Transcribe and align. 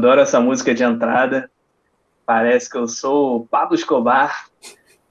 Adoro 0.00 0.22
essa 0.22 0.40
música 0.40 0.74
de 0.74 0.82
entrada. 0.82 1.50
Parece 2.24 2.70
que 2.70 2.78
eu 2.78 2.88
sou 2.88 3.36
o 3.36 3.46
Pablo 3.46 3.74
Escobar. 3.74 4.46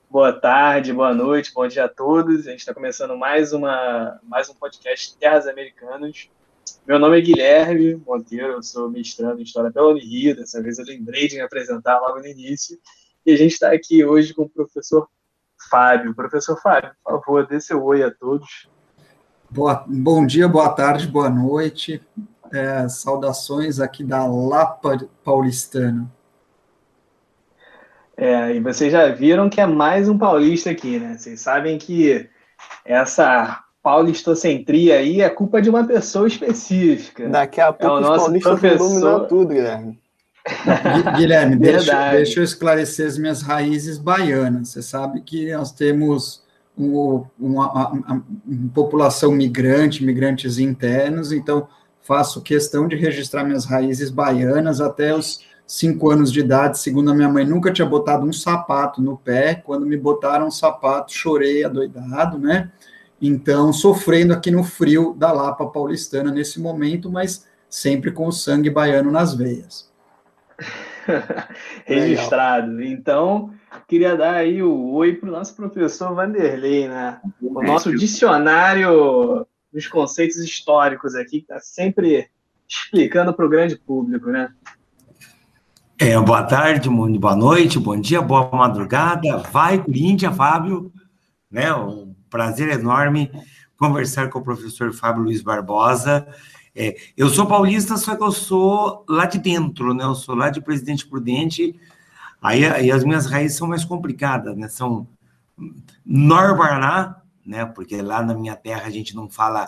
Boa 0.10 0.34
tarde, 0.34 0.92
boa 0.92 1.14
noite, 1.14 1.54
bom 1.54 1.68
dia 1.68 1.86
a 1.86 1.88
todos. 1.88 2.48
A 2.48 2.50
gente 2.50 2.62
está 2.62 2.74
começando 2.74 3.16
mais, 3.16 3.54
uma, 3.54 4.20
mais 4.24 4.50
um 4.50 4.56
podcast 4.56 5.16
Terras 5.20 5.46
Americanas. 5.46 6.28
Meu 6.88 6.98
nome 6.98 7.20
é 7.20 7.22
Guilherme 7.22 8.02
Monteiro, 8.04 8.54
eu 8.54 8.64
sou 8.64 8.90
mestrando 8.90 9.40
em 9.40 9.44
História 9.44 9.72
pela 9.72 9.90
Unirio. 9.90 10.36
Dessa 10.36 10.60
vez 10.60 10.80
eu 10.80 10.86
lembrei 10.86 11.28
de 11.28 11.36
me 11.36 11.42
apresentar 11.42 12.00
logo 12.00 12.18
no 12.18 12.26
início. 12.26 12.76
E 13.24 13.32
a 13.32 13.38
gente 13.38 13.52
está 13.52 13.72
aqui 13.72 14.04
hoje 14.04 14.34
com 14.34 14.42
o 14.42 14.50
professor 14.50 15.08
Fábio. 15.70 16.16
Professor 16.16 16.60
Fábio, 16.60 16.94
por 17.04 17.24
favor, 17.24 17.46
dê 17.46 17.62
seu 17.62 17.84
oi 17.84 18.02
a 18.02 18.10
todos. 18.10 18.68
Boa, 19.52 19.86
bom 19.88 20.26
dia, 20.26 20.48
boa 20.48 20.70
tarde, 20.70 21.06
boa 21.06 21.30
noite. 21.30 22.02
É, 22.52 22.88
saudações 22.90 23.80
aqui 23.80 24.04
da 24.04 24.26
Lapa 24.26 24.98
Paulistana. 25.24 26.10
É, 28.18 28.54
e 28.54 28.60
vocês 28.60 28.92
já 28.92 29.08
viram 29.10 29.50
que 29.50 29.62
é 29.62 29.66
mais 29.66 30.10
um 30.10 30.18
paulista 30.18 30.70
aqui, 30.70 31.00
né? 31.00 31.16
Vocês 31.18 31.40
sabem 31.40 31.78
que 31.78 32.30
essa 32.84 33.64
paulistocentria 33.82 34.98
aí 34.98 35.22
é 35.22 35.30
culpa 35.30 35.62
de 35.62 35.70
uma 35.70 35.86
pessoa 35.86 36.28
específica. 36.28 37.30
Daqui 37.30 37.62
a 37.62 37.68
é 37.68 37.72
pouco 37.72 37.86
é 37.86 37.98
o 37.98 38.02
nosso 38.02 38.26
paulistas 38.26 38.60
professor... 38.60 39.28
tudo, 39.28 39.54
Guilherme. 39.54 40.00
Guilherme, 41.16 41.56
deixa, 41.58 42.12
deixa, 42.12 42.40
eu 42.40 42.44
esclarecer 42.44 43.08
as 43.08 43.18
minhas 43.18 43.42
raízes 43.42 43.98
baianas. 43.98 44.70
Você 44.70 44.82
sabe 44.82 45.22
que 45.22 45.54
nós 45.54 45.72
temos 45.72 46.44
um, 46.78 47.24
uma, 47.40 47.72
uma, 47.72 47.90
uma, 47.90 48.26
uma 48.46 48.70
população 48.74 49.32
migrante, 49.32 50.04
migrantes 50.04 50.60
internos, 50.60 51.32
então 51.32 51.68
faço 52.10 52.42
questão 52.42 52.88
de 52.88 52.96
registrar 52.96 53.44
minhas 53.44 53.66
raízes 53.66 54.10
baianas 54.10 54.82
até 54.82 55.14
os 55.14 55.46
cinco 55.68 56.10
anos 56.10 56.32
de 56.32 56.40
idade. 56.40 56.80
Segundo 56.80 57.12
a 57.12 57.14
minha 57.14 57.30
mãe, 57.30 57.46
nunca 57.46 57.72
tinha 57.72 57.88
botado 57.88 58.26
um 58.26 58.34
sapato 58.34 59.00
no 59.00 59.16
pé. 59.16 59.54
Quando 59.54 59.86
me 59.86 59.96
botaram 59.96 60.48
um 60.48 60.52
sapato, 60.52 61.14
chorei 61.14 61.64
adoidado, 61.64 62.40
né? 62.40 62.72
Então, 63.22 63.72
sofrendo 63.72 64.34
aqui 64.34 64.50
no 64.50 64.64
frio 64.64 65.14
da 65.16 65.32
Lapa 65.32 65.68
paulistana 65.68 66.32
nesse 66.32 66.60
momento, 66.60 67.12
mas 67.12 67.46
sempre 67.70 68.12
com 68.12 68.26
o 68.26 68.32
sangue 68.32 68.72
baiano 68.72 69.12
nas 69.12 69.36
veias. 69.36 69.88
Registrado. 71.86 72.82
Então, 72.82 73.54
queria 73.88 74.18
dar 74.18 74.34
aí 74.34 74.64
o 74.64 74.94
oi 74.94 75.14
para 75.14 75.30
o 75.30 75.32
nosso 75.32 75.56
professor 75.56 76.16
Vanderlei, 76.16 76.88
né? 76.88 77.20
O 77.40 77.62
nosso 77.62 77.96
dicionário 77.96 79.46
dos 79.72 79.88
conceitos 79.88 80.38
históricos 80.38 81.16
aqui, 81.16 81.42
que 81.42 81.52
está 81.52 81.60
sempre 81.60 82.30
explicando 82.68 83.34
para 83.34 83.46
o 83.46 83.50
grande 83.50 83.76
público, 83.76 84.30
né? 84.30 84.52
É, 85.98 86.18
boa 86.20 86.44
tarde, 86.44 86.90
boa 86.90 87.36
noite, 87.36 87.78
bom 87.78 88.00
dia, 88.00 88.22
boa 88.22 88.50
madrugada. 88.52 89.38
Vai, 89.52 89.84
Corinthians, 89.84 90.36
Fábio. 90.36 90.92
Né, 91.52 91.74
um 91.74 92.14
prazer 92.30 92.70
enorme 92.70 93.32
conversar 93.76 94.30
com 94.30 94.40
o 94.40 94.44
professor 94.44 94.94
Fábio 94.94 95.24
Luiz 95.24 95.42
Barbosa. 95.42 96.28
É, 96.76 96.96
eu 97.18 97.28
sou 97.30 97.48
paulista, 97.48 97.98
só 97.98 98.16
que 98.16 98.24
eu 98.24 98.32
sou 98.32 99.04
lá 99.10 99.26
de 99.26 99.40
dentro, 99.40 99.94
né? 99.94 100.04
Eu 100.04 100.14
sou 100.14 100.36
lá 100.36 100.50
de 100.50 100.62
Presidente 100.62 101.08
Prudente. 101.08 101.74
Aí, 102.42 102.66
aí 102.66 102.92
as 102.92 103.04
minhas 103.04 103.26
raízes 103.26 103.58
são 103.58 103.68
mais 103.68 103.84
complicadas, 103.84 104.56
né? 104.56 104.68
São 104.68 105.08
Nor-Paraná, 106.06 107.19
né? 107.50 107.66
Porque 107.66 108.02
lá 108.02 108.22
na 108.22 108.34
minha 108.34 108.56
terra 108.56 108.84
a 108.86 108.90
gente 108.90 109.16
não 109.16 109.28
fala, 109.30 109.68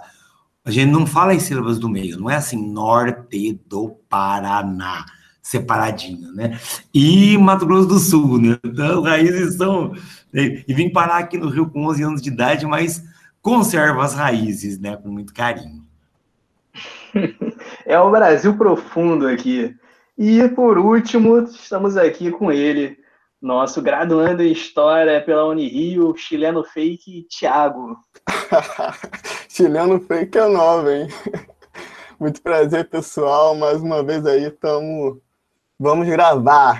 a 0.64 0.72
gente 0.72 0.92
não 0.92 1.08
fala 1.08 1.34
as 1.34 1.44
sílabas 1.44 1.80
do 1.80 1.90
meio, 1.90 2.20
não 2.20 2.30
é 2.30 2.36
assim, 2.36 2.72
norte 2.72 3.60
do 3.66 3.90
Paraná, 4.08 5.06
separadinho, 5.42 6.32
né? 6.34 6.60
E 6.94 7.38
Mato 7.38 7.66
Grosso 7.66 7.88
do 7.88 8.00
Sul, 8.00 8.40
né? 8.40 8.58
Então, 8.64 9.02
raízes 9.02 9.58
são. 9.58 9.94
E 10.34 10.74
vim 10.74 10.90
parar 10.90 11.18
aqui 11.18 11.38
no 11.38 11.50
Rio 11.50 11.70
com 11.70 11.88
11 11.88 12.04
anos 12.04 12.22
de 12.22 12.30
idade, 12.30 12.66
mas 12.66 13.04
conservo 13.42 14.00
as 14.02 14.14
raízes, 14.14 14.80
né? 14.80 14.96
Com 14.96 15.10
muito 15.10 15.34
carinho. 15.34 15.84
É 17.86 18.00
o 18.00 18.10
Brasil 18.10 18.56
profundo 18.56 19.28
aqui. 19.28 19.76
E 20.18 20.48
por 20.50 20.78
último, 20.78 21.40
estamos 21.40 21.98
aqui 21.98 22.32
com 22.32 22.52
ele, 22.52 22.98
nosso 23.42 23.82
graduando 23.82 24.44
em 24.44 24.52
História 24.52 25.20
pela 25.20 25.46
Unirio, 25.46 26.16
chileno 26.16 26.64
fake, 26.64 27.28
Thiago. 27.28 27.98
chileno 29.50 30.00
fake 30.00 30.38
é 30.38 30.48
nova, 30.48 30.94
hein? 30.94 31.08
Muito 32.20 32.42
prazer, 32.44 32.88
pessoal. 32.88 33.56
Mais 33.56 33.82
uma 33.82 34.04
vez 34.04 34.24
aí, 34.28 34.46
estamos. 34.46 35.18
Vamos 35.80 36.08
gravar. 36.08 36.80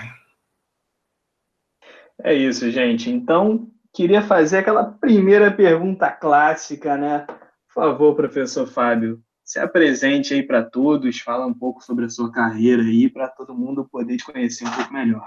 É 2.22 2.32
isso, 2.32 2.70
gente. 2.70 3.10
Então, 3.10 3.68
queria 3.92 4.22
fazer 4.22 4.58
aquela 4.58 4.84
primeira 4.84 5.50
pergunta 5.50 6.08
clássica, 6.12 6.96
né? 6.96 7.26
Por 7.26 7.74
favor, 7.74 8.14
professor 8.14 8.68
Fábio, 8.68 9.20
se 9.44 9.58
apresente 9.58 10.32
aí 10.32 10.44
para 10.44 10.62
todos, 10.62 11.18
fala 11.18 11.44
um 11.44 11.54
pouco 11.54 11.82
sobre 11.82 12.04
a 12.04 12.08
sua 12.08 12.30
carreira 12.30 12.82
aí, 12.82 13.08
para 13.08 13.26
todo 13.26 13.52
mundo 13.52 13.88
poder 13.90 14.18
te 14.18 14.24
conhecer 14.24 14.64
um 14.64 14.70
pouco 14.70 14.92
melhor. 14.92 15.26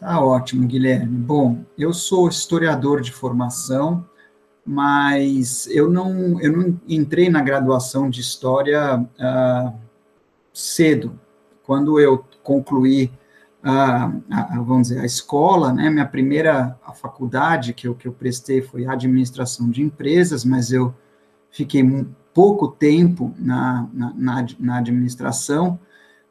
Tá 0.00 0.18
ótimo, 0.18 0.66
Guilherme. 0.66 1.14
Bom, 1.14 1.62
eu 1.76 1.92
sou 1.92 2.26
historiador 2.26 3.02
de 3.02 3.12
formação, 3.12 4.02
mas 4.64 5.66
eu 5.66 5.90
não, 5.90 6.40
eu 6.40 6.56
não 6.56 6.80
entrei 6.88 7.28
na 7.28 7.42
graduação 7.42 8.08
de 8.08 8.22
História 8.22 8.98
uh, 8.98 9.78
cedo. 10.54 11.20
Quando 11.64 12.00
eu 12.00 12.24
concluí, 12.42 13.12
uh, 13.62 14.22
a, 14.30 14.62
vamos 14.62 14.88
dizer, 14.88 15.00
a 15.00 15.04
escola, 15.04 15.70
né, 15.70 15.90
minha 15.90 16.06
primeira 16.06 16.78
faculdade 16.94 17.74
que 17.74 17.86
eu, 17.86 17.94
que 17.94 18.08
eu 18.08 18.12
prestei 18.12 18.62
foi 18.62 18.86
Administração 18.86 19.68
de 19.68 19.82
Empresas, 19.82 20.46
mas 20.46 20.72
eu 20.72 20.94
fiquei 21.50 21.84
pouco 22.32 22.68
tempo 22.68 23.34
na, 23.36 23.86
na, 23.92 24.14
na, 24.16 24.46
na 24.58 24.78
administração, 24.78 25.78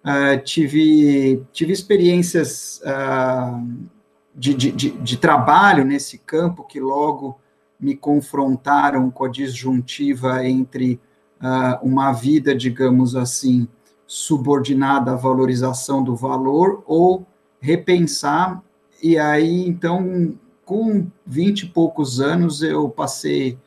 uh, 0.03 0.41
tive, 0.43 1.43
tive 1.51 1.73
experiências 1.73 2.81
uh, 2.83 3.87
de, 4.35 4.53
de, 4.53 4.71
de, 4.71 4.89
de, 4.91 5.17
trabalho 5.17 5.83
nesse 5.83 6.17
campo 6.17 6.63
que 6.63 6.79
logo 6.79 7.39
me 7.79 7.95
confrontaram 7.95 9.09
com 9.09 9.25
a 9.25 9.29
disjuntiva 9.29 10.45
entre 10.45 10.99
uh, 11.41 11.85
uma 11.85 12.11
vida, 12.11 12.55
digamos 12.55 13.15
assim, 13.15 13.67
subordinada 14.05 15.11
à 15.11 15.15
valorização 15.15 16.03
do 16.03 16.15
valor 16.15 16.83
ou 16.85 17.25
repensar, 17.59 18.61
e 19.01 19.17
aí, 19.17 19.67
então, 19.67 20.37
com 20.65 21.07
vinte 21.25 21.63
e 21.63 21.67
poucos 21.67 22.19
anos, 22.19 22.61
eu 22.61 22.89
passei 22.89 23.57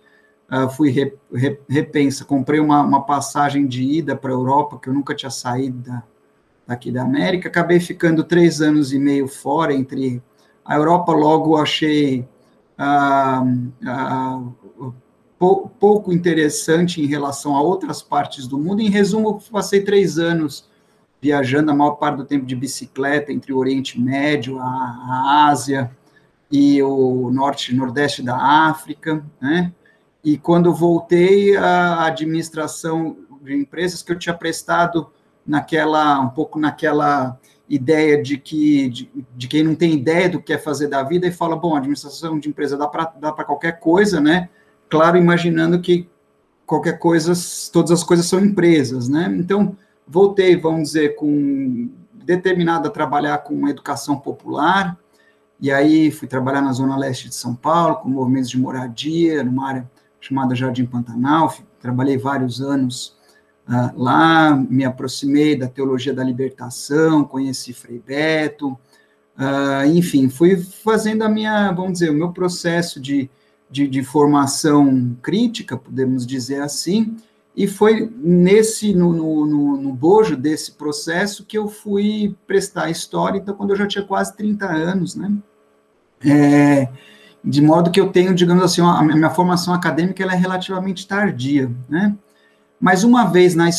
uh, 0.53 0.69
fui 0.69 0.91
re, 0.91 1.15
re, 1.33 1.59
repensa, 1.69 2.25
comprei 2.25 2.61
uma, 2.61 2.83
uma 2.83 3.03
passagem 3.03 3.67
de 3.67 3.83
ida 3.83 4.15
para 4.15 4.31
a 4.31 4.35
Europa, 4.35 4.79
que 4.79 4.89
eu 4.89 4.95
nunca 4.95 5.15
tinha 5.15 5.31
saído 5.31 5.79
da, 5.79 6.03
daqui 6.73 6.91
da 6.91 7.03
América, 7.03 7.49
acabei 7.49 7.79
ficando 7.79 8.25
três 8.25 8.63
anos 8.63 8.93
e 8.93 8.99
meio 8.99 9.29
fora, 9.29 9.75
entre 9.75 10.23
a 10.65 10.75
Europa, 10.75 11.13
logo 11.13 11.57
achei 11.57 12.27
uh, 12.79 14.53
uh, 14.81 14.95
pou, 15.39 15.69
pouco 15.79 16.13
interessante 16.13 17.03
em 17.03 17.07
relação 17.07 17.55
a 17.55 17.61
outras 17.61 18.01
partes 18.01 18.47
do 18.47 18.59
mundo, 18.59 18.81
em 18.81 18.89
resumo, 18.89 19.39
passei 19.51 19.83
três 19.83 20.19
anos 20.19 20.71
viajando 21.21 21.71
a 21.71 21.75
maior 21.75 21.93
parte 21.93 22.17
do 22.17 22.25
tempo 22.25 22.47
de 22.47 22.57
bicicleta 22.57 23.33
entre 23.33 23.53
o 23.53 23.59
Oriente 23.59 24.01
Médio, 24.01 24.59
a, 24.59 24.65
a 24.65 25.49
Ásia 25.49 25.91
e 26.51 26.83
o 26.83 27.31
norte 27.31 27.75
nordeste 27.75 28.23
da 28.23 28.37
África, 28.37 29.25
né? 29.41 29.73
E 30.25 30.39
quando 30.39 30.75
voltei 30.75 31.57
à 31.57 32.05
administração 32.07 33.17
de 33.43 33.55
empresas 33.55 34.03
que 34.03 34.13
eu 34.13 34.19
tinha 34.19 34.35
prestado 34.35 35.11
naquela 35.47 36.21
um 36.21 36.29
pouco 36.29 36.59
naquela 36.59 37.39
ideia 37.69 38.23
de 38.23 38.37
que 38.39 38.89
de, 38.89 39.11
de 39.37 39.49
quem 39.49 39.63
não 39.63 39.75
tem 39.75 39.95
ideia 39.95 40.29
do 40.29 40.41
que 40.41 40.53
é 40.53 40.59
fazer 40.59 40.89
da 40.89 41.03
vida 41.03 41.27
e 41.27 41.33
fala, 41.33 41.57
bom, 41.57 41.75
administração 41.75 42.39
de 42.39 42.49
empresa 42.49 42.77
dá 42.77 42.87
para 42.87 43.13
dá 43.19 43.33
para 43.33 43.45
qualquer 43.45 43.79
coisa, 43.81 44.21
né? 44.21 44.49
Claro, 44.89 45.17
imaginando 45.17 45.81
que 45.81 46.09
qualquer 46.67 46.99
coisa, 46.99 47.33
todas 47.73 47.91
as 47.91 48.05
coisas 48.05 48.27
são 48.27 48.41
empresas, 48.41 49.09
né? 49.09 49.33
Então, 49.39 49.77
voltei, 50.07 50.57
vamos 50.57 50.85
dizer, 50.85 51.17
com 51.17 51.91
determinado 52.13 52.89
a 52.89 52.91
trabalhar 52.91 53.39
com 53.39 53.69
educação 53.69 54.19
popular, 54.19 54.97
e 55.61 55.71
aí 55.71 56.11
fui 56.11 56.27
trabalhar 56.27 56.61
na 56.61 56.73
zona 56.73 56.97
leste 56.97 57.29
de 57.29 57.35
São 57.35 57.55
Paulo, 57.55 57.97
com 57.97 58.09
movimentos 58.09 58.51
de 58.51 58.59
moradia, 58.59 59.43
numa 59.43 59.69
área 59.69 59.91
chamada 60.21 60.55
Jardim 60.55 60.87
Pantanal, 60.87 61.55
trabalhei 61.81 62.17
vários 62.17 62.61
anos 62.61 63.17
uh, 63.69 64.01
lá, 64.01 64.55
me 64.55 64.85
aproximei 64.85 65.57
da 65.57 65.69
teologia 65.69 66.13
da 66.15 66.25
libertação, 66.25 67.25
conheci 67.25 67.73
Frei 67.73 68.03
Beto, 68.05 68.71
uh, 69.39 69.87
enfim, 69.87 70.29
fui 70.29 70.57
fazendo 70.57 71.23
a 71.23 71.29
minha, 71.29 71.73
vamos 71.73 71.95
dizer, 71.95 72.11
o 72.11 72.15
meu 72.15 72.33
processo 72.33 73.01
de, 73.01 73.31
de, 73.71 73.89
de 73.89 74.03
formação 74.03 75.17
crítica, 75.23 75.77
podemos 75.77 76.27
dizer 76.27 76.63
assim, 76.63 77.17
e 77.55 77.67
foi 77.67 78.11
nesse, 78.17 78.95
no, 78.95 79.13
no, 79.13 79.77
no, 79.77 79.93
bojo 79.93 80.37
desse 80.37 80.73
processo 80.73 81.45
que 81.45 81.59
eu 81.59 81.69
fui 81.69 82.35
prestar 82.47 82.91
história, 82.91 83.39
então, 83.39 83.55
quando 83.55 83.71
eu 83.71 83.77
já 83.77 83.87
tinha 83.87 84.05
quase 84.05 84.35
30 84.37 84.67
anos, 84.67 85.15
né? 85.15 85.31
É, 86.25 86.89
de 87.45 87.61
modo 87.61 87.91
que 87.91 88.01
eu 88.01 88.11
tenho, 88.11 88.35
digamos 88.35 88.63
assim, 88.63 88.81
a 88.81 89.03
minha 89.03 89.29
formação 89.29 89.75
acadêmica 89.75 90.23
ela 90.23 90.33
é 90.33 90.37
relativamente 90.37 91.07
tardia, 91.07 91.71
né? 91.89 92.17
Mas 92.83 93.05
uma 93.05 93.27
vez 93.27 93.55
na, 93.55 93.71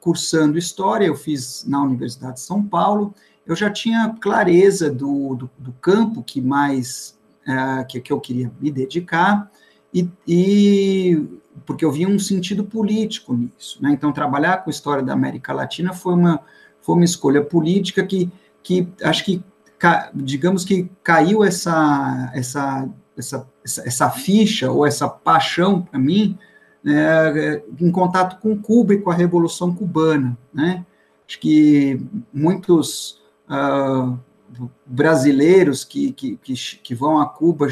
cursando 0.00 0.56
História, 0.56 1.04
eu 1.04 1.14
fiz 1.14 1.66
na 1.68 1.82
Universidade 1.82 2.36
de 2.36 2.40
São 2.40 2.62
Paulo, 2.62 3.14
eu 3.46 3.54
já 3.54 3.70
tinha 3.70 4.16
clareza 4.18 4.90
do, 4.90 5.34
do, 5.34 5.50
do 5.58 5.72
campo 5.74 6.22
que 6.22 6.40
mais, 6.40 7.14
é, 7.46 7.84
que, 7.84 8.00
que 8.00 8.10
eu 8.10 8.18
queria 8.18 8.50
me 8.58 8.70
dedicar, 8.70 9.50
e, 9.92 10.08
e 10.26 11.28
porque 11.66 11.84
eu 11.84 11.92
via 11.92 12.08
um 12.08 12.18
sentido 12.18 12.64
político 12.64 13.34
nisso. 13.34 13.82
Né? 13.82 13.90
Então, 13.92 14.12
trabalhar 14.12 14.64
com 14.64 14.70
história 14.70 15.02
da 15.02 15.12
América 15.12 15.52
Latina 15.52 15.92
foi 15.92 16.14
uma, 16.14 16.40
foi 16.80 16.94
uma 16.94 17.04
escolha 17.04 17.44
política 17.44 18.02
que, 18.02 18.32
que 18.62 18.88
acho 19.02 19.26
que, 19.26 19.44
digamos 20.14 20.64
que 20.64 20.90
caiu 21.02 21.44
essa, 21.44 22.32
essa, 22.34 22.88
essa, 23.14 23.46
essa 23.62 24.08
ficha 24.08 24.70
ou 24.70 24.86
essa 24.86 25.06
paixão 25.06 25.82
para 25.82 25.98
mim 25.98 26.38
né, 26.82 27.62
em 27.80 27.90
contato 27.90 28.40
com 28.40 28.60
Cuba 28.60 28.94
e 28.94 29.00
com 29.00 29.10
a 29.10 29.14
Revolução 29.14 29.74
Cubana. 29.74 30.36
Né? 30.52 30.84
Acho 31.26 31.38
que 31.40 32.00
muitos 32.32 33.20
uh, 33.48 34.18
brasileiros 34.86 35.84
que, 35.84 36.12
que, 36.12 36.36
que, 36.36 36.54
que 36.54 36.94
vão 36.94 37.20
a 37.20 37.26
Cuba 37.26 37.68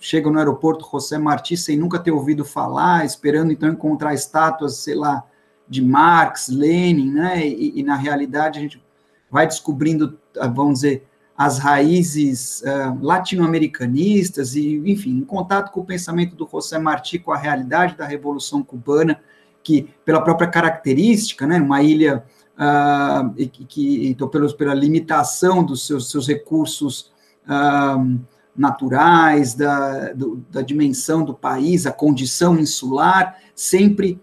chegam 0.00 0.32
no 0.32 0.38
aeroporto 0.38 0.88
José 0.90 1.18
Martí 1.18 1.56
sem 1.56 1.76
nunca 1.76 1.98
ter 1.98 2.10
ouvido 2.10 2.44
falar, 2.44 3.04
esperando 3.04 3.52
então 3.52 3.68
encontrar 3.68 4.14
estátuas, 4.14 4.76
sei 4.76 4.94
lá, 4.94 5.24
de 5.68 5.82
Marx, 5.82 6.48
Lenin, 6.48 7.10
né? 7.12 7.46
E, 7.46 7.80
e 7.80 7.82
na 7.82 7.94
realidade 7.94 8.58
a 8.58 8.62
gente 8.62 8.82
vai 9.30 9.46
descobrindo, 9.46 10.18
ah, 10.38 10.46
vamos 10.46 10.80
dizer, 10.80 11.06
as 11.44 11.58
raízes 11.58 12.62
uh, 12.62 13.04
latino-americanistas 13.04 14.54
e, 14.54 14.76
enfim, 14.86 15.18
em 15.18 15.24
contato 15.24 15.72
com 15.72 15.80
o 15.80 15.84
pensamento 15.84 16.36
do 16.36 16.48
José 16.50 16.78
Martí, 16.78 17.18
com 17.18 17.32
a 17.32 17.36
realidade 17.36 17.96
da 17.96 18.06
Revolução 18.06 18.62
Cubana, 18.62 19.20
que, 19.62 19.88
pela 20.04 20.22
própria 20.22 20.48
característica, 20.48 21.44
né, 21.44 21.60
uma 21.60 21.82
ilha 21.82 22.24
uh, 22.54 23.34
que, 23.34 23.64
que, 23.64 24.08
então, 24.08 24.28
pelos, 24.28 24.52
pela 24.52 24.72
limitação 24.72 25.64
dos 25.64 25.84
seus, 25.84 26.10
seus 26.10 26.28
recursos 26.28 27.10
uh, 27.44 28.20
naturais, 28.56 29.54
da, 29.54 30.12
do, 30.12 30.44
da 30.48 30.62
dimensão 30.62 31.24
do 31.24 31.34
país, 31.34 31.86
a 31.86 31.92
condição 31.92 32.56
insular, 32.56 33.36
sempre 33.52 34.20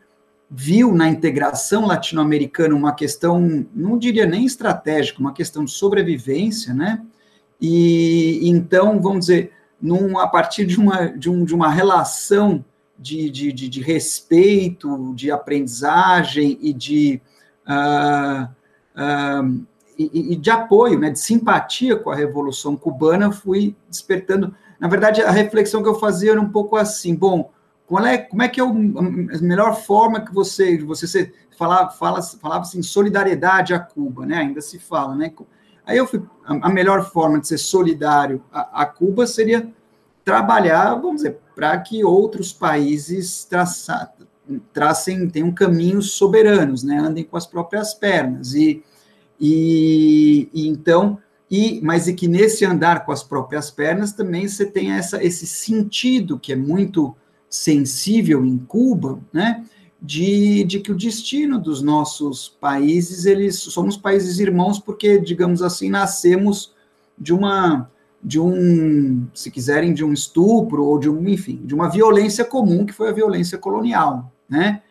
viu 0.49 0.93
na 0.93 1.09
integração 1.09 1.85
latino-americana 1.85 2.73
uma 2.73 2.93
questão, 2.93 3.65
não 3.75 3.97
diria 3.97 4.25
nem 4.25 4.45
estratégica, 4.45 5.19
uma 5.19 5.33
questão 5.33 5.65
de 5.65 5.71
sobrevivência, 5.71 6.73
né? 6.73 7.05
E 7.59 8.47
então, 8.47 9.01
vamos 9.01 9.21
dizer, 9.21 9.51
num, 9.81 10.17
a 10.17 10.27
partir 10.27 10.65
de 10.65 10.79
uma, 10.79 11.07
de, 11.07 11.29
um, 11.29 11.43
de 11.43 11.53
uma 11.53 11.69
relação 11.69 12.63
de, 12.97 13.29
de, 13.29 13.51
de, 13.51 13.69
de 13.69 13.81
respeito, 13.81 15.13
de 15.15 15.31
aprendizagem 15.31 16.57
e 16.61 16.73
de 16.73 17.21
uh, 17.67 18.43
uh, 18.95 19.65
e, 19.97 20.33
e, 20.33 20.35
de 20.37 20.49
apoio, 20.49 20.97
né, 20.97 21.09
de 21.09 21.19
simpatia 21.19 21.97
com 21.97 22.09
a 22.09 22.15
Revolução 22.15 22.77
Cubana, 22.77 23.31
fui 23.31 23.75
despertando. 23.89 24.55
Na 24.79 24.87
verdade, 24.87 25.21
a 25.21 25.31
reflexão 25.31 25.83
que 25.83 25.89
eu 25.89 25.95
fazia 25.95 26.31
era 26.31 26.41
um 26.41 26.49
pouco 26.49 26.77
assim: 26.77 27.13
bom, 27.13 27.51
qual 27.85 28.05
é, 28.05 28.17
como 28.17 28.41
é 28.41 28.47
que 28.47 28.61
é 28.61 28.63
o, 28.63 28.69
a 28.69 29.41
melhor 29.41 29.75
forma 29.75 30.21
que 30.21 30.33
você, 30.33 30.77
você 30.77 31.33
falava, 31.57 31.89
fala, 31.91 32.21
falava 32.21 32.61
assim, 32.61 32.81
solidariedade 32.81 33.73
a 33.73 33.79
Cuba, 33.79 34.25
né? 34.25 34.37
Ainda 34.37 34.61
se 34.61 34.79
fala, 34.79 35.15
né? 35.15 35.33
Aí 35.89 35.97
eu 35.97 36.05
fui, 36.05 36.21
a, 36.45 36.67
a 36.67 36.69
melhor 36.69 37.09
forma 37.11 37.39
de 37.39 37.47
ser 37.47 37.57
solidário 37.57 38.43
a, 38.53 38.83
a 38.83 38.85
Cuba 38.85 39.25
seria 39.25 39.67
trabalhar, 40.23 40.93
vamos 40.93 41.17
dizer, 41.17 41.39
para 41.55 41.75
que 41.79 42.03
outros 42.03 42.53
países 42.53 43.43
traça, 43.43 44.13
tracem, 44.71 45.27
tenham 45.27 45.51
caminhos 45.51 46.11
soberanos, 46.11 46.83
né? 46.83 46.99
Andem 46.99 47.23
com 47.23 47.35
as 47.35 47.47
próprias 47.47 47.93
pernas 47.95 48.53
e 48.53 48.83
e, 49.41 50.49
e, 50.53 50.67
então, 50.67 51.17
e 51.49 51.79
mas 51.81 52.07
e 52.07 52.13
que 52.13 52.27
nesse 52.27 52.65
andar 52.65 53.05
com 53.05 53.11
as 53.11 53.23
próprias 53.23 53.71
pernas 53.71 54.11
também 54.11 54.47
você 54.47 54.65
tem 54.65 54.91
essa, 54.91 55.23
esse 55.23 55.47
sentido 55.47 56.37
que 56.37 56.51
é 56.51 56.55
muito 56.55 57.15
sensível 57.49 58.45
em 58.45 58.57
Cuba, 58.59 59.19
né? 59.33 59.65
De, 60.01 60.63
de 60.63 60.79
que 60.79 60.93
o 60.93 60.97
destino 60.97 61.59
dos 61.59 61.81
nossos 61.81 62.47
países, 62.47 63.25
eles 63.25 63.57
somos 63.57 63.97
países 63.97 64.39
irmãos 64.39 64.79
porque, 64.79 65.19
digamos 65.19 65.61
assim, 65.61 65.89
nascemos 65.89 66.73
de 67.17 67.33
uma 67.33 67.89
de 68.21 68.37
um, 68.37 69.27
se 69.33 69.49
quiserem, 69.49 69.93
de 69.93 70.03
um 70.03 70.11
estupro 70.11 70.83
ou 70.83 70.99
de 70.99 71.09
um, 71.09 71.27
enfim, 71.29 71.61
de 71.63 71.73
uma 71.73 71.89
violência 71.89 72.43
comum 72.43 72.85
que 72.85 72.91
foi 72.91 73.07
a 73.07 73.13
violência 73.13 73.57
colonial, 73.57 74.29
né? 74.49 74.81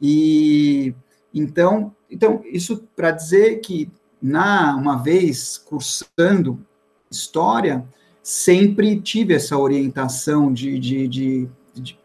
E 0.00 0.94
então 1.34 1.94
então, 2.10 2.42
isso 2.44 2.82
para 2.96 3.12
dizer 3.12 3.60
que, 3.60 3.88
na 4.20 4.76
uma 4.76 4.96
vez 4.96 5.56
cursando 5.56 6.58
história, 7.10 7.86
sempre 8.22 9.00
tive 9.00 9.34
essa 9.34 9.56
orientação 9.56 10.52
de, 10.52 10.78
de, 10.78 11.08
de, 11.08 11.48
de 11.74 11.98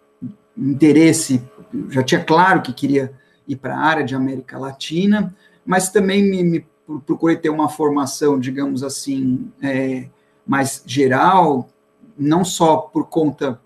interesse, 0.55 1.41
já 1.89 2.03
tinha 2.03 2.23
claro 2.23 2.61
que 2.61 2.73
queria 2.73 3.13
ir 3.47 3.55
para 3.55 3.75
a 3.75 3.79
área 3.79 4.03
de 4.03 4.15
América 4.15 4.57
Latina, 4.57 5.35
mas 5.65 5.89
também 5.89 6.23
me, 6.23 6.43
me 6.43 6.65
procurei 7.05 7.35
ter 7.35 7.49
uma 7.49 7.69
formação, 7.69 8.39
digamos 8.39 8.83
assim, 8.83 9.51
é, 9.61 10.07
mais 10.45 10.83
geral, 10.85 11.69
não 12.17 12.43
só 12.45 12.77
por 12.77 13.07
conta. 13.07 13.59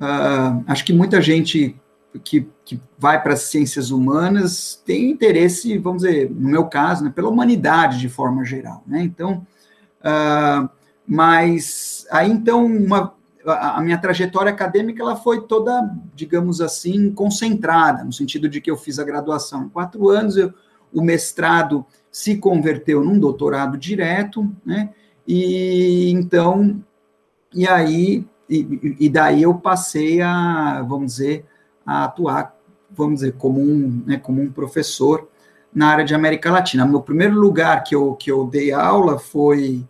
Uh, 0.00 0.62
acho 0.66 0.84
que 0.84 0.92
muita 0.92 1.20
gente 1.20 1.76
que, 2.24 2.48
que 2.64 2.80
vai 2.98 3.22
para 3.22 3.34
as 3.34 3.42
ciências 3.42 3.90
humanas 3.90 4.82
tem 4.84 5.10
interesse, 5.10 5.76
vamos 5.78 6.02
dizer, 6.02 6.30
no 6.30 6.48
meu 6.48 6.66
caso, 6.66 7.04
né, 7.04 7.12
pela 7.14 7.28
humanidade 7.28 7.98
de 7.98 8.08
forma 8.08 8.44
geral, 8.44 8.82
né? 8.86 9.02
Então, 9.02 9.46
uh, 10.00 10.68
mas 11.06 12.06
aí 12.10 12.30
então 12.30 12.66
uma, 12.66 13.14
a, 13.46 13.80
minha 13.80 13.98
trajetória 13.98 14.52
acadêmica 14.52 15.02
ela 15.02 15.16
foi 15.16 15.42
toda, 15.42 15.90
digamos 16.14 16.60
assim, 16.60 17.12
concentrada 17.12 18.04
no 18.04 18.12
sentido 18.12 18.48
de 18.48 18.60
que 18.60 18.70
eu 18.70 18.76
fiz 18.76 18.98
a 18.98 19.04
graduação 19.04 19.64
em 19.64 19.68
quatro 19.68 20.08
anos, 20.08 20.36
eu, 20.36 20.52
o 20.92 21.02
mestrado 21.02 21.84
se 22.10 22.36
converteu 22.36 23.04
num 23.04 23.18
doutorado 23.18 23.76
direto, 23.76 24.50
né? 24.64 24.90
E 25.26 26.10
então, 26.10 26.82
e 27.54 27.68
aí 27.68 28.26
e, 28.48 28.96
e 28.98 29.08
daí 29.08 29.42
eu 29.42 29.54
passei 29.54 30.22
a, 30.22 30.82
vamos 30.82 31.12
dizer, 31.12 31.44
a 31.84 32.04
atuar, 32.04 32.56
vamos 32.90 33.20
dizer, 33.20 33.32
como 33.32 33.60
um, 33.60 34.02
né, 34.06 34.16
como 34.16 34.40
um 34.40 34.50
professor 34.50 35.28
na 35.72 35.88
área 35.88 36.04
de 36.04 36.14
América 36.14 36.50
Latina. 36.50 36.86
Meu 36.86 37.02
primeiro 37.02 37.34
lugar 37.38 37.84
que 37.84 37.94
eu, 37.94 38.14
que 38.14 38.30
eu 38.30 38.46
dei 38.46 38.72
aula 38.72 39.18
foi, 39.18 39.86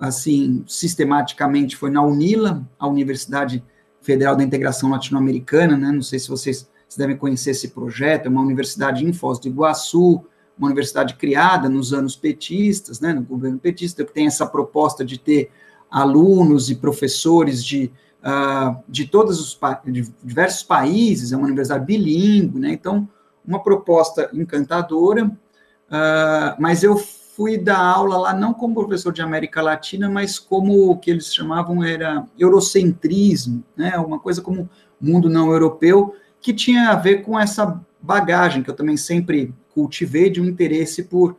assim, 0.00 0.64
sistematicamente, 0.66 1.76
foi 1.76 1.90
na 1.90 2.02
UNILA, 2.02 2.66
a 2.78 2.86
Universidade 2.86 3.64
Federal 4.00 4.36
da 4.36 4.44
Integração 4.44 4.90
Latino-Americana, 4.90 5.76
né? 5.76 5.90
Não 5.90 6.02
sei 6.02 6.18
se 6.18 6.28
vocês, 6.28 6.68
devem 6.96 7.16
conhecer 7.16 7.50
esse 7.50 7.68
projeto, 7.68 8.26
é 8.26 8.28
uma 8.28 8.40
universidade 8.40 9.04
em 9.04 9.12
Foz 9.12 9.38
do 9.38 9.48
Iguaçu, 9.48 10.24
uma 10.58 10.66
universidade 10.66 11.14
criada 11.14 11.68
nos 11.68 11.92
anos 11.92 12.16
petistas, 12.16 12.98
né, 12.98 13.12
no 13.12 13.22
governo 13.22 13.58
petista, 13.58 14.04
que 14.04 14.12
tem 14.12 14.26
essa 14.26 14.44
proposta 14.44 15.04
de 15.04 15.18
ter 15.18 15.50
alunos 15.88 16.68
e 16.68 16.74
professores 16.74 17.64
de 17.64 17.92
uh, 18.18 18.76
de 18.88 19.06
todos 19.06 19.40
os 19.40 19.58
de 19.86 20.12
diversos 20.22 20.62
países, 20.62 21.32
é 21.32 21.36
uma 21.36 21.46
universidade 21.46 21.84
bilíngue, 21.84 22.58
né? 22.58 22.72
Então, 22.72 23.08
uma 23.46 23.62
proposta 23.62 24.28
encantadora, 24.34 25.26
uh, 25.26 26.56
mas 26.58 26.82
eu 26.82 27.00
fui 27.38 27.56
dar 27.56 27.78
aula 27.78 28.18
lá 28.18 28.34
não 28.34 28.52
como 28.52 28.74
professor 28.74 29.12
de 29.12 29.22
América 29.22 29.62
Latina, 29.62 30.10
mas 30.10 30.40
como 30.40 30.90
o 30.90 30.98
que 30.98 31.08
eles 31.08 31.32
chamavam 31.32 31.84
era 31.84 32.26
eurocentrismo, 32.36 33.62
né? 33.76 33.96
Uma 33.96 34.18
coisa 34.18 34.42
como 34.42 34.68
mundo 35.00 35.30
não 35.30 35.52
europeu, 35.52 36.16
que 36.40 36.52
tinha 36.52 36.90
a 36.90 36.96
ver 36.96 37.22
com 37.22 37.38
essa 37.38 37.80
bagagem 38.02 38.60
que 38.60 38.68
eu 38.68 38.74
também 38.74 38.96
sempre 38.96 39.54
cultivei 39.72 40.28
de 40.28 40.40
um 40.40 40.46
interesse 40.46 41.04
por 41.04 41.36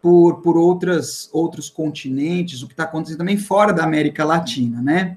por, 0.00 0.42
por 0.42 0.58
outras, 0.58 1.30
outros 1.32 1.70
continentes, 1.70 2.62
o 2.62 2.66
que 2.66 2.74
está 2.74 2.84
acontecendo 2.84 3.18
também 3.18 3.38
fora 3.38 3.72
da 3.72 3.84
América 3.84 4.22
Latina, 4.22 4.82
né? 4.82 5.16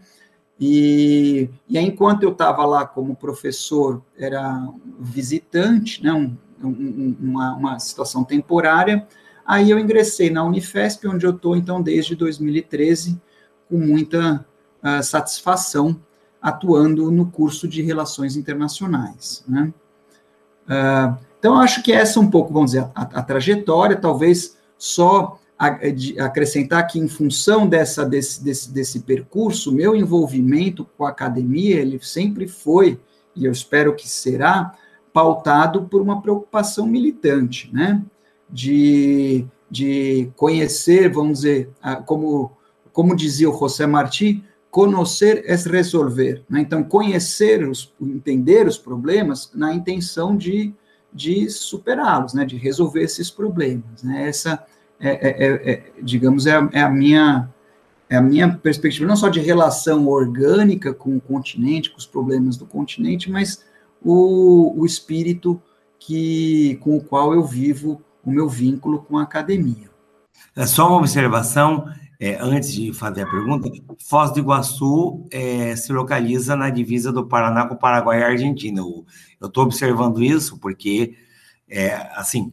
E, 0.57 1.49
e 1.67 1.77
aí, 1.77 1.85
enquanto 1.85 2.23
eu 2.23 2.31
estava 2.31 2.65
lá 2.65 2.85
como 2.85 3.15
professor, 3.15 4.01
era 4.17 4.65
visitante, 4.97 6.01
né, 6.01 6.13
um, 6.13 6.37
um, 6.63 7.15
uma, 7.19 7.55
uma 7.55 7.79
situação 7.79 8.23
temporária, 8.23 9.05
aí 9.47 9.71
eu 9.71 9.79
ingressei 9.79 10.29
na 10.29 10.43
Unifesp, 10.43 11.07
onde 11.07 11.25
eu 11.25 11.31
estou, 11.31 11.55
então, 11.55 11.81
desde 11.81 12.15
2013, 12.15 13.19
com 13.69 13.77
muita 13.77 14.45
uh, 14.83 15.01
satisfação, 15.01 15.99
atuando 16.41 17.09
no 17.09 17.31
curso 17.31 17.67
de 17.67 17.81
Relações 17.81 18.35
Internacionais. 18.35 19.43
Né? 19.47 19.73
Uh, 20.67 21.17
Então, 21.39 21.59
acho 21.59 21.83
que 21.83 21.93
essa 21.93 22.19
é 22.19 22.21
um 22.21 22.29
pouco, 22.29 22.51
vamos 22.51 22.71
dizer, 22.71 22.89
a, 22.93 23.01
a 23.01 23.23
trajetória, 23.23 23.95
talvez 23.95 24.57
só 24.77 25.39
a, 25.57 25.69
de, 25.69 26.19
acrescentar 26.19 26.85
que, 26.87 26.99
em 26.99 27.07
função 27.07 27.67
dessa, 27.67 28.05
desse, 28.05 28.43
desse, 28.43 28.71
desse 28.71 28.99
percurso, 29.01 29.71
meu 29.71 29.95
envolvimento 29.95 30.85
com 30.97 31.05
a 31.05 31.09
academia, 31.09 31.79
ele 31.79 31.99
sempre 32.01 32.47
foi, 32.47 32.99
e 33.35 33.45
eu 33.45 33.51
espero 33.51 33.95
que 33.95 34.09
será, 34.09 34.73
pautado 35.13 35.85
por 35.85 36.01
uma 36.01 36.21
preocupação 36.21 36.85
militante, 36.85 37.69
né? 37.73 38.03
De, 38.49 39.45
de 39.69 40.31
conhecer, 40.35 41.11
vamos 41.11 41.39
dizer, 41.39 41.69
como, 42.05 42.51
como 42.93 43.15
dizia 43.15 43.49
o 43.49 43.57
José 43.57 43.85
Martí, 43.85 44.43
conhecer 44.71 45.43
é 45.45 45.55
resolver. 45.55 46.43
Né? 46.49 46.61
Então, 46.61 46.83
conhecer, 46.83 47.67
os, 47.67 47.93
entender 47.99 48.67
os 48.67 48.77
problemas 48.77 49.51
na 49.53 49.73
intenção 49.73 50.37
de, 50.37 50.73
de 51.11 51.49
superá-los, 51.49 52.33
né? 52.33 52.45
de 52.45 52.57
resolver 52.57 53.01
esses 53.01 53.31
problemas. 53.31 54.03
Né? 54.03 54.27
Essa, 54.27 54.63
é, 54.99 55.09
é, 55.09 55.45
é, 55.45 55.71
é 55.71 55.83
digamos, 56.01 56.45
é 56.45 56.55
a, 56.55 56.69
é 56.71 56.81
a, 56.81 56.89
minha 56.89 57.49
é 58.09 58.15
a 58.15 58.21
minha 58.21 58.53
perspectiva, 58.55 59.05
não 59.05 59.17
só 59.17 59.27
de 59.27 59.39
relação 59.39 60.07
orgânica 60.07 60.93
com 60.93 61.17
o 61.17 61.21
continente, 61.21 61.89
com 61.89 61.97
os 61.97 62.05
problemas 62.05 62.55
do 62.55 62.65
continente, 62.65 63.29
mas 63.29 63.65
o, 64.01 64.79
o 64.79 64.85
espírito 64.85 65.61
que, 65.99 66.77
com 66.81 66.95
o 66.95 67.03
qual 67.03 67.33
eu 67.33 67.43
vivo 67.43 68.01
o 68.27 68.31
meu 68.31 68.49
vínculo 68.49 69.03
com 69.03 69.17
a 69.17 69.23
academia. 69.23 69.89
É 70.53 70.65
só 70.65 70.87
uma 70.87 70.97
observação, 70.97 71.87
é, 72.19 72.37
antes 72.41 72.73
de 72.73 72.91
fazer 72.93 73.21
a 73.21 73.29
pergunta, 73.29 73.69
Foz 74.05 74.31
do 74.31 74.39
Iguaçu 74.39 75.25
é, 75.31 75.75
se 75.77 75.93
localiza 75.93 76.55
na 76.55 76.69
divisa 76.69 77.11
do 77.11 77.25
Paraná 77.25 77.65
com 77.65 77.75
o 77.75 77.79
Paraguai 77.79 78.19
e 78.19 78.23
a 78.23 78.27
Argentina. 78.27 78.81
Eu 78.81 79.47
estou 79.47 79.63
observando 79.63 80.21
isso 80.21 80.59
porque, 80.59 81.15
é, 81.69 81.95
assim, 82.15 82.51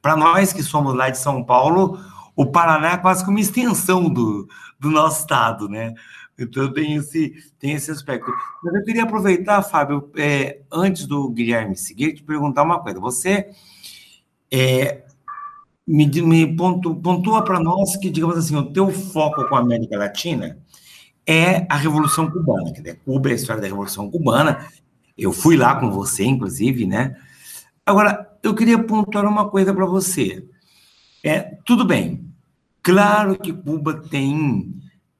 para 0.00 0.16
nós 0.16 0.52
que 0.52 0.62
somos 0.62 0.94
lá 0.94 1.10
de 1.10 1.18
São 1.18 1.42
Paulo, 1.42 1.98
o 2.36 2.46
Paraná 2.46 2.92
é 2.92 2.96
quase 2.96 3.24
que 3.24 3.30
uma 3.30 3.40
extensão 3.40 4.08
do, 4.08 4.48
do 4.78 4.88
nosso 4.88 5.22
estado, 5.22 5.68
né? 5.68 5.94
Então 6.38 6.72
tem 6.72 6.94
esse, 6.94 7.34
tem 7.58 7.72
esse 7.72 7.90
aspecto. 7.90 8.30
Mas 8.62 8.74
eu 8.74 8.84
queria 8.84 9.02
aproveitar, 9.02 9.62
Fábio, 9.62 10.10
é, 10.16 10.60
antes 10.70 11.06
do 11.06 11.28
Guilherme 11.28 11.76
seguir, 11.76 12.14
te 12.14 12.22
perguntar 12.22 12.62
uma 12.62 12.80
coisa. 12.80 13.00
Você 13.00 13.50
é, 14.52 15.04
me, 15.86 16.06
me 16.06 16.54
pontu, 16.54 16.94
pontua 16.96 17.42
para 17.42 17.58
nós 17.58 17.96
que, 17.96 18.10
digamos 18.10 18.36
assim, 18.36 18.54
o 18.54 18.70
teu 18.72 18.90
foco 18.90 19.48
com 19.48 19.56
a 19.56 19.60
América 19.60 19.96
Latina 19.96 20.58
é 21.26 21.66
a 21.70 21.76
Revolução 21.76 22.30
Cubana, 22.30 22.72
que 22.72 22.94
Cuba 22.94 23.30
é 23.30 23.32
a 23.32 23.36
história 23.36 23.62
da 23.62 23.68
Revolução 23.68 24.10
Cubana. 24.10 24.66
Eu 25.16 25.32
fui 25.32 25.56
lá 25.56 25.76
com 25.76 25.90
você, 25.90 26.24
inclusive, 26.24 26.86
né? 26.86 27.16
Agora, 27.86 28.30
eu 28.42 28.54
queria 28.54 28.82
pontuar 28.82 29.24
uma 29.24 29.48
coisa 29.48 29.72
para 29.72 29.86
você. 29.86 30.44
É, 31.24 31.56
tudo 31.64 31.84
bem, 31.84 32.28
claro 32.82 33.38
que 33.38 33.52
Cuba 33.52 33.94
tem 33.94 34.74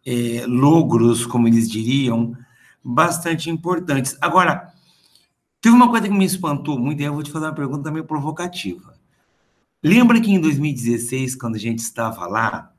é, 0.04 0.44
logros, 0.46 1.24
como 1.24 1.46
eles 1.46 1.70
diriam, 1.70 2.36
bastante 2.84 3.48
importantes. 3.48 4.16
Agora, 4.20 4.72
teve 5.60 5.74
uma 5.74 5.88
coisa 5.88 6.08
que 6.08 6.14
me 6.14 6.24
espantou 6.24 6.78
muito, 6.78 7.00
e 7.00 7.04
eu 7.04 7.14
vou 7.14 7.22
te 7.22 7.30
fazer 7.30 7.46
uma 7.46 7.54
pergunta 7.54 7.90
meio 7.90 8.04
provocativa. 8.04 8.91
Lembra 9.82 10.20
que 10.20 10.30
em 10.30 10.40
2016, 10.40 11.34
quando 11.34 11.56
a 11.56 11.58
gente 11.58 11.80
estava 11.80 12.26
lá, 12.26 12.72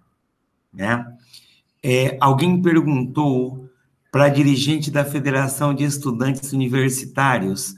né, 0.71 1.05
é, 1.83 2.17
alguém 2.21 2.61
perguntou 2.61 3.69
para 4.11 4.25
a 4.25 4.29
dirigente 4.29 4.89
da 4.89 5.03
Federação 5.03 5.73
de 5.73 5.83
Estudantes 5.83 6.53
Universitários 6.53 7.75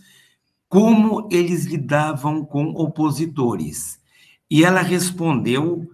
como 0.67 1.27
eles 1.31 1.65
lidavam 1.65 2.43
com 2.43 2.65
opositores. 2.71 3.99
E 4.49 4.63
ela 4.63 4.81
respondeu, 4.81 5.89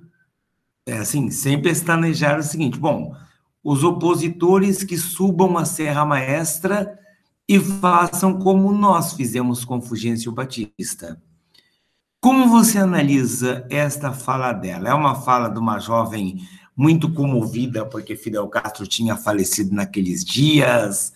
é, 0.86 0.98
assim, 0.98 1.30
sem 1.30 1.62
pestanejar 1.62 2.40
o 2.40 2.44
seguinte: 2.44 2.78
bom, 2.78 3.16
os 3.64 3.84
opositores 3.84 4.84
que 4.84 4.98
subam 4.98 5.58
a 5.58 5.64
Serra 5.64 6.04
Maestra 6.04 7.00
e 7.48 7.60
façam 7.60 8.40
como 8.40 8.72
nós 8.72 9.14
fizemos 9.14 9.64
com 9.64 9.82
Fulgêncio 9.82 10.32
Batista. 10.32 11.22
Como 12.24 12.48
você 12.48 12.78
analisa 12.78 13.66
esta 13.68 14.14
fala 14.14 14.54
dela? 14.54 14.90
É 14.90 14.94
uma 14.94 15.16
fala 15.16 15.50
de 15.50 15.58
uma 15.58 15.80
jovem 15.80 16.48
muito 16.78 17.12
comovida 17.12 17.84
porque 17.84 18.16
Fidel 18.16 18.48
Castro 18.48 18.86
tinha 18.86 19.16
falecido 19.16 19.74
naqueles 19.74 20.24
dias. 20.24 21.12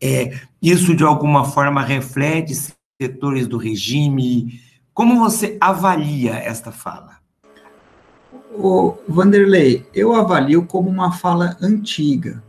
É, 0.00 0.38
isso 0.62 0.94
de 0.94 1.02
alguma 1.02 1.44
forma 1.44 1.82
reflete 1.82 2.54
setores 3.02 3.48
do 3.48 3.58
regime. 3.58 4.60
Como 4.92 5.18
você 5.18 5.58
avalia 5.60 6.34
esta 6.34 6.70
fala? 6.70 7.16
O 8.52 8.94
Vanderlei, 9.08 9.84
eu 9.92 10.14
avalio 10.14 10.64
como 10.66 10.88
uma 10.88 11.10
fala 11.10 11.56
antiga, 11.60 12.40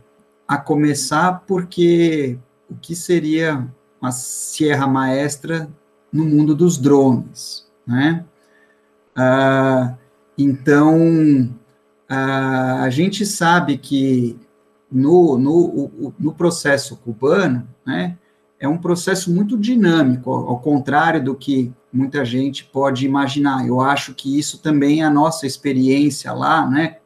a 0.46 0.56
começar 0.56 1.42
porque 1.44 2.38
o 2.70 2.76
que 2.76 2.94
seria 2.94 3.66
uma 4.00 4.12
Sierra 4.12 4.86
Maestra 4.86 5.68
no 6.12 6.24
mundo 6.24 6.54
dos 6.54 6.78
drones, 6.78 7.65
né? 7.86 8.24
Ah, 9.14 9.94
então, 10.36 11.50
a 12.08 12.88
gente 12.90 13.24
sabe 13.24 13.78
que 13.78 14.38
no, 14.90 15.38
no, 15.38 16.12
no 16.18 16.32
processo 16.32 16.96
cubano, 16.96 17.66
né, 17.84 18.16
é 18.58 18.68
um 18.68 18.78
processo 18.78 19.32
muito 19.34 19.56
dinâmico, 19.56 20.30
ao 20.30 20.58
contrário 20.60 21.22
do 21.22 21.34
que 21.34 21.72
muita 21.92 22.24
gente 22.24 22.64
pode 22.64 23.04
imaginar. 23.04 23.66
Eu 23.66 23.80
acho 23.80 24.14
que 24.14 24.38
isso 24.38 24.58
também 24.58 25.02
é 25.02 25.04
a 25.04 25.10
nossa 25.10 25.46
experiência 25.46 26.32
lá, 26.32 26.68
né? 26.68 26.98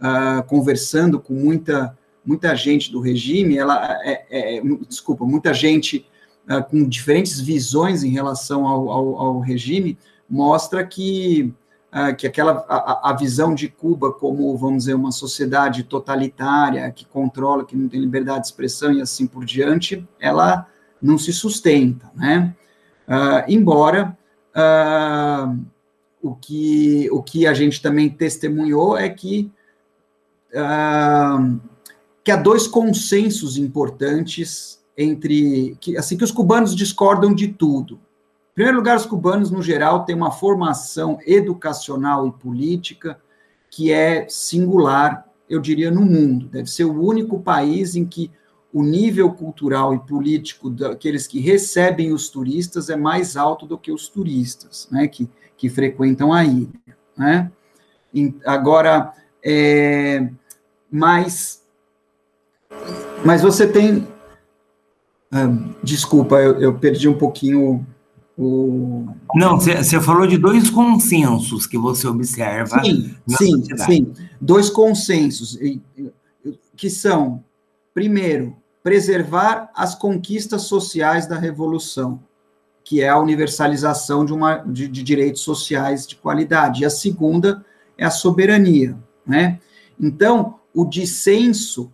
Uh, 0.00 0.42
conversando 0.44 1.18
com 1.18 1.32
muita, 1.32 1.96
muita 2.24 2.54
gente 2.54 2.92
do 2.92 3.00
regime, 3.00 3.56
ela 3.56 3.98
é, 4.04 4.58
é 4.58 4.62
desculpa, 4.86 5.24
muita 5.24 5.54
gente 5.54 6.06
uh, 6.48 6.62
com 6.62 6.86
diferentes 6.86 7.40
visões 7.40 8.02
em 8.02 8.10
relação 8.10 8.66
ao, 8.66 8.90
ao, 8.90 9.16
ao 9.16 9.40
regime, 9.40 9.96
mostra 10.28 10.84
que, 10.84 11.52
uh, 11.92 12.14
que 12.16 12.26
aquela 12.26 12.64
a, 12.68 13.10
a, 13.10 13.12
visão 13.16 13.54
de 13.54 13.68
Cuba 13.68 14.12
como, 14.12 14.56
vamos 14.56 14.84
dizer, 14.84 14.94
uma 14.94 15.12
sociedade 15.12 15.84
totalitária 15.84 16.90
que 16.90 17.04
controla, 17.04 17.64
que 17.64 17.76
não 17.76 17.88
tem 17.88 18.00
liberdade 18.00 18.40
de 18.40 18.46
expressão 18.46 18.92
e 18.92 19.00
assim 19.00 19.26
por 19.26 19.44
diante, 19.44 20.06
ela 20.18 20.66
não 21.00 21.18
se 21.18 21.32
sustenta, 21.32 22.10
né? 22.14 22.54
Uh, 23.06 23.44
embora 23.48 24.16
uh, 24.56 25.58
o, 26.22 26.34
que, 26.34 27.08
o 27.10 27.22
que 27.22 27.46
a 27.46 27.52
gente 27.52 27.82
também 27.82 28.08
testemunhou 28.08 28.96
é 28.96 29.10
que, 29.10 29.52
uh, 30.54 31.60
que 32.24 32.30
há 32.30 32.36
dois 32.36 32.66
consensos 32.66 33.58
importantes 33.58 34.82
entre 34.96 35.76
que 35.80 35.96
assim 35.98 36.16
que 36.16 36.24
os 36.24 36.30
cubanos 36.30 36.74
discordam 36.74 37.34
de 37.34 37.48
tudo. 37.48 38.00
Em 38.54 38.62
primeiro 38.62 38.78
lugar, 38.78 38.96
os 38.96 39.04
cubanos 39.04 39.50
no 39.50 39.60
geral 39.60 40.04
têm 40.04 40.14
uma 40.14 40.30
formação 40.30 41.18
educacional 41.26 42.28
e 42.28 42.32
política 42.32 43.18
que 43.68 43.90
é 43.90 44.28
singular, 44.28 45.28
eu 45.50 45.60
diria, 45.60 45.90
no 45.90 46.02
mundo. 46.02 46.46
Deve 46.46 46.70
ser 46.70 46.84
o 46.84 47.02
único 47.02 47.40
país 47.40 47.96
em 47.96 48.04
que 48.04 48.30
o 48.72 48.84
nível 48.84 49.32
cultural 49.32 49.92
e 49.92 49.98
político 49.98 50.70
daqueles 50.70 51.26
que 51.26 51.40
recebem 51.40 52.12
os 52.12 52.28
turistas 52.28 52.88
é 52.88 52.94
mais 52.94 53.36
alto 53.36 53.66
do 53.66 53.76
que 53.76 53.90
os 53.90 54.08
turistas, 54.08 54.86
né, 54.88 55.08
que, 55.08 55.28
que 55.56 55.68
frequentam 55.68 56.32
a 56.32 56.44
ilha, 56.44 56.96
né? 57.16 57.50
Agora, 58.46 59.12
é, 59.44 60.28
mas, 60.88 61.64
mas 63.24 63.42
você 63.42 63.66
tem, 63.66 64.06
ah, 65.32 65.48
desculpa, 65.82 66.36
eu, 66.36 66.60
eu, 66.60 66.78
perdi 66.78 67.08
um 67.08 67.18
pouquinho 67.18 67.84
o... 68.36 69.06
Não, 69.34 69.58
você 69.58 70.00
falou 70.00 70.26
de 70.26 70.36
dois 70.36 70.68
consensos 70.68 71.66
que 71.66 71.78
você 71.78 72.06
observa. 72.06 72.82
Sim, 72.82 73.14
sim, 73.28 73.50
sociedade. 73.50 73.92
sim, 73.92 74.12
dois 74.40 74.68
consensos, 74.68 75.58
que 76.76 76.90
são, 76.90 77.44
primeiro, 77.92 78.56
preservar 78.82 79.70
as 79.74 79.94
conquistas 79.94 80.62
sociais 80.62 81.26
da 81.26 81.38
Revolução, 81.38 82.20
que 82.82 83.00
é 83.00 83.08
a 83.08 83.18
universalização 83.18 84.24
de, 84.24 84.32
uma, 84.32 84.56
de, 84.56 84.88
de 84.88 85.02
direitos 85.02 85.42
sociais 85.42 86.06
de 86.06 86.16
qualidade. 86.16 86.82
E 86.82 86.84
a 86.84 86.90
segunda 86.90 87.64
é 87.96 88.04
a 88.04 88.10
soberania. 88.10 88.98
Né? 89.24 89.58
Então, 89.98 90.58
o 90.74 90.84
dissenso 90.84 91.90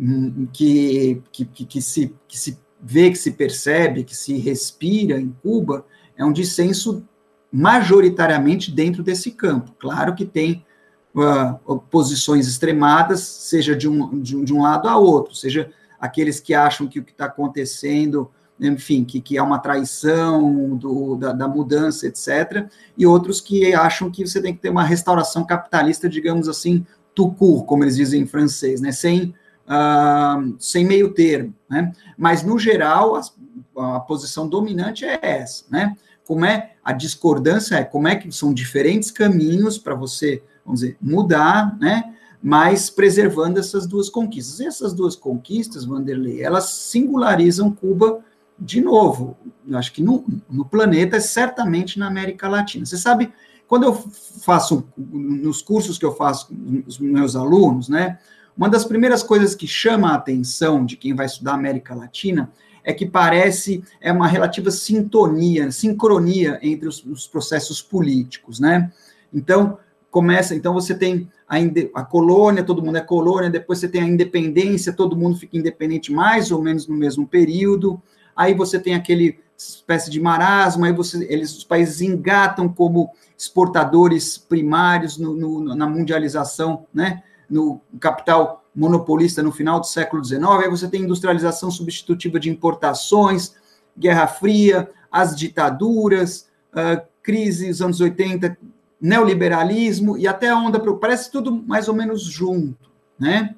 hum, 0.00 0.48
que, 0.52 1.22
que, 1.30 1.44
que, 1.44 1.82
se, 1.82 2.14
que 2.26 2.38
se 2.38 2.58
vê, 2.88 3.10
que 3.10 3.18
se 3.18 3.32
percebe, 3.32 4.04
que 4.04 4.16
se 4.16 4.38
respira 4.38 5.18
em 5.20 5.34
Cuba, 5.42 5.84
é 6.16 6.24
um 6.24 6.32
dissenso 6.32 7.04
majoritariamente 7.52 8.70
dentro 8.70 9.02
desse 9.02 9.32
campo. 9.32 9.74
Claro 9.76 10.14
que 10.14 10.24
tem 10.24 10.64
uh, 11.12 11.78
posições 11.90 12.46
extremadas, 12.46 13.20
seja 13.20 13.74
de 13.74 13.88
um, 13.88 14.20
de, 14.20 14.44
de 14.44 14.54
um 14.54 14.62
lado 14.62 14.88
a 14.88 14.96
outro, 14.96 15.34
seja 15.34 15.68
aqueles 16.00 16.38
que 16.38 16.54
acham 16.54 16.86
que 16.86 17.00
o 17.00 17.04
que 17.04 17.10
está 17.10 17.24
acontecendo 17.24 18.30
enfim, 18.58 19.04
que, 19.04 19.20
que 19.20 19.36
é 19.36 19.42
uma 19.42 19.58
traição 19.58 20.74
do, 20.76 21.14
da, 21.16 21.30
da, 21.30 21.46
mudança, 21.46 22.06
etc., 22.06 22.66
e 22.96 23.06
outros 23.06 23.38
que 23.38 23.74
acham 23.74 24.10
que 24.10 24.26
você 24.26 24.40
tem 24.40 24.54
que 24.54 24.62
ter 24.62 24.70
uma 24.70 24.82
restauração 24.82 25.44
capitalista, 25.44 26.08
digamos 26.08 26.48
assim, 26.48 26.86
tout 27.14 27.34
court, 27.36 27.66
como 27.66 27.84
eles 27.84 27.96
dizem 27.96 28.22
em 28.22 28.26
francês, 28.26 28.80
né, 28.80 28.92
sem, 28.92 29.34
uh, 29.66 30.56
sem 30.58 30.84
meio 30.84 31.12
termo, 31.12 31.54
né, 31.68 31.92
mas, 32.16 32.42
no 32.42 32.58
geral, 32.58 33.16
a, 33.16 33.96
a 33.96 34.00
posição 34.00 34.48
dominante 34.48 35.04
é 35.04 35.18
essa, 35.22 35.64
né, 35.70 35.96
como 36.26 36.44
é, 36.44 36.72
a 36.84 36.92
discordância 36.92 37.76
é 37.76 37.84
como 37.84 38.08
é 38.08 38.16
que 38.16 38.30
são 38.32 38.52
diferentes 38.52 39.10
caminhos 39.10 39.78
para 39.78 39.94
você, 39.94 40.42
vamos 40.64 40.80
dizer, 40.80 40.96
mudar, 41.00 41.78
né, 41.78 42.14
mas 42.42 42.90
preservando 42.90 43.58
essas 43.58 43.86
duas 43.86 44.08
conquistas. 44.08 44.60
E 44.60 44.66
essas 44.66 44.92
duas 44.92 45.16
conquistas, 45.16 45.84
Vanderlei, 45.84 46.42
elas 46.42 46.64
singularizam 46.70 47.72
Cuba 47.72 48.20
de 48.58 48.80
novo, 48.80 49.36
eu 49.68 49.76
acho 49.76 49.92
que 49.92 50.02
no, 50.02 50.24
no 50.48 50.64
planeta, 50.64 51.20
certamente 51.20 51.98
na 51.98 52.06
América 52.06 52.48
Latina. 52.48 52.86
Você 52.86 52.96
sabe, 52.96 53.30
quando 53.68 53.82
eu 53.82 53.94
faço, 53.94 54.88
nos 54.96 55.60
cursos 55.60 55.98
que 55.98 56.04
eu 56.04 56.14
faço 56.14 56.48
com 56.48 56.82
os 56.86 56.98
meus 56.98 57.36
alunos, 57.36 57.88
né, 57.88 58.18
uma 58.56 58.68
das 58.68 58.84
primeiras 58.84 59.22
coisas 59.22 59.54
que 59.54 59.66
chama 59.66 60.10
a 60.10 60.14
atenção 60.14 60.84
de 60.84 60.96
quem 60.96 61.14
vai 61.14 61.26
estudar 61.26 61.54
América 61.54 61.94
Latina 61.94 62.50
é 62.82 62.92
que 62.92 63.04
parece 63.04 63.82
é 64.00 64.12
uma 64.12 64.28
relativa 64.28 64.70
sintonia, 64.70 65.70
sincronia 65.72 66.58
entre 66.62 66.88
os, 66.88 67.04
os 67.04 67.26
processos 67.26 67.82
políticos, 67.82 68.60
né? 68.60 68.92
Então, 69.34 69.78
começa, 70.10 70.54
então 70.54 70.72
você 70.72 70.94
tem 70.94 71.28
a, 71.48 71.56
a, 71.94 72.04
colônia, 72.04 72.62
todo 72.62 72.82
mundo 72.82 72.96
é 72.96 73.00
colônia, 73.00 73.50
depois 73.50 73.80
você 73.80 73.88
tem 73.88 74.02
a 74.02 74.06
independência, 74.06 74.92
todo 74.92 75.16
mundo 75.16 75.36
fica 75.36 75.58
independente 75.58 76.12
mais 76.12 76.50
ou 76.50 76.62
menos 76.62 76.86
no 76.86 76.96
mesmo 76.96 77.26
período, 77.26 78.00
aí 78.34 78.54
você 78.54 78.78
tem 78.78 78.94
aquele 78.94 79.38
espécie 79.58 80.10
de 80.10 80.20
marasmo, 80.20 80.84
aí 80.84 80.92
você, 80.92 81.26
eles, 81.28 81.56
os 81.56 81.64
países 81.64 82.00
engatam 82.00 82.68
como 82.68 83.10
exportadores 83.36 84.38
primários 84.38 85.18
no, 85.18 85.34
no, 85.34 85.74
na 85.74 85.86
mundialização, 85.86 86.86
né, 86.94 87.22
no 87.48 87.80
capital 88.00 88.64
monopolista 88.74 89.42
no 89.42 89.52
final 89.52 89.80
do 89.80 89.86
século 89.86 90.22
XIX, 90.24 90.42
aí 90.62 90.68
você 90.68 90.88
tem 90.88 91.02
industrialização 91.02 91.70
substitutiva 91.70 92.38
de 92.38 92.50
importações, 92.50 93.54
Guerra 93.98 94.26
Fria, 94.26 94.90
as 95.10 95.34
ditaduras, 95.34 96.48
uh, 96.72 97.00
crise 97.22 97.68
dos 97.68 97.80
anos 97.80 98.00
80, 98.00 98.56
neoliberalismo 99.00 100.16
e 100.18 100.28
até 100.28 100.50
a 100.50 100.58
onda, 100.58 100.78
parece 100.96 101.30
tudo 101.30 101.52
mais 101.66 101.88
ou 101.88 101.94
menos 101.94 102.22
junto, 102.22 102.90
né? 103.18 103.54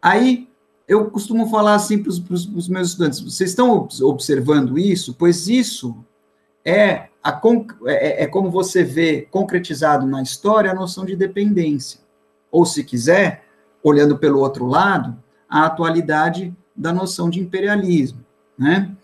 Aí 0.00 0.48
eu 0.86 1.10
costumo 1.10 1.48
falar 1.48 1.74
assim 1.74 2.02
para 2.02 2.10
os 2.10 2.68
meus 2.68 2.88
estudantes: 2.88 3.20
vocês 3.20 3.50
estão 3.50 3.88
observando 4.02 4.78
isso? 4.78 5.14
Pois 5.14 5.48
isso 5.48 5.96
é, 6.64 7.08
a, 7.22 7.40
é, 7.86 8.24
é 8.24 8.26
como 8.26 8.50
você 8.50 8.82
vê 8.82 9.22
concretizado 9.30 10.06
na 10.06 10.22
história 10.22 10.70
a 10.70 10.74
noção 10.74 11.04
de 11.04 11.16
dependência. 11.16 12.01
Ou, 12.52 12.64
se 12.64 12.84
quiser, 12.84 13.44
olhando 13.82 14.16
pelo 14.16 14.38
outro 14.38 14.66
lado, 14.66 15.16
a 15.48 15.66
atualidade 15.66 16.54
da 16.76 16.92
noção 16.92 17.28
de 17.28 17.40
imperialismo. 17.40 18.24
Né? 18.56 18.94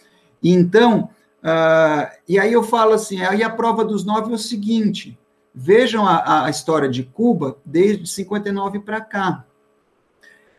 Então, 0.43 1.11
uh, 1.43 2.09
e 2.29 2.39
aí 2.39 2.53
eu 2.53 2.63
falo 2.63 2.93
assim: 2.93 3.23
aí 3.23 3.43
a 3.43 3.51
prova 3.51 3.85
dos 3.85 4.05
nove 4.05 4.31
é 4.31 4.35
o 4.35 4.39
seguinte: 4.39 5.19
vejam 5.53 6.07
a, 6.07 6.45
a 6.45 6.51
história 6.51 6.89
de 6.89 7.03
Cuba 7.03 7.59
desde 7.65 8.07
59 8.07 8.79
para 8.81 9.01
cá 9.01 9.45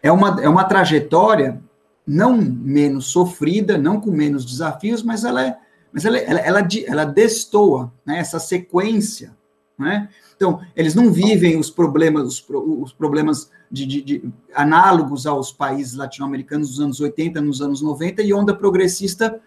é 0.02 0.12
uma, 0.12 0.42
é 0.42 0.50
uma 0.50 0.63
trajetória 0.63 1.62
não 2.06 2.38
menos 2.38 3.08
sofrida, 3.08 3.78
não 3.78 4.02
com 4.02 4.10
menos 4.10 4.44
desafios, 4.46 5.04
mas 5.04 5.24
ela 5.24 5.46
é, 5.46 5.58
mas 5.92 6.06
ela, 6.06 6.18
ela, 6.18 6.40
ela, 6.40 6.68
ela 6.88 7.06
destoa 7.06 7.92
né, 8.06 8.18
essa 8.20 8.40
sequência. 8.40 9.36
Né? 9.78 10.10
Então, 10.39 10.62
eles 10.73 10.95
não 10.95 11.12
vivem 11.12 11.60
os 11.60 11.69
problemas, 11.69 12.25
os, 12.25 12.45
os 12.82 12.93
problemas 12.93 13.52
de, 13.69 13.86
de, 13.86 14.02
de, 14.02 14.23
análogos 14.56 15.28
aos 15.28 15.52
países 15.52 15.95
latino-americanos 15.95 16.69
dos 16.69 16.80
anos 16.80 17.02
80, 17.02 17.41
nos 17.41 17.62
anos 17.62 17.82
90, 17.82 18.23
e 18.23 18.34
onda 18.34 18.56
progressista. 18.56 19.38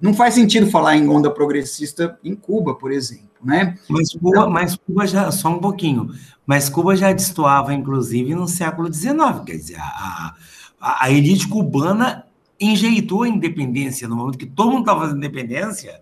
Não 0.00 0.14
faz 0.14 0.32
sentido 0.32 0.70
falar 0.70 0.96
em 0.96 1.06
onda 1.10 1.30
progressista 1.30 2.18
em 2.24 2.34
Cuba, 2.34 2.74
por 2.74 2.90
exemplo. 2.90 3.28
Né? 3.44 3.76
Mas, 3.86 4.14
Cuba, 4.14 4.28
então, 4.30 4.50
mas 4.50 4.76
Cuba 4.76 5.06
já, 5.06 5.30
só 5.30 5.50
um 5.50 5.58
pouquinho, 5.58 6.10
mas 6.46 6.70
Cuba 6.70 6.96
já 6.96 7.12
destoava, 7.12 7.74
inclusive, 7.74 8.34
no 8.34 8.48
século 8.48 8.90
XIX, 8.90 9.14
quer 9.44 9.56
dizer, 9.56 9.76
a, 9.78 10.34
a, 10.80 11.04
a 11.04 11.10
elite 11.10 11.48
cubana 11.48 12.24
enjeitou 12.58 13.24
a 13.24 13.28
independência, 13.28 14.08
no 14.08 14.16
momento 14.16 14.38
que 14.38 14.46
todo 14.46 14.70
mundo 14.70 14.80
estava 14.80 15.00
fazendo 15.00 15.18
independência, 15.18 16.00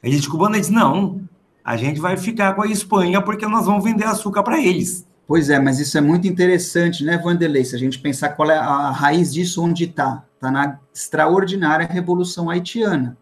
a 0.00 0.06
elite 0.06 0.28
cubana 0.28 0.58
disse, 0.58 0.72
não, 0.72 1.20
a 1.64 1.76
gente 1.76 2.00
vai 2.00 2.16
ficar 2.16 2.54
com 2.54 2.62
a 2.62 2.66
Espanha 2.66 3.20
porque 3.22 3.46
nós 3.46 3.66
vamos 3.66 3.84
vender 3.84 4.04
açúcar 4.04 4.42
para 4.42 4.60
eles. 4.60 5.06
Pois 5.26 5.48
é, 5.48 5.58
mas 5.58 5.78
isso 5.78 5.96
é 5.96 6.00
muito 6.00 6.26
interessante, 6.26 7.04
né, 7.04 7.16
Vanderlei? 7.16 7.64
Se 7.64 7.74
a 7.74 7.78
gente 7.78 7.98
pensar 7.98 8.30
qual 8.30 8.50
é 8.50 8.56
a 8.58 8.90
raiz 8.90 9.32
disso, 9.32 9.62
onde 9.62 9.84
está? 9.84 10.24
Está 10.34 10.50
na 10.50 10.78
extraordinária 10.92 11.86
Revolução 11.86 12.50
Haitiana. 12.50 13.16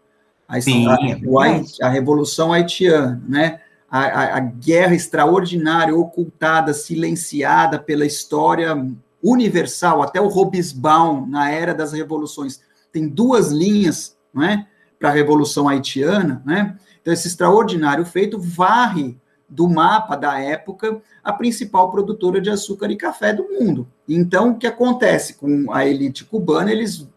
A, 0.47 0.59
Sim, 0.59 0.87
a, 0.87 0.95
a, 0.95 1.87
a 1.87 1.89
Revolução 1.89 2.51
Haitiana, 2.51 3.21
né? 3.27 3.61
A, 3.89 3.99
a, 3.99 4.37
a, 4.37 4.39
guerra 4.39 4.95
extraordinária, 4.95 5.95
ocultada, 5.95 6.73
silenciada 6.73 7.77
pela 7.77 8.05
história 8.05 8.75
universal, 9.21 10.01
até 10.01 10.19
o 10.19 10.27
Robesbaum, 10.27 11.25
na 11.27 11.51
era 11.51 11.73
das 11.73 11.91
revoluções, 11.93 12.61
tem 12.91 13.07
duas 13.07 13.51
linhas 13.51 14.17
né, 14.33 14.65
para 14.99 15.09
a 15.09 15.13
Revolução 15.13 15.67
Haitiana. 15.69 16.41
Né? 16.45 16.75
Então, 17.01 17.13
esse 17.13 17.27
extraordinário 17.27 18.05
feito 18.05 18.39
varre 18.39 19.17
do 19.49 19.67
mapa 19.67 20.15
da 20.15 20.39
época 20.39 21.01
a 21.23 21.33
principal 21.33 21.91
produtora 21.91 22.39
de 22.39 22.49
açúcar 22.49 22.89
e 22.89 22.95
café 22.95 23.33
do 23.33 23.43
mundo. 23.43 23.87
Então, 24.07 24.51
o 24.51 24.57
que 24.57 24.65
acontece 24.65 25.35
com 25.35 25.71
a 25.73 25.85
elite 25.85 26.23
cubana? 26.23 26.71
Eles 26.71 27.07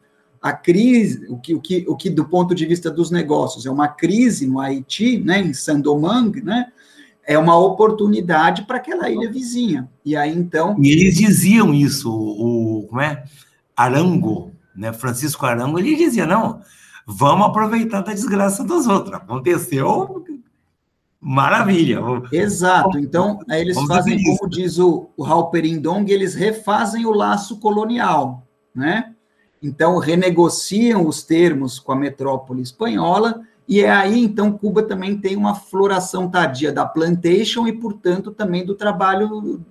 a 0.42 0.53
crise, 0.53 1.27
o 1.31 1.38
que, 1.38 1.55
o 1.55 1.61
que, 1.61 1.85
o 1.88 1.97
que 1.97 2.11
do 2.11 2.27
ponto 2.27 2.55
de 2.55 2.66
vista 2.66 2.90
dos 2.90 3.11
negócios 3.11 3.64
é 3.64 3.70
uma 3.70 3.88
crise 3.88 4.47
no 4.47 4.61
Haiti, 4.61 5.16
né, 5.16 5.40
em 5.40 5.55
Sandomang, 5.55 6.38
né, 6.42 6.66
é 7.27 7.38
uma 7.38 7.59
oportunidade 7.59 8.64
para 8.64 8.77
aquela 8.77 9.09
ilha 9.09 9.31
vizinha. 9.31 9.88
E 10.05 10.14
aí 10.14 10.37
então. 10.37 10.77
E 10.79 10.92
eles 10.92 11.16
diziam 11.16 11.73
isso, 11.73 12.12
o, 12.12 12.87
como 12.88 13.01
é? 13.01 13.25
Arango, 13.75 14.53
né? 14.77 14.92
Francisco 14.92 15.47
Arango, 15.47 15.79
ele 15.79 15.97
dizia: 15.97 16.27
não, 16.27 16.61
vamos 17.07 17.47
aproveitar 17.47 18.03
da 18.03 18.12
desgraça 18.12 18.64
dos 18.64 18.87
outros. 18.87 19.14
Aconteceu, 19.14 20.25
maravilha. 21.21 22.01
Exato. 22.33 22.99
Então, 22.99 23.40
aí 23.49 23.62
eles 23.62 23.75
vamos 23.75 23.90
fazem, 23.90 24.23
como 24.23 24.49
diz 24.49 24.79
o, 24.79 25.09
o 25.17 25.25
Halperin 25.25 25.81
Dong, 25.81 26.11
eles 26.12 26.35
refazem 26.35 27.07
o 27.07 27.12
laço 27.12 27.59
colonial, 27.59 28.47
né? 28.75 29.14
Então, 29.62 29.99
renegociam 29.99 31.07
os 31.07 31.23
termos 31.23 31.79
com 31.79 31.93
a 31.93 31.97
metrópole 31.97 32.61
espanhola, 32.61 33.40
e 33.67 33.81
é 33.81 33.90
aí, 33.90 34.23
então, 34.23 34.53
Cuba 34.53 34.83
também 34.83 35.19
tem 35.19 35.37
uma 35.37 35.55
floração 35.55 36.29
tardia 36.29 36.71
da 36.71 36.85
plantation 36.85 37.67
e, 37.67 37.73
portanto, 37.73 38.31
também 38.31 38.64
do 38.64 38.75
trabalho 38.75 39.64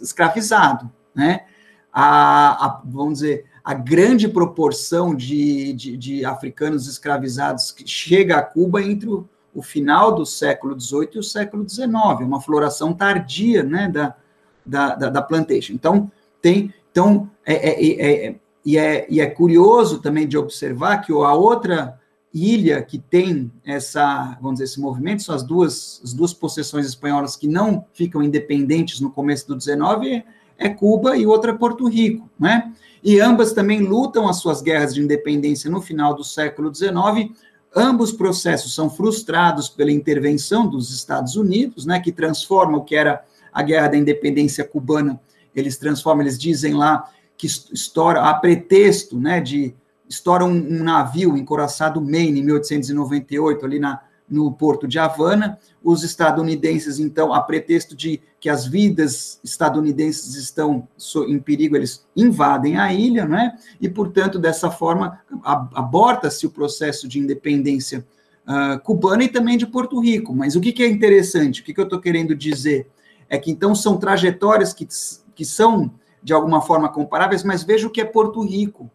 escravizado, 0.00 0.88
né? 1.12 1.46
A, 1.92 2.66
a, 2.66 2.82
vamos 2.84 3.14
dizer, 3.14 3.49
a 3.64 3.74
grande 3.74 4.28
proporção 4.28 5.14
de, 5.14 5.72
de, 5.72 5.96
de, 5.96 6.24
africanos 6.24 6.86
escravizados 6.86 7.72
que 7.72 7.86
chega 7.86 8.36
a 8.36 8.42
Cuba 8.42 8.82
entre 8.82 9.08
o, 9.08 9.28
o, 9.54 9.62
final 9.62 10.14
do 10.14 10.24
século 10.24 10.78
XVIII 10.78 11.10
e 11.14 11.18
o 11.18 11.22
século 11.22 11.68
XIX, 11.68 11.92
uma 12.20 12.40
floração 12.40 12.92
tardia, 12.92 13.62
né, 13.62 13.88
da, 13.88 14.16
da, 14.64 14.94
da, 14.94 15.10
da 15.10 15.22
plantation. 15.22 15.74
Então, 15.74 16.10
tem, 16.40 16.72
então, 16.90 17.30
é, 17.44 17.54
é, 17.54 18.28
é 18.28 18.34
e 18.64 18.76
é, 18.76 19.06
e 19.08 19.20
é 19.20 19.26
curioso 19.26 20.00
também 20.00 20.28
de 20.28 20.36
observar 20.36 20.98
que 20.98 21.12
a 21.12 21.32
outra 21.32 21.98
ilha 22.32 22.82
que 22.82 22.98
tem 22.98 23.50
essa, 23.64 24.38
vamos 24.40 24.58
dizer, 24.58 24.64
esse 24.64 24.80
movimento, 24.80 25.22
são 25.22 25.34
as 25.34 25.42
duas, 25.42 26.00
as 26.04 26.12
duas 26.12 26.32
possessões 26.32 26.86
espanholas 26.86 27.36
que 27.36 27.48
não 27.48 27.84
ficam 27.92 28.22
independentes 28.22 29.00
no 29.00 29.10
começo 29.10 29.48
do 29.48 29.56
19, 29.56 30.24
é 30.60 30.68
Cuba 30.68 31.16
e 31.16 31.26
outra 31.26 31.52
é 31.52 31.54
Porto 31.54 31.88
Rico, 31.88 32.28
né? 32.38 32.70
E 33.02 33.18
ambas 33.18 33.54
também 33.54 33.80
lutam 33.80 34.28
as 34.28 34.36
suas 34.36 34.60
guerras 34.60 34.94
de 34.94 35.00
independência 35.00 35.70
no 35.70 35.80
final 35.80 36.14
do 36.14 36.22
século 36.22 36.72
XIX. 36.72 37.34
Ambos 37.74 38.12
processos 38.12 38.74
são 38.74 38.90
frustrados 38.90 39.70
pela 39.70 39.90
intervenção 39.90 40.68
dos 40.68 40.94
Estados 40.94 41.34
Unidos, 41.34 41.86
né, 41.86 41.98
que 41.98 42.12
transforma 42.12 42.76
o 42.76 42.84
que 42.84 42.94
era 42.94 43.24
a 43.50 43.62
guerra 43.62 43.88
da 43.88 43.96
independência 43.96 44.62
cubana, 44.64 45.18
eles 45.56 45.78
transformam, 45.78 46.22
eles 46.22 46.38
dizem 46.38 46.74
lá 46.74 47.10
que 47.38 47.46
estoura, 47.46 48.20
a 48.22 48.34
pretexto, 48.34 49.18
né, 49.18 49.40
de 49.40 49.74
estoura 50.08 50.44
um, 50.44 50.50
um 50.50 50.82
navio 50.82 51.36
encoraçado 51.38 52.00
Maine, 52.02 52.40
em 52.40 52.44
1898, 52.44 53.64
ali 53.64 53.78
na, 53.78 54.00
no 54.30 54.52
porto 54.52 54.86
de 54.86 54.98
Havana. 54.98 55.58
Os 55.82 56.04
estadunidenses, 56.04 57.00
então, 57.00 57.34
a 57.34 57.40
pretexto 57.40 57.96
de 57.96 58.20
que 58.38 58.48
as 58.48 58.66
vidas 58.66 59.40
estadunidenses 59.42 60.36
estão 60.36 60.86
em 61.26 61.38
perigo, 61.38 61.76
eles 61.76 62.06
invadem 62.16 62.78
a 62.78 62.92
ilha, 62.92 63.26
né? 63.26 63.58
E, 63.80 63.88
portanto, 63.88 64.38
dessa 64.38 64.70
forma, 64.70 65.20
aborta-se 65.42 66.46
o 66.46 66.50
processo 66.50 67.08
de 67.08 67.18
independência 67.18 68.06
uh, 68.46 68.78
cubana 68.80 69.24
e 69.24 69.28
também 69.28 69.58
de 69.58 69.66
Porto 69.66 69.98
Rico. 70.00 70.34
Mas 70.34 70.54
o 70.54 70.60
que, 70.60 70.72
que 70.72 70.82
é 70.82 70.88
interessante? 70.88 71.60
O 71.60 71.64
que, 71.64 71.74
que 71.74 71.80
eu 71.80 71.84
estou 71.84 72.00
querendo 72.00 72.34
dizer? 72.34 72.88
É 73.28 73.38
que, 73.38 73.50
então, 73.50 73.74
são 73.74 73.96
trajetórias 73.96 74.72
que, 74.72 74.86
que 75.34 75.44
são, 75.44 75.90
de 76.22 76.32
alguma 76.32 76.60
forma, 76.60 76.88
comparáveis, 76.88 77.42
mas 77.42 77.62
veja 77.62 77.86
o 77.86 77.90
que 77.90 78.00
é 78.00 78.04
Porto 78.04 78.42
Rico 78.42 78.90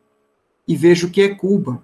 e 0.68 0.76
veja 0.76 1.08
o 1.08 1.12
que 1.12 1.22
é 1.22 1.36
Cuba. 1.36 1.84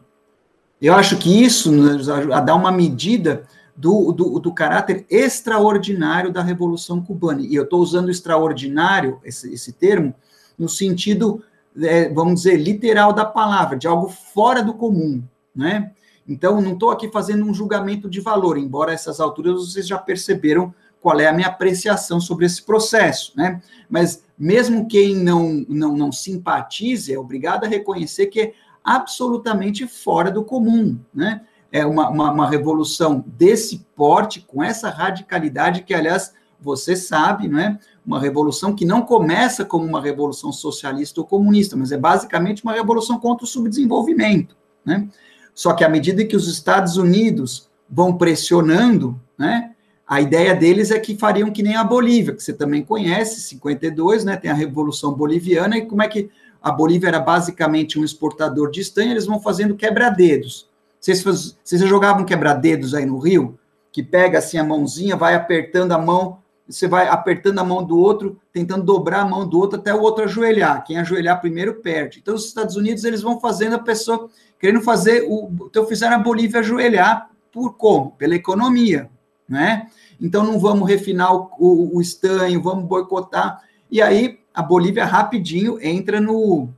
Eu 0.82 0.96
acho 0.96 1.18
que 1.18 1.44
isso 1.44 1.72
nos 1.72 2.10
ajuda 2.10 2.38
a 2.38 2.42
dar 2.42 2.56
uma 2.56 2.72
medida 2.72 3.44
do, 3.78 4.12
do, 4.12 4.40
do 4.40 4.54
caráter 4.54 5.06
extraordinário 5.10 6.32
da 6.32 6.42
Revolução 6.42 7.02
Cubana. 7.02 7.42
E 7.42 7.54
eu 7.54 7.64
estou 7.64 7.82
usando 7.82 8.10
extraordinário, 8.10 9.20
esse, 9.24 9.54
esse 9.54 9.74
termo, 9.74 10.14
no 10.58 10.68
sentido, 10.68 11.44
é, 11.80 12.10
vamos 12.10 12.42
dizer, 12.42 12.58
literal 12.58 13.14
da 13.14 13.26
palavra, 13.26 13.78
de 13.78 13.88
algo 13.88 14.10
fora 14.10 14.64
do 14.64 14.74
comum, 14.74 15.24
né? 15.56 15.92
Então, 16.28 16.62
não 16.62 16.74
estou 16.74 16.92
aqui 16.92 17.10
fazendo 17.10 17.46
um 17.46 17.54
julgamento 17.54 18.10
de 18.10 18.22
valor, 18.22 18.58
embora 18.58 18.94
essas 18.94 19.20
alturas 19.20 19.54
vocês 19.54 19.88
já 19.88 19.98
perceberam 19.98 20.74
qual 21.02 21.20
é 21.20 21.28
a 21.28 21.34
minha 21.34 21.48
apreciação 21.48 22.20
sobre 22.20 22.46
esse 22.46 22.62
processo, 22.62 23.34
né? 23.36 23.62
Mas 23.90 24.24
mesmo 24.38 24.88
quem 24.88 25.16
não, 25.16 25.66
não, 25.68 25.96
não 25.96 26.12
simpatize, 26.12 27.14
é 27.14 27.20
obrigado 27.20 27.66
a 27.66 27.68
reconhecer 27.68 28.28
que 28.28 28.54
absolutamente 28.84 29.88
fora 29.88 30.32
do 30.32 30.44
comum, 30.44 31.00
né? 31.14 31.42
É 31.72 31.86
uma, 31.86 32.10
uma, 32.10 32.32
uma 32.32 32.50
revolução 32.50 33.24
desse 33.26 33.86
porte, 33.96 34.42
com 34.42 34.62
essa 34.62 34.90
radicalidade 34.90 35.84
que, 35.84 35.94
aliás, 35.94 36.34
você 36.60 36.96
sabe, 36.96 37.48
não 37.48 37.60
é? 37.60 37.80
Uma 38.06 38.20
revolução 38.20 38.76
que 38.76 38.86
não 38.86 39.02
começa 39.02 39.64
como 39.64 39.86
uma 39.86 40.02
revolução 40.02 40.52
socialista 40.52 41.22
ou 41.22 41.28
comunista, 41.28 41.76
mas 41.76 41.92
é 41.92 41.98
basicamente 41.98 42.64
uma 42.64 42.74
revolução 42.74 43.20
contra 43.20 43.46
o 43.46 43.48
subdesenvolvimento, 43.48 44.56
né? 44.86 45.08
Só 45.54 45.74
que 45.74 45.84
à 45.84 45.90
medida 45.90 46.26
que 46.26 46.36
os 46.36 46.48
Estados 46.48 46.98
Unidos 46.98 47.70
vão 47.90 48.18
pressionando, 48.18 49.20
né? 49.38 49.72
A 50.08 50.20
ideia 50.20 50.54
deles 50.54 50.92
é 50.92 51.00
que 51.00 51.18
fariam 51.18 51.52
que 51.52 51.64
nem 51.64 51.76
a 51.76 51.84
Bolívia, 51.84 52.34
que 52.36 52.44
você 52.44 52.52
também 52.52 52.84
conhece, 52.84 53.40
52, 53.42 54.26
né? 54.26 54.36
Tem 54.36 54.52
a 54.52 54.54
Revolução 54.54 55.14
Boliviana, 55.14 55.78
e 55.78 55.86
como 55.86 56.04
é 56.04 56.08
que 56.08 56.30
a 56.62 56.72
Bolívia 56.72 57.08
era 57.08 57.20
basicamente 57.20 58.00
um 58.00 58.04
exportador 58.04 58.70
de 58.70 58.82
estanho, 58.82 59.12
eles 59.12 59.26
vão 59.26 59.40
fazendo 59.40 59.76
quebra-dedos. 59.76 60.70
Vocês, 61.00 61.24
vocês 61.24 61.82
jogavam 61.82 62.24
quebra-dedos 62.24 62.94
aí 62.94 63.06
no 63.06 63.18
Rio? 63.18 63.58
Que 63.92 64.04
pega 64.04 64.38
assim 64.38 64.60
a 64.60 64.64
mãozinha, 64.64 65.16
vai 65.16 65.34
apertando 65.34 65.92
a 65.94 65.98
mão, 65.98 66.38
você 66.70 66.88
vai 66.88 67.08
apertando 67.08 67.60
a 67.60 67.64
mão 67.64 67.84
do 67.84 67.98
outro, 67.98 68.40
tentando 68.54 68.84
dobrar 68.84 69.22
a 69.22 69.26
mão 69.26 69.48
do 69.48 69.60
outro 69.60 69.80
até 69.80 69.94
o 69.94 70.02
outro 70.02 70.24
ajoelhar. 70.24 70.84
Quem 70.86 71.00
ajoelhar 71.00 71.42
primeiro 71.42 71.76
perde. 71.82 72.20
Então, 72.20 72.36
os 72.36 72.46
Estados 72.46 72.76
Unidos, 72.76 73.04
eles 73.04 73.22
vão 73.22 73.40
fazendo 73.40 73.76
a 73.76 73.80
pessoa, 73.80 74.30
querendo 74.60 74.82
fazer, 74.82 75.26
o, 75.28 75.52
então 75.66 75.86
fizeram 75.88 76.16
a 76.16 76.20
Bolívia 76.20 76.60
ajoelhar 76.60 77.30
por 77.52 77.74
como? 77.74 78.12
Pela 78.12 78.36
economia, 78.36 79.10
né? 79.50 79.88
Então, 80.20 80.44
não 80.44 80.60
vamos 80.60 80.88
refinar 80.88 81.34
o, 81.34 81.50
o, 81.58 81.98
o 81.98 82.02
estanho, 82.02 82.62
vamos 82.62 82.86
boicotar. 82.86 83.64
E 83.90 84.02
aí, 84.02 84.40
a 84.54 84.62
Bolívia 84.62 85.06
rapidinho 85.06 85.78
entra 85.82 86.20
no, 86.20 86.70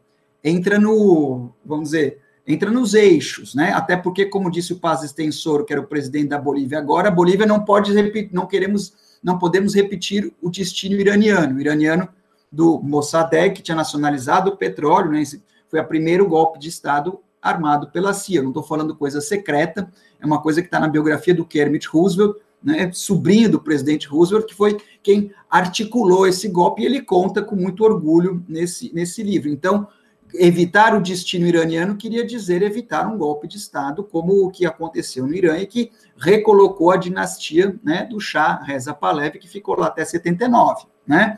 entra 0.44 0.78
no, 0.78 1.52
vamos 1.66 1.86
dizer, 1.86 2.20
entra 2.46 2.70
nos 2.70 2.94
eixos, 2.94 3.56
né? 3.56 3.72
Até 3.72 3.96
porque, 3.96 4.26
como 4.26 4.52
disse 4.52 4.74
o 4.74 4.80
Paz 4.80 5.04
Extensor, 5.04 5.66
que 5.66 5.74
era 5.74 5.82
o 5.82 5.88
presidente 5.88 6.28
da 6.28 6.38
Bolívia 6.38 6.78
agora, 6.78 7.08
a 7.08 7.12
Bolívia 7.12 7.46
não 7.46 7.64
pode 7.64 7.94
repetir, 7.94 8.30
não 8.34 8.46
queremos, 8.46 8.94
não 9.24 9.38
podemos 9.38 9.74
repetir 9.74 10.34
o 10.42 10.50
destino 10.50 11.00
iraniano, 11.00 11.58
o 11.58 11.62
iraniano 11.62 12.08
do 12.52 12.80
Mossadegh, 12.82 13.54
que 13.54 13.64
tinha 13.64 13.76
nacionalizado 13.76 14.52
o 14.52 14.58
petróleo, 14.58 15.12
né? 15.12 15.22
Esse 15.22 15.42
foi 15.70 15.80
o 15.80 15.88
primeiro 15.88 16.28
golpe 16.28 16.60
de 16.60 16.70
Estado 16.70 17.20
armado 17.42 17.88
pela 17.88 18.14
CIA. 18.14 18.42
Não 18.42 18.50
estou 18.50 18.64
falando 18.64 18.96
coisa 18.96 19.20
secreta, 19.20 19.92
é 20.20 20.26
uma 20.26 20.42
coisa 20.42 20.62
que 20.62 20.68
está 20.68 20.80
na 20.80 20.88
biografia 20.88 21.34
do 21.34 21.46
Kermit 21.46 21.88
Roosevelt, 21.88 22.36
né, 22.64 22.92
sobrinho 22.94 23.50
do 23.50 23.60
presidente 23.60 24.08
Roosevelt, 24.08 24.48
que 24.48 24.56
foi 24.56 24.78
quem 25.02 25.32
articulou 25.50 26.26
esse 26.26 26.48
golpe, 26.48 26.82
e 26.82 26.86
ele 26.86 27.02
conta 27.02 27.42
com 27.42 27.56
muito 27.56 27.84
orgulho 27.84 28.44
nesse, 28.48 28.94
nesse 28.94 29.22
livro. 29.22 29.50
Então, 29.50 29.88
evitar 30.36 30.96
o 30.96 31.02
destino 31.02 31.46
iraniano 31.46 31.96
queria 31.96 32.26
dizer 32.26 32.62
evitar 32.62 33.08
um 33.08 33.18
golpe 33.18 33.48
de 33.48 33.58
Estado, 33.58 34.04
como 34.04 34.46
o 34.46 34.50
que 34.50 34.66
aconteceu 34.66 35.28
no 35.28 35.34
Irã 35.34 35.58
e 35.58 35.68
que 35.68 35.92
recolocou 36.18 36.92
a 36.92 36.98
dinastia 36.98 37.76
né, 37.84 38.06
do 38.10 38.20
Shah 38.20 38.62
Reza 38.64 38.94
Pahlavi, 38.94 39.40
que 39.40 39.48
ficou 39.48 39.80
lá 39.80 39.88
até 39.88 40.04
79. 40.04 40.86
Né? 41.06 41.38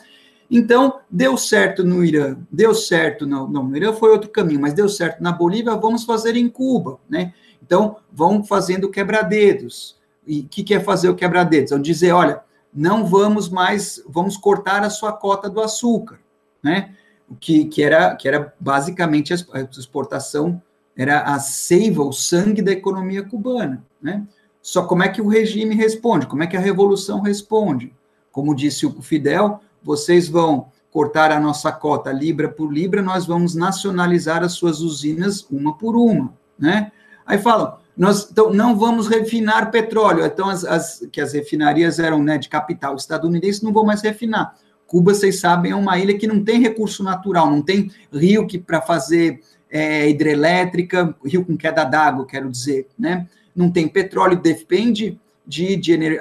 Então, 0.50 1.00
deu 1.10 1.36
certo 1.38 1.84
no 1.84 2.04
Irã, 2.04 2.38
deu 2.52 2.74
certo, 2.74 3.26
no, 3.26 3.48
não, 3.48 3.64
no 3.64 3.76
Irã 3.76 3.92
foi 3.94 4.12
outro 4.12 4.30
caminho, 4.30 4.62
mas 4.62 4.74
deu 4.74 4.88
certo 4.88 5.22
na 5.22 5.32
Bolívia, 5.32 5.76
vamos 5.76 6.04
fazer 6.06 6.36
em 6.36 6.48
Cuba. 6.48 7.00
Né? 7.10 7.34
Então, 7.62 7.98
vão 8.12 8.44
fazendo 8.44 8.90
quebra-dedos. 8.90 9.98
E 10.26 10.44
que, 10.44 10.64
que 10.64 10.74
é 10.74 10.80
fazer 10.80 11.10
o 11.10 11.16
quebra-dedos? 11.16 11.72
É 11.72 11.78
dizer, 11.78 12.12
olha, 12.12 12.42
não 12.74 13.06
vamos 13.06 13.48
mais, 13.50 14.04
vamos 14.08 14.36
cortar 14.36 14.84
a 14.84 14.90
sua 14.90 15.14
cota 15.14 15.50
do 15.50 15.62
açúcar, 15.62 16.20
né? 16.62 16.94
Que, 17.40 17.66
que, 17.66 17.82
era, 17.82 18.16
que 18.16 18.28
era 18.28 18.54
basicamente 18.60 19.34
a 19.34 19.38
exportação, 19.78 20.62
era 20.96 21.22
a 21.22 21.40
seiva, 21.40 22.04
o 22.04 22.12
sangue 22.12 22.62
da 22.62 22.72
economia 22.72 23.24
cubana, 23.24 23.84
né? 24.02 24.26
Só 24.62 24.84
como 24.84 25.04
é 25.04 25.10
que 25.10 25.22
o 25.22 25.28
regime 25.28 25.76
responde? 25.76 26.26
Como 26.26 26.44
é 26.44 26.48
que 26.48 26.58
a 26.58 26.60
revolução 26.60 27.22
responde? 27.22 27.94
Como 28.32 28.56
disse 28.56 28.86
o 28.86 29.02
Fidel, 29.02 29.60
vocês 29.82 30.28
vão 30.28 30.70
cortar 30.92 31.32
a 31.32 31.40
nossa 31.40 31.72
cota 31.72 32.12
libra 32.12 32.50
por 32.50 32.72
libra, 32.74 33.02
nós 33.02 33.26
vamos 33.26 33.54
nacionalizar 33.54 34.44
as 34.44 34.54
suas 34.54 34.82
usinas 34.82 35.46
uma 35.52 35.78
por 35.78 35.96
uma, 35.96 36.34
né? 36.58 36.92
Aí 37.26 37.38
falam, 37.38 37.78
nós 37.98 38.30
então, 38.30 38.52
não 38.52 38.78
vamos 38.78 39.08
refinar 39.08 39.72
petróleo. 39.72 40.26
Então, 40.26 40.50
as, 40.50 40.66
as, 40.66 41.08
que 41.12 41.22
as 41.22 41.34
refinarias 41.34 41.98
eram 41.98 42.22
né, 42.22 42.38
de 42.38 42.50
capital 42.50 42.96
estadunidense, 42.96 43.64
não 43.64 43.72
vão 43.72 43.86
mais 43.86 44.02
refinar. 44.02 44.56
Cuba, 44.86 45.14
vocês 45.14 45.40
sabem, 45.40 45.72
é 45.72 45.76
uma 45.76 45.98
ilha 45.98 46.18
que 46.18 46.28
não 46.28 46.44
tem 46.44 46.62
recurso 46.62 47.04
natural, 47.04 47.50
não 47.50 47.62
tem 47.62 47.92
rio 48.14 48.46
que 48.46 48.60
para 48.60 48.82
fazer 48.82 49.42
é, 49.70 50.10
hidrelétrica, 50.10 51.16
rio 51.26 51.44
com 51.44 51.58
queda 51.58 51.84
d'água, 51.84 52.26
quero 52.26 52.50
dizer, 52.50 52.88
né? 52.98 53.28
Não 53.56 53.72
tem 53.72 53.88
petróleo, 53.88 54.40
depende 54.40 55.20
de, 55.48 55.76
de 55.76 56.20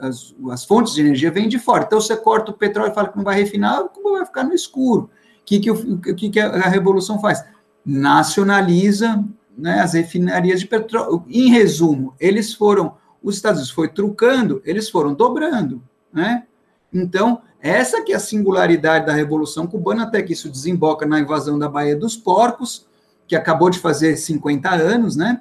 as, 0.00 0.34
as, 0.50 0.64
fontes 0.64 0.94
de 0.94 1.02
energia 1.02 1.30
vêm 1.30 1.48
de 1.48 1.58
fora. 1.58 1.84
Então, 1.84 2.00
você 2.00 2.16
corta 2.16 2.50
o 2.50 2.54
petróleo 2.54 2.90
e 2.90 2.94
fala 2.94 3.08
que 3.08 3.16
não 3.16 3.24
vai 3.24 3.36
refinar, 3.36 3.84
Cuba 3.88 4.12
vai 4.12 4.26
ficar 4.26 4.44
no 4.44 4.54
escuro. 4.54 5.02
O 5.02 5.44
que, 5.44 5.60
que, 5.60 5.70
o, 5.70 5.98
que, 5.98 6.30
que 6.30 6.40
a 6.40 6.68
revolução 6.68 7.20
faz? 7.20 7.44
Nacionaliza 7.84 9.22
né, 9.56 9.80
as 9.80 9.94
refinarias 9.94 10.60
de 10.60 10.66
petróleo. 10.66 11.24
Em 11.28 11.50
resumo, 11.50 12.14
eles 12.18 12.52
foram, 12.52 12.96
os 13.22 13.36
Estados 13.36 13.58
Unidos 13.58 13.74
foi 13.74 13.88
trucando, 13.88 14.62
eles 14.64 14.88
foram 14.88 15.14
dobrando, 15.14 15.82
né? 16.12 16.44
Então, 16.92 17.42
essa 17.60 18.02
que 18.02 18.12
é 18.12 18.16
a 18.16 18.20
singularidade 18.20 19.06
da 19.06 19.12
Revolução 19.12 19.66
Cubana, 19.66 20.04
até 20.04 20.22
que 20.22 20.32
isso 20.32 20.48
desemboca 20.48 21.06
na 21.06 21.18
invasão 21.18 21.58
da 21.58 21.68
Baía 21.68 21.96
dos 21.96 22.16
Porcos, 22.16 22.86
que 23.26 23.34
acabou 23.34 23.70
de 23.70 23.78
fazer 23.78 24.16
50 24.16 24.70
anos, 24.70 25.16
né? 25.16 25.40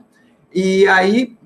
E 0.53 0.87
aí, 0.87 1.37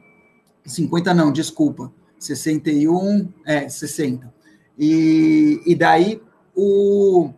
50 0.65 1.13
não, 1.13 1.31
desculpa, 1.31 1.91
61, 2.19 3.27
é, 3.45 3.67
60. 3.67 4.31
E, 4.77 5.61
e 5.65 5.75
daí, 5.75 6.21
o, 6.55 7.31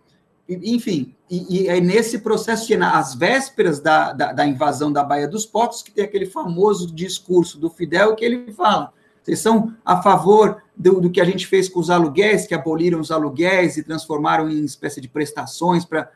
enfim, 0.47 1.15
e, 1.29 1.63
e 1.63 1.67
é 1.67 1.79
nesse 1.79 2.19
processo 2.19 2.65
que, 2.65 2.75
nas 2.75 3.13
vésperas 3.13 3.79
da, 3.79 4.11
da, 4.13 4.33
da, 4.33 4.45
invasão 4.47 4.91
da 4.91 5.03
Baía 5.03 5.27
dos 5.27 5.45
Portos, 5.45 5.83
que 5.83 5.91
tem 5.91 6.03
aquele 6.03 6.25
famoso 6.25 6.91
discurso 6.93 7.59
do 7.59 7.69
Fidel, 7.69 8.15
que 8.15 8.25
ele 8.25 8.51
fala: 8.51 8.91
vocês 9.21 9.39
são 9.39 9.73
a 9.85 10.01
favor 10.01 10.61
do, 10.75 10.99
do 10.99 11.09
que 11.09 11.21
a 11.21 11.25
gente 11.25 11.45
fez 11.45 11.69
com 11.69 11.79
os 11.79 11.91
aluguéis, 11.91 12.47
que 12.47 12.55
aboliram 12.55 12.99
os 12.99 13.11
aluguéis 13.11 13.77
e 13.77 13.83
transformaram 13.83 14.49
em 14.49 14.65
espécie 14.65 14.99
de 14.99 15.07
prestações 15.07 15.85
para 15.85 16.09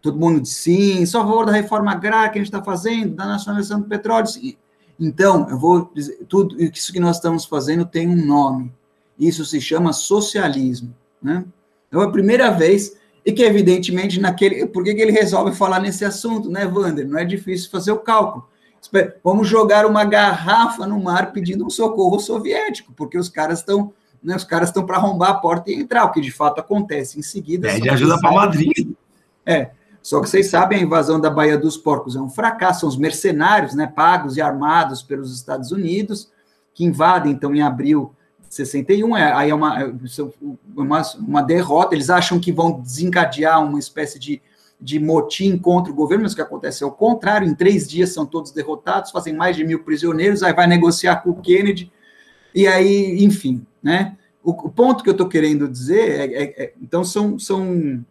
todo 0.00 0.18
mundo 0.18 0.40
de 0.40 0.48
sim, 0.48 1.04
só 1.04 1.20
a 1.20 1.26
favor 1.26 1.46
da 1.46 1.52
reforma 1.52 1.92
agrária 1.92 2.30
que 2.30 2.38
a 2.38 2.42
gente 2.42 2.52
está 2.52 2.62
fazendo, 2.62 3.14
da 3.14 3.26
nacionalização 3.26 3.80
do 3.80 3.86
petróleo. 3.86 4.26
Sim. 4.26 4.56
Então, 4.98 5.46
eu 5.50 5.58
vou 5.58 5.90
dizer, 5.94 6.24
tudo 6.28 6.56
isso 6.62 6.92
que 6.92 7.00
nós 7.00 7.16
estamos 7.16 7.44
fazendo 7.44 7.84
tem 7.84 8.08
um 8.08 8.24
nome. 8.24 8.72
Isso 9.18 9.44
se 9.44 9.60
chama 9.60 9.92
socialismo. 9.92 10.94
Né? 11.22 11.44
Então, 11.88 12.00
é 12.00 12.04
a 12.04 12.10
primeira 12.10 12.50
vez 12.50 12.96
e 13.24 13.32
que, 13.32 13.42
evidentemente, 13.42 14.20
naquele. 14.20 14.66
Por 14.66 14.84
que, 14.84 14.94
que 14.94 15.00
ele 15.00 15.12
resolve 15.12 15.56
falar 15.56 15.80
nesse 15.80 16.04
assunto, 16.04 16.50
né, 16.50 16.66
Wander? 16.66 17.08
Não 17.08 17.18
é 17.18 17.24
difícil 17.24 17.70
fazer 17.70 17.92
o 17.92 17.98
cálculo. 17.98 18.46
Vamos 19.22 19.48
jogar 19.48 19.86
uma 19.86 20.04
garrafa 20.04 20.86
no 20.86 21.02
mar 21.02 21.32
pedindo 21.32 21.64
um 21.64 21.70
socorro 21.70 22.20
soviético, 22.20 22.92
porque 22.94 23.16
os 23.16 23.28
caras 23.28 23.60
estão. 23.60 23.92
Né, 24.22 24.34
os 24.34 24.44
caras 24.44 24.70
estão 24.70 24.86
para 24.86 24.96
arrombar 24.96 25.30
a 25.30 25.34
porta 25.34 25.70
e 25.70 25.74
entrar, 25.74 26.04
o 26.04 26.10
que 26.10 26.20
de 26.20 26.30
fato 26.30 26.58
acontece 26.58 27.18
em 27.18 27.22
seguida. 27.22 27.68
Pede 27.68 27.90
ajuda 27.90 28.18
para 28.18 28.32
Madrid. 28.32 28.94
É. 29.44 29.70
Só 30.02 30.20
que 30.20 30.28
vocês 30.28 30.48
sabem, 30.48 30.78
a 30.78 30.82
invasão 30.82 31.20
da 31.20 31.30
Baía 31.30 31.58
dos 31.58 31.76
Porcos 31.78 32.16
é 32.16 32.20
um 32.20 32.28
fracasso, 32.28 32.80
são 32.80 32.88
os 32.88 32.96
mercenários, 32.96 33.74
né, 33.74 33.86
pagos 33.86 34.36
e 34.36 34.40
armados 34.40 35.02
pelos 35.02 35.34
Estados 35.34 35.72
Unidos, 35.72 36.30
que 36.74 36.84
invadem, 36.84 37.32
então, 37.32 37.54
em 37.54 37.62
abril 37.62 38.14
de 38.14 38.23
61, 38.54 39.16
é, 39.16 39.32
aí 39.32 39.50
é 39.50 39.54
uma, 39.54 39.82
é 39.82 39.92
uma, 40.76 41.02
uma 41.18 41.42
derrota, 41.42 41.94
eles 41.94 42.10
acham 42.10 42.38
que 42.38 42.52
vão 42.52 42.80
desencadear 42.80 43.62
uma 43.62 43.78
espécie 43.78 44.18
de, 44.18 44.40
de 44.80 44.98
motim 44.98 45.58
contra 45.58 45.92
o 45.92 45.96
governo, 45.96 46.22
mas 46.24 46.32
o 46.32 46.36
que 46.36 46.42
acontece 46.42 46.82
é 46.82 46.86
o 46.86 46.92
contrário, 46.92 47.48
em 47.48 47.54
três 47.54 47.88
dias 47.88 48.10
são 48.10 48.24
todos 48.24 48.52
derrotados, 48.52 49.10
fazem 49.10 49.34
mais 49.34 49.56
de 49.56 49.64
mil 49.64 49.82
prisioneiros, 49.82 50.42
aí 50.42 50.52
vai 50.52 50.66
negociar 50.66 51.16
com 51.16 51.30
o 51.30 51.40
Kennedy, 51.40 51.90
e 52.54 52.66
aí, 52.66 53.24
enfim, 53.24 53.66
né? 53.82 54.16
O, 54.42 54.50
o 54.50 54.70
ponto 54.70 55.02
que 55.02 55.08
eu 55.08 55.14
estou 55.14 55.28
querendo 55.28 55.66
dizer 55.66 56.08
é, 56.08 56.24
é, 56.24 56.64
é, 56.64 56.72
então 56.80 57.02
são, 57.02 57.38
são 57.38 58.04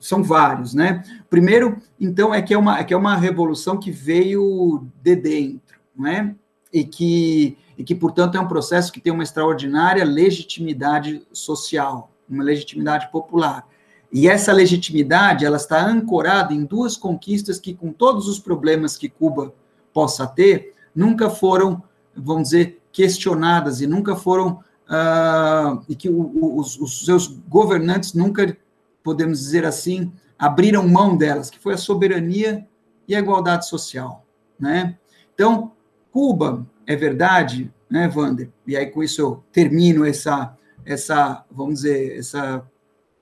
são 0.00 0.22
vários, 0.22 0.74
né? 0.74 1.04
Primeiro, 1.28 1.78
então, 2.00 2.34
é 2.34 2.42
que 2.42 2.52
é 2.52 2.58
uma, 2.58 2.80
é 2.80 2.84
que 2.84 2.92
é 2.92 2.96
uma 2.96 3.16
revolução 3.16 3.78
que 3.78 3.90
veio 3.90 4.84
de 5.00 5.14
dentro, 5.14 5.78
não 5.94 6.08
é? 6.08 6.34
E 6.72 6.84
que, 6.84 7.58
e 7.76 7.82
que, 7.82 7.94
portanto, 7.94 8.36
é 8.36 8.40
um 8.40 8.48
processo 8.48 8.92
que 8.92 9.00
tem 9.00 9.12
uma 9.12 9.22
extraordinária 9.22 10.04
legitimidade 10.04 11.22
social, 11.32 12.10
uma 12.28 12.44
legitimidade 12.44 13.10
popular. 13.10 13.66
E 14.12 14.28
essa 14.28 14.52
legitimidade, 14.52 15.44
ela 15.44 15.56
está 15.56 15.84
ancorada 15.84 16.52
em 16.52 16.64
duas 16.64 16.96
conquistas 16.96 17.58
que, 17.60 17.74
com 17.74 17.92
todos 17.92 18.28
os 18.28 18.38
problemas 18.38 18.96
que 18.96 19.08
Cuba 19.08 19.54
possa 19.92 20.26
ter, 20.26 20.74
nunca 20.94 21.30
foram, 21.30 21.82
vamos 22.14 22.50
dizer, 22.50 22.80
questionadas 22.92 23.80
e 23.80 23.86
nunca 23.86 24.16
foram, 24.16 24.62
uh, 24.88 25.80
e 25.88 25.94
que 25.94 26.08
o, 26.08 26.58
os, 26.58 26.78
os 26.80 27.04
seus 27.04 27.26
governantes 27.26 28.12
nunca 28.12 28.56
podemos 29.02 29.38
dizer 29.38 29.64
assim, 29.64 30.12
abriram 30.38 30.86
mão 30.88 31.16
delas, 31.16 31.50
que 31.50 31.58
foi 31.58 31.74
a 31.74 31.78
soberania 31.78 32.66
e 33.06 33.14
a 33.14 33.18
igualdade 33.18 33.66
social, 33.68 34.24
né? 34.58 34.96
Então, 35.34 35.72
Cuba, 36.12 36.66
é 36.86 36.96
verdade, 36.96 37.72
né, 37.88 38.10
Wander? 38.14 38.50
E 38.66 38.76
aí 38.76 38.86
com 38.86 39.02
isso 39.02 39.20
eu 39.20 39.44
termino 39.52 40.04
essa, 40.04 40.56
essa 40.84 41.44
vamos 41.50 41.76
dizer, 41.76 42.18
essa, 42.18 42.64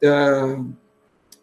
uh, 0.02 0.74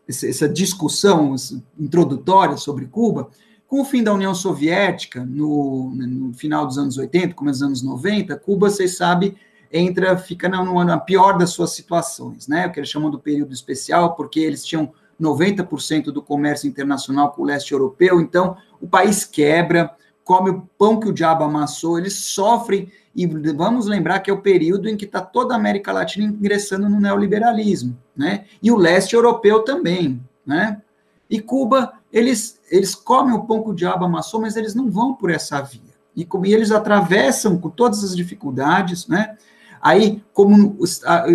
essa 0.07 0.47
discussão 0.47 1.35
introdutória 1.79 2.57
sobre 2.57 2.85
Cuba, 2.85 3.29
com 3.67 3.81
o 3.81 3.85
fim 3.85 4.03
da 4.03 4.13
União 4.13 4.33
Soviética, 4.33 5.25
no, 5.25 5.91
no 5.95 6.33
final 6.33 6.65
dos 6.65 6.77
anos 6.77 6.97
80, 6.97 7.33
começo 7.33 7.59
dos 7.59 7.67
anos 7.67 7.81
90, 7.81 8.35
Cuba, 8.37 8.69
vocês 8.69 8.95
sabem, 8.95 9.35
entra, 9.71 10.15
fica 10.17 10.47
na, 10.47 10.63
na 10.85 10.97
pior 10.99 11.37
das 11.37 11.49
suas 11.49 11.71
situações, 11.71 12.47
né? 12.47 12.67
O 12.67 12.71
que 12.71 12.79
eles 12.79 12.89
chamam 12.89 13.09
do 13.09 13.19
período 13.19 13.53
especial, 13.53 14.15
porque 14.15 14.39
eles 14.39 14.63
tinham 14.63 14.93
90% 15.19 16.05
do 16.05 16.21
comércio 16.21 16.67
internacional 16.67 17.31
com 17.31 17.41
o 17.41 17.45
leste 17.45 17.71
europeu, 17.71 18.21
então 18.21 18.55
o 18.79 18.87
país 18.87 19.25
quebra, 19.25 19.95
come 20.25 20.49
o 20.49 20.67
pão 20.77 20.99
que 20.99 21.07
o 21.07 21.13
diabo 21.13 21.43
amassou, 21.43 21.99
eles 21.99 22.15
sofrem, 22.15 22.91
e 23.15 23.27
vamos 23.27 23.85
lembrar 23.85 24.19
que 24.19 24.29
é 24.29 24.33
o 24.33 24.41
período 24.41 24.89
em 24.89 24.97
que 24.97 25.05
está 25.05 25.21
toda 25.21 25.53
a 25.53 25.57
América 25.57 25.93
Latina 25.93 26.25
ingressando 26.25 26.89
no 26.89 26.99
neoliberalismo, 26.99 27.95
né? 28.17 28.45
E 28.61 28.71
o 28.71 28.75
leste 28.75 29.15
europeu 29.15 29.63
também, 29.63 30.19
né? 30.45 30.81
E 31.29 31.39
Cuba, 31.39 31.93
eles, 32.11 32.59
eles 32.69 32.95
comem 32.95 33.35
o 33.35 33.43
pão 33.43 33.63
que 33.63 33.69
o 33.69 33.75
diabo 33.75 34.03
amassou, 34.03 34.41
mas 34.41 34.57
eles 34.57 34.73
não 34.73 34.89
vão 34.89 35.13
por 35.13 35.29
essa 35.29 35.61
via. 35.61 35.81
E, 36.15 36.27
e 36.43 36.53
eles 36.53 36.71
atravessam 36.71 37.57
com 37.57 37.69
todas 37.69 38.03
as 38.03 38.15
dificuldades, 38.15 39.07
né? 39.07 39.37
Aí, 39.79 40.23
como 40.33 40.77
a 41.05 41.25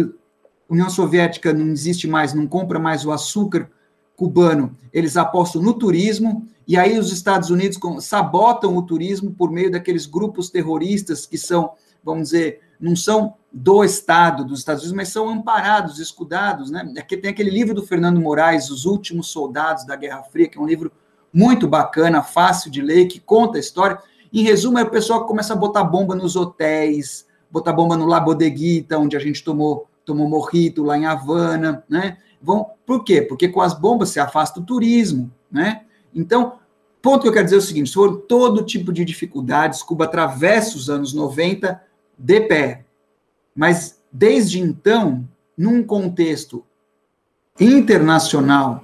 União 0.69 0.91
Soviética 0.91 1.53
não 1.53 1.69
existe 1.69 2.09
mais, 2.09 2.35
não 2.35 2.47
compra 2.47 2.79
mais 2.79 3.07
o 3.07 3.13
açúcar 3.13 3.71
cubano, 4.21 4.77
eles 4.93 5.17
apostam 5.17 5.63
no 5.63 5.73
turismo, 5.73 6.47
e 6.69 6.77
aí 6.77 6.99
os 6.99 7.11
Estados 7.11 7.49
Unidos 7.49 7.81
sabotam 8.03 8.77
o 8.77 8.83
turismo 8.83 9.31
por 9.31 9.51
meio 9.51 9.71
daqueles 9.71 10.05
grupos 10.05 10.51
terroristas 10.51 11.25
que 11.25 11.39
são, 11.39 11.73
vamos 12.05 12.25
dizer, 12.25 12.61
não 12.79 12.95
são 12.95 13.33
do 13.51 13.83
Estado 13.83 14.45
dos 14.45 14.59
Estados 14.59 14.83
Unidos, 14.83 14.97
mas 14.97 15.09
são 15.09 15.27
amparados, 15.27 15.99
escudados, 15.99 16.71
né? 16.71 16.93
Aqui 16.99 17.17
tem 17.17 17.31
aquele 17.31 17.49
livro 17.49 17.75
do 17.75 17.83
Fernando 17.83 18.21
Moraes, 18.21 18.69
Os 18.69 18.85
Últimos 18.85 19.29
Soldados 19.29 19.87
da 19.87 19.97
Guerra 19.97 20.23
Fria, 20.23 20.49
que 20.49 20.59
é 20.59 20.61
um 20.61 20.67
livro 20.67 20.93
muito 21.33 21.67
bacana, 21.67 22.23
fácil 22.23 22.71
de 22.71 22.83
ler, 22.83 23.07
que 23.07 23.21
conta 23.21 23.57
a 23.57 23.61
história. 23.61 23.99
Em 24.31 24.43
resumo, 24.43 24.79
é 24.79 24.83
o 24.83 24.91
pessoal 24.91 25.23
que 25.23 25.29
começa 25.29 25.55
a 25.55 25.57
botar 25.57 25.83
bomba 25.83 26.15
nos 26.15 26.37
hotéis, 26.37 27.27
botar 27.51 27.73
bomba 27.73 27.97
no 27.97 28.07
La 28.07 28.21
Bodeguita, 28.21 28.99
onde 28.99 29.17
a 29.17 29.21
gente 29.21 29.43
tomou, 29.43 29.87
tomou 30.05 30.29
morrito 30.29 30.83
lá 30.83 30.99
em 30.99 31.07
Havana, 31.07 31.83
né? 31.89 32.19
Vão, 32.41 32.71
por 32.87 33.05
quê? 33.05 33.23
Porque 33.23 33.49
com 33.49 33.61
as 33.61 33.79
bombas 33.79 34.11
se 34.11 34.21
afasta 34.21 34.61
o 34.61 34.65
turismo, 34.65 35.31
né? 35.51 35.83
Então, 36.15 36.59
ponto 37.03 37.23
que 37.23 37.29
eu 37.29 37.33
quero 37.33 37.45
dizer 37.45 37.57
é 37.57 37.59
o 37.59 37.63
seguinte, 37.63 37.93
foram 37.93 38.17
todo 38.17 38.65
tipo 38.65 38.93
de 38.93 39.05
dificuldades, 39.05 39.83
Cuba 39.83 40.05
atravessa 40.05 40.77
os 40.77 40.89
anos 40.89 41.13
90 41.13 41.81
de 42.19 42.41
pé. 42.43 42.85
Mas, 43.55 44.01
desde 44.11 44.61
então, 44.61 45.29
num 45.57 45.83
contexto 45.83 46.65
internacional 47.59 48.83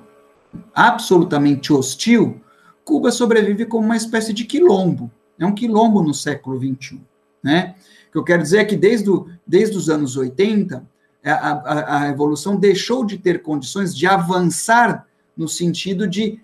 absolutamente 0.74 1.72
hostil, 1.72 2.40
Cuba 2.84 3.10
sobrevive 3.10 3.66
como 3.66 3.86
uma 3.86 3.96
espécie 3.96 4.32
de 4.32 4.44
quilombo. 4.44 5.10
É 5.38 5.44
um 5.44 5.54
quilombo 5.54 6.02
no 6.02 6.14
século 6.14 6.58
XXI, 6.58 7.00
né? 7.42 7.74
que 8.16 8.18
eu 8.18 8.24
quero 8.24 8.42
dizer 8.42 8.58
é 8.58 8.64
que 8.64 8.76
desde, 8.76 9.10
o, 9.10 9.28
desde 9.46 9.76
os 9.76 9.90
anos 9.90 10.16
80, 10.16 10.88
a, 11.30 11.52
a, 11.52 11.96
a 11.96 11.98
revolução 11.98 12.56
deixou 12.56 13.04
de 13.04 13.18
ter 13.18 13.42
condições 13.42 13.96
de 13.96 14.06
avançar 14.06 15.06
no 15.36 15.48
sentido 15.48 16.06
de 16.06 16.40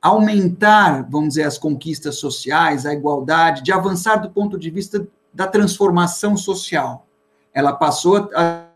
aumentar, 0.00 1.08
vamos 1.08 1.30
dizer, 1.30 1.42
as 1.42 1.58
conquistas 1.58 2.16
sociais, 2.16 2.86
a 2.86 2.92
igualdade, 2.92 3.62
de 3.62 3.72
avançar 3.72 4.16
do 4.16 4.30
ponto 4.30 4.58
de 4.58 4.70
vista 4.70 5.06
da 5.32 5.46
transformação 5.46 6.36
social. 6.36 7.06
Ela 7.52 7.72
passou 7.72 8.30
a, 8.34 8.66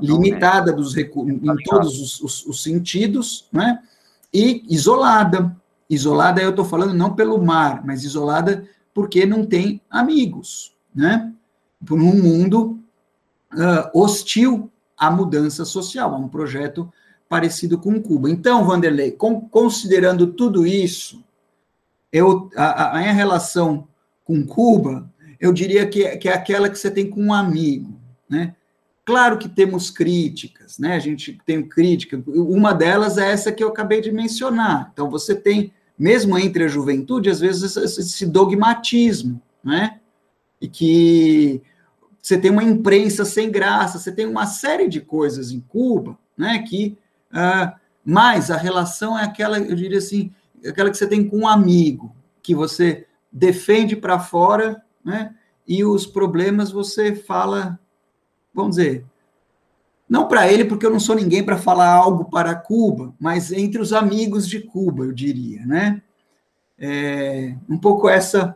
limitada 0.00 0.72
dos 0.72 0.96
em 0.96 1.08
todos 1.64 2.00
os, 2.00 2.20
os, 2.20 2.46
os, 2.46 2.62
sentidos, 2.62 3.48
né? 3.52 3.82
E 4.32 4.64
isolada. 4.68 5.54
Isolada, 5.88 6.40
eu 6.40 6.50
estou 6.50 6.64
falando 6.64 6.94
não 6.94 7.14
pelo 7.14 7.42
mar, 7.42 7.84
mas 7.84 8.04
isolada 8.04 8.66
porque 8.94 9.26
não 9.26 9.44
tem 9.44 9.80
amigos, 9.90 10.74
né? 10.94 11.32
por 11.84 11.98
um 11.98 12.22
mundo 12.22 12.78
uh, 13.54 13.98
hostil 13.98 14.70
à 15.02 15.10
mudança 15.10 15.64
social, 15.64 16.14
a 16.14 16.16
um 16.16 16.28
projeto 16.28 16.88
parecido 17.28 17.76
com 17.76 18.00
Cuba. 18.00 18.30
Então, 18.30 18.64
Vanderlei, 18.64 19.10
com, 19.10 19.40
considerando 19.40 20.28
tudo 20.28 20.64
isso, 20.64 21.24
eu, 22.12 22.48
a, 22.54 22.98
a, 22.98 23.00
minha 23.00 23.12
relação 23.12 23.88
com 24.24 24.46
Cuba, 24.46 25.10
eu 25.40 25.52
diria 25.52 25.84
que, 25.88 26.16
que 26.18 26.28
é 26.28 26.34
aquela 26.34 26.70
que 26.70 26.78
você 26.78 26.88
tem 26.88 27.10
com 27.10 27.20
um 27.20 27.34
amigo, 27.34 27.98
né? 28.30 28.54
Claro 29.04 29.38
que 29.38 29.48
temos 29.48 29.90
críticas, 29.90 30.78
né? 30.78 30.94
A 30.94 31.00
gente 31.00 31.36
tem 31.44 31.66
crítica. 31.66 32.22
Uma 32.24 32.72
delas 32.72 33.18
é 33.18 33.32
essa 33.32 33.50
que 33.50 33.64
eu 33.64 33.68
acabei 33.68 34.00
de 34.00 34.12
mencionar. 34.12 34.90
Então, 34.92 35.10
você 35.10 35.34
tem, 35.34 35.72
mesmo 35.98 36.38
entre 36.38 36.62
a 36.62 36.68
juventude, 36.68 37.28
às 37.28 37.40
vezes 37.40 37.74
esse 37.76 38.24
dogmatismo, 38.24 39.42
né? 39.64 39.98
E 40.60 40.68
que 40.68 41.60
você 42.22 42.38
tem 42.38 42.52
uma 42.52 42.62
imprensa 42.62 43.24
sem 43.24 43.50
graça, 43.50 43.98
você 43.98 44.12
tem 44.12 44.26
uma 44.26 44.46
série 44.46 44.88
de 44.88 45.00
coisas 45.00 45.50
em 45.50 45.60
Cuba, 45.60 46.16
né, 46.38 46.60
que, 46.60 46.96
uh, 47.32 47.76
mas 48.04 48.48
a 48.48 48.56
relação 48.56 49.18
é 49.18 49.24
aquela, 49.24 49.58
eu 49.58 49.74
diria 49.74 49.98
assim, 49.98 50.32
aquela 50.64 50.88
que 50.88 50.96
você 50.96 51.08
tem 51.08 51.28
com 51.28 51.38
um 51.38 51.48
amigo, 51.48 52.14
que 52.40 52.54
você 52.54 53.06
defende 53.30 53.96
para 53.96 54.20
fora, 54.20 54.80
né, 55.04 55.34
e 55.66 55.84
os 55.84 56.06
problemas 56.06 56.70
você 56.70 57.12
fala, 57.12 57.76
vamos 58.54 58.76
dizer, 58.76 59.04
não 60.08 60.28
para 60.28 60.46
ele, 60.46 60.64
porque 60.64 60.86
eu 60.86 60.90
não 60.90 61.00
sou 61.00 61.16
ninguém 61.16 61.42
para 61.42 61.56
falar 61.56 61.90
algo 61.90 62.26
para 62.26 62.54
Cuba, 62.54 63.14
mas 63.18 63.50
entre 63.50 63.80
os 63.80 63.92
amigos 63.92 64.46
de 64.46 64.60
Cuba, 64.60 65.04
eu 65.04 65.12
diria, 65.12 65.64
né? 65.64 66.02
É, 66.78 67.54
um 67.66 67.78
pouco 67.78 68.08
essa 68.08 68.54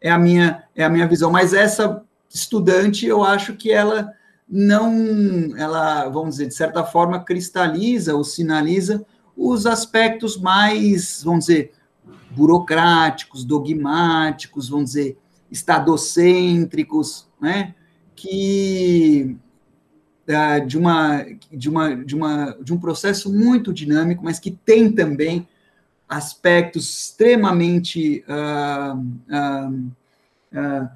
é 0.00 0.10
a 0.10 0.18
minha 0.18 0.64
é 0.76 0.84
a 0.84 0.88
minha 0.90 1.06
visão, 1.06 1.30
mas 1.30 1.54
essa 1.54 2.04
estudante, 2.28 3.06
eu 3.06 3.24
acho 3.24 3.54
que 3.54 3.70
ela 3.70 4.12
não, 4.48 5.54
ela, 5.56 6.08
vamos 6.08 6.36
dizer, 6.36 6.48
de 6.48 6.54
certa 6.54 6.82
forma, 6.84 7.22
cristaliza 7.22 8.14
ou 8.14 8.24
sinaliza 8.24 9.04
os 9.36 9.66
aspectos 9.66 10.36
mais, 10.36 11.22
vamos 11.22 11.46
dizer, 11.46 11.72
burocráticos, 12.30 13.44
dogmáticos, 13.44 14.68
vamos 14.68 14.86
dizer, 14.86 15.18
estadocêntricos, 15.50 17.28
né, 17.40 17.74
que 18.16 19.36
uh, 20.28 20.66
de 20.66 20.76
uma 20.76 21.24
de 21.52 21.68
uma 21.68 21.94
de 21.94 22.14
uma 22.14 22.56
de 22.60 22.72
um 22.72 22.78
processo 22.78 23.32
muito 23.32 23.72
dinâmico, 23.72 24.24
mas 24.24 24.38
que 24.38 24.50
tem 24.50 24.90
também 24.90 25.46
aspectos 26.08 26.88
extremamente 26.88 28.24
uh, 28.28 28.98
uh, 30.56 30.88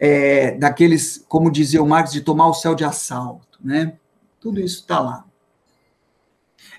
é, 0.00 0.52
daqueles, 0.52 1.22
como 1.28 1.50
dizia 1.50 1.82
o 1.82 1.86
Marx, 1.86 2.10
de 2.10 2.22
tomar 2.22 2.48
o 2.48 2.54
céu 2.54 2.74
de 2.74 2.84
assalto, 2.84 3.60
né? 3.62 3.98
Tudo 4.40 4.58
isso 4.58 4.80
está 4.80 4.98
lá. 4.98 5.24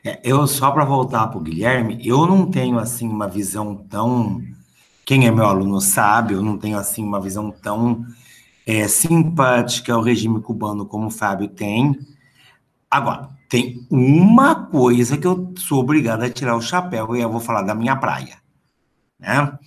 É, 0.04 0.20
eu 0.24 0.48
só 0.48 0.72
para 0.72 0.84
voltar 0.84 1.28
para 1.28 1.38
o 1.38 1.42
Guilherme, 1.42 2.00
eu 2.04 2.26
não 2.26 2.50
tenho 2.50 2.80
assim 2.80 3.08
uma 3.08 3.28
visão 3.28 3.76
tão, 3.76 4.42
quem 5.06 5.28
é 5.28 5.32
meu 5.32 5.46
aluno 5.46 5.80
sabe, 5.80 6.34
eu 6.34 6.42
não 6.42 6.58
tenho 6.58 6.78
assim 6.80 7.04
uma 7.04 7.22
visão 7.22 7.52
tão 7.52 8.04
é, 8.66 8.88
simpática 8.88 9.94
ao 9.94 10.02
regime 10.02 10.42
cubano 10.42 10.88
como 10.88 11.08
o 11.08 11.12
Fábio 11.12 11.48
tem. 11.48 12.00
Agora, 12.90 13.30
tem 13.48 13.86
uma 13.92 14.56
coisa 14.56 15.18
que 15.18 15.28
eu 15.28 15.54
sou 15.58 15.82
obrigado 15.82 16.24
a 16.24 16.30
tirar 16.30 16.56
o 16.56 16.62
chapéu, 16.62 17.16
e 17.16 17.22
eu 17.22 17.30
vou 17.30 17.40
falar 17.40 17.62
da 17.62 17.76
minha 17.76 17.96
praia. 17.96 18.38
Né? 19.20 19.60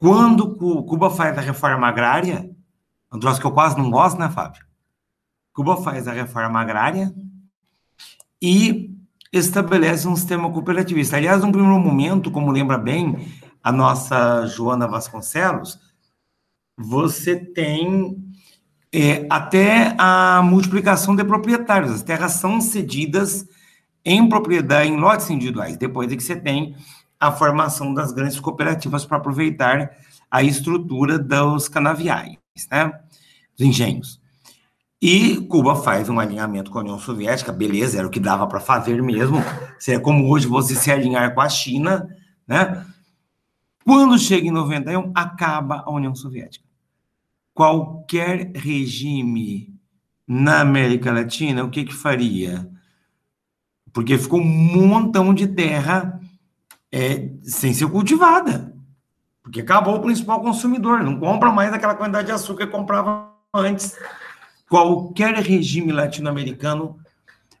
Quando 0.00 0.56
Cuba 0.56 1.10
faz 1.10 1.36
a 1.36 1.42
reforma 1.42 1.86
agrária, 1.86 2.50
um 3.12 3.18
troço 3.18 3.38
que 3.38 3.46
eu 3.46 3.52
quase 3.52 3.76
não 3.76 3.90
gosto, 3.90 4.18
né, 4.18 4.30
Fábio? 4.30 4.64
Cuba 5.52 5.76
faz 5.76 6.08
a 6.08 6.12
reforma 6.12 6.58
agrária 6.58 7.14
e 8.40 8.96
estabelece 9.30 10.08
um 10.08 10.16
sistema 10.16 10.50
cooperativista. 10.50 11.18
Aliás, 11.18 11.42
num 11.42 11.52
primeiro 11.52 11.78
momento, 11.78 12.30
como 12.30 12.50
lembra 12.50 12.78
bem 12.78 13.28
a 13.62 13.70
nossa 13.70 14.46
Joana 14.46 14.88
Vasconcelos, 14.88 15.78
você 16.78 17.36
tem 17.36 18.16
é, 18.90 19.26
até 19.28 19.94
a 19.98 20.40
multiplicação 20.42 21.14
de 21.14 21.24
proprietários. 21.24 21.92
As 21.92 22.02
terras 22.02 22.32
são 22.32 22.58
cedidas 22.58 23.46
em 24.02 24.26
propriedade, 24.26 24.88
em 24.88 24.96
lotes 24.96 25.28
individuais, 25.28 25.76
depois 25.76 26.08
de 26.08 26.16
que 26.16 26.22
você 26.22 26.36
tem 26.36 26.74
a 27.20 27.30
formação 27.30 27.92
das 27.92 28.12
grandes 28.12 28.40
cooperativas 28.40 29.04
para 29.04 29.18
aproveitar 29.18 29.90
a 30.30 30.42
estrutura 30.42 31.18
dos 31.18 31.68
canaviais, 31.68 32.38
né? 32.70 32.90
Dos 33.56 33.66
engenhos. 33.66 34.20
E 35.02 35.36
Cuba 35.46 35.76
faz 35.76 36.08
um 36.08 36.18
alinhamento 36.18 36.70
com 36.70 36.78
a 36.78 36.82
União 36.82 36.98
Soviética, 36.98 37.52
beleza, 37.52 37.98
era 37.98 38.06
o 38.06 38.10
que 38.10 38.20
dava 38.20 38.46
para 38.46 38.60
fazer 38.60 39.02
mesmo. 39.02 39.38
É 39.86 39.98
como 39.98 40.30
hoje 40.30 40.46
você 40.46 40.74
se 40.74 40.90
alinhar 40.90 41.34
com 41.34 41.40
a 41.40 41.48
China, 41.48 42.08
né? 42.46 42.86
Quando 43.84 44.18
chega 44.18 44.46
em 44.46 44.50
91, 44.50 45.12
acaba 45.14 45.82
a 45.86 45.90
União 45.90 46.14
Soviética. 46.14 46.64
Qualquer 47.54 48.52
regime 48.54 49.74
na 50.26 50.60
América 50.60 51.12
Latina, 51.12 51.64
o 51.64 51.70
que 51.70 51.84
que 51.84 51.94
faria? 51.94 52.70
Porque 53.92 54.16
ficou 54.16 54.40
um 54.40 54.86
montão 54.86 55.34
de 55.34 55.48
terra 55.48 56.20
é, 56.92 57.30
sem 57.42 57.72
ser 57.72 57.88
cultivada. 57.88 58.74
Porque 59.42 59.60
acabou 59.60 59.96
o 59.96 60.02
principal 60.02 60.40
consumidor, 60.40 61.02
não 61.02 61.18
compra 61.18 61.50
mais 61.50 61.72
aquela 61.72 61.94
quantidade 61.94 62.26
de 62.26 62.32
açúcar 62.32 62.66
que 62.66 62.72
comprava 62.72 63.30
antes. 63.54 63.96
Qualquer 64.68 65.34
regime 65.34 65.92
latino-americano 65.92 66.98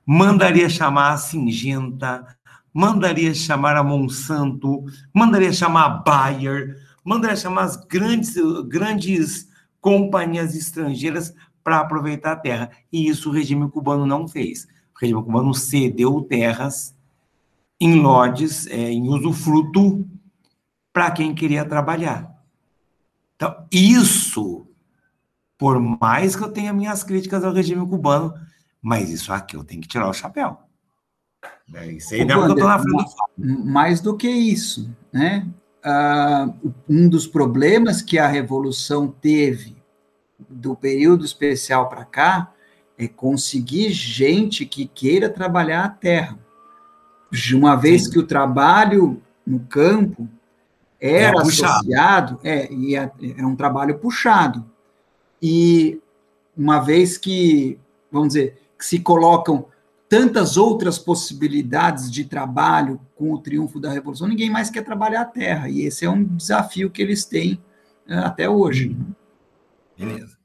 mandaria 0.06 0.68
chamar 0.68 1.12
a 1.12 1.16
Singenta, 1.16 2.26
mandaria 2.72 3.34
chamar 3.34 3.76
a 3.76 3.82
Monsanto, 3.82 4.84
mandaria 5.12 5.52
chamar 5.52 5.84
a 5.84 5.88
Bayer, 5.88 6.76
mandaria 7.04 7.36
chamar 7.36 7.64
as 7.64 7.76
grandes, 7.76 8.34
grandes 8.68 9.48
companhias 9.80 10.54
estrangeiras 10.54 11.34
para 11.64 11.78
aproveitar 11.78 12.32
a 12.32 12.36
terra. 12.36 12.70
E 12.92 13.08
isso 13.08 13.30
o 13.30 13.32
regime 13.32 13.68
cubano 13.70 14.06
não 14.06 14.28
fez. 14.28 14.64
O 14.94 15.00
regime 15.00 15.22
cubano 15.22 15.54
cedeu 15.54 16.20
terras 16.22 16.94
em 17.80 18.00
lodes, 18.00 18.66
é, 18.66 18.90
em 18.90 19.08
usufruto, 19.08 20.06
para 20.92 21.10
quem 21.10 21.34
queria 21.34 21.64
trabalhar. 21.64 22.30
Então, 23.34 23.66
isso, 23.72 24.66
por 25.56 25.80
mais 25.80 26.36
que 26.36 26.42
eu 26.42 26.52
tenha 26.52 26.72
minhas 26.72 27.02
críticas 27.02 27.42
ao 27.42 27.52
regime 27.54 27.86
cubano, 27.88 28.34
mas 28.82 29.10
isso 29.10 29.32
aqui 29.32 29.56
eu 29.56 29.64
tenho 29.64 29.80
que 29.80 29.88
tirar 29.88 30.08
o 30.08 30.12
chapéu. 30.12 30.58
É, 31.72 31.86
isso 31.92 32.12
aí 32.14 32.24
não 32.24 32.46
é 32.46 32.50
eu 32.50 32.54
tô 32.54 32.66
na 32.66 32.78
frente. 32.78 33.14
Mais 33.38 34.00
do 34.00 34.16
que 34.16 34.28
isso, 34.28 34.94
né? 35.12 35.48
Uh, 35.82 36.74
um 36.86 37.08
dos 37.08 37.26
problemas 37.26 38.02
que 38.02 38.18
a 38.18 38.26
Revolução 38.26 39.08
teve 39.08 39.76
do 40.48 40.76
período 40.76 41.24
especial 41.24 41.88
para 41.88 42.04
cá 42.04 42.52
é 42.98 43.08
conseguir 43.08 43.90
gente 43.90 44.66
que 44.66 44.86
queira 44.86 45.30
trabalhar 45.30 45.84
a 45.84 45.88
terra 45.88 46.38
de 47.30 47.54
uma 47.56 47.76
vez 47.76 48.04
Sim. 48.04 48.10
que 48.12 48.18
o 48.18 48.26
trabalho 48.26 49.22
no 49.46 49.60
campo 49.60 50.28
era 51.00 51.36
é 51.36 51.40
associado, 51.40 52.38
é, 52.44 52.72
e 52.72 52.94
é, 52.94 53.10
é 53.38 53.46
um 53.46 53.56
trabalho 53.56 53.98
puxado. 53.98 54.64
E 55.42 55.98
uma 56.56 56.78
vez 56.78 57.16
que, 57.16 57.78
vamos 58.12 58.28
dizer, 58.28 58.60
que 58.78 58.84
se 58.84 58.98
colocam 58.98 59.66
tantas 60.08 60.56
outras 60.56 60.98
possibilidades 60.98 62.10
de 62.10 62.24
trabalho 62.24 63.00
com 63.14 63.32
o 63.32 63.38
triunfo 63.38 63.78
da 63.78 63.90
Revolução, 63.90 64.28
ninguém 64.28 64.50
mais 64.50 64.68
quer 64.68 64.82
trabalhar 64.82 65.22
a 65.22 65.26
terra. 65.26 65.68
E 65.68 65.82
esse 65.82 66.04
é 66.04 66.10
um 66.10 66.22
desafio 66.24 66.90
que 66.90 67.00
eles 67.00 67.24
têm 67.24 67.54
uh, 68.08 68.24
até 68.24 68.50
hoje. 68.50 68.88
Uhum. 68.88 69.14
Beleza. 69.96 70.36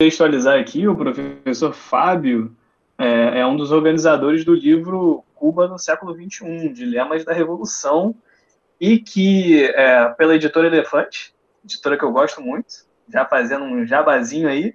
Contextualizar 0.00 0.60
aqui, 0.60 0.86
o 0.86 0.94
professor 0.94 1.72
Fábio 1.72 2.54
é, 2.98 3.40
é 3.40 3.46
um 3.46 3.56
dos 3.56 3.72
organizadores 3.72 4.44
do 4.44 4.54
livro 4.54 5.24
Cuba 5.34 5.68
no 5.68 5.78
século 5.78 6.14
XXI, 6.14 6.68
Dilemas 6.70 7.24
da 7.24 7.32
Revolução, 7.32 8.14
e 8.80 8.98
que, 8.98 9.64
é, 9.64 10.08
pela 10.10 10.34
editora 10.34 10.66
Elefante, 10.66 11.34
editora 11.64 11.96
que 11.96 12.04
eu 12.04 12.12
gosto 12.12 12.40
muito, 12.40 12.86
já 13.08 13.24
fazendo 13.24 13.64
um 13.64 13.86
jabazinho 13.86 14.48
aí, 14.48 14.74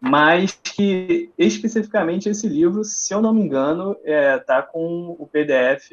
mas 0.00 0.58
que 0.62 1.30
especificamente 1.36 2.28
esse 2.28 2.48
livro, 2.48 2.84
se 2.84 3.12
eu 3.12 3.20
não 3.20 3.34
me 3.34 3.42
engano, 3.42 3.92
está 3.92 4.10
é, 4.12 4.38
tá 4.38 4.62
com 4.62 5.16
o 5.18 5.26
PDF 5.26 5.90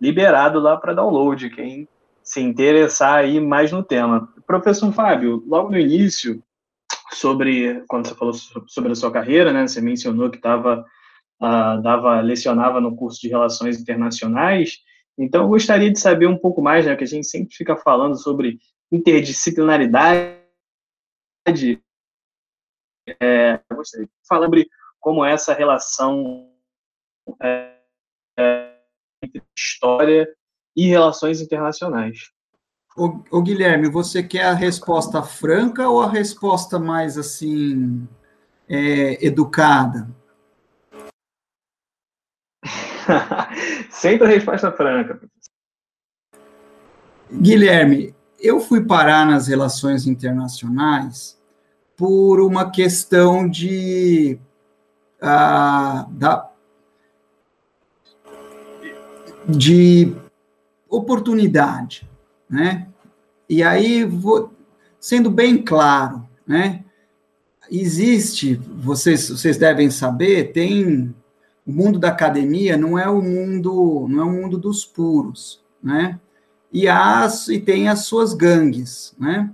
liberado 0.00 0.58
lá 0.58 0.76
para 0.76 0.94
download, 0.94 1.50
quem 1.50 1.88
se 2.22 2.40
interessar 2.40 3.16
aí 3.16 3.40
mais 3.40 3.72
no 3.72 3.82
tema. 3.82 4.28
Professor 4.46 4.92
Fábio, 4.92 5.42
logo 5.46 5.70
no 5.70 5.78
início, 5.78 6.42
sobre 7.12 7.84
quando 7.88 8.06
você 8.08 8.14
falou 8.14 8.34
sobre 8.34 8.92
a 8.92 8.94
sua 8.94 9.12
carreira, 9.12 9.52
né? 9.52 9.66
Você 9.66 9.80
mencionou 9.80 10.30
que 10.30 10.36
estava 10.36 10.84
uh, 11.40 11.82
dava 11.82 12.20
lecionava 12.20 12.80
no 12.80 12.94
curso 12.94 13.20
de 13.20 13.28
relações 13.28 13.80
internacionais. 13.80 14.78
Então, 15.18 15.42
eu 15.42 15.48
gostaria 15.48 15.90
de 15.90 15.98
saber 15.98 16.26
um 16.26 16.38
pouco 16.38 16.62
mais, 16.62 16.86
né? 16.86 16.96
Que 16.96 17.04
a 17.04 17.06
gente 17.06 17.26
sempre 17.26 17.54
fica 17.54 17.76
falando 17.76 18.16
sobre 18.16 18.58
interdisciplinaridade. 18.92 20.40
É, 23.20 23.60
eu 23.68 23.76
gostaria 23.76 24.06
de 24.06 24.12
falar 24.28 24.44
sobre 24.44 24.68
como 25.00 25.24
essa 25.24 25.54
relação 25.54 26.50
é, 27.42 27.76
é, 28.38 28.76
entre 29.22 29.42
história 29.56 30.28
e 30.76 30.86
relações 30.86 31.40
internacionais. 31.40 32.30
Ô, 32.96 33.20
ô, 33.30 33.40
Guilherme, 33.40 33.88
você 33.88 34.20
quer 34.22 34.46
a 34.46 34.52
resposta 34.52 35.22
franca 35.22 35.88
ou 35.88 36.02
a 36.02 36.10
resposta 36.10 36.78
mais 36.78 37.16
assim 37.16 38.06
é, 38.68 39.24
educada? 39.24 40.10
Sempre 43.90 44.26
a 44.26 44.30
resposta 44.30 44.72
franca. 44.72 45.20
Guilherme, 47.32 48.12
eu 48.40 48.60
fui 48.60 48.84
parar 48.84 49.24
nas 49.24 49.46
relações 49.46 50.08
internacionais 50.08 51.38
por 51.96 52.40
uma 52.40 52.72
questão 52.72 53.48
de 53.48 54.36
uh, 55.22 56.10
da, 56.10 56.50
de 59.46 60.12
oportunidade 60.88 62.09
né? 62.50 62.88
E 63.48 63.62
aí, 63.62 64.04
vou, 64.04 64.52
sendo 64.98 65.30
bem 65.30 65.58
claro, 65.62 66.28
né? 66.46 66.84
Existe, 67.70 68.56
vocês, 68.56 69.28
vocês 69.28 69.56
devem 69.56 69.90
saber, 69.90 70.52
tem 70.52 71.14
o 71.66 71.72
mundo 71.72 71.98
da 71.98 72.08
academia 72.08 72.76
não 72.76 72.98
é 72.98 73.08
o 73.08 73.22
mundo, 73.22 74.06
não 74.08 74.22
é 74.22 74.24
o 74.24 74.32
mundo 74.32 74.58
dos 74.58 74.84
puros, 74.84 75.62
né? 75.82 76.18
E 76.72 76.88
as 76.88 77.48
e 77.48 77.58
tem 77.60 77.88
as 77.88 78.00
suas 78.00 78.34
gangues, 78.34 79.14
né? 79.18 79.50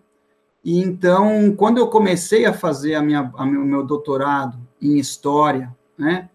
E 0.65 0.81
então, 0.81 1.55
quando 1.57 1.79
eu 1.79 1.89
comecei 1.89 2.47
a 2.47 2.53
fazer 2.53 2.95
a 2.95 3.03
minha, 3.03 3.31
a 3.37 3.47
meu, 3.47 3.65
meu 3.65 3.85
doutorado 3.85 4.59
em 4.81 4.99
história, 4.99 5.75
né? 5.97 6.29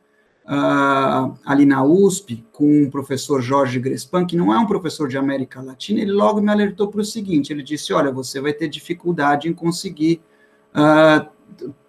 Uh, 0.51 1.33
ali 1.45 1.65
na 1.65 1.81
USP, 1.81 2.43
com 2.51 2.83
o 2.83 2.91
professor 2.91 3.41
Jorge 3.41 3.79
Grespan, 3.79 4.25
que 4.25 4.35
não 4.35 4.53
é 4.53 4.59
um 4.59 4.67
professor 4.67 5.07
de 5.07 5.17
América 5.17 5.61
Latina, 5.61 6.01
ele 6.01 6.11
logo 6.11 6.41
me 6.41 6.51
alertou 6.51 6.89
para 6.89 6.99
o 6.99 7.05
seguinte: 7.05 7.53
ele 7.53 7.63
disse, 7.63 7.93
olha, 7.93 8.11
você 8.11 8.41
vai 8.41 8.51
ter 8.51 8.67
dificuldade 8.67 9.47
em 9.47 9.53
conseguir 9.53 10.21
uh, 10.75 11.27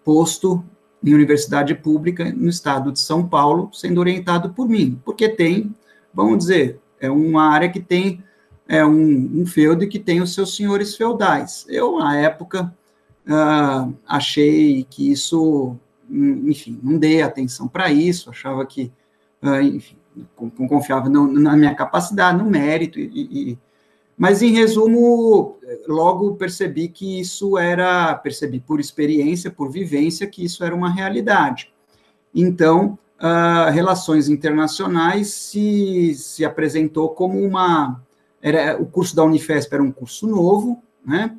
posto 0.05 0.65
em 1.05 1.13
universidade 1.13 1.75
pública 1.75 2.33
no 2.33 2.49
estado 2.49 2.93
de 2.93 3.01
São 3.01 3.27
Paulo, 3.27 3.69
sendo 3.73 3.99
orientado 3.99 4.51
por 4.51 4.69
mim, 4.69 5.01
porque 5.05 5.29
tem, 5.29 5.75
vamos 6.15 6.39
dizer, 6.39 6.81
é 7.01 7.11
uma 7.11 7.49
área 7.49 7.69
que 7.69 7.81
tem 7.81 8.23
é 8.69 8.85
um, 8.87 9.43
um 9.43 9.45
feudo 9.45 9.89
que 9.89 9.99
tem 9.99 10.23
os 10.23 10.33
seus 10.33 10.55
senhores 10.57 10.97
feudais. 10.97 11.67
Eu, 11.69 11.99
na 11.99 12.17
época, 12.17 12.73
uh, 13.27 13.93
achei 14.07 14.87
que 14.89 15.11
isso 15.11 15.77
enfim, 16.13 16.79
não 16.83 16.99
dei 16.99 17.23
atenção 17.23 17.67
para 17.67 17.91
isso, 17.91 18.31
achava 18.31 18.65
que, 18.67 18.93
uh, 19.43 19.61
enfim, 19.63 19.97
confiava 20.69 21.09
na 21.09 21.57
minha 21.57 21.75
capacidade, 21.75 22.37
no 22.37 22.51
mérito, 22.51 22.99
e, 23.01 23.53
e 23.53 23.59
Mas, 24.17 24.43
em 24.43 24.53
resumo, 24.53 25.57
logo 25.89 26.35
percebi 26.35 26.89
que 26.89 27.21
isso 27.21 27.57
era, 27.57 28.15
percebi 28.15 28.61
por 28.61 28.79
experiência, 28.79 29.51
por 29.51 29.71
vivência, 29.71 30.27
que 30.27 30.45
isso 30.45 30.63
era 30.63 30.75
uma 30.75 30.91
realidade. 30.91 31.73
Então, 32.35 32.99
uh, 33.19 33.71
relações 33.73 34.29
internacionais 34.29 35.29
se, 35.29 36.15
se 36.15 36.45
apresentou 36.45 37.11
como 37.11 37.41
uma. 37.41 38.03
Era, 38.41 38.81
o 38.81 38.87
curso 38.87 39.15
da 39.15 39.25
Unifesp 39.25 39.73
era 39.73 39.83
um 39.83 39.93
curso 39.93 40.27
novo, 40.27 40.83
né? 41.05 41.37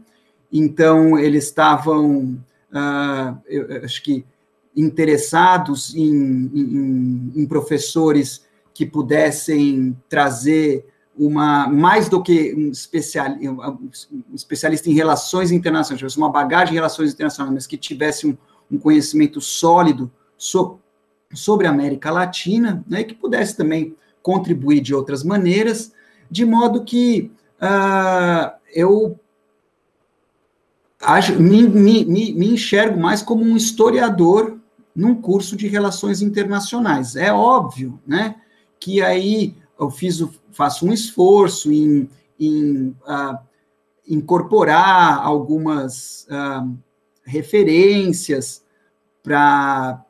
Então, 0.52 1.18
eles 1.18 1.46
estavam, 1.46 2.40
uh, 2.72 3.38
eu, 3.48 3.84
acho 3.84 4.02
que, 4.04 4.26
interessados 4.76 5.96
em, 5.96 6.52
em, 6.54 7.32
em 7.36 7.46
professores 7.46 8.44
que 8.74 8.86
pudessem 8.86 9.96
trazer 10.10 10.86
uma 11.16 11.68
mais 11.68 12.10
do 12.10 12.22
que 12.22 12.56
um, 12.56 12.72
especial, 12.72 13.28
um 13.30 14.36
especialista 14.36 14.90
em 14.90 14.94
relações 14.94 15.52
internacionais, 15.52 16.18
uma 16.18 16.30
bagagem 16.30 16.74
em 16.74 16.76
relações 16.76 17.14
internacionais, 17.14 17.54
mas 17.54 17.68
que 17.68 17.78
tivesse 17.78 18.26
um, 18.26 18.36
um 18.72 18.80
conhecimento 18.80 19.40
sólido 19.40 20.12
so, 20.38 20.80
sobre 21.34 21.68
a 21.68 21.70
América 21.70 22.12
Latina, 22.12 22.84
né, 22.88 23.02
e 23.02 23.04
que 23.04 23.14
pudesse 23.14 23.56
também 23.56 23.96
contribuir 24.22 24.82
de 24.82 24.96
outras 24.96 25.24
maneiras, 25.24 25.94
de 26.32 26.46
modo 26.46 26.84
que 26.84 27.32
uh, 27.62 28.52
eu 28.74 29.20
acho, 31.00 31.40
me, 31.40 31.62
me, 31.62 32.06
me 32.06 32.54
enxergo 32.54 33.00
mais 33.00 33.22
como 33.22 33.44
um 33.44 33.56
historiador 33.56 34.58
num 34.96 35.16
curso 35.16 35.56
de 35.56 35.68
relações 35.68 36.22
internacionais. 36.22 37.16
É 37.16 37.32
óbvio, 37.32 38.00
né, 38.06 38.36
que 38.80 39.02
aí 39.02 39.56
eu 39.80 39.90
fiz 39.90 40.24
faço 40.52 40.86
um 40.86 40.94
esforço 40.94 41.72
em, 41.72 42.10
em 42.40 42.90
uh, 43.08 43.38
incorporar 44.08 45.20
algumas 45.20 46.28
uh, 46.30 46.78
referências 47.24 48.64
para 49.22 50.06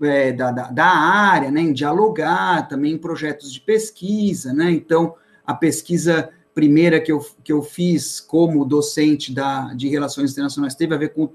é, 0.00 0.32
da, 0.32 0.52
da, 0.52 0.70
da, 0.70 0.86
área, 0.86 1.50
né, 1.50 1.60
em 1.60 1.72
dialogar 1.72 2.68
também 2.68 2.92
em 2.92 2.98
projetos 2.98 3.52
de 3.52 3.60
pesquisa, 3.60 4.52
né, 4.52 4.70
então 4.70 5.14
a 5.44 5.54
pesquisa 5.54 6.30
primeira 6.58 7.00
que 7.00 7.12
eu, 7.12 7.24
que 7.44 7.52
eu 7.52 7.62
fiz 7.62 8.18
como 8.18 8.64
docente 8.64 9.32
da, 9.32 9.72
de 9.74 9.88
Relações 9.88 10.32
Internacionais 10.32 10.74
teve 10.74 10.92
a 10.92 10.98
ver 10.98 11.14
com 11.14 11.22
o 11.22 11.32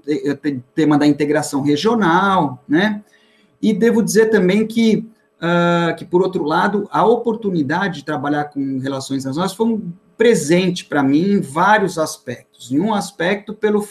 tema 0.74 0.98
da 0.98 1.06
integração 1.06 1.62
regional, 1.62 2.62
né, 2.68 3.02
e 3.62 3.72
devo 3.72 4.02
dizer 4.02 4.26
também 4.26 4.66
que 4.66 5.08
uh, 5.36 5.96
que, 5.96 6.04
por 6.04 6.20
outro 6.20 6.44
lado, 6.44 6.86
a 6.90 7.06
oportunidade 7.06 8.00
de 8.00 8.04
trabalhar 8.04 8.44
com 8.44 8.78
relações 8.80 9.22
internacionais 9.22 9.54
foi 9.54 9.66
um 9.66 9.92
presente 10.14 10.84
para 10.84 11.02
mim 11.02 11.32
em 11.32 11.40
vários 11.40 11.96
aspectos. 11.96 12.70
Em 12.70 12.78
um 12.78 12.92
aspecto, 12.92 13.54
pelo, 13.54 13.82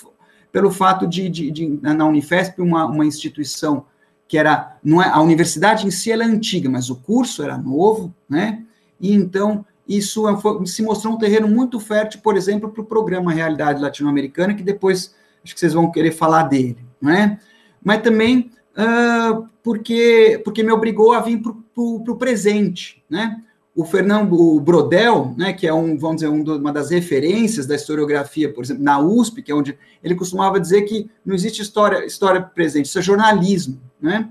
pelo 0.52 0.70
fato 0.70 1.08
de, 1.08 1.28
de, 1.30 1.50
de 1.50 1.80
na 1.82 2.06
Unifesp, 2.06 2.62
uma, 2.62 2.86
uma 2.86 3.08
instituição 3.08 3.88
que 4.28 4.38
era, 4.38 4.78
não 4.84 5.02
é, 5.02 5.10
a 5.10 5.20
universidade 5.20 5.88
em 5.88 5.92
si 5.92 6.12
ela 6.12 6.24
é 6.24 6.28
antiga, 6.28 6.70
mas 6.70 6.92
o 6.92 6.96
curso 6.96 7.42
era 7.42 7.58
novo, 7.58 8.14
né? 8.30 8.64
E 9.02 9.12
então 9.16 9.66
isso 9.88 10.28
é, 10.28 10.66
se 10.66 10.82
mostrou 10.82 11.14
um 11.14 11.18
terreno 11.18 11.48
muito 11.48 11.80
fértil, 11.80 12.22
por 12.22 12.38
exemplo, 12.38 12.70
para 12.70 12.82
o 12.82 12.86
programa 12.86 13.34
Realidade 13.34 13.82
Latino-Americana, 13.82 14.54
que 14.54 14.64
depois 14.64 15.14
acho 15.44 15.54
que 15.54 15.60
vocês 15.60 15.74
vão 15.74 15.92
querer 15.92 16.12
falar 16.12 16.44
dele, 16.44 16.78
né? 17.02 17.40
Mas 17.84 18.02
também 18.02 18.52
uh, 18.78 19.46
porque, 19.62 20.42
porque 20.44 20.64
me 20.64 20.72
obrigou 20.72 21.14
a 21.14 21.20
vir 21.20 21.42
para 21.42 21.52
o 21.82 22.16
presente, 22.16 23.04
né? 23.10 23.42
O 23.76 23.84
Fernando 23.84 24.60
Brodel, 24.60 25.34
né, 25.36 25.52
que 25.52 25.66
é 25.66 25.74
um, 25.74 25.98
vamos 25.98 26.18
dizer, 26.18 26.28
um 26.28 26.44
do, 26.44 26.58
uma 26.58 26.72
das 26.72 26.92
referências 26.92 27.66
da 27.66 27.74
historiografia, 27.74 28.54
por 28.54 28.64
exemplo, 28.64 28.84
na 28.84 29.00
USP, 29.00 29.42
que 29.42 29.52
é 29.52 29.56
onde 29.56 29.76
ele 30.04 30.14
costumava 30.14 30.60
dizer 30.60 30.84
que 30.84 31.10
não 31.26 31.34
existe 31.34 31.64
história, 31.64 32.06
história 32.06 32.40
presente, 32.40 32.86
isso 32.86 33.00
é 33.00 33.02
jornalismo, 33.02 33.82
né? 34.00 34.30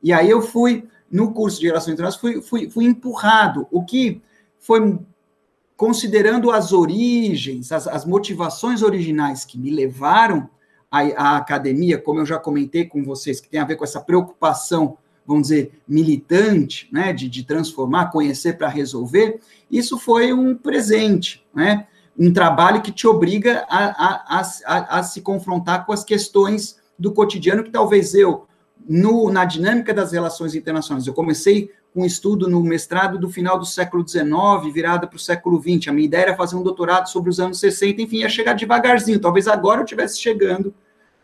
E 0.00 0.12
aí 0.12 0.30
eu 0.30 0.40
fui, 0.40 0.84
no 1.10 1.32
curso 1.32 1.58
de 1.58 1.66
Relações 1.66 1.94
Internacionais, 1.94 2.20
fui, 2.20 2.40
fui, 2.40 2.70
fui 2.70 2.84
empurrado, 2.84 3.66
o 3.68 3.84
que 3.84 4.22
foi 4.64 4.98
considerando 5.76 6.50
as 6.50 6.72
origens, 6.72 7.70
as, 7.70 7.86
as 7.86 8.06
motivações 8.06 8.82
originais 8.82 9.44
que 9.44 9.58
me 9.58 9.70
levaram 9.70 10.48
a, 10.90 11.00
a 11.00 11.36
academia, 11.36 11.98
como 11.98 12.20
eu 12.20 12.26
já 12.26 12.38
comentei 12.38 12.86
com 12.86 13.04
vocês, 13.04 13.40
que 13.40 13.48
tem 13.48 13.60
a 13.60 13.64
ver 13.64 13.76
com 13.76 13.84
essa 13.84 14.00
preocupação, 14.00 14.96
vamos 15.26 15.48
dizer, 15.48 15.72
militante, 15.86 16.88
né, 16.90 17.12
de, 17.12 17.28
de 17.28 17.44
transformar, 17.44 18.10
conhecer 18.10 18.56
para 18.56 18.68
resolver, 18.68 19.38
isso 19.70 19.98
foi 19.98 20.32
um 20.32 20.54
presente, 20.56 21.44
né? 21.54 21.86
Um 22.18 22.32
trabalho 22.32 22.80
que 22.80 22.92
te 22.92 23.06
obriga 23.06 23.66
a, 23.68 24.38
a, 24.38 24.40
a, 24.40 24.98
a, 24.98 25.02
se 25.02 25.20
confrontar 25.20 25.84
com 25.84 25.92
as 25.92 26.04
questões 26.04 26.78
do 26.98 27.12
cotidiano 27.12 27.64
que 27.64 27.70
talvez 27.70 28.14
eu, 28.14 28.46
no, 28.88 29.30
na 29.30 29.44
dinâmica 29.44 29.92
das 29.92 30.12
relações 30.12 30.54
internacionais, 30.54 31.06
eu 31.06 31.12
comecei 31.12 31.72
com 31.83 31.83
um 31.94 32.04
estudo 32.04 32.48
no 32.48 32.60
mestrado 32.62 33.18
do 33.18 33.30
final 33.30 33.58
do 33.58 33.64
século 33.64 34.06
XIX, 34.06 34.26
virada 34.72 35.06
para 35.06 35.16
o 35.16 35.20
século 35.20 35.60
XX. 35.60 35.88
A 35.88 35.92
minha 35.92 36.06
ideia 36.06 36.22
era 36.22 36.36
fazer 36.36 36.56
um 36.56 36.62
doutorado 36.62 37.08
sobre 37.08 37.30
os 37.30 37.38
anos 37.38 37.60
60, 37.60 38.02
enfim, 38.02 38.16
ia 38.18 38.28
chegar 38.28 38.54
devagarzinho. 38.54 39.20
Talvez 39.20 39.46
agora 39.46 39.80
eu 39.80 39.84
estivesse 39.84 40.20
chegando 40.20 40.74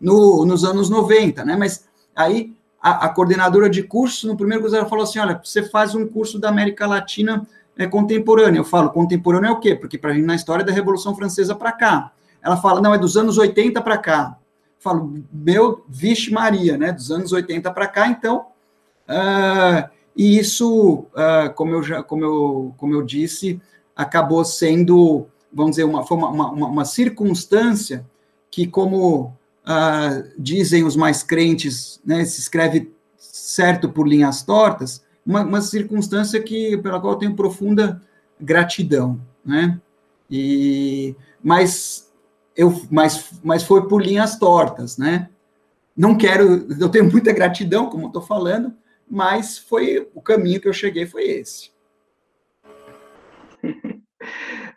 no, 0.00 0.44
nos 0.44 0.64
anos 0.64 0.88
90, 0.88 1.44
né? 1.44 1.56
Mas 1.56 1.88
aí 2.14 2.54
a, 2.80 3.06
a, 3.06 3.08
coordenadora 3.08 3.68
de 3.68 3.82
curso, 3.82 4.28
no 4.28 4.36
primeiro 4.36 4.62
curso, 4.62 4.76
ela 4.76 4.88
falou 4.88 5.02
assim: 5.02 5.18
olha, 5.18 5.40
você 5.42 5.62
faz 5.62 5.94
um 5.94 6.06
curso 6.06 6.38
da 6.38 6.48
América 6.48 6.86
Latina 6.86 7.46
é, 7.76 7.86
contemporânea. 7.86 8.60
Eu 8.60 8.64
falo, 8.64 8.90
contemporâneo 8.90 9.48
é 9.48 9.52
o 9.52 9.58
quê? 9.58 9.74
Porque 9.74 9.98
para 9.98 10.14
mim, 10.14 10.22
na 10.22 10.36
história 10.36 10.64
da 10.64 10.72
Revolução 10.72 11.16
Francesa 11.16 11.54
para 11.54 11.72
cá. 11.72 12.12
Ela 12.42 12.56
fala, 12.56 12.80
não, 12.80 12.94
é 12.94 12.98
dos 12.98 13.16
anos 13.16 13.36
80 13.36 13.82
para 13.82 13.98
cá. 13.98 14.36
Eu 14.38 14.82
falo, 14.82 15.22
meu, 15.30 15.84
vixe 15.88 16.32
Maria, 16.32 16.78
né? 16.78 16.92
Dos 16.92 17.10
anos 17.10 17.32
80 17.32 17.70
para 17.70 17.86
cá, 17.86 18.08
então. 18.08 18.46
Uh, 19.06 19.99
e 20.20 20.38
isso, 20.38 21.06
uh, 21.14 21.50
como, 21.54 21.72
eu 21.72 21.82
já, 21.82 22.02
como, 22.02 22.22
eu, 22.22 22.74
como 22.76 22.92
eu 22.92 23.00
disse, 23.00 23.58
acabou 23.96 24.44
sendo, 24.44 25.26
vamos 25.50 25.70
dizer, 25.70 25.84
uma, 25.84 26.04
uma, 26.04 26.28
uma, 26.28 26.66
uma 26.66 26.84
circunstância 26.84 28.04
que, 28.50 28.66
como 28.66 29.34
ah, 29.64 30.22
dizem 30.38 30.84
os 30.84 30.94
mais 30.94 31.22
crentes, 31.22 32.02
né, 32.04 32.22
se 32.26 32.38
escreve 32.38 32.92
certo 33.16 33.88
por 33.88 34.06
linhas 34.06 34.42
tortas, 34.42 35.02
uma, 35.24 35.40
uma, 35.40 35.62
circunstância 35.62 36.38
que 36.42 36.76
pela 36.76 37.00
qual 37.00 37.14
eu 37.14 37.18
tenho 37.18 37.34
profunda 37.34 38.02
gratidão, 38.38 39.18
né? 39.42 39.80
E 40.30 41.16
mas 41.42 42.12
eu 42.54 42.78
mas, 42.90 43.30
mas 43.42 43.62
foi 43.62 43.88
por 43.88 44.02
linhas 44.02 44.38
tortas, 44.38 44.98
né? 44.98 45.30
Não 45.96 46.14
quero, 46.14 46.66
eu 46.78 46.90
tenho 46.90 47.10
muita 47.10 47.32
gratidão, 47.32 47.88
como 47.88 48.08
estou 48.08 48.20
falando, 48.20 48.74
mas 49.10 49.58
foi 49.58 50.08
o 50.14 50.22
caminho 50.22 50.60
que 50.60 50.68
eu 50.68 50.72
cheguei 50.72 51.04
foi 51.04 51.24
esse. 51.24 51.72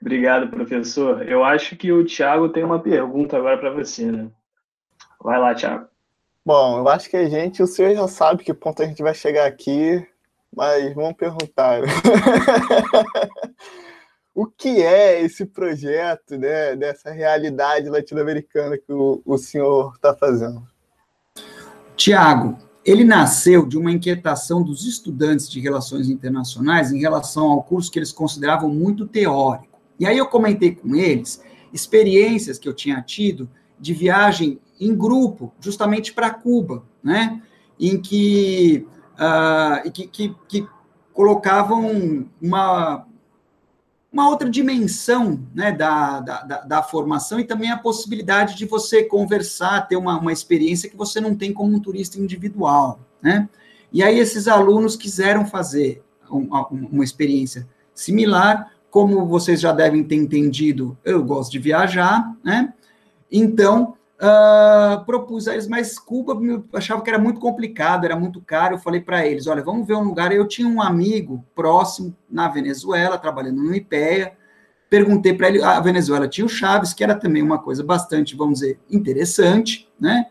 Obrigado, 0.02 0.50
professor. 0.50 1.30
Eu 1.30 1.44
acho 1.44 1.78
que 1.78 1.92
o 1.92 2.04
Tiago 2.04 2.50
tem 2.50 2.64
uma 2.64 2.82
pergunta 2.82 3.38
agora 3.38 3.58
para 3.58 3.72
você, 3.72 4.12
né? 4.12 4.30
Vai 5.22 5.40
lá, 5.40 5.54
Thiago. 5.54 5.88
Bom, 6.46 6.80
eu 6.80 6.90
acho 6.90 7.10
que 7.10 7.16
a 7.16 7.30
gente, 7.30 7.64
o 7.64 7.68
senhor 7.68 7.94
já 7.94 8.08
sabe 8.08 8.44
que 8.44 8.54
ponto 8.54 8.82
a 8.82 8.86
gente 8.86 9.02
vai 9.02 9.14
chegar 9.14 9.46
aqui, 9.46 10.06
mas 10.54 10.94
vamos 10.94 11.14
perguntar. 11.14 11.80
o 14.36 14.46
que 14.46 14.82
é 14.82 15.22
esse 15.22 15.46
projeto, 15.46 16.38
né, 16.38 16.76
dessa 16.76 17.12
realidade 17.12 17.88
latino-americana 17.88 18.78
que 18.78 18.92
o, 18.92 19.22
o 19.26 19.38
senhor 19.38 19.94
está 19.96 20.14
fazendo? 20.14 20.68
Tiago, 21.96 22.58
ele 22.86 23.04
nasceu 23.04 23.66
de 23.66 23.78
uma 23.78 23.92
inquietação 23.92 24.62
dos 24.62 24.86
estudantes 24.86 25.50
de 25.50 25.60
relações 25.60 26.10
internacionais 26.10 26.92
em 26.92 27.00
relação 27.00 27.50
ao 27.50 27.64
curso 27.64 27.92
que 27.92 28.00
eles 28.00 28.12
consideravam 28.12 28.70
muito 28.70 29.08
teórico. 29.08 29.80
E 30.00 30.06
aí 30.06 30.18
eu 30.18 30.26
comentei 30.26 30.76
com 30.76 30.96
eles 30.96 31.42
experiências 31.72 32.60
que 32.60 32.68
eu 32.68 32.74
tinha 32.74 33.02
tido 33.02 33.50
de 33.80 33.94
viagem 33.94 34.60
em 34.80 34.96
grupo, 34.96 35.54
justamente 35.60 36.14
para 36.14 36.30
Cuba, 36.30 36.84
né? 37.02 37.42
em 37.80 38.00
que, 38.00 38.86
uh, 39.14 39.92
que, 39.92 40.08
que, 40.08 40.36
que, 40.48 40.68
colocavam 41.14 42.26
uma, 42.42 43.06
uma 44.14 44.30
outra 44.30 44.48
dimensão 44.48 45.40
né, 45.56 45.72
da, 45.72 46.20
da, 46.20 46.62
da, 46.62 46.84
formação 46.84 47.40
e 47.40 47.44
também 47.44 47.72
a 47.72 47.78
possibilidade 47.78 48.56
de 48.56 48.68
você 48.68 49.04
conversar, 49.04 49.88
ter 49.88 49.96
uma, 49.96 50.20
uma 50.20 50.32
experiência 50.32 50.88
que 50.88 50.96
você 50.96 51.20
não 51.20 51.34
tem 51.34 51.52
como 51.52 51.76
um 51.76 51.80
turista 51.80 52.20
individual. 52.20 53.00
Né? 53.20 53.50
E 53.92 54.04
aí 54.04 54.20
esses 54.20 54.48
alunos 54.48 54.96
quiseram 54.96 55.48
fazer 55.48 56.04
uma, 56.30 56.68
uma 56.68 57.04
experiência 57.04 57.68
similar, 57.92 58.72
como 58.92 59.26
vocês 59.26 59.60
já 59.60 59.72
devem 59.72 60.04
ter 60.04 60.16
entendido, 60.16 60.96
eu 61.04 61.24
gosto 61.24 61.52
de 61.52 61.58
viajar, 61.58 62.32
né? 62.44 62.72
Então, 63.32 63.96
uh, 64.24 65.04
propus 65.06 65.48
a 65.48 65.54
eles, 65.54 65.68
mas 65.68 66.00
Cuba 66.00 66.34
achava 66.74 67.02
que 67.02 67.10
era 67.10 67.20
muito 67.20 67.40
complicado, 67.40 68.06
era 68.06 68.16
muito 68.16 68.42
caro. 68.42 68.76
Eu 68.76 68.80
falei 68.80 69.02
para 69.02 69.28
eles: 69.28 69.48
olha, 69.48 69.62
vamos 69.62 69.86
ver 69.86 69.96
um 69.96 70.04
lugar. 70.04 70.32
Eu 70.32 70.48
tinha 70.48 70.68
um 70.68 70.82
amigo 70.82 71.44
próximo 71.54 72.16
na 72.30 72.48
Venezuela, 72.48 73.18
trabalhando 73.18 73.62
no 73.62 73.76
IPEA, 73.76 74.34
perguntei 74.90 75.34
para 75.34 75.50
ele, 75.50 75.62
a 75.62 75.80
Venezuela 75.80 76.28
tinha 76.28 76.46
o 76.46 76.50
Chaves, 76.50 76.94
que 76.94 77.04
era 77.04 77.16
também 77.16 77.42
uma 77.42 77.60
coisa 77.60 77.84
bastante, 77.84 78.36
vamos 78.36 78.60
dizer, 78.60 78.80
interessante, 78.90 79.90
né? 80.00 80.28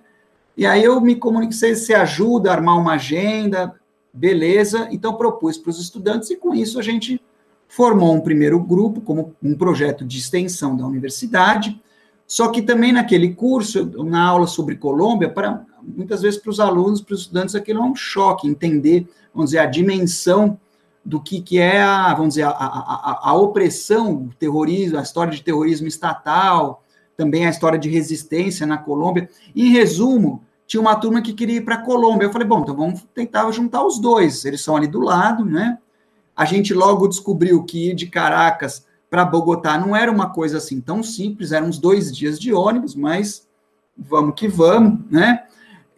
E 0.57 0.67
aí 0.67 0.85
eu 0.85 1.01
me 1.01 1.17
comuniquei, 1.17 1.57
você, 1.57 1.75
você 1.75 1.95
ajuda 1.95 2.51
a 2.51 2.55
armar 2.55 2.79
uma 2.79 2.93
agenda, 2.93 3.75
beleza, 4.13 4.87
então 4.91 5.15
propus 5.15 5.57
para 5.57 5.71
os 5.71 5.81
estudantes 5.81 6.31
e 6.31 6.37
com 6.37 6.55
isso 6.55 6.79
a 6.79 6.83
gente 6.83 7.21
formou 7.67 8.15
um 8.15 8.21
primeiro 8.21 8.61
grupo 8.61 9.01
como 9.01 9.35
um 9.43 9.57
projeto 9.57 10.05
de 10.05 10.19
extensão 10.19 10.77
da 10.77 10.87
universidade, 10.87 11.81
só 12.33 12.49
que 12.49 12.63
também 12.63 12.93
naquele 12.93 13.35
curso, 13.35 13.85
na 14.05 14.25
aula 14.27 14.47
sobre 14.47 14.77
Colômbia, 14.77 15.29
para 15.29 15.67
muitas 15.83 16.23
vezes 16.23 16.41
para 16.41 16.49
os 16.49 16.61
alunos, 16.61 17.03
para 17.03 17.13
os 17.13 17.21
estudantes, 17.21 17.55
aquilo 17.55 17.81
é 17.81 17.85
um 17.85 17.95
choque, 17.95 18.49
entender, 18.49 19.07
vamos 19.35 19.51
dizer, 19.51 19.59
a 19.59 19.67
dimensão 19.67 20.59
do 21.05 21.21
que, 21.21 21.43
que 21.43 21.59
é 21.59 21.83
a, 21.83 22.15
vamos 22.15 22.31
dizer, 22.31 22.45
a, 22.45 22.49
a, 22.49 23.21
a, 23.29 23.35
opressão, 23.35 24.15
o 24.15 24.31
terrorismo, 24.39 24.99
a 24.99 25.03
história 25.03 25.31
de 25.31 25.43
terrorismo 25.43 25.87
estatal, 25.87 26.83
também 27.19 27.45
a 27.45 27.51
história 27.51 27.79
de 27.79 27.91
resistência 27.91 28.67
na 28.67 28.79
Colômbia. 28.79 29.29
Em 29.55 29.69
resumo, 29.69 30.43
tinha 30.67 30.81
uma 30.81 30.97
turma 30.97 31.21
que 31.21 31.35
queria 31.35 31.59
ir 31.59 31.67
para 31.67 31.75
a 31.75 31.83
Colômbia. 31.83 32.25
Eu 32.25 32.33
falei, 32.33 32.49
bom, 32.49 32.61
então 32.61 32.75
vamos 32.75 33.07
tentar 33.15 33.51
juntar 33.51 33.85
os 33.85 33.99
dois. 33.99 34.47
Eles 34.47 34.63
são 34.63 34.75
ali 34.75 34.87
do 34.87 35.01
lado, 35.01 35.45
né? 35.45 35.77
A 36.35 36.47
gente 36.47 36.73
logo 36.73 37.09
descobriu 37.09 37.63
que 37.63 37.91
ir 37.91 37.95
de 37.95 38.07
Caracas 38.07 38.87
para 39.13 39.27
Bogotá 39.27 39.77
não 39.77 39.95
era 39.95 40.11
uma 40.11 40.31
coisa 40.31 40.57
assim 40.57 40.81
tão 40.81 41.03
simples, 41.03 41.53
eram 41.53 41.67
uns 41.67 41.79
dois 41.79 42.11
dias 42.11 42.41
de 42.41 42.51
ônibus, 42.51 42.95
mas 42.95 43.47
vamos 43.95 44.35
que 44.35 44.49
vamos, 44.49 45.01
né? 45.11 45.45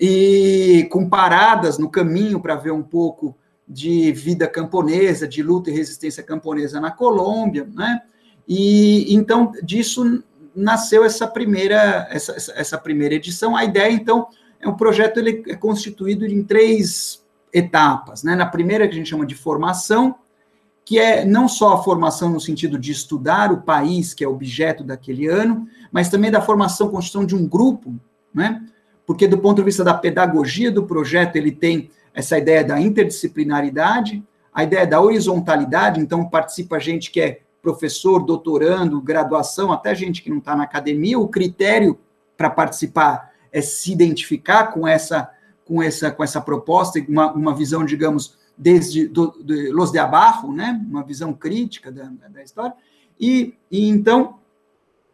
E 0.00 0.88
com 0.90 1.08
paradas 1.08 1.78
no 1.78 1.88
caminho 1.88 2.40
para 2.40 2.56
ver 2.56 2.72
um 2.72 2.82
pouco 2.82 3.36
de 3.68 4.10
vida 4.10 4.48
camponesa, 4.48 5.28
de 5.28 5.44
luta 5.44 5.70
e 5.70 5.72
resistência 5.72 6.24
camponesa 6.24 6.80
na 6.80 6.90
Colômbia, 6.90 7.68
né? 7.72 8.02
E 8.48 9.14
então 9.14 9.52
disso 9.62 10.24
nasceu 10.52 11.04
essa 11.04 11.28
primeira 11.28 12.08
essa, 12.10 12.34
essa 12.56 12.76
primeira 12.76 13.14
edição. 13.14 13.56
A 13.56 13.64
ideia 13.64 13.92
então 13.92 14.26
é 14.58 14.68
um 14.68 14.74
projeto 14.74 15.18
ele 15.18 15.44
é 15.46 15.54
constituído 15.54 16.26
em 16.26 16.42
três 16.42 17.24
etapas, 17.52 18.24
né? 18.24 18.34
Na 18.34 18.46
primeira 18.46 18.88
que 18.88 18.94
a 18.94 18.96
gente 18.96 19.10
chama 19.10 19.24
de 19.24 19.36
formação, 19.36 20.16
que 20.84 20.98
é 20.98 21.24
não 21.24 21.48
só 21.48 21.72
a 21.72 21.82
formação 21.82 22.28
no 22.28 22.40
sentido 22.40 22.78
de 22.78 22.92
estudar 22.92 23.50
o 23.50 23.62
país 23.62 24.12
que 24.12 24.22
é 24.22 24.28
objeto 24.28 24.84
daquele 24.84 25.26
ano, 25.26 25.66
mas 25.90 26.10
também 26.10 26.30
da 26.30 26.42
formação, 26.42 26.90
construção 26.90 27.24
de 27.24 27.34
um 27.34 27.48
grupo, 27.48 27.94
né? 28.32 28.62
Porque 29.06 29.26
do 29.26 29.38
ponto 29.38 29.58
de 29.58 29.64
vista 29.64 29.82
da 29.82 29.94
pedagogia 29.94 30.70
do 30.70 30.84
projeto, 30.84 31.36
ele 31.36 31.52
tem 31.52 31.90
essa 32.12 32.38
ideia 32.38 32.62
da 32.62 32.80
interdisciplinaridade, 32.80 34.22
a 34.52 34.62
ideia 34.62 34.86
da 34.86 35.00
horizontalidade, 35.00 36.00
então 36.00 36.28
participa 36.28 36.78
gente 36.78 37.10
que 37.10 37.20
é 37.20 37.40
professor, 37.60 38.20
doutorando, 38.24 39.00
graduação, 39.00 39.72
até 39.72 39.94
gente 39.94 40.22
que 40.22 40.30
não 40.30 40.38
está 40.38 40.54
na 40.54 40.64
academia, 40.64 41.18
o 41.18 41.28
critério 41.28 41.98
para 42.36 42.50
participar 42.50 43.32
é 43.50 43.60
se 43.62 43.90
identificar 43.90 44.66
com 44.66 44.86
essa 44.86 45.30
com 45.64 45.82
essa 45.82 46.10
com 46.10 46.22
essa 46.22 46.42
proposta, 46.42 47.02
uma, 47.08 47.32
uma 47.32 47.54
visão, 47.54 47.86
digamos, 47.86 48.36
desde 48.56 49.08
do, 49.08 49.42
de 49.42 49.70
Los 49.70 49.90
de 49.90 49.98
Abarro, 49.98 50.52
né, 50.52 50.80
uma 50.88 51.02
visão 51.02 51.32
crítica 51.32 51.90
da, 51.90 52.10
da 52.28 52.42
história, 52.42 52.74
e, 53.18 53.54
e 53.70 53.88
então, 53.88 54.38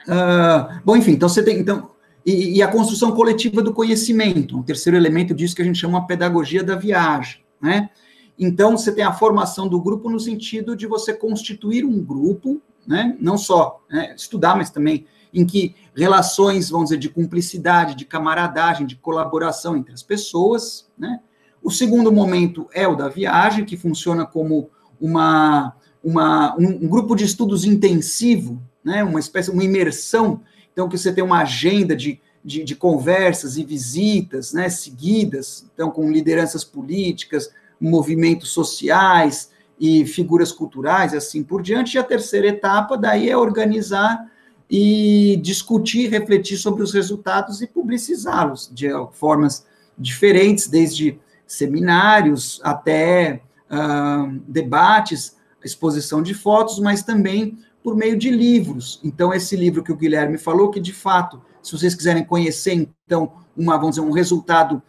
uh, 0.07 0.81
bom, 0.85 0.97
enfim, 0.97 1.13
então 1.13 1.29
você 1.29 1.43
tem, 1.43 1.59
então, 1.59 1.91
e, 2.25 2.59
e, 2.59 2.63
a 2.63 2.69
construção 2.69 3.13
coletiva 3.13 3.63
do 3.63 3.73
conhecimento, 3.73 4.57
um 4.57 4.63
terceiro 4.63 4.97
elemento 4.97 5.35
disso 5.35 5.57
que 5.57 5.63
a 5.63 5.65
gente 5.65 5.79
chama 5.79 5.99
a 5.99 6.03
pedagogia 6.03 6.63
da 6.63 6.77
viagem, 6.77 7.43
né? 7.61 7.91
Então, 8.39 8.77
você 8.77 8.91
tem 8.91 9.05
a 9.05 9.13
formação 9.13 9.69
do 9.69 9.81
grupo 9.81 10.09
no 10.09 10.19
sentido 10.19 10.75
de 10.75 10.87
você 10.87 11.13
constituir 11.13 11.85
um 11.85 12.03
grupo, 12.03 12.61
né? 12.87 13.17
Não 13.21 13.37
só 13.37 13.83
né, 13.91 14.15
estudar, 14.17 14.57
mas 14.57 14.71
também 14.71 15.07
em 15.33 15.47
que 15.47 15.75
relações, 15.95 16.71
vamos 16.71 16.87
dizer, 16.87 16.99
de 16.99 17.09
cumplicidade, 17.09 17.95
de 17.95 18.05
camaradagem, 18.05 18.87
de 18.87 18.97
colaboração 18.97 19.77
entre 19.77 19.93
as 19.93 20.03
pessoas, 20.03 20.91
né? 20.99 21.21
O 21.63 21.71
segundo 21.71 22.11
momento 22.13 22.69
é 22.73 22.87
o 22.87 22.97
da 22.97 23.09
viagem, 23.09 23.65
que 23.65 23.77
funciona 23.77 24.25
como 24.27 24.71
uma, 25.01 25.75
uma, 26.03 26.57
um, 26.57 26.85
um 26.85 26.89
grupo 26.89 27.15
de 27.15 27.25
estudos 27.25 27.65
intensivo, 27.65 28.61
né? 28.85 29.05
uma 29.05 29.21
espécie, 29.21 29.51
uma 29.51 29.65
imersão 29.65 30.41
então, 30.73 30.89
que 30.89 30.97
você 30.97 31.13
tem 31.13 31.23
uma 31.23 31.43
agenda 31.43 31.95
de, 31.95 32.21
de, 32.45 32.65
de 32.65 32.75
conversas 32.75 33.57
e 33.57 33.65
visitas 33.65 34.53
né, 34.53 34.69
seguidas, 34.69 35.67
então, 35.75 35.91
com 35.91 36.11
lideranças 36.11 36.65
políticas, 36.65 37.51
movimentos 37.81 38.51
sociais 38.51 39.51
e 39.79 40.07
figuras 40.07 40.53
culturais, 40.53 41.15
assim 41.15 41.43
por 41.43 41.63
diante. 41.63 41.95
E 41.95 41.99
a 41.99 42.03
terceira 42.03 42.49
etapa, 42.49 42.97
daí, 42.97 43.29
é 43.29 43.37
organizar 43.37 44.31
e 44.71 45.39
discutir, 45.43 46.09
refletir 46.09 46.57
sobre 46.57 46.83
os 46.83 46.95
resultados 46.95 47.61
e 47.61 47.67
publicizá-los 47.67 48.71
de 48.73 48.89
formas 49.13 49.67
diferentes, 49.99 50.69
desde 50.69 51.19
seminários 51.51 52.61
até 52.63 53.43
uh, 53.69 54.41
debates, 54.47 55.37
exposição 55.65 56.23
de 56.23 56.33
fotos, 56.33 56.79
mas 56.79 57.03
também 57.03 57.59
por 57.83 57.97
meio 57.97 58.17
de 58.17 58.31
livros. 58.31 59.01
Então, 59.03 59.35
esse 59.35 59.57
livro 59.57 59.83
que 59.83 59.91
o 59.91 59.97
Guilherme 59.97 60.39
falou, 60.39 60.71
que 60.71 60.79
de 60.79 60.93
fato, 60.93 61.43
se 61.61 61.73
vocês 61.73 61.95
quiserem 61.95 62.25
conhecer, 62.25 62.89
então, 63.05 63.33
uma, 63.57 63.77
vamos 63.77 63.97
dizer, 63.97 64.07
um 64.07 64.13
resultado 64.13 64.81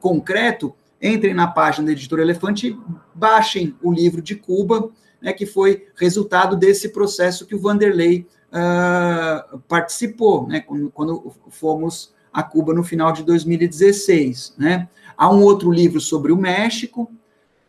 concreto, 0.00 0.74
entrem 1.00 1.34
na 1.34 1.46
página 1.46 1.86
da 1.86 1.92
Editora 1.92 2.22
Elefante 2.22 2.68
e 2.68 2.78
baixem 3.14 3.76
o 3.80 3.92
livro 3.92 4.20
de 4.20 4.34
Cuba, 4.34 4.90
né, 5.20 5.32
que 5.32 5.46
foi 5.46 5.86
resultado 5.94 6.56
desse 6.56 6.88
processo 6.88 7.46
que 7.46 7.54
o 7.54 7.60
Vanderlei 7.60 8.26
uh, 8.48 9.58
participou, 9.68 10.48
né, 10.48 10.60
quando, 10.60 10.90
quando, 10.90 11.32
fomos 11.48 12.12
a 12.32 12.42
Cuba 12.42 12.72
no 12.72 12.82
final 12.82 13.12
de 13.12 13.22
2016. 13.22 14.54
Né. 14.58 14.88
Há 15.16 15.32
um 15.32 15.42
outro 15.42 15.70
livro 15.70 16.00
sobre 16.00 16.32
o 16.32 16.36
México, 16.36 17.10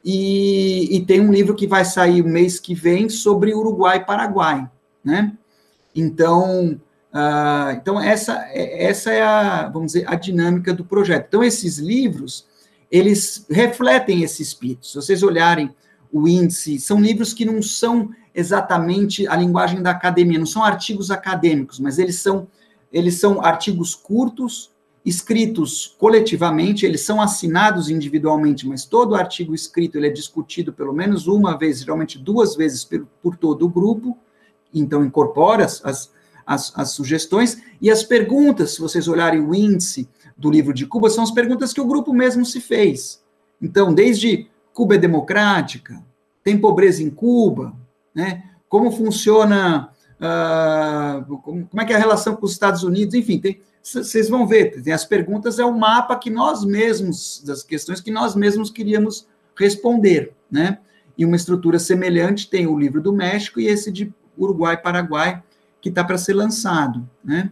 e, 0.04 0.98
e, 0.98 1.06
tem 1.06 1.22
um 1.22 1.32
livro 1.32 1.56
que 1.56 1.66
vai 1.66 1.86
sair 1.86 2.22
mês 2.24 2.60
que 2.60 2.76
vem 2.76 3.08
sobre 3.08 3.56
Uruguai 3.56 3.98
e 3.98 4.06
Paraguai, 4.06 4.70
né? 5.02 5.32
Então, 5.96 6.78
uh, 7.14 7.72
então 7.72 8.02
essa, 8.02 8.46
essa 8.54 9.12
é 9.12 9.22
a, 9.22 9.70
vamos 9.70 9.94
dizer, 9.94 10.06
a 10.10 10.16
dinâmica 10.16 10.74
do 10.74 10.84
projeto. 10.84 11.28
Então, 11.30 11.44
esses 11.44 11.78
livros, 11.78 12.46
eles 12.92 13.46
refletem 13.50 14.24
esse 14.24 14.44
espírito. 14.44 14.88
Se 14.88 14.96
vocês 14.96 15.24
olharem 15.24 15.74
o 16.12 16.28
índice, 16.28 16.80
são 16.80 17.00
livros 17.00 17.34
que 17.34 17.46
não 17.46 17.62
são 17.62 18.10
exatamente 18.36 19.26
a 19.28 19.38
linguagem 19.38 19.82
da 19.82 19.92
academia, 19.92 20.38
não 20.38 20.46
são 20.46 20.64
artigos 20.64 21.12
acadêmicos, 21.12 21.80
mas 21.80 21.98
eles 21.98 22.18
são, 22.18 22.48
eles 22.94 23.20
são 23.20 23.44
artigos 23.44 23.96
curtos, 23.96 24.72
escritos 25.04 25.96
coletivamente, 25.98 26.86
eles 26.86 27.02
são 27.02 27.20
assinados 27.20 27.90
individualmente, 27.90 28.68
mas 28.68 28.86
todo 28.86 29.16
artigo 29.16 29.54
escrito 29.54 29.98
ele 29.98 30.08
é 30.08 30.12
discutido 30.12 30.72
pelo 30.72 30.94
menos 30.94 31.28
uma 31.28 31.58
vez, 31.58 31.80
geralmente 31.80 32.20
duas 32.20 32.56
vezes 32.56 32.86
por, 32.86 33.06
por 33.22 33.36
todo 33.36 33.66
o 33.66 33.70
grupo, 33.70 34.18
então 34.74 35.04
incorpora 35.04 35.66
as, 35.66 35.82
as, 36.46 36.74
as, 36.76 36.92
sugestões, 36.92 37.62
e 37.82 37.90
as 37.90 38.04
perguntas, 38.04 38.76
se 38.76 38.80
vocês 38.82 39.08
olharem 39.08 39.42
o 39.42 39.54
índice 39.54 40.08
do 40.38 40.50
livro 40.50 40.74
de 40.74 40.86
Cuba, 40.86 41.10
são 41.10 41.24
as 41.24 41.32
perguntas 41.32 41.74
que 41.74 41.82
o 41.82 41.88
grupo 41.88 42.14
mesmo 42.14 42.46
se 42.46 42.62
fez. 42.62 43.22
Então, 43.62 43.94
desde 43.94 44.48
Cuba 44.74 44.96
é 44.96 44.98
democrática, 44.98 46.02
tem 46.44 46.58
pobreza 46.58 47.04
em 47.04 47.10
Cuba, 47.10 47.74
né? 48.14 48.44
como 48.68 48.92
funciona, 48.92 49.93
uh, 50.24 51.38
como, 51.38 51.68
é 51.82 51.86
que 51.86 51.94
é 51.94 51.96
a 51.96 52.00
relação 52.00 52.36
com 52.36 52.46
os 52.46 52.54
Estados 52.54 52.84
Unidos, 52.84 53.14
enfim, 53.14 53.40
tem 53.40 53.62
vocês 53.84 54.30
vão 54.30 54.48
ver, 54.48 54.82
tem 54.82 54.94
as 54.94 55.04
perguntas, 55.04 55.60
é 55.60 55.66
o 55.66 55.78
mapa 55.78 56.16
que 56.16 56.30
nós 56.30 56.64
mesmos, 56.64 57.44
das 57.46 57.64
questões 57.64 58.00
que 58.00 58.10
nós 58.10 58.34
mesmos 58.34 58.70
queríamos 58.72 59.28
responder, 59.60 60.34
né? 60.50 60.80
E 61.18 61.26
uma 61.26 61.36
estrutura 61.36 61.78
semelhante 61.78 62.50
tem 62.50 62.66
o 62.66 62.80
livro 62.80 63.02
do 63.02 63.12
México 63.12 63.60
e 63.60 63.68
esse 63.68 63.92
de 63.92 64.12
Uruguai 64.38 64.82
Paraguai, 64.82 65.44
que 65.82 65.90
está 65.90 66.02
para 66.02 66.18
ser 66.18 66.34
lançado, 66.34 67.08
né? 67.22 67.52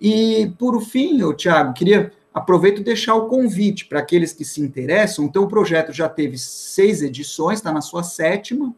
E, 0.00 0.52
por 0.58 0.80
fim, 0.82 1.20
eu, 1.20 1.32
Tiago, 1.32 1.72
queria 1.72 2.10
aproveito 2.34 2.80
e 2.80 2.84
deixar 2.84 3.14
o 3.14 3.28
convite 3.28 3.86
para 3.86 4.00
aqueles 4.00 4.32
que 4.32 4.44
se 4.44 4.60
interessam. 4.60 5.24
Então, 5.24 5.44
o 5.44 5.48
projeto 5.48 5.92
já 5.92 6.08
teve 6.08 6.36
seis 6.36 7.00
edições, 7.00 7.58
está 7.58 7.72
na 7.72 7.80
sua 7.80 8.02
sétima. 8.02 8.74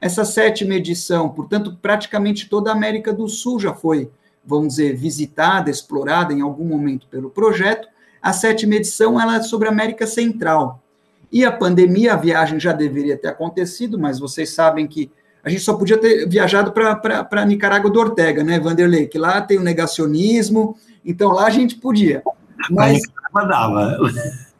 Essa 0.00 0.24
sétima 0.24 0.74
edição, 0.74 1.28
portanto, 1.28 1.76
praticamente 1.80 2.48
toda 2.48 2.70
a 2.70 2.74
América 2.74 3.12
do 3.12 3.28
Sul 3.28 3.58
já 3.58 3.74
foi 3.74 4.10
vamos 4.48 4.76
dizer, 4.76 4.96
visitada, 4.96 5.70
explorada 5.70 6.32
em 6.32 6.40
algum 6.40 6.64
momento 6.64 7.06
pelo 7.08 7.28
projeto. 7.28 7.86
A 8.20 8.32
sétima 8.32 8.76
edição 8.76 9.20
ela 9.20 9.36
é 9.36 9.42
sobre 9.42 9.68
a 9.68 9.70
América 9.70 10.06
Central. 10.06 10.82
E 11.30 11.44
a 11.44 11.52
pandemia, 11.52 12.14
a 12.14 12.16
viagem 12.16 12.58
já 12.58 12.72
deveria 12.72 13.18
ter 13.18 13.28
acontecido, 13.28 13.98
mas 13.98 14.18
vocês 14.18 14.48
sabem 14.48 14.86
que 14.86 15.10
a 15.44 15.50
gente 15.50 15.60
só 15.60 15.74
podia 15.74 15.98
ter 15.98 16.26
viajado 16.26 16.72
para 16.72 17.44
Nicarágua 17.44 17.90
do 17.90 18.00
Ortega, 18.00 18.42
né, 18.42 18.58
Vanderlei? 18.58 19.06
Que 19.06 19.18
lá 19.18 19.42
tem 19.42 19.58
o 19.58 19.62
negacionismo, 19.62 20.76
então 21.04 21.30
lá 21.30 21.46
a 21.46 21.50
gente 21.50 21.76
podia. 21.76 22.22
Mas, 22.70 23.02
dava. 23.46 23.98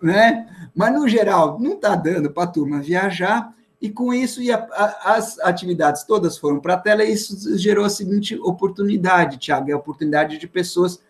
Né? 0.03 0.47
Mas, 0.75 0.93
no 0.93 1.09
geral, 1.09 1.59
não 1.59 1.73
está 1.73 1.97
dando 1.97 2.31
para 2.31 2.45
a 2.45 2.47
turma 2.47 2.81
viajar, 2.81 3.53
e 3.81 3.89
com 3.89 4.13
isso 4.13 4.43
e 4.43 4.51
a, 4.51 4.67
a, 4.73 5.15
as 5.15 5.39
atividades 5.41 6.03
todas 6.03 6.37
foram 6.37 6.59
para 6.61 6.75
a 6.75 6.79
tela, 6.79 7.05
e 7.05 7.13
isso 7.13 7.57
gerou 7.57 7.85
a 7.85 7.91
seguinte 7.91 8.37
oportunidade, 8.41 9.39
Tiago, 9.39 9.71
é 9.71 9.73
a 9.73 9.79
oportunidade 9.79 10.39
de 10.39 10.49
pessoas 10.49 11.01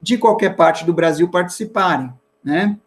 de 0.00 0.18
qualquer 0.18 0.56
parte 0.56 0.84
do 0.84 0.92
Brasil 0.92 1.28
participarem, 1.28 2.12
né? 2.44 2.78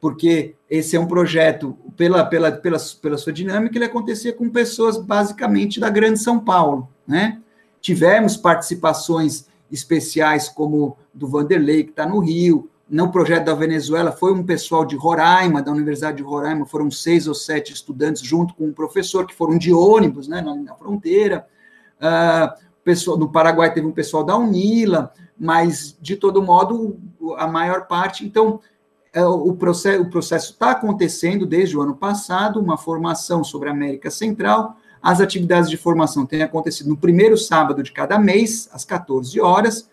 Porque 0.00 0.54
esse 0.68 0.96
é 0.96 1.00
um 1.00 1.06
projeto, 1.06 1.78
pela, 1.96 2.26
pela, 2.26 2.52
pela, 2.52 2.78
pela 3.00 3.16
sua 3.16 3.32
dinâmica, 3.32 3.78
ele 3.78 3.86
acontecia 3.86 4.32
com 4.32 4.50
pessoas 4.50 4.98
basicamente 4.98 5.80
da 5.80 5.88
Grande 5.88 6.18
São 6.18 6.38
Paulo, 6.38 6.88
né? 7.06 7.40
Tivemos 7.80 8.36
participações 8.36 9.46
especiais 9.70 10.48
como 10.48 10.98
do 11.12 11.26
Vanderlei, 11.26 11.84
que 11.84 11.90
está 11.90 12.06
no 12.06 12.18
Rio, 12.18 12.68
no 12.88 13.10
projeto 13.10 13.46
da 13.46 13.54
Venezuela 13.54 14.12
foi 14.12 14.32
um 14.32 14.44
pessoal 14.44 14.84
de 14.84 14.94
Roraima, 14.94 15.62
da 15.62 15.72
Universidade 15.72 16.18
de 16.18 16.22
Roraima, 16.22 16.66
foram 16.66 16.90
seis 16.90 17.26
ou 17.26 17.34
sete 17.34 17.72
estudantes 17.72 18.22
junto 18.22 18.54
com 18.54 18.66
um 18.66 18.72
professor 18.72 19.26
que 19.26 19.34
foram 19.34 19.56
de 19.56 19.72
ônibus, 19.72 20.28
né, 20.28 20.40
na, 20.40 20.54
na 20.54 20.74
fronteira. 20.74 21.46
Uh, 21.96 22.62
pessoal, 22.84 23.16
no 23.16 23.30
Paraguai 23.30 23.72
teve 23.72 23.86
um 23.86 23.92
pessoal 23.92 24.22
da 24.22 24.36
Unila, 24.36 25.12
mas 25.38 25.96
de 26.00 26.16
todo 26.16 26.42
modo 26.42 26.98
a 27.38 27.46
maior 27.46 27.86
parte. 27.86 28.24
Então 28.24 28.60
é, 29.12 29.24
o 29.24 29.54
processo 29.54 30.02
o 30.02 30.10
processo 30.10 30.52
está 30.52 30.72
acontecendo 30.72 31.46
desde 31.46 31.76
o 31.76 31.80
ano 31.80 31.96
passado, 31.96 32.60
uma 32.60 32.76
formação 32.76 33.42
sobre 33.42 33.70
a 33.70 33.72
América 33.72 34.10
Central. 34.10 34.76
As 35.02 35.20
atividades 35.20 35.70
de 35.70 35.76
formação 35.76 36.26
têm 36.26 36.42
acontecido 36.42 36.88
no 36.88 36.96
primeiro 36.96 37.36
sábado 37.36 37.82
de 37.82 37.92
cada 37.92 38.18
mês, 38.18 38.68
às 38.72 38.84
14 38.84 39.40
horas 39.40 39.88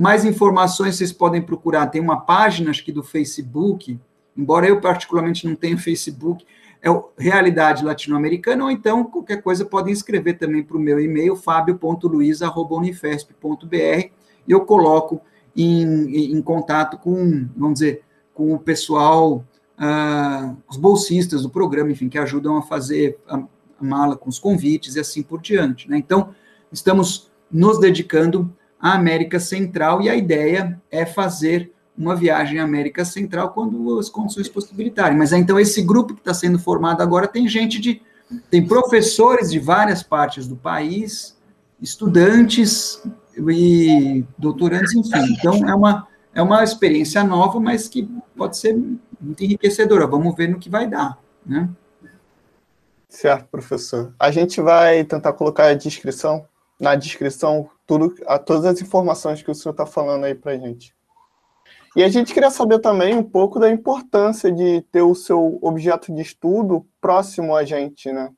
mais 0.00 0.24
informações 0.24 0.96
vocês 0.96 1.12
podem 1.12 1.42
procurar. 1.42 1.88
Tem 1.88 2.00
uma 2.00 2.22
página, 2.22 2.70
acho 2.70 2.82
que 2.82 2.90
do 2.90 3.02
Facebook, 3.02 4.00
embora 4.34 4.66
eu 4.66 4.80
particularmente 4.80 5.46
não 5.46 5.54
tenha 5.54 5.76
Facebook, 5.76 6.46
é 6.82 6.88
Realidade 7.18 7.84
Latino-Americana, 7.84 8.64
ou 8.64 8.70
então 8.70 9.04
qualquer 9.04 9.42
coisa 9.42 9.62
podem 9.62 9.92
escrever 9.92 10.38
também 10.38 10.62
para 10.62 10.78
o 10.78 10.80
meu 10.80 10.98
e-mail, 10.98 11.36
fabio.luiz.unifesp.br, 11.36 13.76
e 13.76 14.10
eu 14.48 14.62
coloco 14.62 15.20
em, 15.54 16.32
em, 16.34 16.40
contato 16.40 16.96
com, 16.96 17.46
vamos 17.54 17.80
dizer, 17.80 18.02
com 18.32 18.54
o 18.54 18.58
pessoal, 18.58 19.44
uh, 19.78 20.56
os 20.66 20.78
bolsistas 20.78 21.42
do 21.42 21.50
programa, 21.50 21.90
enfim, 21.90 22.08
que 22.08 22.16
ajudam 22.16 22.56
a 22.56 22.62
fazer 22.62 23.18
a, 23.28 23.36
a 23.36 23.84
mala 23.84 24.16
com 24.16 24.30
os 24.30 24.38
convites 24.38 24.96
e 24.96 25.00
assim 25.00 25.22
por 25.22 25.42
diante. 25.42 25.90
Né? 25.90 25.98
Então, 25.98 26.30
estamos 26.72 27.30
nos 27.52 27.78
dedicando 27.78 28.50
a 28.80 28.94
América 28.94 29.38
Central, 29.38 30.00
e 30.00 30.08
a 30.08 30.16
ideia 30.16 30.80
é 30.90 31.04
fazer 31.04 31.72
uma 31.96 32.16
viagem 32.16 32.58
à 32.58 32.64
América 32.64 33.04
Central 33.04 33.50
quando 33.50 33.98
as 33.98 34.08
condições 34.08 34.48
possibilitarem. 34.48 35.18
Mas 35.18 35.32
então 35.32 35.60
esse 35.60 35.82
grupo 35.82 36.14
que 36.14 36.20
está 36.20 36.32
sendo 36.32 36.58
formado 36.58 37.02
agora 37.02 37.28
tem 37.28 37.46
gente 37.46 37.78
de. 37.78 38.00
tem 38.50 38.66
professores 38.66 39.50
de 39.50 39.58
várias 39.58 40.02
partes 40.02 40.46
do 40.48 40.56
país, 40.56 41.36
estudantes 41.80 43.02
e 43.36 44.24
doutorandos, 44.38 44.94
enfim. 44.94 45.36
Então 45.38 45.68
é 45.68 45.74
uma, 45.74 46.08
é 46.34 46.42
uma 46.42 46.64
experiência 46.64 47.22
nova, 47.22 47.60
mas 47.60 47.86
que 47.86 48.08
pode 48.34 48.56
ser 48.56 48.74
muito 49.20 49.44
enriquecedora. 49.44 50.06
Vamos 50.06 50.34
ver 50.34 50.48
no 50.48 50.58
que 50.58 50.70
vai 50.70 50.88
dar. 50.88 51.18
Né? 51.44 51.68
Certo, 53.10 53.46
professor. 53.48 54.14
A 54.18 54.30
gente 54.30 54.60
vai 54.60 55.04
tentar 55.04 55.34
colocar 55.34 55.66
a 55.66 55.74
descrição 55.74 56.46
na 56.80 56.94
descrição 56.94 57.68
tudo, 57.90 58.14
a, 58.24 58.38
todas 58.38 58.64
as 58.64 58.80
informações 58.80 59.42
que 59.42 59.50
o 59.50 59.54
senhor 59.54 59.72
está 59.72 59.84
falando 59.84 60.24
aí 60.24 60.34
para 60.34 60.52
a 60.52 60.56
gente. 60.56 60.94
E 61.96 62.04
a 62.04 62.08
gente 62.08 62.32
queria 62.32 62.50
saber 62.50 62.78
também 62.78 63.16
um 63.16 63.22
pouco 63.22 63.58
da 63.58 63.68
importância 63.68 64.52
de 64.52 64.82
ter 64.92 65.02
o 65.02 65.12
seu 65.12 65.58
objeto 65.60 66.14
de 66.14 66.22
estudo 66.22 66.86
próximo 67.00 67.56
a 67.56 67.64
gente, 67.64 68.12
né? 68.12 68.30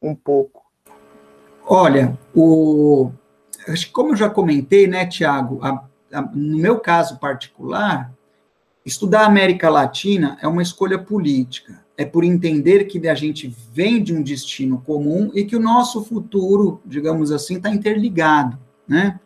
Um 0.00 0.14
pouco. 0.14 0.62
Olha, 1.66 2.16
o, 2.32 3.10
como 3.92 4.12
eu 4.12 4.16
já 4.16 4.30
comentei, 4.30 4.86
né, 4.86 5.06
Tiago, 5.06 5.60
no 6.32 6.58
meu 6.58 6.78
caso 6.78 7.18
particular, 7.18 8.12
estudar 8.86 9.22
a 9.22 9.26
América 9.26 9.68
Latina 9.68 10.38
é 10.40 10.46
uma 10.46 10.62
escolha 10.62 11.00
política 11.00 11.84
é 12.00 12.04
por 12.06 12.24
entender 12.24 12.84
que 12.84 13.06
a 13.06 13.14
gente 13.14 13.54
vem 13.74 14.02
de 14.02 14.14
um 14.14 14.22
destino 14.22 14.80
comum 14.80 15.30
e 15.34 15.44
que 15.44 15.54
o 15.54 15.60
nosso 15.60 16.02
futuro, 16.02 16.80
digamos 16.86 17.30
assim, 17.30 17.56
está 17.56 17.68
interligado, 17.68 18.58
né? 18.88 19.20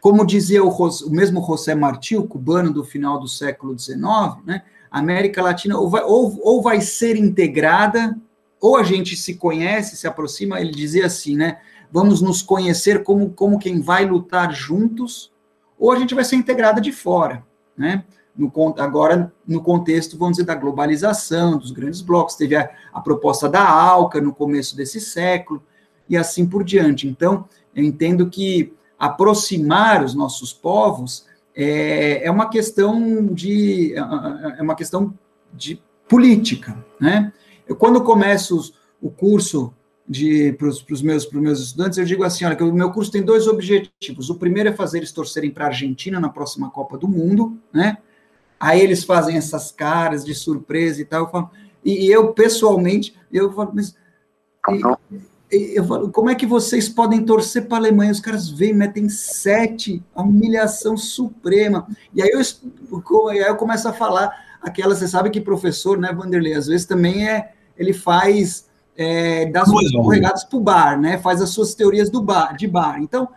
Como 0.00 0.24
dizia 0.24 0.62
o, 0.62 0.68
o, 0.68 1.10
mesmo 1.10 1.44
José 1.44 1.74
Martí, 1.74 2.16
o 2.16 2.22
cubano 2.22 2.72
do 2.72 2.84
final 2.84 3.18
do 3.18 3.26
século 3.26 3.76
XIX, 3.76 3.98
né? 4.46 4.62
A 4.88 5.00
América 5.00 5.42
Latina 5.42 5.76
ou 5.76 5.90
vai, 5.90 6.04
ou, 6.04 6.38
ou 6.44 6.62
vai 6.62 6.80
ser 6.80 7.16
integrada, 7.16 8.16
ou 8.60 8.76
a 8.76 8.84
gente 8.84 9.16
se 9.16 9.34
conhece, 9.34 9.96
se 9.96 10.06
aproxima, 10.06 10.60
ele 10.60 10.70
dizia 10.70 11.06
assim, 11.06 11.36
né? 11.36 11.58
Vamos 11.90 12.22
nos 12.22 12.40
conhecer 12.40 13.02
como, 13.02 13.30
como 13.30 13.58
quem 13.58 13.80
vai 13.80 14.06
lutar 14.06 14.54
juntos, 14.54 15.32
ou 15.76 15.90
a 15.90 15.98
gente 15.98 16.14
vai 16.14 16.22
ser 16.22 16.36
integrada 16.36 16.80
de 16.80 16.92
fora, 16.92 17.44
né? 17.76 18.04
No, 18.36 18.52
agora 18.78 19.32
no 19.46 19.62
contexto, 19.62 20.18
vamos 20.18 20.36
dizer, 20.36 20.46
da 20.46 20.54
globalização, 20.54 21.58
dos 21.58 21.70
grandes 21.70 22.00
blocos, 22.00 22.34
teve 22.34 22.54
a, 22.54 22.70
a, 22.92 23.00
proposta 23.00 23.48
da 23.48 23.66
ALCA 23.66 24.20
no 24.20 24.34
começo 24.34 24.76
desse 24.76 25.00
século, 25.00 25.62
e 26.08 26.16
assim 26.16 26.46
por 26.46 26.62
diante. 26.62 27.08
Então, 27.08 27.46
eu 27.74 27.82
entendo 27.82 28.28
que 28.28 28.72
aproximar 28.98 30.04
os 30.04 30.14
nossos 30.14 30.52
povos 30.52 31.26
é, 31.54 32.26
é 32.26 32.30
uma 32.30 32.48
questão 32.48 33.26
de 33.26 33.94
é, 33.94 34.58
é 34.58 34.62
uma 34.62 34.74
questão 34.74 35.14
de 35.52 35.82
política, 36.08 36.84
né? 37.00 37.32
Eu, 37.66 37.74
quando 37.74 38.02
começo 38.04 38.72
o 39.00 39.10
curso 39.10 39.72
para 40.56 40.68
os 40.68 41.02
meus, 41.02 41.28
meus 41.32 41.60
estudantes, 41.60 41.98
eu 41.98 42.04
digo 42.04 42.22
assim, 42.22 42.44
olha, 42.44 42.54
que 42.54 42.62
o 42.62 42.72
meu 42.72 42.92
curso 42.92 43.10
tem 43.10 43.22
dois 43.22 43.48
objetivos. 43.48 44.30
O 44.30 44.36
primeiro 44.36 44.68
é 44.68 44.72
fazer 44.72 44.98
eles 44.98 45.10
torcerem 45.10 45.50
para 45.50 45.64
a 45.64 45.68
Argentina 45.68 46.20
na 46.20 46.28
próxima 46.28 46.70
Copa 46.70 46.96
do 46.96 47.08
Mundo, 47.08 47.58
né? 47.72 47.98
Aí 48.58 48.80
eles 48.80 49.04
fazem 49.04 49.36
essas 49.36 49.70
caras 49.70 50.24
de 50.24 50.34
surpresa 50.34 51.00
e 51.00 51.04
tal. 51.04 51.24
Eu 51.24 51.30
falo, 51.30 51.50
e 51.84 52.06
eu, 52.10 52.32
pessoalmente, 52.32 53.14
eu 53.32 53.52
falo, 53.52 53.72
mas. 53.74 53.94
E, 55.50 55.76
eu 55.76 55.84
falo, 55.84 56.10
como 56.10 56.28
é 56.28 56.34
que 56.34 56.46
vocês 56.46 56.88
podem 56.88 57.24
torcer 57.24 57.68
para 57.68 57.76
a 57.76 57.80
Alemanha? 57.80 58.10
Os 58.10 58.20
caras 58.20 58.48
vêm, 58.48 58.74
metem 58.74 59.08
sete, 59.08 60.02
a 60.14 60.22
humilhação 60.22 60.96
suprema. 60.96 61.86
E 62.12 62.20
aí 62.20 62.30
eu, 62.30 62.40
aí 63.28 63.38
eu 63.38 63.56
começo 63.56 63.88
a 63.88 63.92
falar 63.92 64.32
aquela, 64.60 64.94
você 64.94 65.06
sabe 65.06 65.30
que 65.30 65.40
professor, 65.40 65.96
né, 65.98 66.12
Vanderlei, 66.12 66.54
às 66.54 66.66
vezes 66.66 66.84
também 66.84 67.28
é, 67.28 67.52
ele 67.78 67.92
faz 67.92 68.66
é, 68.96 69.46
das 69.46 69.68
regadas 70.10 70.42
para 70.42 70.56
o 70.56 70.60
bar, 70.60 71.00
né? 71.00 71.18
Faz 71.18 71.40
as 71.40 71.50
suas 71.50 71.74
teorias 71.74 72.10
do 72.10 72.20
bar, 72.20 72.56
de 72.56 72.66
bar. 72.66 73.00
Então, 73.00 73.28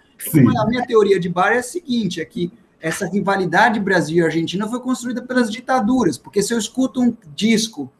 a 0.57 0.65
minha 0.65 0.85
teoria 0.85 1.19
de 1.19 1.29
bar 1.29 1.51
é 1.51 1.59
a 1.59 1.63
seguinte: 1.63 2.21
é 2.21 2.25
que 2.25 2.51
essa 2.81 3.05
rivalidade 3.05 3.79
Brasil 3.79 4.17
e 4.17 4.25
Argentina 4.25 4.67
foi 4.67 4.79
construída 4.79 5.21
pelas 5.21 5.51
ditaduras, 5.51 6.17
porque 6.17 6.41
se 6.41 6.53
eu 6.53 6.57
escuto 6.57 7.01
um 7.01 7.15
disco 7.35 7.91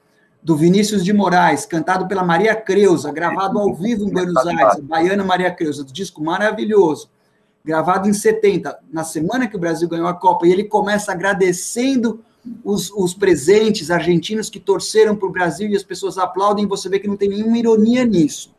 do 0.42 0.56
Vinícius 0.56 1.04
de 1.04 1.12
Moraes, 1.12 1.66
cantado 1.66 2.08
pela 2.08 2.24
Maria 2.24 2.56
Creuza, 2.56 3.12
gravado 3.12 3.60
ao 3.60 3.74
vivo 3.74 4.06
em 4.06 4.10
Buenos 4.10 4.38
Aires, 4.48 4.80
Baiana 4.82 5.24
Maria 5.24 5.52
Creuza, 5.52 5.84
disco 5.84 6.24
maravilhoso, 6.24 7.10
gravado 7.64 8.08
em 8.08 8.14
70, 8.14 8.80
na 8.92 9.04
semana 9.04 9.48
que 9.48 9.58
o 9.58 9.60
Brasil 9.60 9.88
ganhou 9.90 10.08
a 10.08 10.14
Copa, 10.14 10.48
e 10.48 10.52
ele 10.52 10.64
começa 10.64 11.12
agradecendo 11.12 12.24
os, 12.64 12.90
os 12.92 13.14
presentes 13.14 13.92
argentinos 13.92 14.50
que 14.50 14.62
torceram 14.62 15.16
para 15.16 15.28
o 15.28 15.32
Brasil 15.32 15.70
e 15.70 15.76
as 15.76 15.84
pessoas 15.84 16.18
aplaudem, 16.18 16.66
você 16.66 16.88
vê 16.88 17.00
que 17.00 17.08
não 17.08 17.18
tem 17.18 17.30
nenhuma 17.30 17.58
ironia 17.58 18.06
nisso. 18.06 18.54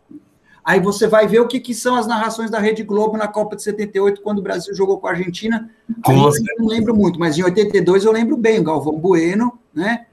Aí 0.65 0.81
você 0.81 1.07
vai 1.07 1.27
ver 1.27 1.41
o 1.41 1.47
que, 1.47 1.59
que 1.59 1.75
são 1.75 1.97
as 1.97 2.07
narrações 2.07 2.51
da 2.51 2.59
Rede 2.59 2.83
Globo 2.83 3.17
na 3.17 3.27
Copa 3.27 3.57
de 3.57 3.63
78, 3.63 4.21
quando 4.21 4.39
o 4.39 4.43
Brasil 4.43 4.75
jogou 4.75 4.99
com 4.99 5.07
a 5.07 5.11
Argentina. 5.11 5.71
Eu 6.07 6.57
não 6.59 6.67
lembro 6.67 6.95
muito, 6.95 7.19
mas 7.19 7.39
em 7.39 7.43
82 7.43 8.05
eu 8.05 8.13
lembro 8.13 8.37
bem, 8.37 8.61
o 8.61 8.65
Galvão 8.65 8.99
Bueno, 8.99 9.59
né? 9.75 10.07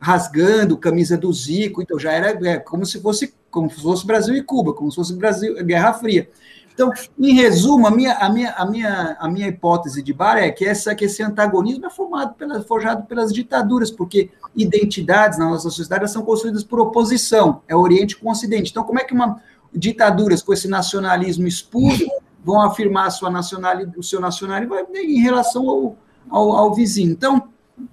Rasgando 0.00 0.78
camisa 0.78 1.18
do 1.18 1.32
Zico, 1.32 1.82
então 1.82 1.98
já 1.98 2.12
era 2.12 2.30
é, 2.48 2.58
como 2.58 2.86
se 2.86 3.00
fosse 3.00 3.34
como 3.50 3.68
se 3.68 3.82
fosse 3.82 4.06
Brasil 4.06 4.34
e 4.36 4.42
Cuba, 4.42 4.72
como 4.72 4.90
se 4.90 4.96
fosse 4.96 5.14
Brasil, 5.14 5.54
Guerra 5.64 5.92
Fria. 5.92 6.28
Então, 6.72 6.92
em 7.18 7.34
resumo, 7.34 7.86
a 7.86 7.90
minha, 7.90 8.14
a 8.14 8.30
minha, 8.30 8.52
a 8.52 8.64
minha, 8.64 9.16
a 9.20 9.28
minha 9.28 9.48
hipótese 9.48 10.02
de 10.02 10.14
Bar 10.14 10.38
é 10.38 10.50
que, 10.50 10.64
essa, 10.64 10.94
que 10.94 11.04
esse 11.04 11.22
antagonismo 11.22 11.84
é 11.84 11.90
formado 11.90 12.34
pela, 12.34 12.62
forjado 12.62 13.06
pelas 13.06 13.32
ditaduras, 13.32 13.90
porque 13.90 14.30
identidades 14.56 15.38
na 15.38 15.50
nossa 15.50 15.68
sociedade 15.68 16.10
são 16.10 16.22
construídas 16.22 16.64
por 16.64 16.80
oposição, 16.80 17.60
é 17.68 17.76
Oriente 17.76 18.16
com 18.16 18.30
Ocidente. 18.30 18.70
Então, 18.70 18.84
como 18.84 18.98
é 18.98 19.04
que 19.04 19.12
uma, 19.12 19.42
ditaduras 19.72 20.42
com 20.42 20.52
esse 20.52 20.68
nacionalismo 20.68 21.46
expulso 21.46 22.06
vão 22.44 22.62
afirmar 22.62 23.10
sua 23.10 23.30
nacionalidade, 23.30 23.98
o 23.98 24.02
seu 24.02 24.20
nacionalismo 24.20 24.74
em 24.94 25.20
relação 25.20 25.68
ao, 25.68 25.96
ao, 26.28 26.52
ao, 26.52 26.74
vizinho. 26.74 27.12
Então, 27.12 27.48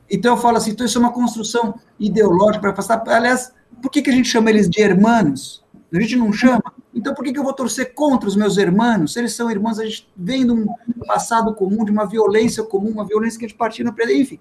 então 0.09 0.35
eu 0.35 0.41
falo 0.41 0.57
assim, 0.57 0.71
então 0.71 0.85
isso 0.85 0.97
é 0.97 1.01
uma 1.01 1.11
construção 1.11 1.75
ideológica 1.99 2.59
para 2.59 2.71
afastar. 2.71 3.03
Aliás, 3.07 3.53
por 3.81 3.91
que, 3.91 4.01
que 4.01 4.09
a 4.09 4.13
gente 4.13 4.27
chama 4.27 4.49
eles 4.49 4.69
de 4.69 4.81
hermanos? 4.81 5.63
A 5.93 5.99
gente 5.99 6.15
não 6.15 6.33
chama. 6.33 6.63
Então, 6.93 7.13
por 7.13 7.23
que, 7.23 7.31
que 7.31 7.39
eu 7.39 7.43
vou 7.43 7.53
torcer 7.53 7.93
contra 7.93 8.27
os 8.27 8.35
meus 8.35 8.57
irmãos? 8.57 9.13
Se 9.13 9.19
eles 9.19 9.33
são 9.33 9.49
irmãos, 9.51 9.79
a 9.79 9.85
gente 9.85 10.09
vem 10.17 10.45
de 10.45 10.51
um 10.51 10.67
passado 11.05 11.53
comum, 11.53 11.85
de 11.85 11.91
uma 11.91 12.05
violência 12.05 12.63
comum, 12.63 12.89
uma 12.89 13.05
violência 13.05 13.39
que 13.39 13.45
a 13.45 13.47
gente 13.47 13.57
partilha, 13.57 13.93
enfim. 14.09 14.39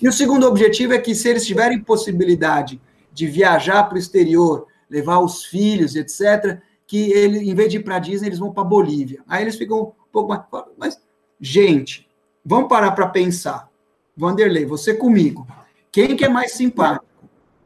E 0.00 0.08
o 0.08 0.12
segundo 0.12 0.46
objetivo 0.46 0.94
é 0.94 0.98
que, 0.98 1.14
se 1.14 1.28
eles 1.28 1.46
tiverem 1.46 1.80
possibilidade 1.80 2.80
de 3.12 3.26
viajar 3.26 3.84
para 3.84 3.96
o 3.96 3.98
exterior, 3.98 4.66
levar 4.90 5.18
os 5.18 5.44
filhos, 5.44 5.94
etc., 5.94 6.60
que 6.88 7.12
ele, 7.12 7.38
em 7.38 7.54
vez 7.54 7.70
de 7.70 7.76
ir 7.76 7.84
para 7.84 7.98
Disney, 7.98 8.28
eles 8.28 8.38
vão 8.38 8.50
para 8.50 8.64
Bolívia. 8.64 9.22
Aí 9.28 9.44
eles 9.44 9.56
ficam 9.56 9.82
um 9.82 9.92
pouco 10.10 10.30
mais. 10.30 10.42
Mas, 10.78 10.98
gente, 11.38 12.08
vamos 12.42 12.68
parar 12.68 12.92
para 12.92 13.06
pensar. 13.06 13.68
Vanderlei, 14.16 14.64
você 14.64 14.94
comigo. 14.94 15.46
Quem 15.92 16.16
que 16.16 16.24
é 16.24 16.30
mais 16.30 16.52
simpático? 16.52 17.04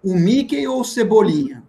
O 0.02 0.14
Mickey 0.16 0.66
ou 0.66 0.80
o 0.80 0.84
Cebolinha? 0.84 1.62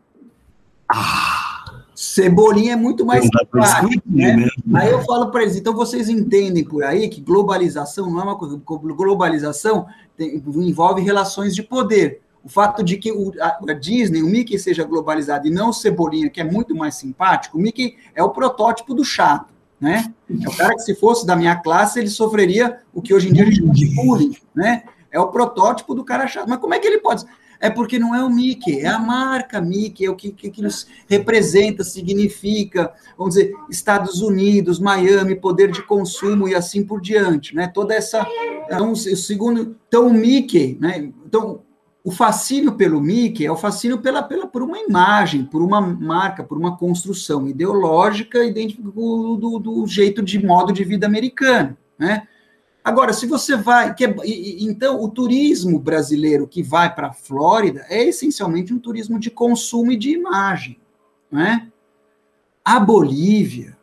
Ah, 0.91 1.83
Cebolinha 1.93 2.73
é 2.73 2.75
muito 2.75 3.05
mais 3.05 3.23
simpático. 3.23 4.01
Né? 4.03 4.35
né? 4.35 4.49
Aí 4.73 4.89
eu 4.89 5.03
falo 5.03 5.29
para 5.29 5.43
eles, 5.43 5.55
então 5.55 5.75
vocês 5.75 6.09
entendem 6.09 6.63
por 6.63 6.83
aí 6.83 7.07
que 7.07 7.21
globalização 7.21 8.09
não 8.09 8.19
é 8.19 8.23
uma 8.23 8.37
coisa. 8.37 8.59
Globalização 8.65 9.85
tem, 10.17 10.37
envolve 10.37 11.03
relações 11.03 11.53
de 11.53 11.61
poder. 11.61 12.22
O 12.43 12.49
fato 12.49 12.83
de 12.83 12.97
que 12.97 13.11
o, 13.11 13.31
a, 13.39 13.73
Disney, 13.73 14.21
o 14.21 14.27
Mickey 14.27 14.59
seja 14.59 14.83
globalizado 14.83 15.47
e 15.47 15.51
não 15.51 15.69
o 15.69 15.73
Cebolinha, 15.73 16.29
que 16.29 16.41
é 16.41 16.43
muito 16.43 16.75
mais 16.75 16.95
simpático, 16.95 17.57
o 17.57 17.61
Mickey 17.61 17.95
é 18.13 18.21
o 18.21 18.31
protótipo 18.31 18.93
do 18.93 19.05
chato, 19.05 19.53
né? 19.79 20.13
É 20.29 20.49
o 20.49 20.57
cara 20.57 20.75
que 20.75 20.81
se 20.81 20.93
fosse 20.95 21.25
da 21.25 21.35
minha 21.35 21.55
classe, 21.55 21.99
ele 21.99 22.09
sofreria 22.09 22.79
o 22.93 23.01
que 23.01 23.13
hoje 23.13 23.29
em 23.29 23.33
dia 23.33 23.43
a 23.43 23.45
gente 23.45 23.59
chama 23.59 23.73
de 23.73 23.85
bullying, 23.95 24.35
né? 24.53 24.83
É 25.09 25.19
o 25.19 25.27
protótipo 25.27 25.95
do 25.95 26.03
cara 26.03 26.27
chato. 26.27 26.49
Mas 26.49 26.59
como 26.59 26.73
é 26.73 26.79
que 26.79 26.87
ele 26.87 26.99
pode? 26.99 27.25
É 27.63 27.69
porque 27.69 27.97
não 27.97 28.13
é 28.13 28.21
o 28.21 28.29
Mickey, 28.29 28.81
é 28.81 28.87
a 28.87 28.99
marca 28.99 29.61
Mickey, 29.61 30.05
é 30.05 30.09
o 30.09 30.15
que, 30.17 30.33
que, 30.33 30.49
que 30.49 30.61
nos 30.61 30.85
representa, 31.07 31.81
significa, 31.81 32.91
vamos 33.17 33.35
dizer, 33.35 33.53
Estados 33.69 34.21
Unidos, 34.21 34.79
Miami, 34.79 35.33
poder 35.33 35.71
de 35.71 35.81
consumo 35.81 36.45
e 36.45 36.55
assim 36.55 36.83
por 36.83 36.99
diante, 36.99 37.55
né? 37.55 37.67
Toda 37.73 37.93
essa. 37.93 38.27
Então, 38.65 38.91
o 38.91 38.95
segundo. 38.97 39.77
Então, 39.87 40.07
o 40.07 40.13
Mickey, 40.13 40.77
né? 40.81 41.09
Então, 41.25 41.61
o 42.03 42.11
fascínio 42.11 42.73
pelo 42.73 42.99
Mickey 42.99 43.45
é 43.45 43.51
o 43.51 43.55
fascínio 43.55 43.97
pela, 43.99 44.21
pela, 44.21 44.45
por 44.45 44.61
uma 44.61 44.77
imagem, 44.77 45.45
por 45.45 45.61
uma 45.61 45.79
marca, 45.79 46.43
por 46.43 46.57
uma 46.57 46.75
construção 46.77 47.47
ideológica 47.47 48.43
idêntica 48.43 48.81
do, 48.81 49.37
do, 49.37 49.59
do 49.59 49.87
jeito 49.87 50.21
de 50.21 50.45
modo 50.45 50.73
de 50.73 50.83
vida 50.83 51.07
americano, 51.07 51.77
né? 51.97 52.27
Agora, 52.83 53.13
se 53.13 53.25
você 53.25 53.55
vai, 53.55 53.95
que 53.95 54.03
é, 54.03 54.13
então 54.59 55.01
o 55.01 55.07
turismo 55.07 55.79
brasileiro 55.79 56.45
que 56.45 56.61
vai 56.61 56.93
para 56.93 57.07
a 57.07 57.13
Flórida 57.13 57.85
é 57.87 58.03
essencialmente 58.03 58.73
um 58.73 58.79
turismo 58.79 59.17
de 59.17 59.31
consumo 59.31 59.93
e 59.93 59.95
de 59.95 60.11
imagem, 60.11 60.77
né? 61.31 61.71
A 62.65 62.81
Bolívia 62.81 63.77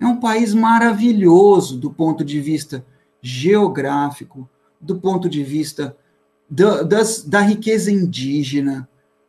é 0.00 0.06
um 0.06 0.18
país 0.18 0.54
maravilhoso 0.54 1.76
do 1.76 1.90
ponto 1.90 2.24
de 2.24 2.40
vista 2.40 2.82
geográfico, 3.20 4.48
do 4.80 4.96
ponto 4.98 5.28
de 5.28 5.44
vista 5.44 5.94
da, 6.48 6.82
das, 6.82 7.22
da 7.22 7.40
riqueza 7.40 7.90
indígena, 7.90 8.88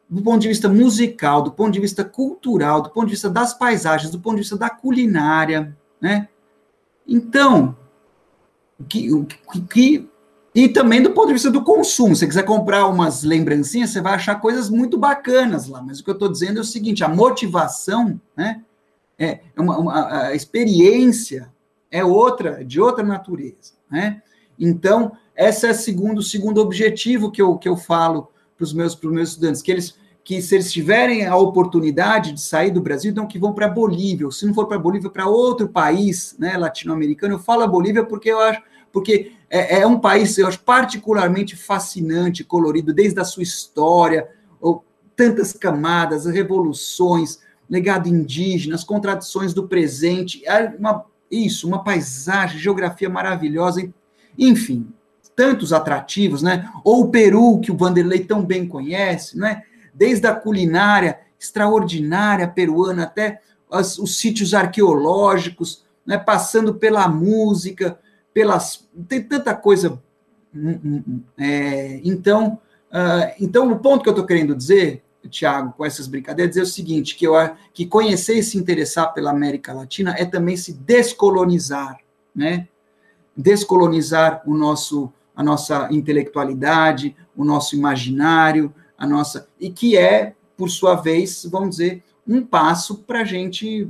do 0.09 0.21
ponto 0.21 0.41
de 0.41 0.47
vista 0.47 0.67
musical, 0.67 1.41
do 1.41 1.51
ponto 1.51 1.71
de 1.71 1.79
vista 1.79 2.03
cultural, 2.03 2.81
do 2.81 2.89
ponto 2.89 3.05
de 3.05 3.11
vista 3.11 3.29
das 3.29 3.53
paisagens, 3.53 4.11
do 4.11 4.19
ponto 4.19 4.35
de 4.35 4.41
vista 4.41 4.57
da 4.57 4.69
culinária, 4.69 5.75
né? 6.01 6.27
Então, 7.07 7.75
que, 8.87 9.09
que, 9.69 10.09
e 10.53 10.67
também 10.67 11.01
do 11.01 11.11
ponto 11.11 11.27
de 11.27 11.33
vista 11.33 11.51
do 11.51 11.63
consumo. 11.63 12.15
Se 12.15 12.21
você 12.21 12.27
quiser 12.27 12.43
comprar 12.43 12.87
umas 12.87 13.23
lembrancinhas, 13.23 13.91
você 13.91 14.01
vai 14.01 14.13
achar 14.13 14.35
coisas 14.35 14.69
muito 14.69 14.97
bacanas 14.97 15.67
lá. 15.67 15.81
Mas 15.81 15.99
o 15.99 16.03
que 16.03 16.09
eu 16.09 16.13
estou 16.13 16.31
dizendo 16.31 16.57
é 16.57 16.61
o 16.61 16.65
seguinte: 16.65 17.03
a 17.03 17.09
motivação, 17.09 18.19
né? 18.35 18.63
É 19.17 19.41
uma, 19.57 19.77
uma, 19.77 20.27
a 20.27 20.35
experiência 20.35 21.51
é 21.91 22.05
outra, 22.05 22.63
de 22.63 22.79
outra 22.79 23.03
natureza, 23.03 23.73
né? 23.91 24.21
Então, 24.57 25.11
esse 25.47 25.65
é 25.65 25.71
o 25.71 25.75
segundo, 25.75 26.21
segundo 26.21 26.61
objetivo 26.61 27.31
que 27.31 27.41
eu, 27.41 27.57
que 27.57 27.69
eu 27.69 27.77
falo 27.77 28.29
para 28.57 28.63
os 28.63 28.73
meus, 28.73 28.99
meus 29.01 29.29
estudantes, 29.29 29.61
que 29.61 29.71
eles 29.71 29.97
que 30.21 30.43
se 30.43 30.53
eles 30.53 30.71
tiverem 30.71 31.25
a 31.25 31.35
oportunidade 31.35 32.33
de 32.33 32.39
sair 32.39 32.69
do 32.69 32.81
Brasil, 32.81 33.09
então 33.09 33.25
que 33.25 33.39
vão 33.39 33.51
para 33.51 33.67
Bolívia, 33.67 34.27
ou 34.27 34.31
se 34.31 34.45
não 34.45 34.53
for 34.53 34.67
para 34.67 34.77
Bolívia, 34.77 35.09
para 35.09 35.27
outro 35.27 35.67
país 35.67 36.35
né, 36.37 36.55
latino-americano. 36.55 37.33
Eu 37.33 37.39
falo 37.39 37.63
a 37.63 37.67
Bolívia 37.67 38.05
porque 38.05 38.29
eu 38.29 38.39
acho, 38.39 38.61
porque 38.91 39.31
é, 39.49 39.79
é, 39.79 39.87
um 39.87 39.99
país, 39.99 40.37
eu 40.37 40.45
acho, 40.45 40.59
particularmente 40.59 41.55
fascinante, 41.55 42.43
colorido, 42.43 42.93
desde 42.93 43.19
a 43.19 43.23
sua 43.23 43.41
história, 43.41 44.29
ou, 44.61 44.85
tantas 45.15 45.51
camadas, 45.51 46.27
revoluções, 46.27 47.39
legado 47.67 48.07
indígena, 48.07 48.75
as 48.75 48.83
contradições 48.83 49.51
do 49.51 49.67
presente, 49.67 50.43
uma, 50.77 51.05
isso, 51.31 51.67
uma 51.67 51.83
paisagem, 51.83 52.59
geografia 52.59 53.09
maravilhosa, 53.09 53.91
enfim, 54.37 54.87
tantos 55.39 55.71
atrativos, 55.71 56.41
né? 56.41 56.69
Ou 56.83 57.03
o 57.03 57.09
Peru, 57.09 57.61
que 57.61 57.71
o 57.71 57.77
Vanderlei 57.77 58.19
tão 58.19 58.43
bem 58.45 58.67
conhece, 58.67 59.37
né? 59.37 59.63
desde 59.93 60.27
a 60.27 60.35
culinária 60.35 61.19
extraordinária 61.39 62.45
peruana 62.45 63.03
até 63.03 63.41
as, 63.71 63.97
os 63.97 64.17
sítios 64.17 64.53
arqueológicos, 64.53 65.85
né, 66.05 66.17
passando 66.17 66.73
pela 66.73 67.07
música, 67.07 67.99
pelas 68.33 68.87
tem 69.07 69.21
tanta 69.21 69.53
coisa. 69.53 70.01
Hum, 70.55 70.79
hum, 70.83 71.03
hum, 71.07 71.21
é, 71.37 72.01
então, 72.03 72.59
uh, 72.91 73.33
então 73.39 73.71
o 73.71 73.79
ponto 73.79 74.03
que 74.03 74.09
eu 74.09 74.13
estou 74.13 74.25
querendo 74.25 74.55
dizer, 74.55 75.03
Tiago, 75.29 75.73
com 75.77 75.85
essas 75.85 76.07
brincadeiras, 76.07 76.57
é 76.57 76.61
o 76.61 76.65
seguinte: 76.65 77.15
que 77.15 77.25
eu 77.25 77.33
que 77.73 77.85
conhecer 77.85 78.35
e 78.35 78.43
se 78.43 78.57
interessar 78.57 79.13
pela 79.13 79.31
América 79.31 79.73
Latina 79.73 80.15
é 80.17 80.25
também 80.25 80.57
se 80.57 80.73
descolonizar, 80.73 81.97
né? 82.33 82.67
Descolonizar 83.37 84.41
o 84.45 84.53
nosso 84.53 85.13
a 85.39 85.43
nossa 85.43 85.87
intelectualidade, 85.89 87.15
o 87.33 87.45
nosso 87.45 87.73
imaginário, 87.73 88.73
a 88.97 89.07
nossa. 89.07 89.47
E 89.57 89.69
que 89.69 89.95
é, 89.95 90.33
por 90.57 90.69
sua 90.69 90.95
vez, 90.95 91.47
vamos 91.49 91.77
dizer, 91.77 92.03
um 92.27 92.45
passo 92.45 92.97
para 92.97 93.21
a 93.21 93.23
gente, 93.23 93.89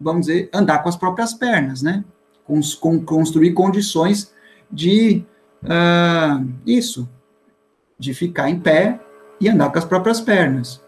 vamos 0.00 0.24
dizer, 0.26 0.48
andar 0.54 0.78
com 0.78 0.88
as 0.88 0.96
próprias 0.96 1.34
pernas, 1.34 1.82
né? 1.82 2.02
Com, 2.46 2.58
com, 2.80 2.98
construir 3.04 3.52
condições 3.52 4.32
de 4.72 5.22
uh, 5.64 6.50
isso, 6.64 7.06
de 7.98 8.14
ficar 8.14 8.48
em 8.48 8.58
pé 8.58 8.98
e 9.38 9.50
andar 9.50 9.70
com 9.70 9.78
as 9.78 9.84
próprias 9.84 10.18
pernas. 10.18 10.80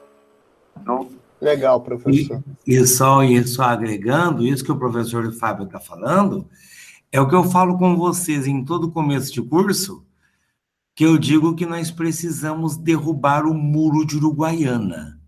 Então, 0.81 1.11
legal, 1.39 1.83
professor. 1.83 2.43
E, 2.67 2.77
e, 2.77 2.87
só, 2.87 3.23
e 3.23 3.47
só 3.47 3.65
agregando, 3.65 4.47
isso 4.47 4.65
que 4.65 4.73
o 4.73 4.79
professor 4.79 5.31
Fábio 5.35 5.67
está 5.67 5.79
falando, 5.79 6.47
é 7.11 7.21
o 7.21 7.29
que 7.29 7.35
eu 7.35 7.45
falo 7.45 7.79
com 7.79 7.97
vocês 7.97 8.47
em 8.47 8.65
todo 8.65 8.91
começo 8.91 9.33
de 9.33 9.41
curso, 9.41 10.05
que 10.95 11.05
eu 11.05 11.17
digo 11.17 11.55
que 11.55 11.65
nós 11.65 11.91
precisamos 11.91 12.77
derrubar 12.77 13.47
o 13.47 13.55
muro 13.55 14.05
de 14.05 14.17
Uruguaiana. 14.17 15.19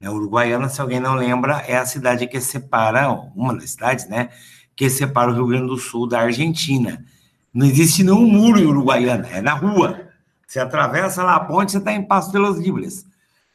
É, 0.00 0.08
Uruguaiana, 0.08 0.68
se 0.68 0.80
alguém 0.80 1.00
não 1.00 1.14
lembra, 1.14 1.58
é 1.66 1.76
a 1.76 1.84
cidade 1.84 2.26
que 2.26 2.40
separa, 2.40 3.10
uma 3.34 3.54
das 3.54 3.70
cidades, 3.70 4.08
né, 4.08 4.30
que 4.74 4.88
separa 4.88 5.30
o 5.30 5.34
Rio 5.34 5.46
Grande 5.46 5.66
do 5.66 5.76
Sul 5.76 6.06
da 6.06 6.20
Argentina. 6.20 7.04
Não 7.52 7.66
existe 7.66 8.02
nenhum 8.02 8.26
muro 8.26 8.58
em 8.58 8.66
Uruguaiana, 8.66 9.28
é 9.28 9.42
na 9.42 9.54
rua. 9.54 10.08
Você 10.46 10.58
atravessa 10.58 11.22
lá 11.22 11.36
a 11.36 11.40
ponte, 11.40 11.72
você 11.72 11.78
está 11.78 11.92
em 11.92 12.02
Passo 12.02 12.32
de 12.32 12.38
los 12.38 12.58
Libres. 12.58 13.06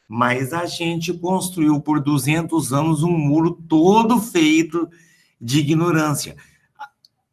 Mas 0.08 0.54
a 0.54 0.66
gente 0.66 1.14
construiu 1.14 1.80
por 1.82 2.00
200 2.00 2.74
anos 2.74 3.04
um 3.04 3.12
muro 3.12 3.52
todo 3.52 4.20
feito 4.20 4.90
de 5.40 5.60
ignorância 5.60 6.36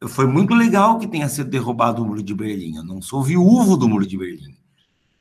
foi 0.05 0.27
muito 0.27 0.55
legal 0.55 0.99
que 0.99 1.07
tenha 1.07 1.29
sido 1.29 1.49
derrubado 1.49 2.03
o 2.03 2.07
muro 2.07 2.23
de 2.23 2.35
Berlim. 2.35 2.77
Eu 2.77 2.85
não 2.85 3.01
sou 3.01 3.23
viúvo 3.23 3.77
do 3.77 3.89
muro 3.89 4.07
de 4.07 4.19
Berlim. 4.19 4.57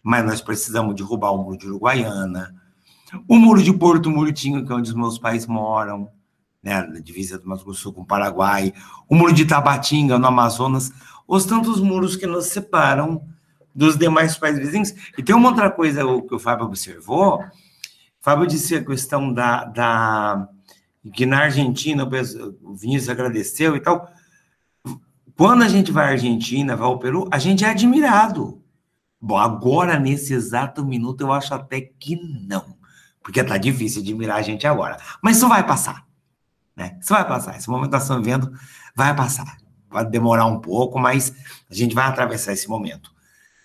Mas 0.03 0.25
nós 0.25 0.41
precisamos 0.41 0.95
derrubar 0.95 1.31
o 1.31 1.43
muro 1.43 1.57
de 1.57 1.67
Uruguaiana, 1.67 2.53
o 3.27 3.37
muro 3.37 3.63
de 3.63 3.73
Porto 3.73 4.09
Murtinho, 4.09 4.65
que 4.65 4.71
é 4.71 4.75
onde 4.75 4.89
os 4.89 4.95
meus 4.95 5.17
pais 5.17 5.47
moram, 5.47 6.09
né, 6.61 6.81
na 6.81 6.99
divisa 6.99 7.37
do 7.37 7.47
Mato 7.47 7.63
Grosso 7.63 7.93
com 7.93 8.01
o 8.01 8.05
Paraguai, 8.05 8.73
o 9.07 9.15
muro 9.15 9.31
de 9.33 9.45
Tabatinga, 9.45 10.19
no 10.19 10.27
Amazonas, 10.27 10.91
os 11.27 11.45
tantos 11.45 11.79
muros 11.79 12.15
que 12.15 12.27
nos 12.27 12.47
separam 12.47 13.23
dos 13.73 13.97
demais 13.97 14.37
países 14.37 14.61
vizinhos. 14.61 14.93
E 15.17 15.23
tem 15.23 15.35
uma 15.35 15.49
outra 15.49 15.71
coisa 15.71 16.01
que 16.27 16.35
o 16.35 16.39
Fábio 16.39 16.65
observou, 16.65 17.39
o 17.39 17.43
Fábio 18.21 18.47
disse 18.47 18.75
a 18.75 18.83
questão 18.83 19.31
da, 19.31 19.65
da 19.65 20.49
que 21.13 21.25
na 21.25 21.43
Argentina 21.43 22.03
o 22.03 22.75
Vinícius 22.75 23.09
agradeceu 23.09 23.75
e 23.75 23.79
tal, 23.79 24.09
quando 25.37 25.63
a 25.63 25.67
gente 25.67 25.91
vai 25.91 26.05
à 26.05 26.09
Argentina, 26.11 26.75
vai 26.75 26.87
ao 26.87 26.99
Peru, 26.99 27.27
a 27.31 27.37
gente 27.37 27.65
é 27.65 27.69
admirado. 27.69 28.61
Bom, 29.19 29.37
agora, 29.37 29.99
nesse 29.99 30.33
exato 30.33 30.85
minuto, 30.85 31.21
eu 31.21 31.31
acho 31.31 31.53
até 31.53 31.81
que 31.81 32.15
não. 32.47 32.75
Porque 33.21 33.43
tá 33.43 33.57
difícil 33.57 34.01
admirar 34.01 34.37
a 34.37 34.41
gente 34.41 34.67
agora. 34.67 34.97
Mas 35.21 35.37
isso 35.37 35.49
vai 35.49 35.65
passar. 35.65 36.05
Né? 36.75 36.97
Isso 37.01 37.13
vai 37.13 37.27
passar. 37.27 37.57
Esse 37.57 37.69
momento 37.69 37.89
que 37.89 37.93
nós 37.93 38.03
estamos 38.03 38.25
vendo 38.25 38.51
vai 38.95 39.15
passar. 39.15 39.57
Vai 39.89 40.05
demorar 40.05 40.45
um 40.45 40.59
pouco, 40.59 40.99
mas 40.99 41.33
a 41.69 41.73
gente 41.73 41.95
vai 41.95 42.05
atravessar 42.05 42.53
esse 42.53 42.69
momento. 42.69 43.11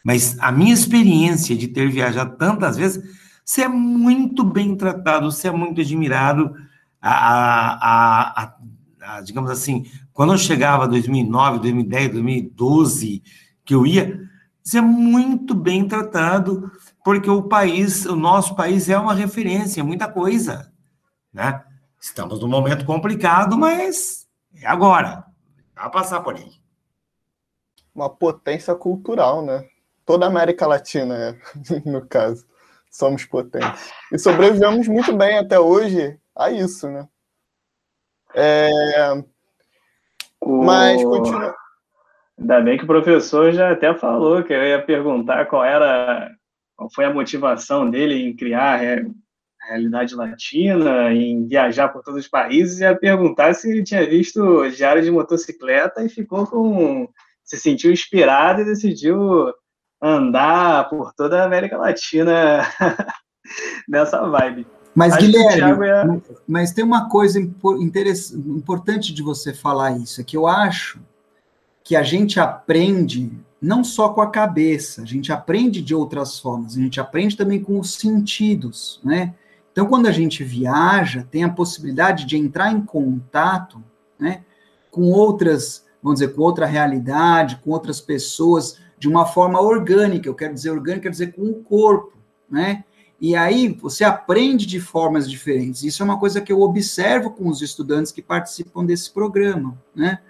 Mas 0.04 0.38
a 0.40 0.50
minha 0.50 0.72
experiência 0.72 1.56
de 1.56 1.68
ter 1.68 1.90
viajado 1.90 2.36
tantas 2.36 2.76
vezes, 2.76 3.04
você 3.44 3.62
é 3.62 3.68
muito 3.68 4.44
bem 4.44 4.74
tratado, 4.76 5.30
você 5.30 5.48
é 5.48 5.52
muito 5.52 5.80
admirado. 5.80 6.54
A, 7.02 7.12
a, 7.12 8.42
a, 8.42 8.56
a 9.02 9.20
digamos 9.20 9.50
assim, 9.50 9.84
quando 10.20 10.34
eu 10.34 10.38
chegava 10.38 10.86
2009, 10.86 11.60
2010, 11.60 12.12
2012, 12.12 13.22
que 13.64 13.74
eu 13.74 13.86
ia, 13.86 14.20
ser 14.62 14.82
muito 14.82 15.54
bem 15.54 15.88
tratado, 15.88 16.70
porque 17.02 17.30
o 17.30 17.44
país, 17.44 18.04
o 18.04 18.14
nosso 18.14 18.54
país 18.54 18.90
é 18.90 18.98
uma 18.98 19.14
referência, 19.14 19.82
muita 19.82 20.06
coisa, 20.12 20.70
né? 21.32 21.64
Estamos 21.98 22.38
num 22.38 22.48
momento 22.48 22.84
complicado, 22.84 23.56
mas 23.56 24.28
é 24.56 24.66
agora. 24.66 25.24
Vai 25.74 25.90
passar 25.90 26.20
por 26.20 26.34
aí. 26.34 26.52
Uma 27.94 28.10
potência 28.10 28.74
cultural, 28.74 29.42
né? 29.42 29.66
Toda 30.04 30.26
a 30.26 30.28
América 30.28 30.66
Latina, 30.66 31.34
no 31.86 32.06
caso, 32.06 32.46
somos 32.90 33.24
potentes. 33.24 33.90
E 34.12 34.18
sobrevivemos 34.18 34.86
muito 34.86 35.16
bem 35.16 35.38
até 35.38 35.58
hoje 35.58 36.20
a 36.36 36.50
isso, 36.50 36.90
né? 36.90 37.08
É... 38.34 39.30
O... 40.40 40.64
Mas 40.64 41.02
continua. 41.02 41.54
Ainda 42.38 42.60
bem 42.62 42.78
que 42.78 42.84
o 42.84 42.86
professor 42.86 43.52
já 43.52 43.70
até 43.70 43.94
falou 43.94 44.42
que 44.42 44.52
eu 44.52 44.62
ia 44.62 44.82
perguntar 44.82 45.44
qual 45.46 45.62
era, 45.62 46.30
qual 46.74 46.90
foi 46.90 47.04
a 47.04 47.12
motivação 47.12 47.90
dele 47.90 48.14
em 48.14 48.34
criar 48.34 48.80
a 48.80 49.68
realidade 49.68 50.14
latina, 50.14 51.12
em 51.12 51.46
viajar 51.46 51.90
por 51.90 52.02
todos 52.02 52.24
os 52.24 52.28
países, 52.28 52.80
e 52.80 52.82
ia 52.82 52.96
perguntar 52.96 53.54
se 53.54 53.70
ele 53.70 53.82
tinha 53.82 54.08
visto 54.08 54.70
Diário 54.70 55.02
de 55.02 55.10
Motocicleta 55.10 56.02
e 56.02 56.08
ficou 56.08 56.46
com. 56.46 57.06
se 57.44 57.58
sentiu 57.58 57.92
inspirado 57.92 58.62
e 58.62 58.64
decidiu 58.64 59.52
andar 60.02 60.88
por 60.88 61.12
toda 61.12 61.42
a 61.42 61.44
América 61.44 61.76
Latina 61.76 62.62
nessa 63.86 64.26
vibe. 64.26 64.66
Mas, 64.94 65.12
Acho 65.12 65.26
Guilherme, 65.26 65.86
ia... 65.86 66.22
mas 66.46 66.72
tem 66.72 66.84
uma 66.84 67.08
coisa 67.08 67.38
importante 67.40 69.14
de 69.14 69.22
você 69.22 69.54
falar 69.54 69.96
isso, 69.98 70.20
é 70.20 70.24
que 70.24 70.36
eu 70.36 70.46
acho 70.46 71.00
que 71.84 71.94
a 71.94 72.02
gente 72.02 72.40
aprende 72.40 73.32
não 73.60 73.84
só 73.84 74.08
com 74.08 74.22
a 74.22 74.30
cabeça, 74.30 75.02
a 75.02 75.04
gente 75.04 75.32
aprende 75.32 75.82
de 75.82 75.94
outras 75.94 76.38
formas, 76.38 76.76
a 76.76 76.80
gente 76.80 76.98
aprende 76.98 77.36
também 77.36 77.62
com 77.62 77.78
os 77.78 77.94
sentidos, 77.94 79.00
né? 79.04 79.34
Então, 79.72 79.86
quando 79.86 80.06
a 80.06 80.12
gente 80.12 80.42
viaja, 80.42 81.26
tem 81.30 81.44
a 81.44 81.48
possibilidade 81.48 82.26
de 82.26 82.36
entrar 82.36 82.72
em 82.72 82.80
contato, 82.80 83.82
né, 84.18 84.42
com 84.90 85.10
outras, 85.12 85.84
vamos 86.02 86.18
dizer, 86.18 86.34
com 86.34 86.42
outra 86.42 86.66
realidade, 86.66 87.60
com 87.62 87.70
outras 87.70 88.00
pessoas, 88.00 88.78
de 88.98 89.08
uma 89.08 89.24
forma 89.24 89.60
orgânica. 89.60 90.28
Eu 90.28 90.34
quero 90.34 90.52
dizer 90.52 90.70
orgânica, 90.70 91.04
quer 91.04 91.10
dizer 91.10 91.32
com 91.32 91.42
o 91.42 91.62
corpo, 91.62 92.12
né? 92.50 92.84
E 93.20 93.36
aí 93.36 93.68
você 93.68 94.02
aprende 94.02 94.64
de 94.64 94.80
formas 94.80 95.30
diferentes. 95.30 95.82
Isso 95.82 96.02
é 96.02 96.04
uma 96.04 96.18
coisa 96.18 96.40
que 96.40 96.50
eu 96.50 96.62
observo 96.62 97.30
com 97.30 97.48
os 97.48 97.60
estudantes 97.60 98.10
que 98.10 98.22
participam 98.22 98.84
desse 98.84 99.10
programa, 99.10 99.76
né? 99.94 100.20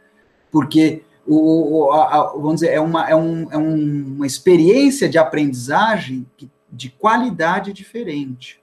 Porque 0.50 1.04
o, 1.26 1.92
a, 1.92 2.16
a, 2.16 2.22
vamos 2.32 2.54
dizer, 2.54 2.72
é 2.72 2.80
uma, 2.80 3.08
é, 3.08 3.14
um, 3.14 3.52
é 3.52 3.56
uma 3.56 4.26
experiência 4.26 5.08
de 5.08 5.16
aprendizagem 5.16 6.26
de 6.70 6.90
qualidade 6.90 7.72
diferente. 7.72 8.60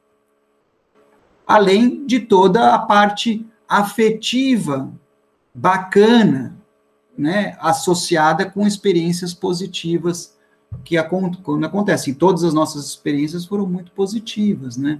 Além 1.45 2.05
de 2.05 2.19
toda 2.19 2.73
a 2.73 2.79
parte 2.79 3.45
afetiva 3.67 4.91
bacana, 5.53 6.57
né, 7.17 7.57
associada 7.59 8.45
com 8.49 8.67
experiências 8.67 9.33
positivas 9.33 10.36
que 10.83 10.95
quando 11.03 11.65
acontece. 11.65 12.13
todas 12.13 12.43
as 12.43 12.53
nossas 12.53 12.85
experiências 12.85 13.45
foram 13.45 13.65
muito 13.65 13.91
positivas, 13.91 14.77
né? 14.77 14.99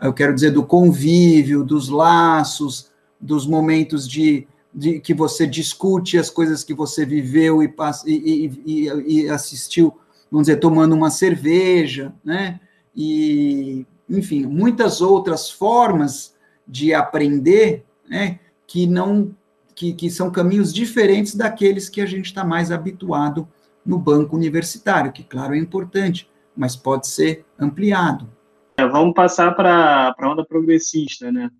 Eu 0.00 0.12
quero 0.12 0.34
dizer 0.34 0.50
do 0.50 0.64
convívio, 0.64 1.64
dos 1.64 1.88
laços, 1.88 2.90
dos 3.18 3.46
momentos 3.46 4.08
de, 4.08 4.46
de 4.72 5.00
que 5.00 5.14
você 5.14 5.46
discute 5.46 6.18
as 6.18 6.28
coisas 6.28 6.62
que 6.62 6.74
você 6.74 7.06
viveu 7.06 7.62
e, 7.62 7.72
e, 8.06 8.60
e, 8.66 8.88
e 9.06 9.28
assistiu, 9.30 9.94
vamos 10.30 10.46
dizer, 10.46 10.58
tomando 10.58 10.94
uma 10.94 11.10
cerveja, 11.10 12.12
né? 12.22 12.60
E, 12.94 13.86
enfim, 14.08 14.44
muitas 14.44 15.00
outras 15.00 15.50
formas 15.50 16.34
de 16.66 16.92
aprender, 16.92 17.84
né? 18.08 18.40
Que 18.66 18.86
não 18.86 19.34
que, 19.74 19.92
que 19.92 20.10
são 20.10 20.30
caminhos 20.30 20.72
diferentes 20.72 21.34
daqueles 21.34 21.88
que 21.88 22.00
a 22.00 22.06
gente 22.06 22.26
está 22.26 22.44
mais 22.44 22.70
habituado 22.70 23.48
no 23.84 23.98
banco 23.98 24.36
universitário, 24.36 25.12
que, 25.12 25.22
claro, 25.22 25.54
é 25.54 25.58
importante, 25.58 26.30
mas 26.56 26.76
pode 26.76 27.06
ser 27.06 27.44
ampliado. 27.58 28.28
É, 28.76 28.86
vamos 28.86 29.14
passar 29.14 29.54
para 29.54 30.14
a 30.16 30.28
onda 30.28 30.44
progressista, 30.44 31.30
né? 31.30 31.50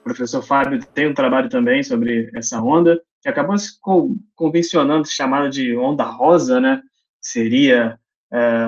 O 0.00 0.02
professor 0.04 0.42
Fábio 0.42 0.84
tem 0.86 1.08
um 1.08 1.14
trabalho 1.14 1.48
também 1.48 1.82
sobre 1.82 2.30
essa 2.34 2.60
onda, 2.60 3.00
que 3.20 3.28
acabou 3.28 3.56
se 3.56 3.78
convencionando, 4.34 5.08
chamada 5.08 5.48
de 5.48 5.76
onda 5.76 6.04
rosa, 6.04 6.60
né? 6.60 6.82
Seria 7.20 7.98
é, 8.32 8.66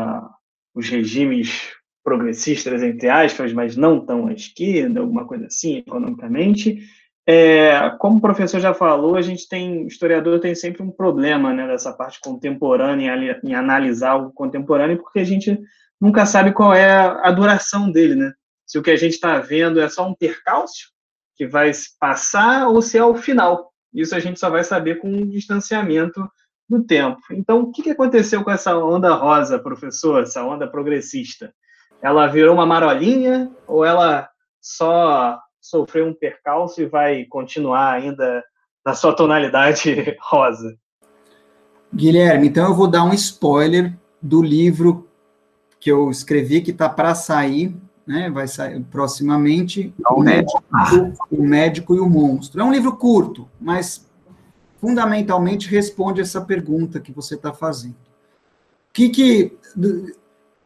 os 0.74 0.88
regimes 0.88 1.72
progressistas, 2.04 2.82
entre 2.82 3.08
aspas, 3.08 3.52
mas 3.52 3.76
não 3.76 4.04
tão 4.04 4.26
à 4.26 4.32
esquerda, 4.32 5.00
alguma 5.00 5.26
coisa 5.26 5.46
assim, 5.46 5.78
economicamente, 5.78 6.80
é, 7.26 7.90
como 7.98 8.18
o 8.18 8.20
professor 8.20 8.60
já 8.60 8.74
falou, 8.74 9.16
a 9.16 9.22
gente 9.22 9.48
tem, 9.48 9.84
o 9.84 9.86
historiador 9.86 10.40
tem 10.40 10.54
sempre 10.54 10.82
um 10.82 10.90
problema 10.90 11.54
né, 11.54 11.66
dessa 11.66 11.92
parte 11.92 12.20
contemporânea, 12.20 13.40
em, 13.42 13.54
analisar 13.54 14.16
o 14.16 14.30
contemporâneo, 14.30 14.98
porque 14.98 15.20
a 15.20 15.24
gente 15.24 15.58
nunca 15.98 16.26
sabe 16.26 16.52
qual 16.52 16.74
é 16.74 16.94
a, 16.94 17.30
duração 17.30 17.90
dele, 17.90 18.14
né? 18.14 18.32
Se 18.66 18.78
o 18.78 18.82
que 18.82 18.90
a 18.90 18.96
gente 18.96 19.14
está 19.14 19.38
vendo 19.38 19.80
é 19.80 19.88
só 19.88 20.06
um 20.06 20.14
percalço 20.14 20.92
que 21.34 21.46
vai 21.46 21.70
passar 21.98 22.68
ou 22.68 22.82
se 22.82 22.98
é 22.98 23.04
o 23.04 23.14
final. 23.14 23.72
Isso 23.92 24.14
a 24.14 24.20
gente 24.20 24.38
só 24.38 24.50
vai 24.50 24.62
saber 24.62 24.96
com 24.96 25.10
o 25.10 25.26
distanciamento 25.26 26.28
do 26.68 26.84
tempo. 26.84 27.20
Então, 27.30 27.60
o 27.60 27.72
que 27.72 27.90
aconteceu 27.90 28.42
com 28.44 28.50
essa 28.50 28.76
onda 28.76 29.14
rosa, 29.14 29.58
professor, 29.58 30.22
essa 30.22 30.42
onda 30.42 30.66
progressista? 30.66 31.54
Ela 32.02 32.26
virou 32.26 32.54
uma 32.54 32.66
marolinha 32.66 33.50
ou 33.66 33.84
ela 33.84 34.28
só 34.60 35.38
sofreu 35.64 36.06
um 36.06 36.14
percalço 36.14 36.82
e 36.82 36.86
vai 36.86 37.24
continuar 37.24 37.94
ainda 37.94 38.44
na 38.84 38.92
sua 38.92 39.16
tonalidade 39.16 40.14
rosa. 40.20 40.76
Guilherme, 41.92 42.48
então 42.48 42.68
eu 42.68 42.74
vou 42.74 42.86
dar 42.86 43.02
um 43.02 43.14
spoiler 43.14 43.96
do 44.20 44.42
livro 44.42 45.08
que 45.80 45.90
eu 45.90 46.10
escrevi, 46.10 46.60
que 46.60 46.70
está 46.70 46.88
para 46.88 47.14
sair, 47.14 47.74
né? 48.06 48.28
Vai 48.30 48.46
sair 48.46 48.78
proximamente, 48.90 49.94
o 50.10 50.20
médico, 50.20 50.62
o 51.30 51.42
médico 51.42 51.94
e 51.94 52.00
o 52.00 52.10
Monstro. 52.10 52.60
É 52.60 52.64
um 52.64 52.72
livro 52.72 52.96
curto, 52.96 53.48
mas 53.58 54.06
fundamentalmente 54.78 55.68
responde 55.68 56.20
essa 56.20 56.42
pergunta 56.42 57.00
que 57.00 57.12
você 57.12 57.36
está 57.36 57.54
fazendo. 57.54 57.94
O 57.94 58.92
que, 58.92 59.08
que 59.08 59.58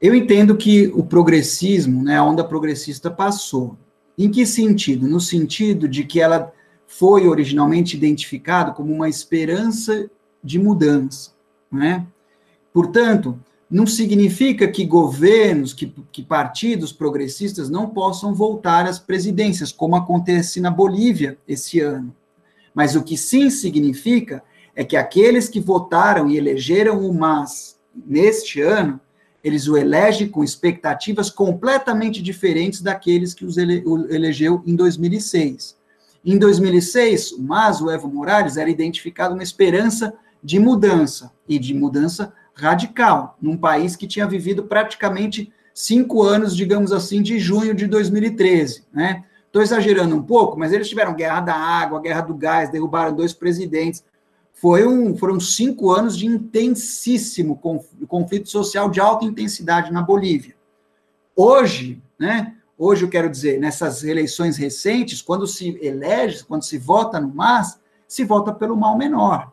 eu 0.01 0.15
entendo 0.15 0.57
que 0.57 0.89
o 0.89 1.05
progressismo, 1.05 2.03
né, 2.03 2.17
a 2.17 2.25
onda 2.25 2.43
progressista 2.43 3.11
passou. 3.11 3.77
Em 4.19 4.29
que 4.29 4.45
sentido? 4.45 5.07
No 5.07 5.21
sentido 5.21 5.87
de 5.89 6.03
que 6.03 6.21
ela 6.21 6.53
foi 6.89 7.29
originalmente 7.29 7.97
identificada 7.97 8.73
como 8.73 8.93
uma 8.93 9.09
esperança 9.09 10.11
de 10.43 10.59
mudança, 10.59 11.31
né? 11.71 12.05
Portanto, 12.73 13.39
não 13.71 13.87
significa 13.87 14.67
que 14.67 14.85
governos, 14.85 15.73
que, 15.73 15.95
que 16.11 16.23
partidos 16.23 16.93
progressistas 16.93 17.71
não 17.71 17.91
possam 17.91 18.35
voltar 18.35 18.87
às 18.87 18.99
presidências, 18.99 19.71
como 19.71 19.95
acontece 19.95 20.61
na 20.61 20.71
Bolívia 20.71 21.39
esse 21.47 21.79
ano. 21.79 22.15
Mas 22.75 22.97
o 22.97 23.03
que 23.03 23.17
sim 23.17 23.51
significa 23.51 24.43
é 24.75 24.83
que 24.83 24.97
aqueles 24.97 25.49
que 25.49 25.61
votaram 25.61 26.29
e 26.29 26.37
elegeram 26.37 27.07
o 27.07 27.13
MAS 27.13 27.79
neste 27.95 28.61
ano 28.61 28.99
eles 29.43 29.69
o 29.69 29.77
elegem 29.77 30.29
com 30.29 30.43
expectativas 30.43 31.31
completamente 31.31 32.23
diferentes 32.23 32.81
daqueles 32.81 33.35
que 33.35 33.45
os 33.45 33.57
ele, 33.57 33.83
o 33.87 34.13
elegeu 34.13 34.63
em 34.67 34.75
2006. 34.75 35.77
Em 36.25 36.37
2006, 36.37 37.33
o 37.33 37.43
Mas, 37.43 37.81
o 37.81 37.91
Evo 37.91 38.09
Morales, 38.09 38.57
era 38.57 38.69
identificado 38.69 39.35
uma 39.35 39.43
esperança 39.43 40.13
de 40.43 40.59
mudança, 40.59 41.33
e 41.49 41.59
de 41.59 41.75
mudança 41.75 42.33
radical, 42.55 43.37
num 43.41 43.57
país 43.57 43.97
que 43.97 44.07
tinha 44.07 44.27
vivido 44.27 44.65
praticamente 44.65 45.53
cinco 45.73 46.23
anos, 46.23 46.57
digamos 46.57 46.93
assim, 46.93 47.23
de 47.23 47.39
junho 47.39 47.75
de 47.75 47.87
2013, 47.87 48.85
né? 48.93 49.25
Estou 49.47 49.63
exagerando 49.63 50.15
um 50.15 50.23
pouco, 50.23 50.59
mas 50.59 50.73
eles 50.73 50.89
tiveram 50.89 51.15
guerra 51.15 51.41
da 51.41 51.55
água, 51.55 52.03
guerra 52.03 52.21
do 52.21 52.35
gás, 52.35 52.69
derrubaram 52.69 53.15
dois 53.15 53.33
presidentes, 53.33 54.05
foi 54.61 54.87
um, 54.87 55.17
foram 55.17 55.39
cinco 55.39 55.93
anos 55.93 56.17
de 56.17 56.27
intensíssimo 56.27 57.61
conflito 58.09 58.49
social 58.49 58.91
de 58.91 58.99
alta 58.99 59.25
intensidade 59.25 59.93
na 59.93 60.03
Bolívia. 60.03 60.57
Hoje, 61.35 62.03
né, 62.19 62.57
hoje 62.77 63.05
eu 63.05 63.09
quero 63.09 63.31
dizer, 63.31 63.61
nessas 63.61 64.03
eleições 64.03 64.57
recentes, 64.57 65.23
quando 65.23 65.47
se 65.47 65.79
elege, 65.81 66.45
quando 66.45 66.65
se 66.65 66.77
vota 66.77 67.21
no 67.21 67.33
MAS, 67.33 67.81
se 68.09 68.25
vota 68.25 68.53
pelo 68.53 68.77
mal 68.77 68.99
menor. 68.99 69.53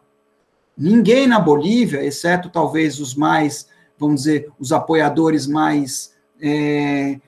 Ninguém 0.75 1.27
na 1.27 1.39
Bolívia, 1.39 2.03
exceto 2.03 2.49
talvez 2.49 2.99
os 2.99 3.13
mais, 3.13 3.67
vamos 3.99 4.21
dizer, 4.21 4.51
os 4.59 4.71
apoiadores 4.71 5.45
mais 5.45 6.15
é, 6.41 7.19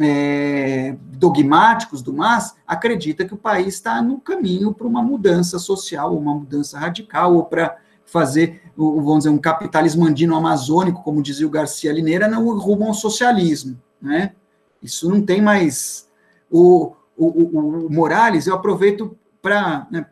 é, 0.00 0.96
dogmáticos 1.02 2.02
do 2.02 2.12
MAS, 2.12 2.54
acredita 2.66 3.24
que 3.24 3.34
o 3.34 3.38
país 3.38 3.74
está 3.74 4.00
no 4.00 4.18
caminho 4.18 4.72
para 4.72 4.86
uma 4.86 5.02
mudança 5.02 5.58
social, 5.58 6.16
uma 6.16 6.34
mudança 6.34 6.78
radical, 6.78 7.34
ou 7.34 7.44
para 7.44 7.76
fazer, 8.04 8.62
vamos 8.76 9.18
dizer, 9.18 9.30
um 9.30 9.38
capitalismo 9.38 10.06
andino 10.06 10.36
amazônico, 10.36 11.02
como 11.02 11.22
dizia 11.22 11.46
o 11.46 11.50
Garcia 11.50 11.92
Lineira, 11.92 12.28
não 12.28 12.58
rumo 12.58 12.86
ao 12.86 12.94
socialismo, 12.94 13.80
né? 14.00 14.32
Isso 14.82 15.08
não 15.08 15.22
tem 15.22 15.40
mais... 15.40 16.08
O, 16.50 16.92
o, 17.16 17.86
o 17.86 17.90
Morales, 17.90 18.46
eu 18.46 18.54
aproveito 18.54 19.16
para 19.40 19.86
né, 19.90 20.06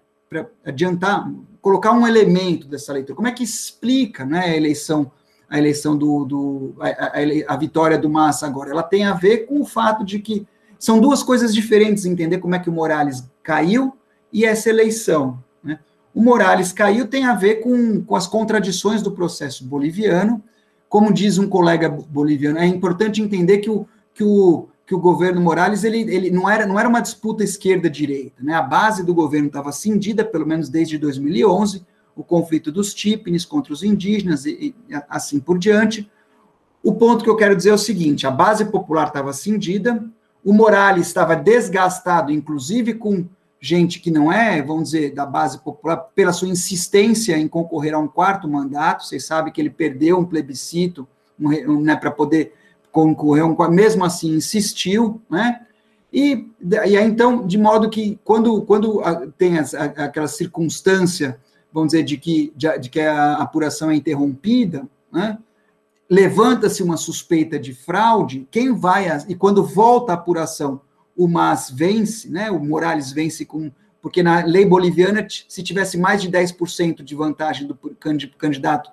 adiantar, 0.64 1.30
colocar 1.60 1.92
um 1.92 2.06
elemento 2.06 2.66
dessa 2.66 2.92
leitura. 2.92 3.16
Como 3.16 3.28
é 3.28 3.32
que 3.32 3.42
explica 3.42 4.24
né, 4.24 4.40
a 4.40 4.56
eleição 4.56 5.10
a 5.50 5.58
eleição 5.58 5.96
do, 5.96 6.24
do 6.24 6.74
a, 6.78 6.88
a, 6.88 7.54
a, 7.54 7.56
vitória 7.56 7.98
do 7.98 8.08
Massa 8.08 8.46
agora? 8.46 8.70
Ela 8.70 8.84
tem 8.84 9.04
a 9.04 9.12
ver 9.12 9.46
com 9.46 9.60
o 9.60 9.66
fato 9.66 10.04
de 10.04 10.20
que 10.20 10.46
são 10.78 11.00
duas 11.00 11.24
coisas 11.24 11.52
diferentes 11.52 12.06
entender 12.06 12.38
como 12.38 12.54
é 12.54 12.58
que 12.60 12.70
o 12.70 12.72
Morales 12.72 13.28
caiu 13.42 13.92
e 14.32 14.44
essa 14.44 14.70
eleição. 14.70 15.42
Né? 15.62 15.80
O 16.14 16.22
Morales 16.22 16.72
caiu 16.72 17.08
tem 17.08 17.24
a 17.24 17.34
ver 17.34 17.56
com, 17.56 18.02
com 18.04 18.14
as 18.14 18.28
contradições 18.28 19.02
do 19.02 19.10
processo 19.10 19.64
boliviano. 19.64 20.40
Como 20.88 21.12
diz 21.12 21.36
um 21.36 21.48
colega 21.48 21.88
boliviano, 21.88 22.58
é 22.58 22.66
importante 22.66 23.20
entender 23.20 23.58
que 23.58 23.70
o, 23.70 23.86
que 24.14 24.22
o, 24.22 24.68
que 24.86 24.94
o 24.94 25.00
governo 25.00 25.40
Morales 25.40 25.82
ele, 25.82 26.00
ele 26.00 26.30
não, 26.30 26.48
era, 26.48 26.64
não 26.64 26.78
era 26.78 26.88
uma 26.88 27.00
disputa 27.00 27.42
esquerda-direita. 27.42 28.42
Né? 28.42 28.54
A 28.54 28.62
base 28.62 29.04
do 29.04 29.14
governo 29.14 29.48
estava 29.48 29.72
cindida, 29.72 30.24
pelo 30.24 30.46
menos 30.46 30.68
desde 30.68 30.96
2011, 30.96 31.84
o 32.20 32.24
conflito 32.24 32.70
dos 32.70 32.92
típines 32.92 33.46
contra 33.46 33.72
os 33.72 33.82
indígenas 33.82 34.44
e, 34.44 34.74
e 34.88 34.94
assim 35.08 35.40
por 35.40 35.58
diante. 35.58 36.10
O 36.82 36.94
ponto 36.94 37.24
que 37.24 37.30
eu 37.30 37.36
quero 37.36 37.56
dizer 37.56 37.70
é 37.70 37.74
o 37.74 37.78
seguinte: 37.78 38.26
a 38.26 38.30
base 38.30 38.66
popular 38.66 39.08
estava 39.08 39.32
cindida, 39.32 40.04
o 40.44 40.52
Morales 40.52 41.06
estava 41.06 41.34
desgastado, 41.34 42.30
inclusive 42.30 42.94
com 42.94 43.26
gente 43.58 44.00
que 44.00 44.10
não 44.10 44.32
é, 44.32 44.62
vamos 44.62 44.90
dizer, 44.90 45.14
da 45.14 45.26
base 45.26 45.58
popular, 45.58 45.96
pela 46.14 46.32
sua 46.32 46.48
insistência 46.48 47.36
em 47.36 47.48
concorrer 47.48 47.94
a 47.94 47.98
um 47.98 48.08
quarto 48.08 48.48
mandato. 48.48 49.04
Vocês 49.04 49.24
sabem 49.24 49.52
que 49.52 49.60
ele 49.60 49.70
perdeu 49.70 50.18
um 50.18 50.24
plebiscito 50.24 51.08
um, 51.38 51.80
né, 51.80 51.96
para 51.96 52.10
poder 52.10 52.54
concorrer, 52.92 53.44
um, 53.44 53.56
mesmo 53.70 54.04
assim 54.04 54.34
insistiu, 54.34 55.20
né? 55.30 55.62
E, 56.12 56.50
e 56.60 56.76
aí, 56.76 57.04
então, 57.04 57.46
de 57.46 57.56
modo 57.56 57.88
que 57.88 58.18
quando, 58.24 58.62
quando 58.62 59.00
tem 59.38 59.58
aquela 59.58 60.26
circunstância, 60.26 61.38
vamos 61.72 61.92
dizer, 61.92 62.02
de 62.02 62.16
que, 62.16 62.52
de, 62.56 62.78
de 62.78 62.88
que 62.90 63.00
a 63.00 63.34
apuração 63.34 63.90
é 63.90 63.94
interrompida, 63.94 64.88
né? 65.12 65.38
levanta-se 66.08 66.82
uma 66.82 66.96
suspeita 66.96 67.58
de 67.58 67.72
fraude, 67.72 68.46
quem 68.50 68.74
vai, 68.74 69.08
a, 69.08 69.24
e 69.28 69.34
quando 69.34 69.64
volta 69.64 70.12
a 70.12 70.16
apuração, 70.16 70.80
o 71.16 71.28
MAS 71.28 71.70
vence, 71.70 72.28
né, 72.28 72.50
o 72.50 72.58
Morales 72.58 73.12
vence 73.12 73.44
com, 73.44 73.70
porque 74.02 74.22
na 74.22 74.44
lei 74.44 74.64
boliviana, 74.64 75.26
se 75.28 75.62
tivesse 75.62 75.96
mais 75.96 76.20
de 76.20 76.30
10% 76.30 77.02
de 77.02 77.14
vantagem 77.14 77.66
do 77.66 77.76
candidato 78.38 78.90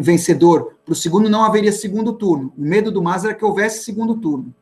vencedor 0.00 0.74
para 0.84 0.92
o 0.92 0.96
segundo, 0.96 1.30
não 1.30 1.44
haveria 1.44 1.72
segundo 1.72 2.12
turno. 2.12 2.52
O 2.56 2.62
medo 2.62 2.90
do 2.90 3.02
MAS 3.02 3.24
era 3.24 3.34
que 3.34 3.44
houvesse 3.44 3.84
segundo 3.84 4.16
turno. 4.16 4.54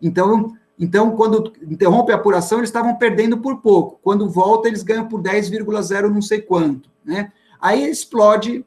Então, 0.00 0.56
então 0.78 1.16
quando 1.16 1.52
interrompe 1.62 2.12
a 2.12 2.16
apuração, 2.16 2.58
eles 2.58 2.68
estavam 2.68 2.96
perdendo 2.96 3.38
por 3.38 3.58
pouco. 3.62 3.98
Quando 4.02 4.28
volta, 4.28 4.68
eles 4.68 4.82
ganham 4.82 5.08
por 5.08 5.22
10,0 5.22 6.08
não 6.08 6.22
sei 6.22 6.40
quanto. 6.40 6.90
Né? 7.04 7.32
Aí 7.60 7.88
explode 7.88 8.58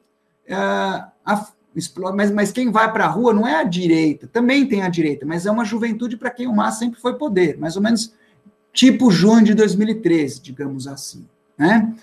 uh, 0.48 1.10
a, 1.24 1.48
mas, 2.14 2.30
mas 2.30 2.52
quem 2.52 2.70
vai 2.70 2.92
para 2.92 3.04
a 3.04 3.08
rua 3.08 3.32
não 3.32 3.46
é 3.46 3.56
a 3.56 3.64
direita, 3.64 4.26
também 4.26 4.66
tem 4.66 4.82
a 4.82 4.88
direita, 4.88 5.24
mas 5.24 5.46
é 5.46 5.50
uma 5.50 5.64
juventude 5.64 6.16
para 6.16 6.30
quem 6.30 6.48
o 6.48 6.54
MAS 6.54 6.78
sempre 6.78 7.00
foi 7.00 7.14
poder, 7.14 7.56
mais 7.58 7.76
ou 7.76 7.82
menos 7.82 8.12
tipo 8.72 9.10
junho 9.10 9.44
de 9.44 9.54
2013, 9.54 10.40
digamos 10.40 10.86
assim. 10.86 11.26
Né? 11.56 11.94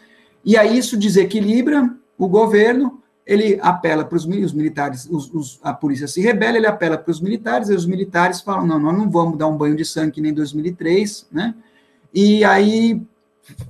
E 0.43 0.55
aí 0.55 0.77
isso 0.77 0.95
desequilibra 0.95 1.93
o 2.17 2.27
governo, 2.27 3.01
ele 3.27 3.59
apela 3.61 4.05
para 4.05 4.15
os 4.15 4.25
militares, 4.25 5.05
os, 5.11 5.31
os, 5.33 5.59
a 5.61 5.73
polícia 5.73 6.07
se 6.07 6.21
rebela, 6.21 6.55
ele 6.55 6.65
apela 6.65 6.97
para 6.97 7.11
os 7.11 7.19
militares, 7.19 7.67
e 7.67 7.73
os 7.73 7.85
militares 7.85 8.39
falam, 8.39 8.65
não, 8.65 8.79
nós 8.79 8.97
não 8.97 9.11
vamos 9.11 9.37
dar 9.37 9.47
um 9.47 9.57
banho 9.57 9.75
de 9.75 9.83
sangue 9.83 10.21
nem 10.21 10.31
em 10.31 10.33
2003, 10.33 11.27
né? 11.29 11.53
E 12.13 12.45
aí 12.45 13.05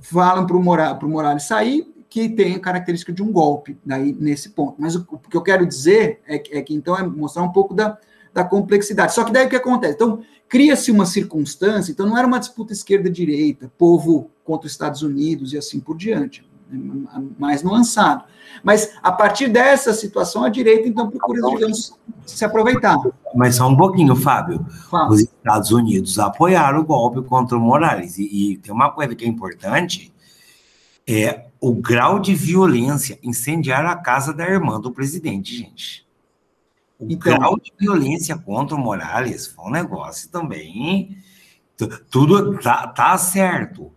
falam 0.00 0.46
para 0.46 0.56
o 0.56 1.08
Morales 1.10 1.42
sair, 1.42 1.92
que 2.08 2.28
tem 2.28 2.54
a 2.54 2.60
característica 2.60 3.12
de 3.12 3.20
um 3.20 3.32
golpe 3.32 3.76
daí 3.84 4.16
nesse 4.18 4.50
ponto. 4.50 4.76
Mas 4.78 4.94
o, 4.94 5.06
o 5.10 5.18
que 5.18 5.36
eu 5.36 5.42
quero 5.42 5.66
dizer 5.66 6.20
é, 6.26 6.36
é, 6.36 6.62
que 6.62 6.72
então 6.72 6.96
é 6.96 7.02
mostrar 7.02 7.42
um 7.42 7.52
pouco 7.52 7.74
da, 7.74 7.98
da 8.32 8.44
complexidade. 8.44 9.12
Só 9.12 9.24
que 9.24 9.32
daí 9.32 9.46
o 9.46 9.50
que 9.50 9.56
acontece? 9.56 9.94
Então, 9.94 10.22
cria-se 10.48 10.92
uma 10.92 11.04
circunstância, 11.04 11.90
então 11.90 12.06
não 12.06 12.16
era 12.16 12.26
uma 12.26 12.38
disputa 12.38 12.72
esquerda-direita, 12.72 13.70
povo 13.76 14.30
contra 14.44 14.66
os 14.66 14.72
Estados 14.72 15.02
Unidos 15.02 15.52
e 15.52 15.58
assim 15.58 15.80
por 15.80 15.96
diante, 15.96 16.47
mais 17.38 17.62
nuançado. 17.62 18.24
Mas 18.62 18.92
a 19.02 19.12
partir 19.12 19.48
dessa 19.48 19.92
situação, 19.92 20.44
a 20.44 20.48
direita 20.48 20.88
então 20.88 21.10
procura, 21.10 21.40
digamos, 21.50 21.94
se 22.26 22.44
aproveitar. 22.44 22.96
Mas 23.34 23.56
só 23.56 23.68
um 23.68 23.76
pouquinho, 23.76 24.14
Fábio. 24.16 24.64
Fala. 24.90 25.10
Os 25.10 25.20
Estados 25.20 25.70
Unidos 25.70 26.18
apoiaram 26.18 26.80
o 26.80 26.84
golpe 26.84 27.22
contra 27.22 27.56
o 27.56 27.60
Morales. 27.60 28.18
E, 28.18 28.52
e 28.52 28.56
tem 28.58 28.72
uma 28.72 28.90
coisa 28.90 29.14
que 29.14 29.24
é 29.24 29.28
importante, 29.28 30.12
é 31.06 31.46
o 31.60 31.74
grau 31.74 32.18
de 32.18 32.34
violência, 32.34 33.18
incendiar 33.22 33.84
a 33.86 33.96
casa 33.96 34.32
da 34.32 34.46
irmã 34.48 34.80
do 34.80 34.92
presidente, 34.92 35.56
gente. 35.56 36.06
O 36.98 37.06
então, 37.08 37.38
grau 37.38 37.58
de 37.58 37.72
violência 37.78 38.36
contra 38.36 38.74
o 38.74 38.78
Morales 38.78 39.46
foi 39.46 39.66
um 39.66 39.70
negócio 39.70 40.28
também. 40.30 41.16
Tudo 42.10 42.58
tá, 42.58 42.88
tá 42.88 43.16
certo. 43.16 43.92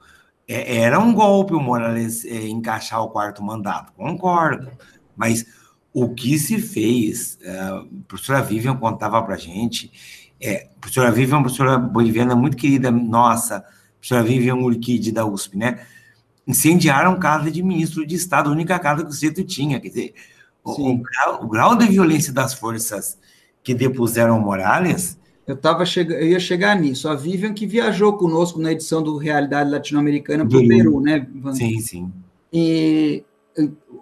É, 0.52 0.80
era 0.80 1.00
um 1.00 1.14
golpe 1.14 1.54
o 1.54 1.60
Morales 1.62 2.26
é, 2.26 2.48
encaixar 2.48 3.02
o 3.02 3.10
quarto 3.10 3.42
mandato, 3.42 3.94
concordo. 3.94 4.70
Mas 5.16 5.46
o 5.94 6.14
que 6.14 6.38
se 6.38 6.60
fez, 6.60 7.38
é, 7.42 7.60
a 7.60 7.84
professora 8.08 8.42
Vivian 8.42 8.76
contava 8.76 9.22
para 9.24 9.38
gente, 9.38 9.92
é, 10.42 10.70
a 10.76 10.80
professora 10.80 11.12
Vivian 11.12 11.36
é 11.36 11.38
uma 11.38 11.44
professora 11.44 11.78
boliviana 11.78 12.36
muito 12.36 12.58
querida, 12.58 12.92
nossa, 12.92 13.58
a 13.58 13.62
professora 14.00 14.24
Vivian 14.24 14.56
Urquide 14.56 15.12
da 15.12 15.26
USP, 15.26 15.58
né? 15.58 15.86
incendiaram 16.46 17.20
casa 17.20 17.50
de 17.50 17.64
ministro 17.64 18.06
de 18.06 18.16
Estado, 18.16 18.50
a 18.50 18.54
única 18.54 18.78
casa 18.80 19.04
que 19.04 19.10
o 19.10 19.14
Cito 19.14 19.44
tinha. 19.44 19.80
Quer 19.80 19.88
dizer, 19.88 20.14
o, 20.64 20.92
o, 20.92 20.98
grau, 20.98 21.44
o, 21.44 21.48
grau, 21.48 21.76
de 21.78 21.86
violência 21.88 22.34
das 22.34 22.54
forças 22.54 23.18
que 23.64 23.74
depuseram 23.74 24.40
Morales. 24.40 25.18
Eu, 25.48 25.56
tava 25.56 25.86
chega, 25.86 26.16
eu 26.16 26.28
ia 26.28 26.40
chegar 26.40 26.80
nisso. 26.80 27.10
A 27.10 27.16
Vivian 27.16 27.54
que 27.54 27.66
viajou 27.66 28.14
conosco 28.14 28.60
na 28.60 28.72
edição 28.72 29.02
do 29.02 29.18
Realidade 29.18 29.72
Latino-Americana 29.72 30.48
para 30.48 30.58
o 30.58 30.68
Peru, 30.68 31.02
né? 31.02 31.28
Sim, 31.54 31.80
sim. 31.80 32.14
E, 32.54 33.24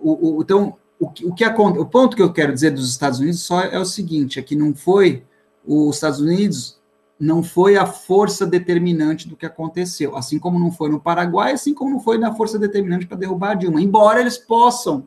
o, 0.02 0.38
o, 0.38 0.42
então, 0.42 0.76
o, 1.00 1.06
o, 1.06 1.34
que 1.34 1.46
o 1.46 1.86
ponto 1.86 2.16
que 2.16 2.22
eu 2.22 2.34
quero 2.34 2.54
dizer 2.54 2.72
dos 2.72 2.90
Estados 2.90 3.20
Unidos 3.20 3.42
só 3.42 3.62
é 3.62 3.80
o 3.80 3.86
seguinte: 3.86 4.40
é 4.40 4.42
que 4.42 4.56
não 4.56 4.74
foi 4.74 5.24
os 5.66 5.96
Estados 5.96 6.20
Unidos 6.20 6.80
não 7.20 7.44
foi 7.44 7.76
a 7.76 7.86
força 7.86 8.46
determinante 8.48 9.28
do 9.28 9.36
que 9.36 9.46
aconteceu, 9.46 10.16
assim 10.16 10.40
como 10.40 10.58
não 10.58 10.72
foi 10.72 10.90
no 10.90 11.02
Paraguai, 11.02 11.52
assim 11.52 11.74
como 11.74 11.92
não 11.92 12.00
foi 12.00 12.18
na 12.18 12.34
força 12.34 12.58
determinante 12.58 13.06
para 13.06 13.18
derrubar 13.18 13.52
a 13.52 13.56
Dilma. 13.56 13.82
Embora 13.82 14.22
eles 14.22 14.38
possam, 14.38 15.06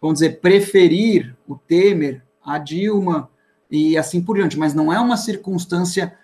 vamos 0.00 0.20
dizer, 0.20 0.40
preferir 0.40 1.36
o 1.46 1.54
Temer 1.54 2.24
a 2.42 2.56
Dilma 2.56 3.28
e 3.72 3.96
assim 3.96 4.20
por 4.20 4.36
diante, 4.36 4.58
mas 4.58 4.74
não 4.74 4.92
é 4.92 5.00
uma 5.00 5.16
circunstância 5.16 6.14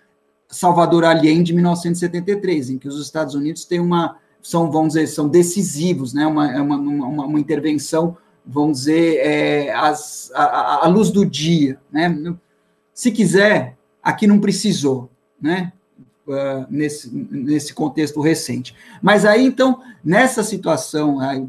Salvador 0.47 1.03
Allende 1.03 1.45
de 1.45 1.53
1973, 1.53 2.69
em 2.69 2.77
que 2.77 2.87
os 2.87 3.01
Estados 3.01 3.33
Unidos 3.33 3.65
têm 3.65 3.79
uma 3.79 4.17
são, 4.41 4.71
vamos 4.71 4.93
dizer, 4.93 5.07
são 5.07 5.27
decisivos, 5.27 6.13
né? 6.13 6.25
Uma, 6.25 6.51
é 6.51 6.61
uma, 6.61 6.77
uma, 6.77 7.25
uma 7.25 7.39
intervenção, 7.39 8.15
vamos 8.45 8.79
dizer, 8.79 9.17
é, 9.17 9.73
as, 9.73 10.31
a, 10.33 10.85
a 10.85 10.87
luz 10.87 11.11
do 11.11 11.25
dia, 11.25 11.79
né? 11.91 12.35
Se 12.93 13.11
quiser, 13.11 13.77
aqui 14.01 14.27
não 14.27 14.39
precisou 14.39 15.09
né? 15.41 15.73
Uh, 16.27 16.65
nesse, 16.69 17.09
nesse 17.11 17.73
contexto 17.73 18.21
recente. 18.21 18.75
Mas 19.01 19.25
aí, 19.25 19.43
então, 19.43 19.81
nessa 20.03 20.43
situação, 20.43 21.19
aí, 21.19 21.47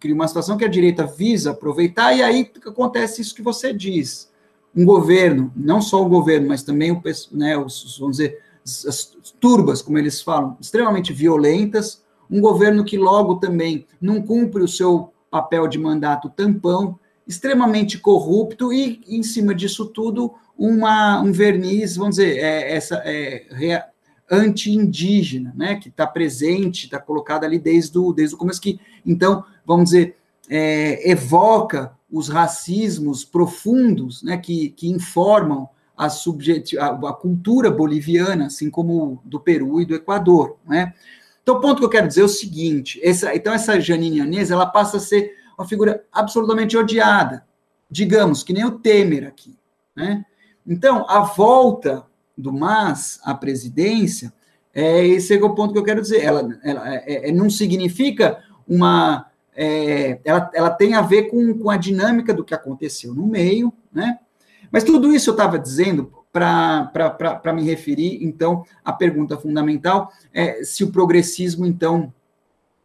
cria 0.00 0.14
uma 0.14 0.26
situação 0.26 0.56
que 0.56 0.64
a 0.64 0.68
direita 0.68 1.06
visa 1.06 1.52
aproveitar, 1.52 2.12
e 2.12 2.22
aí 2.22 2.50
acontece 2.66 3.22
isso 3.22 3.34
que 3.34 3.42
você 3.42 3.72
diz. 3.72 4.29
Um 4.74 4.84
governo, 4.84 5.52
não 5.56 5.80
só 5.80 6.04
o 6.04 6.08
governo, 6.08 6.48
mas 6.48 6.62
também 6.62 6.92
o, 6.92 7.02
né, 7.32 7.56
os, 7.56 7.98
vamos 7.98 8.18
dizer, 8.18 8.38
as 8.64 9.12
turbas, 9.40 9.82
como 9.82 9.98
eles 9.98 10.20
falam, 10.20 10.56
extremamente 10.60 11.12
violentas, 11.12 12.04
um 12.30 12.40
governo 12.40 12.84
que 12.84 12.96
logo 12.96 13.36
também 13.36 13.86
não 14.00 14.22
cumpre 14.22 14.62
o 14.62 14.68
seu 14.68 15.12
papel 15.30 15.66
de 15.66 15.78
mandato 15.78 16.30
tampão, 16.30 16.98
extremamente 17.26 17.98
corrupto 17.98 18.72
e, 18.72 19.00
em 19.08 19.22
cima 19.22 19.54
disso 19.54 19.86
tudo, 19.86 20.34
uma, 20.56 21.20
um 21.20 21.32
verniz, 21.32 21.96
vamos 21.96 22.16
dizer, 22.16 22.38
é, 22.38 22.72
essa 22.72 23.02
é, 23.04 23.88
anti-indígena, 24.30 25.52
né, 25.56 25.76
que 25.76 25.88
está 25.88 26.06
presente, 26.06 26.84
está 26.84 26.98
colocada 26.98 27.46
ali 27.46 27.58
desde 27.58 27.98
o, 27.98 28.12
desde 28.12 28.34
o 28.34 28.38
começo, 28.38 28.60
que, 28.60 28.78
então, 29.04 29.44
vamos 29.66 29.90
dizer, 29.90 30.16
é, 30.48 31.10
evoca 31.10 31.92
os 32.10 32.28
racismos 32.28 33.24
profundos, 33.24 34.22
né, 34.22 34.36
que, 34.36 34.70
que 34.70 34.88
informam 34.88 35.68
a, 35.96 36.06
a, 36.06 37.08
a, 37.08 37.12
cultura 37.12 37.70
boliviana, 37.70 38.46
assim 38.46 38.70
como 38.70 39.20
do 39.24 39.38
Peru 39.38 39.80
e 39.80 39.84
do 39.84 39.94
Equador, 39.94 40.56
né? 40.66 40.94
Então, 41.42 41.56
o 41.56 41.60
ponto 41.60 41.78
que 41.78 41.84
eu 41.84 41.90
quero 41.90 42.08
dizer 42.08 42.20
é 42.20 42.24
o 42.24 42.28
seguinte, 42.28 43.00
essa, 43.02 43.34
então 43.34 43.52
essa 43.52 43.80
Janine 43.80 44.20
Anês, 44.20 44.50
ela 44.50 44.66
passa 44.66 44.98
a 44.98 45.00
ser 45.00 45.34
uma 45.58 45.66
figura 45.66 46.04
absolutamente 46.12 46.76
odiada, 46.76 47.44
digamos, 47.90 48.42
que 48.42 48.52
nem 48.52 48.64
o 48.64 48.78
Temer 48.78 49.26
aqui. 49.26 49.56
Né? 49.96 50.24
Então, 50.66 51.04
a 51.08 51.20
volta 51.20 52.04
do 52.36 52.52
MAS 52.52 53.20
à 53.24 53.34
presidência, 53.34 54.32
é, 54.72 55.04
esse 55.06 55.34
é 55.34 55.44
o 55.44 55.54
ponto 55.54 55.72
que 55.72 55.78
eu 55.78 55.84
quero 55.84 56.00
dizer. 56.00 56.22
Ela, 56.22 56.58
ela 56.62 56.94
é, 56.94 57.28
é, 57.28 57.32
não 57.32 57.50
significa 57.50 58.42
uma. 58.66 59.26
É, 59.54 60.20
ela, 60.24 60.50
ela 60.54 60.70
tem 60.70 60.94
a 60.94 61.02
ver 61.02 61.24
com, 61.24 61.58
com 61.58 61.70
a 61.70 61.76
dinâmica 61.76 62.32
do 62.32 62.44
que 62.44 62.54
aconteceu 62.54 63.14
no 63.14 63.26
meio, 63.26 63.72
né? 63.92 64.18
Mas 64.70 64.84
tudo 64.84 65.12
isso 65.12 65.30
eu 65.30 65.34
estava 65.34 65.58
dizendo 65.58 66.12
para 66.32 67.52
me 67.52 67.64
referir, 67.64 68.24
então, 68.24 68.64
à 68.84 68.92
pergunta 68.92 69.36
fundamental, 69.36 70.12
é 70.32 70.62
se 70.62 70.84
o 70.84 70.92
progressismo, 70.92 71.66
então, 71.66 72.12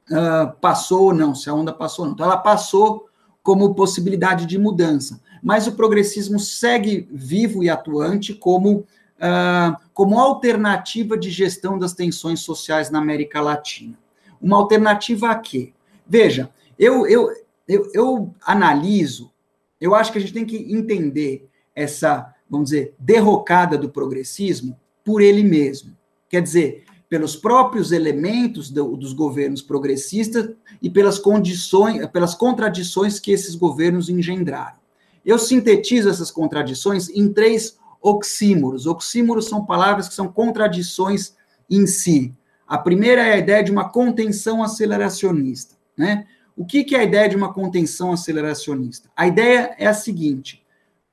uh, 0.10 0.52
passou 0.60 1.04
ou 1.04 1.14
não, 1.14 1.36
se 1.36 1.50
a 1.50 1.54
onda 1.54 1.72
passou 1.72 2.06
ou 2.06 2.08
não. 2.08 2.16
Então, 2.16 2.26
ela 2.26 2.38
passou 2.38 3.08
como 3.44 3.76
possibilidade 3.76 4.48
de 4.48 4.58
mudança, 4.58 5.22
mas 5.44 5.68
o 5.68 5.74
progressismo 5.74 6.40
segue 6.40 7.08
vivo 7.12 7.64
e 7.64 7.70
atuante 7.70 8.34
como, 8.34 8.78
uh, 8.80 9.78
como 9.94 10.20
alternativa 10.20 11.16
de 11.16 11.30
gestão 11.30 11.78
das 11.78 11.94
tensões 11.94 12.40
sociais 12.40 12.90
na 12.90 12.98
América 12.98 13.40
Latina. 13.42 13.96
Uma 14.42 14.58
alternativa 14.58 15.30
a 15.30 15.36
quê? 15.36 15.72
Veja, 16.08 16.50
eu, 16.78 17.08
eu, 17.08 17.30
eu, 17.68 17.92
eu 17.94 18.36
analiso, 18.46 19.32
eu 19.80 19.96
acho 19.96 20.12
que 20.12 20.18
a 20.18 20.22
gente 20.22 20.34
tem 20.34 20.46
que 20.46 20.58
entender 20.74 21.50
essa 21.76 22.34
vamos 22.50 22.70
dizer, 22.70 22.96
derrocada 23.00 23.78
do 23.78 23.90
progressismo 23.90 24.80
por 25.04 25.22
ele 25.22 25.44
mesmo. 25.44 25.96
Quer 26.30 26.42
dizer, 26.42 26.84
pelos 27.10 27.36
próprios 27.36 27.92
elementos 27.92 28.70
do, 28.70 28.96
dos 28.96 29.14
governos 29.14 29.62
progressistas 29.62 30.52
e 30.82 30.90
pelas 30.90 31.20
condições, 31.20 32.06
pelas 32.08 32.34
contradições 32.34 33.20
que 33.20 33.32
esses 33.32 33.56
governos 33.56 34.10
engendraram. 34.10 34.78
Eu 35.26 35.40
sintetizo 35.40 36.10
essas 36.10 36.30
contradições 36.30 37.10
em 37.10 37.32
três 37.32 37.78
oxímoros. 38.02 38.86
Oxímoros 38.86 39.48
são 39.48 39.66
palavras 39.66 40.08
que 40.08 40.14
são 40.14 40.28
contradições 40.28 41.34
em 41.70 41.88
si. 41.88 42.34
A 42.68 42.78
primeira 42.78 43.22
é 43.26 43.34
a 43.34 43.38
ideia 43.38 43.64
de 43.64 43.72
uma 43.72 43.90
contenção 43.90 44.64
aceleracionista. 44.64 45.75
Né? 45.98 46.26
O 46.56 46.66
que, 46.66 46.84
que 46.84 46.96
é 46.96 47.00
a 47.00 47.04
ideia 47.04 47.30
de 47.30 47.36
uma 47.36 47.54
contenção 47.54 48.12
aceleracionista? 48.12 49.10
A 49.16 49.28
ideia 49.28 49.76
é 49.78 49.86
a 49.86 49.94
seguinte: 49.94 50.64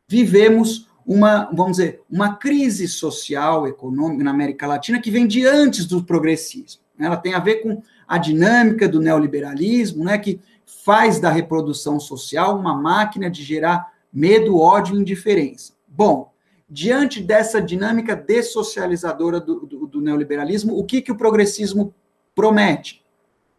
vivemos 0.08 0.88
uma, 1.06 1.50
vamos 1.52 1.78
dizer, 1.78 2.02
uma 2.10 2.36
crise 2.36 2.86
social, 2.86 3.66
econômica 3.66 4.22
na 4.22 4.30
América 4.30 4.66
Latina 4.66 5.00
que 5.00 5.10
vem 5.10 5.26
de 5.26 5.46
antes 5.46 5.84
do 5.86 6.02
progressismo. 6.02 6.82
Ela 6.98 7.16
tem 7.16 7.34
a 7.34 7.40
ver 7.40 7.56
com 7.56 7.82
a 8.06 8.18
dinâmica 8.18 8.88
do 8.88 9.00
neoliberalismo, 9.00 10.04
né, 10.04 10.18
que 10.18 10.40
faz 10.84 11.18
da 11.18 11.30
reprodução 11.30 11.98
social 11.98 12.58
uma 12.58 12.74
máquina 12.74 13.30
de 13.30 13.42
gerar 13.42 13.92
medo, 14.12 14.58
ódio 14.58 14.94
e 14.94 15.00
indiferença. 15.00 15.72
Bom, 15.88 16.32
diante 16.68 17.20
dessa 17.20 17.60
dinâmica 17.60 18.14
dessocializadora 18.14 19.40
do, 19.40 19.66
do, 19.66 19.86
do 19.86 20.00
neoliberalismo, 20.00 20.78
o 20.78 20.84
que, 20.84 21.02
que 21.02 21.12
o 21.12 21.16
progressismo 21.16 21.94
promete? 22.34 23.02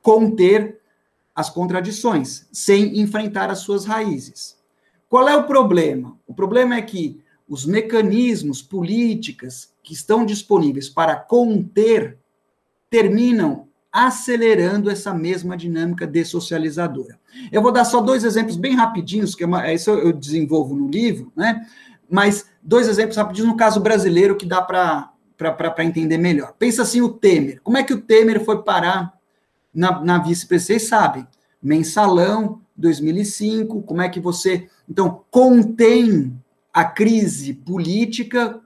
Conter 0.02 0.80
as 1.36 1.50
contradições, 1.50 2.48
sem 2.52 3.00
enfrentar 3.00 3.50
as 3.50 3.60
suas 3.60 3.86
raízes. 3.86 4.58
Qual 5.10 5.28
é 5.28 5.36
o 5.36 5.46
problema? 5.46 6.18
O 6.28 6.34
problema 6.34 6.76
é 6.76 6.82
que 6.82 7.22
os 7.48 7.66
mecanismos, 7.66 8.62
políticas 8.62 9.72
que 9.84 9.94
estão 9.94 10.26
disponíveis 10.26 10.90
para 10.90 11.16
conter, 11.16 12.18
terminam 12.90 13.68
acelerando 13.92 14.90
essa 14.90 15.14
mesma 15.14 15.56
dinâmica 15.56 16.08
dessocializadora. 16.08 17.20
Eu 17.52 17.62
vou 17.62 17.72
dar 17.72 17.86
só 17.86 18.02
dois 18.02 18.24
exemplos 18.24 18.56
bem 18.56 18.76
rapidinhos, 18.76 19.36
que 19.36 19.44
é 19.44 19.48
uma, 19.48 19.72
isso 19.72 19.92
eu 19.92 20.12
desenvolvo 20.12 20.76
no 20.76 20.88
livro, 20.88 21.32
né? 21.36 21.68
Mas 22.10 22.48
dois 22.62 22.88
exemplos 22.88 23.18
rapidinhos 23.18 23.50
no 23.50 23.58
caso 23.58 23.80
brasileiro 23.80 24.36
que 24.36 24.46
dá 24.46 24.62
para 24.62 25.14
entender 25.80 26.18
melhor. 26.18 26.54
Pensa 26.58 26.82
assim 26.82 27.02
o 27.02 27.10
Temer. 27.10 27.60
Como 27.62 27.78
é 27.78 27.84
que 27.84 27.94
o 27.94 28.02
Temer 28.02 28.44
foi 28.44 28.64
parar 28.64 29.14
na, 29.74 30.00
na 30.04 30.18
vice-presidência? 30.20 30.80
Vocês 30.80 30.90
sabem. 30.90 31.28
Mensalão, 31.62 32.62
2005, 32.76 33.82
como 33.84 34.02
é 34.02 34.10
que 34.10 34.20
você, 34.20 34.68
então, 34.90 35.24
contém 35.32 36.34
a 36.74 36.84
crise 36.84 37.54
política 37.54 38.60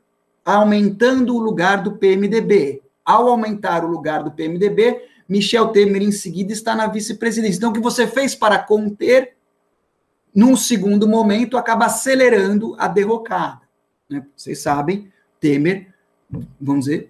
aumentando 0.46 1.36
o 1.36 1.40
lugar 1.40 1.84
do 1.84 1.98
PMDB. 1.98 2.82
Ao 3.04 3.28
aumentar 3.28 3.84
o 3.84 3.88
lugar 3.88 4.24
do 4.24 4.32
PMDB, 4.32 5.02
Michel 5.28 5.68
Temer 5.70 6.02
em 6.02 6.12
seguida 6.12 6.54
está 6.54 6.74
na 6.74 6.88
vice-presidência. 6.88 7.58
Então, 7.58 7.72
o 7.72 7.74
que 7.74 7.82
você 7.82 8.08
fez 8.08 8.34
para 8.34 8.58
conter, 8.58 9.36
num 10.34 10.56
segundo 10.56 11.08
momento, 11.08 11.58
acaba 11.58 11.86
acelerando 11.86 12.76
a 12.80 12.88
derrocada. 12.88 13.62
Né? 14.10 14.26
Vocês 14.36 14.60
sabem, 14.62 15.12
Temer, 15.40 15.94
vamos 16.60 16.86
dizer, 16.86 17.10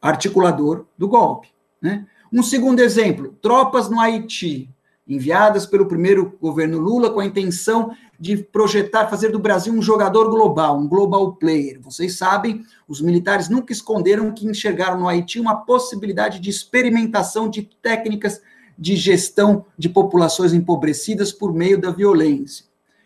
articulador 0.00 0.86
do 0.98 1.06
golpe. 1.06 1.48
Né? 1.80 2.06
Um 2.32 2.42
segundo 2.42 2.80
exemplo: 2.80 3.36
tropas 3.42 3.90
no 3.90 4.00
Haiti, 4.00 4.70
enviadas 5.06 5.66
pelo 5.66 5.86
primeiro 5.86 6.38
governo 6.40 6.78
Lula 6.78 7.10
com 7.10 7.20
a 7.20 7.26
intenção 7.26 7.94
de 8.18 8.36
projetar, 8.36 9.08
fazer 9.08 9.30
do 9.30 9.38
Brasil 9.38 9.72
um 9.72 9.82
jogador 9.82 10.30
global, 10.30 10.78
um 10.78 10.88
global 10.88 11.34
player. 11.34 11.80
Vocês 11.82 12.16
sabem, 12.16 12.64
os 12.88 13.00
militares 13.00 13.48
nunca 13.48 13.72
esconderam 13.72 14.32
que 14.32 14.46
enxergaram 14.46 14.98
no 14.98 15.08
Haiti 15.08 15.38
uma 15.38 15.56
possibilidade 15.56 16.38
de 16.38 16.48
experimentação 16.48 17.50
de 17.50 17.62
técnicas 17.82 18.40
de 18.78 18.96
gestão 18.96 19.66
de 19.76 19.88
populações 19.88 20.54
empobrecidas 20.54 21.32
por 21.32 21.52
meio 21.52 21.78
da 21.78 21.90
violência. 21.90 22.64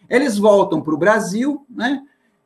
Eles 0.09 0.39
voltam 0.39 0.81
para 0.81 0.95
o 0.95 0.99
Brasil, 0.99 1.66
né? 1.68 2.03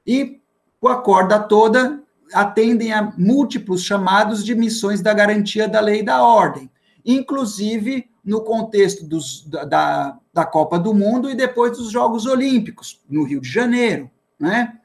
E 0.07 0.41
com 0.81 0.89
a 0.89 0.97
corda 0.97 1.39
toda 1.39 2.03
atendem 2.33 2.93
a 2.93 3.13
múltiplos 3.19 3.83
chamados 3.83 4.45
de 4.45 4.55
missões 4.55 5.03
da 5.03 5.13
garantia 5.13 5.69
da 5.69 5.81
lei 5.81 6.01
e 6.01 6.05
da 6.05 6.23
ordem, 6.23 6.70
inclusive 7.05 8.09
no 8.25 8.43
contexto 8.43 9.07
dos, 9.07 9.47
da, 9.47 10.19
da 10.33 10.45
Copa 10.45 10.79
do 10.79 10.95
Mundo 10.95 11.31
e 11.31 11.35
depois 11.35 11.77
dos 11.77 11.91
Jogos 11.91 12.27
Olímpicos, 12.27 13.01
no 13.09 13.25
Rio 13.25 13.41
de 13.41 13.49
Janeiro, 13.49 14.11
né? 14.39 14.79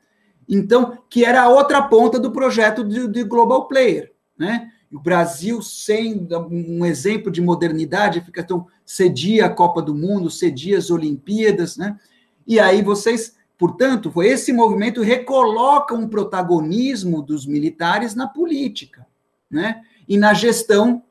Então, 0.47 0.99
que 1.09 1.25
era 1.25 1.43
a 1.43 1.49
outra 1.49 1.81
ponta 1.81 2.19
do 2.19 2.31
projeto 2.31 2.83
de, 2.83 3.07
de 3.07 3.23
Global 3.23 3.67
Player, 3.67 4.13
né? 4.37 4.71
O 4.91 4.99
Brasil, 4.99 5.61
sendo 5.61 6.47
um 6.47 6.85
exemplo 6.85 7.31
de 7.31 7.41
modernidade, 7.41 8.21
fica 8.21 8.43
tão, 8.43 8.67
cedia 8.85 9.47
a 9.47 9.49
Copa 9.49 9.81
do 9.81 9.93
Mundo, 9.93 10.29
cedia 10.29 10.77
as 10.77 10.89
Olimpíadas, 10.89 11.75
né? 11.75 11.99
E 12.47 12.59
aí 12.59 12.81
vocês, 12.81 13.35
portanto, 13.57 14.11
foi 14.11 14.27
esse 14.27 14.53
movimento 14.53 15.01
recoloca 15.01 15.95
um 15.95 16.07
protagonismo 16.07 17.21
dos 17.21 17.45
militares 17.45 18.15
na 18.15 18.27
política, 18.27 19.05
né? 19.49 19.81
E 20.07 20.17
na 20.17 20.33
gestão 20.33 21.03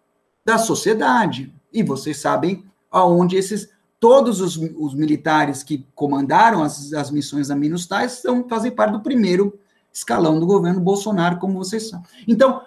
da 0.44 0.58
sociedade. 0.58 1.52
E 1.72 1.82
vocês 1.82 2.18
sabem 2.18 2.64
aonde 2.90 3.36
esses 3.36 3.72
todos 3.98 4.40
os, 4.40 4.56
os 4.56 4.94
militares 4.94 5.62
que 5.62 5.86
comandaram 5.94 6.62
as, 6.62 6.92
as 6.92 7.10
missões 7.10 7.48
da 7.48 7.56
MINUSTAH 7.56 8.04
estão, 8.04 8.46
fazem 8.48 8.70
parte 8.70 8.92
do 8.92 9.00
primeiro 9.00 9.58
escalão 9.92 10.38
do 10.38 10.46
governo 10.46 10.80
Bolsonaro, 10.80 11.38
como 11.38 11.58
vocês 11.58 11.88
sabem. 11.88 12.06
Então, 12.28 12.60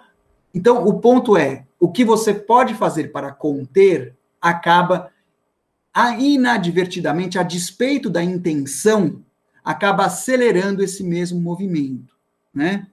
então, 0.52 0.84
o 0.86 0.98
ponto 0.98 1.36
é, 1.36 1.66
o 1.78 1.90
que 1.90 2.04
você 2.04 2.34
pode 2.34 2.74
fazer 2.74 3.12
para 3.12 3.30
conter 3.30 4.16
acaba 4.40 5.10
inadvertidamente, 6.18 7.38
a 7.38 7.42
despeito 7.42 8.08
da 8.08 8.22
intenção, 8.22 9.22
acaba 9.64 10.06
acelerando 10.06 10.82
esse 10.82 11.04
mesmo 11.04 11.40
movimento, 11.40 12.14
né? 12.52 12.86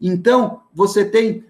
Então, 0.00 0.62
você 0.72 1.04
tem 1.04 1.44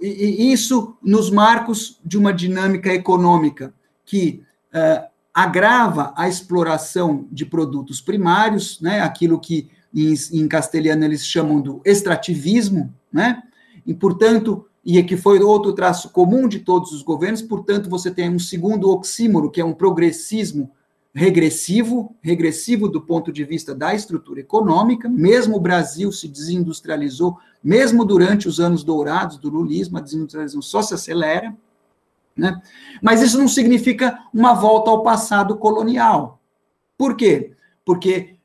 isso 0.00 0.96
nos 1.02 1.30
marcos 1.30 2.00
de 2.04 2.18
uma 2.18 2.32
dinâmica 2.32 2.92
econômica 2.92 3.72
que 4.04 4.42
uh, 4.74 5.06
agrava 5.32 6.12
a 6.16 6.28
exploração 6.28 7.28
de 7.30 7.46
produtos 7.46 8.00
primários, 8.00 8.80
né, 8.80 9.00
aquilo 9.00 9.38
que 9.38 9.68
em, 9.94 10.14
em, 10.32 10.48
castelhano 10.48 11.04
eles 11.04 11.24
chamam 11.26 11.60
do 11.60 11.80
extrativismo, 11.84 12.92
né, 13.12 13.42
e 13.86 13.94
portanto, 13.94 14.66
e 14.84 15.02
que 15.02 15.16
foi 15.16 15.40
outro 15.40 15.72
traço 15.72 16.10
comum 16.10 16.48
de 16.48 16.60
todos 16.60 16.92
os 16.92 17.02
governos, 17.02 17.42
portanto, 17.42 17.90
você 17.90 18.10
tem 18.10 18.30
um 18.30 18.38
segundo 18.38 18.90
oxímoro, 18.90 19.50
que 19.50 19.60
é 19.60 19.64
um 19.64 19.74
progressismo 19.74 20.70
regressivo, 21.16 22.14
regressivo 22.20 22.90
do 22.90 23.00
ponto 23.00 23.32
de 23.32 23.42
vista 23.42 23.74
da 23.74 23.94
estrutura 23.94 24.40
econômica, 24.40 25.08
mesmo 25.08 25.56
o 25.56 25.60
Brasil 25.60 26.12
se 26.12 26.28
desindustrializou, 26.28 27.38
mesmo 27.64 28.04
durante 28.04 28.46
os 28.46 28.60
anos 28.60 28.84
dourados 28.84 29.38
do 29.38 29.48
lulismo, 29.48 29.96
a 29.96 30.02
desindustrialização 30.02 30.60
só 30.60 30.82
se 30.82 30.92
acelera, 30.92 31.56
né? 32.36 32.60
Mas 33.00 33.22
isso 33.22 33.38
não 33.38 33.48
significa 33.48 34.18
uma 34.30 34.52
volta 34.52 34.90
ao 34.90 35.02
passado 35.02 35.56
colonial. 35.56 36.38
Por 36.98 37.16
quê? 37.16 37.54
Porque 37.82 38.36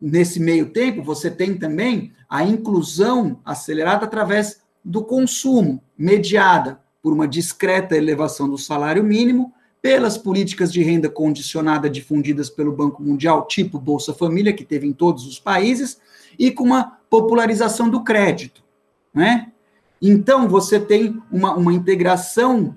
nesse 0.00 0.38
meio 0.38 0.72
tempo 0.72 1.02
você 1.02 1.32
tem 1.32 1.58
também 1.58 2.12
a 2.28 2.44
inclusão 2.44 3.40
acelerada 3.44 4.04
através 4.04 4.62
do 4.84 5.02
consumo, 5.02 5.82
mediada 5.98 6.80
por 7.02 7.12
uma 7.12 7.26
discreta 7.26 7.96
elevação 7.96 8.48
do 8.48 8.56
salário 8.56 9.02
mínimo, 9.02 9.52
pelas 9.82 10.18
políticas 10.18 10.72
de 10.72 10.82
renda 10.82 11.08
condicionada 11.08 11.88
difundidas 11.88 12.50
pelo 12.50 12.72
Banco 12.72 13.02
Mundial, 13.02 13.46
tipo 13.46 13.78
Bolsa 13.78 14.12
Família, 14.12 14.52
que 14.52 14.64
teve 14.64 14.86
em 14.86 14.92
todos 14.92 15.26
os 15.26 15.38
países, 15.38 16.00
e 16.38 16.50
com 16.50 16.64
uma 16.64 16.98
popularização 17.08 17.88
do 17.88 18.04
crédito. 18.04 18.62
Né? 19.12 19.50
Então, 20.00 20.48
você 20.48 20.78
tem 20.78 21.20
uma, 21.30 21.54
uma 21.54 21.72
integração 21.72 22.76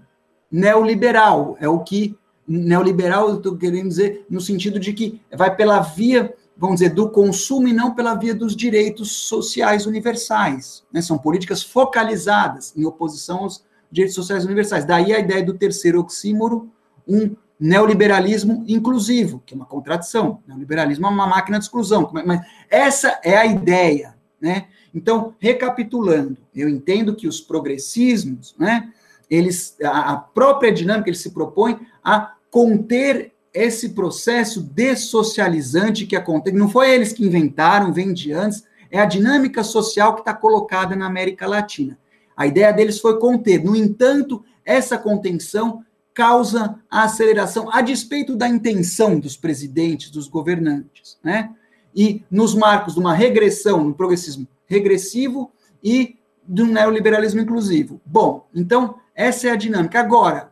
neoliberal, 0.51 1.57
é 1.59 1.67
o 1.67 1.79
que. 1.79 2.17
Neoliberal, 2.45 3.29
eu 3.29 3.37
estou 3.37 3.55
querendo 3.55 3.87
dizer, 3.87 4.25
no 4.29 4.41
sentido 4.41 4.77
de 4.77 4.91
que 4.91 5.21
vai 5.33 5.55
pela 5.55 5.79
via, 5.79 6.35
vamos 6.57 6.81
dizer, 6.81 6.93
do 6.93 7.09
consumo 7.09 7.69
e 7.69 7.73
não 7.73 7.95
pela 7.95 8.15
via 8.15 8.35
dos 8.35 8.53
direitos 8.53 9.13
sociais 9.13 9.85
universais. 9.85 10.83
Né? 10.91 11.01
São 11.01 11.17
políticas 11.17 11.63
focalizadas 11.63 12.73
em 12.75 12.83
oposição 12.83 13.39
aos 13.39 13.63
direitos 13.89 14.15
sociais 14.15 14.43
universais. 14.43 14.83
Daí 14.83 15.13
a 15.13 15.19
ideia 15.19 15.41
do 15.41 15.53
terceiro 15.53 16.01
oxímoro, 16.01 16.69
um 17.07 17.35
neoliberalismo 17.59 18.63
inclusivo, 18.67 19.41
que 19.45 19.53
é 19.53 19.57
uma 19.57 19.65
contradição. 19.65 20.39
Neoliberalismo 20.47 21.05
é 21.05 21.09
uma 21.09 21.27
máquina 21.27 21.57
de 21.57 21.65
exclusão. 21.65 22.11
É, 22.15 22.23
mas 22.25 22.41
essa 22.69 23.19
é 23.23 23.37
a 23.37 23.45
ideia. 23.45 24.15
Né? 24.41 24.67
Então, 24.93 25.33
recapitulando, 25.39 26.37
eu 26.53 26.67
entendo 26.67 27.15
que 27.15 27.27
os 27.27 27.39
progressismos, 27.39 28.53
né, 28.59 28.89
eles, 29.29 29.77
a 29.83 30.17
própria 30.17 30.71
dinâmica, 30.71 31.09
eles 31.09 31.21
se 31.21 31.31
propõem 31.31 31.79
a 32.03 32.33
conter 32.51 33.31
esse 33.53 33.89
processo 33.89 34.61
dessocializante 34.61 36.05
que 36.05 36.15
acontece. 36.15 36.57
Não 36.57 36.69
foi 36.69 36.91
eles 36.91 37.13
que 37.13 37.25
inventaram, 37.25 37.93
vem 37.93 38.13
de 38.13 38.33
antes, 38.33 38.63
é 38.91 38.99
a 38.99 39.05
dinâmica 39.05 39.63
social 39.63 40.13
que 40.13 40.21
está 40.21 40.33
colocada 40.33 40.95
na 40.95 41.05
América 41.05 41.47
Latina. 41.47 41.97
A 42.35 42.45
ideia 42.45 42.71
deles 42.71 42.99
foi 42.99 43.19
conter. 43.19 43.63
No 43.63 43.75
entanto, 43.75 44.43
essa 44.65 44.97
contenção 44.97 45.83
causa 46.13 46.79
a 46.89 47.03
aceleração, 47.03 47.69
a 47.71 47.81
despeito 47.81 48.35
da 48.35 48.47
intenção 48.47 49.19
dos 49.19 49.35
presidentes, 49.35 50.11
dos 50.11 50.27
governantes, 50.27 51.17
né? 51.23 51.49
E 51.95 52.23
nos 52.29 52.55
marcos 52.55 52.93
de 52.93 52.99
uma 52.99 53.13
regressão, 53.13 53.83
no 53.83 53.93
progressismo 53.93 54.47
regressivo 54.65 55.51
e 55.83 56.17
do 56.45 56.65
neoliberalismo 56.65 57.41
inclusivo. 57.41 58.01
Bom, 58.05 58.47
então, 58.53 58.95
essa 59.15 59.47
é 59.47 59.51
a 59.51 59.55
dinâmica. 59.55 59.99
Agora, 59.99 60.51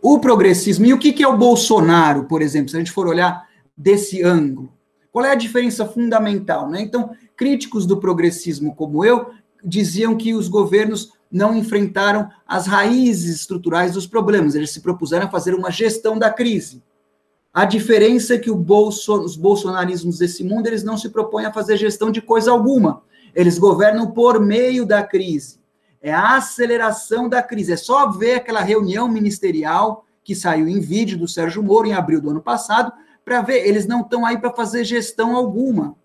o 0.00 0.18
progressismo, 0.18 0.86
e 0.86 0.92
o 0.92 0.98
que, 0.98 1.12
que 1.12 1.22
é 1.22 1.28
o 1.28 1.36
Bolsonaro, 1.36 2.24
por 2.24 2.42
exemplo, 2.42 2.68
se 2.68 2.76
a 2.76 2.78
gente 2.78 2.92
for 2.92 3.06
olhar 3.06 3.48
desse 3.76 4.22
ângulo? 4.22 4.72
Qual 5.10 5.24
é 5.24 5.32
a 5.32 5.36
diferença 5.36 5.86
fundamental? 5.86 6.68
Né? 6.68 6.82
Então, 6.82 7.10
críticos 7.36 7.86
do 7.86 7.98
progressismo 7.98 8.74
como 8.74 9.04
eu 9.04 9.30
diziam 9.64 10.16
que 10.16 10.34
os 10.34 10.48
governos 10.48 11.13
não 11.34 11.52
enfrentaram 11.52 12.30
as 12.46 12.68
raízes 12.68 13.34
estruturais 13.40 13.92
dos 13.92 14.06
problemas, 14.06 14.54
eles 14.54 14.70
se 14.70 14.80
propuseram 14.80 15.26
a 15.26 15.30
fazer 15.30 15.52
uma 15.52 15.68
gestão 15.68 16.16
da 16.16 16.30
crise. 16.30 16.80
A 17.52 17.64
diferença 17.64 18.34
é 18.34 18.38
que 18.38 18.50
os 18.50 19.36
bolsonarismos 19.36 20.18
desse 20.18 20.44
mundo, 20.44 20.68
eles 20.68 20.84
não 20.84 20.96
se 20.96 21.08
propõem 21.08 21.46
a 21.46 21.52
fazer 21.52 21.76
gestão 21.76 22.12
de 22.12 22.22
coisa 22.22 22.52
alguma. 22.52 23.02
Eles 23.34 23.58
governam 23.58 24.12
por 24.12 24.38
meio 24.38 24.86
da 24.86 25.02
crise. 25.02 25.58
É 26.00 26.12
a 26.12 26.36
aceleração 26.36 27.28
da 27.28 27.42
crise. 27.42 27.72
É 27.72 27.76
só 27.76 28.10
ver 28.10 28.34
aquela 28.34 28.60
reunião 28.60 29.08
ministerial 29.08 30.04
que 30.22 30.36
saiu 30.36 30.68
em 30.68 30.78
vídeo 30.78 31.18
do 31.18 31.26
Sérgio 31.26 31.62
Moro 31.62 31.88
em 31.88 31.92
abril 31.92 32.20
do 32.20 32.30
ano 32.30 32.40
passado, 32.40 32.92
para 33.24 33.42
ver, 33.42 33.66
eles 33.66 33.86
não 33.86 34.02
estão 34.02 34.24
aí 34.24 34.38
para 34.38 34.52
fazer 34.52 34.84
gestão 34.84 35.34
alguma. 35.34 35.96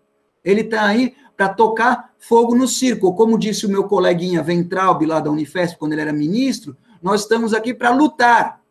Ele 0.43 0.61
está 0.61 0.85
aí 0.85 1.15
para 1.39 1.47
tocar 1.47 2.13
fogo 2.19 2.53
no 2.53 2.67
circo. 2.67 3.13
Como 3.13 3.39
disse 3.39 3.65
o 3.65 3.69
meu 3.69 3.85
coleguinha 3.85 4.43
Ventralbi 4.43 5.05
lá 5.05 5.21
da 5.21 5.31
Unifesp, 5.31 5.79
quando 5.79 5.93
ele 5.93 6.01
era 6.01 6.11
ministro, 6.11 6.75
nós 7.01 7.21
estamos 7.21 7.53
aqui 7.53 7.73
para 7.73 7.91
lutar. 7.91 8.61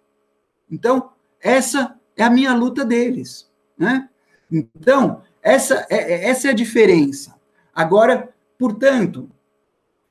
Então, 0.70 1.08
essa 1.40 1.96
é 2.14 2.22
a 2.22 2.28
minha 2.28 2.52
luta 2.52 2.84
deles. 2.84 3.48
Né? 3.78 4.06
Então, 4.52 5.22
essa 5.40 5.86
é, 5.88 5.96
é 5.96 6.28
essa 6.28 6.48
é 6.48 6.50
a 6.50 6.54
diferença. 6.54 7.36
Agora, 7.74 8.28
portanto, 8.58 9.30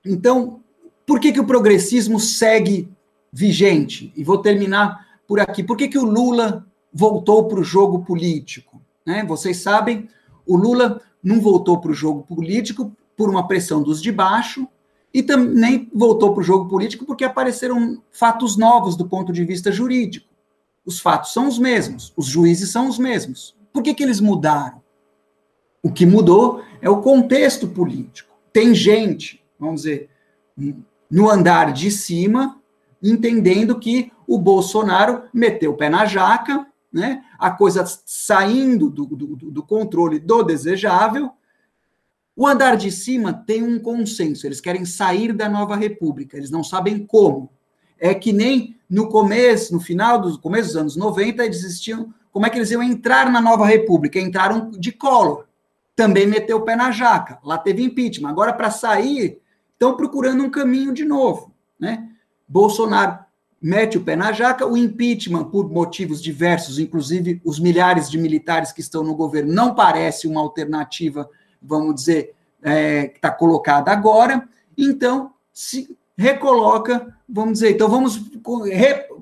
então, 0.03 0.59
por 1.05 1.19
que, 1.19 1.31
que 1.31 1.39
o 1.39 1.45
progressismo 1.45 2.19
segue 2.19 2.91
vigente? 3.31 4.11
E 4.15 4.23
vou 4.23 4.39
terminar 4.39 5.05
por 5.27 5.39
aqui. 5.39 5.61
Por 5.61 5.77
que, 5.77 5.87
que 5.87 5.99
o 5.99 6.05
Lula 6.05 6.65
voltou 6.91 7.47
para 7.47 7.59
o 7.59 7.63
jogo 7.63 8.03
político? 8.03 8.81
Né? 9.05 9.23
Vocês 9.27 9.57
sabem, 9.57 10.09
o 10.43 10.57
Lula 10.57 10.99
não 11.23 11.41
voltou 11.41 11.79
para 11.79 11.91
o 11.91 11.95
jogo 11.95 12.23
político 12.23 12.91
por 13.15 13.29
uma 13.29 13.47
pressão 13.47 13.81
dos 13.81 14.01
de 14.01 14.11
baixo 14.11 14.67
e 15.13 15.23
também 15.23 15.89
voltou 15.93 16.33
para 16.33 16.41
o 16.41 16.43
jogo 16.43 16.69
político 16.69 17.05
porque 17.05 17.23
apareceram 17.23 18.01
fatos 18.11 18.57
novos 18.57 18.95
do 18.95 19.07
ponto 19.07 19.33
de 19.33 19.43
vista 19.43 19.71
jurídico. 19.71 20.27
Os 20.85 20.99
fatos 20.99 21.33
são 21.33 21.47
os 21.47 21.57
mesmos, 21.57 22.13
os 22.15 22.27
juízes 22.27 22.69
são 22.69 22.87
os 22.87 22.99
mesmos. 22.99 23.55
Por 23.73 23.81
que, 23.81 23.93
que 23.93 24.03
eles 24.03 24.19
mudaram? 24.19 24.81
O 25.81 25.91
que 25.91 26.05
mudou 26.05 26.61
é 26.81 26.89
o 26.89 27.01
contexto 27.01 27.67
político. 27.67 28.35
Tem 28.53 28.73
gente, 28.73 29.43
vamos 29.59 29.81
dizer, 29.81 30.09
no 31.09 31.29
andar 31.29 31.71
de 31.71 31.89
cima, 31.89 32.61
entendendo 33.01 33.79
que 33.79 34.11
o 34.27 34.37
Bolsonaro 34.37 35.23
meteu 35.33 35.71
o 35.71 35.77
pé 35.77 35.89
na 35.89 36.05
jaca, 36.05 36.66
né? 36.91 37.23
a 37.37 37.51
coisa 37.51 37.85
saindo 38.05 38.89
do, 38.89 39.05
do, 39.05 39.35
do 39.51 39.63
controle 39.63 40.19
do 40.19 40.43
desejável. 40.43 41.31
O 42.35 42.45
andar 42.45 42.75
de 42.77 42.91
cima 42.91 43.33
tem 43.33 43.63
um 43.63 43.79
consenso, 43.79 44.45
eles 44.45 44.61
querem 44.61 44.85
sair 44.85 45.33
da 45.33 45.49
nova 45.49 45.75
república, 45.75 46.37
eles 46.37 46.51
não 46.51 46.63
sabem 46.63 47.05
como. 47.05 47.49
É 47.99 48.13
que 48.13 48.31
nem 48.31 48.77
no 48.87 49.09
começo, 49.09 49.73
no 49.73 49.79
final 49.79 50.21
dos 50.21 50.37
começo 50.37 50.69
dos 50.69 50.77
anos 50.77 50.95
90, 50.95 51.43
eles 51.43 51.63
existiam, 51.63 52.13
como 52.31 52.45
é 52.45 52.49
que 52.49 52.57
eles 52.57 52.69
iam 52.69 52.83
entrar 52.83 53.31
na 53.31 53.41
nova 53.41 53.65
república? 53.65 54.19
Entraram 54.19 54.69
de 54.69 54.91
Collor. 54.91 55.45
Também 55.95 56.27
meteu 56.27 56.57
o 56.57 56.61
pé 56.61 56.75
na 56.75 56.91
jaca. 56.91 57.39
Lá 57.43 57.57
teve 57.57 57.83
impeachment. 57.83 58.29
Agora, 58.29 58.53
para 58.53 58.69
sair, 58.69 59.41
estão 59.73 59.97
procurando 59.97 60.43
um 60.43 60.49
caminho 60.49 60.93
de 60.93 61.03
novo. 61.03 61.51
Né? 61.79 62.07
Bolsonaro 62.47 63.25
mete 63.61 63.97
o 63.97 64.01
pé 64.01 64.15
na 64.15 64.31
jaca, 64.31 64.65
o 64.65 64.77
impeachment, 64.77 65.45
por 65.45 65.69
motivos 65.69 66.21
diversos, 66.21 66.79
inclusive 66.79 67.41
os 67.43 67.59
milhares 67.59 68.09
de 68.09 68.17
militares 68.17 68.71
que 68.71 68.81
estão 68.81 69.03
no 69.03 69.15
governo, 69.15 69.53
não 69.53 69.73
parece 69.73 70.27
uma 70.27 70.41
alternativa, 70.41 71.29
vamos 71.61 71.95
dizer, 71.95 72.33
é, 72.61 73.07
que 73.07 73.17
está 73.17 73.31
colocada 73.31 73.91
agora, 73.91 74.47
então 74.77 75.31
se 75.51 75.97
recoloca, 76.17 77.15
vamos 77.27 77.53
dizer, 77.53 77.71
então 77.71 77.87
vamos 77.87 78.19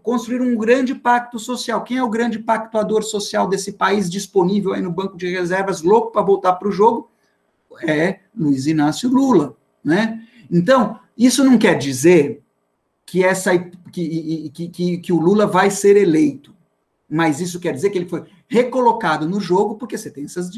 construir 0.02 0.42
um 0.42 0.56
grande 0.56 0.96
pacto 0.96 1.38
social. 1.38 1.84
Quem 1.84 1.98
é 1.98 2.04
o 2.04 2.10
grande 2.10 2.40
pactuador 2.40 3.04
social 3.04 3.48
desse 3.48 3.74
país 3.74 4.10
disponível 4.10 4.74
aí 4.74 4.82
no 4.82 4.92
banco 4.92 5.18
de 5.18 5.28
reservas, 5.28 5.82
louco 5.82 6.12
para 6.12 6.22
voltar 6.22 6.54
para 6.54 6.68
o 6.68 6.72
jogo? 6.72 7.10
É 7.86 8.20
Luiz 8.34 8.68
Inácio 8.68 9.10
Lula, 9.10 9.58
né? 9.84 10.22
Então, 10.50 10.98
isso 11.18 11.44
não 11.44 11.58
quer 11.58 11.78
dizer 11.78 12.45
que, 13.06 13.24
essa, 13.24 13.58
que, 13.92 14.50
que, 14.50 14.70
que, 14.70 14.98
que 14.98 15.14
o 15.14 15.20
Lula 15.20 15.46
vai 15.46 15.70
ser 15.70 15.96
eleito. 15.96 16.54
Mas 17.10 17.40
isso 17.40 17.60
quer 17.60 17.74
dizer 17.74 17.92
que 17.92 17.98
ele 17.98 18.10
foi 18.10 18.24
recolocado 18.48 19.28
no 19.28 19.40
jogo 19.40 19.76
porque 19.76 19.98
você 19.98 20.10
tem 20.10 20.26
essas, 20.26 20.50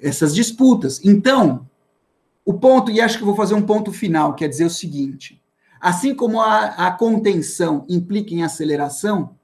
essas 0.00 0.34
disputas. 0.34 1.00
Então, 1.04 1.68
o 2.44 2.54
ponto, 2.54 2.90
e 2.90 3.00
acho 3.00 3.18
que 3.18 3.24
vou 3.24 3.36
fazer 3.36 3.54
um 3.54 3.62
ponto 3.62 3.92
final, 3.92 4.34
quer 4.34 4.48
dizer 4.48 4.64
o 4.64 4.70
seguinte: 4.70 5.40
assim 5.80 6.14
como 6.14 6.40
a, 6.40 6.64
a 6.86 6.90
contenção 6.90 7.86
implica 7.88 8.34
em 8.34 8.42
aceleração, 8.42 9.36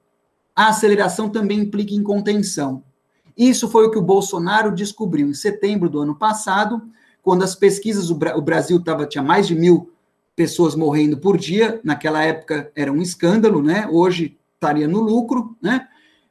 a 0.55 0.67
aceleração 0.67 1.29
também 1.29 1.59
implica 1.59 1.93
em 1.93 2.03
contenção. 2.03 2.83
Isso 3.35 3.69
foi 3.69 3.87
o 3.87 3.91
que 3.91 3.97
o 3.97 4.03
Bolsonaro 4.03 4.75
descobriu 4.75 5.27
em 5.27 5.33
setembro 5.33 5.89
do 5.89 6.01
ano 6.01 6.15
passado, 6.15 6.81
quando 7.23 7.43
as 7.43 7.55
pesquisas, 7.55 8.09
o, 8.09 8.41
Brasil 8.41 8.83
tava, 8.83 9.05
tinha 9.05 9.23
mais 9.23 9.47
de 9.47 9.55
mil 9.55 9.91
pessoas 10.35 10.75
morrendo 10.75 11.17
por 11.17 11.37
dia, 11.37 11.79
naquela 11.83 12.23
época 12.23 12.71
era 12.75 12.91
um 12.91 13.01
escândalo, 13.01 13.61
né? 13.61 13.87
Hoje 13.91 14.37
estaria 14.55 14.87
no 14.87 14.99
lucro, 14.99 15.55
né? 15.61 15.87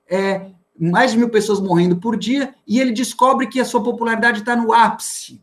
É, 0.09 0.51
mais 0.79 1.13
de 1.13 1.19
mil 1.19 1.29
pessoas 1.29 1.61
morrendo 1.61 1.97
por 1.97 2.17
dia, 2.17 2.55
e 2.67 2.81
ele 2.81 2.93
descobre 2.93 3.47
que 3.47 3.61
a 3.61 3.65
sua 3.65 3.83
popularidade 3.83 4.41
está 4.41 4.57
no 4.57 4.73
ápice. 4.73 5.43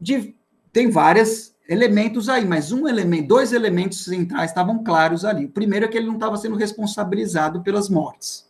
De, 0.00 0.34
tem 0.72 0.90
vários 0.90 1.54
elementos 1.68 2.28
aí, 2.28 2.44
mas 2.44 2.72
um 2.72 2.86
elemento, 2.86 3.28
dois 3.28 3.52
elementos 3.52 4.04
centrais 4.04 4.50
estavam 4.50 4.84
claros 4.84 5.24
ali. 5.24 5.46
O 5.46 5.50
primeiro 5.50 5.86
é 5.86 5.88
que 5.88 5.96
ele 5.96 6.06
não 6.06 6.14
estava 6.14 6.36
sendo 6.36 6.56
responsabilizado 6.56 7.62
pelas 7.62 7.88
mortes. 7.88 8.46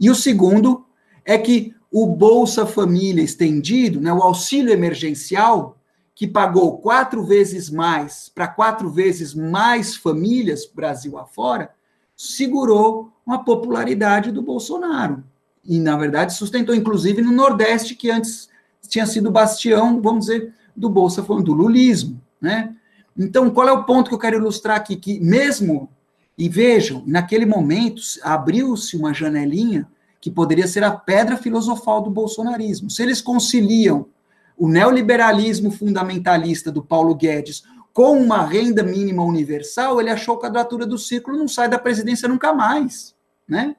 E 0.00 0.08
o 0.08 0.14
segundo 0.14 0.86
é 1.24 1.36
que 1.36 1.74
o 1.90 2.06
Bolsa 2.06 2.64
Família 2.64 3.22
estendido, 3.22 4.00
né, 4.00 4.12
o 4.12 4.22
auxílio 4.22 4.72
emergencial, 4.72 5.77
que 6.18 6.26
pagou 6.26 6.78
quatro 6.78 7.22
vezes 7.22 7.70
mais 7.70 8.28
para 8.28 8.48
quatro 8.48 8.90
vezes 8.90 9.34
mais 9.34 9.94
famílias 9.94 10.66
Brasil 10.66 11.16
afora, 11.16 11.70
segurou 12.16 13.12
uma 13.24 13.44
popularidade 13.44 14.32
do 14.32 14.42
Bolsonaro. 14.42 15.22
E, 15.64 15.78
na 15.78 15.96
verdade, 15.96 16.34
sustentou, 16.34 16.74
inclusive, 16.74 17.22
no 17.22 17.30
Nordeste, 17.30 17.94
que 17.94 18.10
antes 18.10 18.48
tinha 18.88 19.06
sido 19.06 19.30
bastião, 19.30 20.02
vamos 20.02 20.26
dizer, 20.26 20.52
do 20.74 20.90
Bolsa 20.90 21.22
do 21.22 21.52
lulismo. 21.52 22.20
Né? 22.40 22.74
Então, 23.16 23.48
qual 23.48 23.68
é 23.68 23.72
o 23.72 23.84
ponto 23.84 24.08
que 24.08 24.14
eu 24.16 24.18
quero 24.18 24.38
ilustrar 24.38 24.76
aqui? 24.76 24.96
Que 24.96 25.20
mesmo 25.20 25.88
E 26.36 26.48
vejam, 26.48 27.04
naquele 27.06 27.46
momento 27.46 28.02
abriu-se 28.22 28.96
uma 28.96 29.14
janelinha 29.14 29.86
que 30.20 30.32
poderia 30.32 30.66
ser 30.66 30.82
a 30.82 30.90
pedra 30.90 31.36
filosofal 31.36 32.02
do 32.02 32.10
bolsonarismo. 32.10 32.90
Se 32.90 33.04
eles 33.04 33.20
conciliam 33.20 34.06
o 34.58 34.68
neoliberalismo 34.68 35.70
fundamentalista 35.70 36.70
do 36.70 36.82
Paulo 36.82 37.14
Guedes 37.14 37.62
com 37.92 38.20
uma 38.20 38.44
renda 38.44 38.82
mínima 38.82 39.24
universal, 39.24 40.00
ele 40.00 40.10
achou 40.10 40.36
a 40.36 40.40
quadratura 40.40 40.86
do 40.86 40.98
círculo 40.98 41.38
não 41.38 41.48
sai 41.48 41.68
da 41.68 41.78
presidência 41.78 42.28
nunca 42.28 42.52
mais, 42.52 43.14
né? 43.48 43.74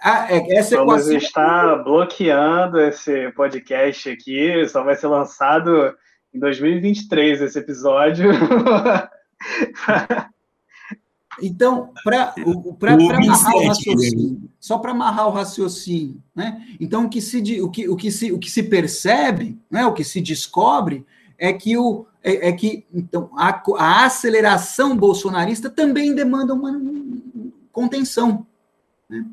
Ah, 0.00 0.32
é, 0.32 0.56
essa 0.56 0.76
Vamos 0.76 1.08
equação... 1.08 1.16
estar 1.16 1.84
bloqueando 1.84 2.80
esse 2.80 3.30
podcast 3.32 4.10
aqui, 4.10 4.66
só 4.68 4.82
vai 4.82 4.96
ser 4.96 5.06
lançado 5.06 5.94
em 6.34 6.38
2023 6.38 7.40
esse 7.40 7.58
episódio. 7.58 8.30
Então, 11.40 11.90
para 12.04 12.34
amarrar 12.34 13.54
o 13.54 13.66
raciocínio, 13.66 14.50
só 14.60 14.78
para 14.78 14.90
amarrar 14.90 15.28
o 15.28 15.30
raciocínio, 15.30 16.22
né? 16.34 16.66
Então, 16.78 17.06
o 17.06 17.08
que 17.08 17.20
se, 17.20 17.60
o 17.60 17.70
que, 17.70 17.88
o 17.88 17.96
que 17.96 18.10
se, 18.10 18.32
o 18.32 18.38
que 18.38 18.50
se 18.50 18.62
percebe, 18.64 19.58
né? 19.70 19.86
o 19.86 19.92
que 19.92 20.04
se 20.04 20.20
descobre, 20.20 21.06
é 21.38 21.52
que, 21.52 21.76
o, 21.76 22.06
é, 22.22 22.48
é 22.48 22.52
que 22.52 22.84
então, 22.92 23.30
a, 23.36 23.62
a, 23.78 24.04
aceleração 24.04 24.96
bolsonarista 24.96 25.70
também 25.70 26.14
demanda 26.14 26.54
uma 26.54 26.80
contenção. 27.72 28.46
Né? 29.08 29.24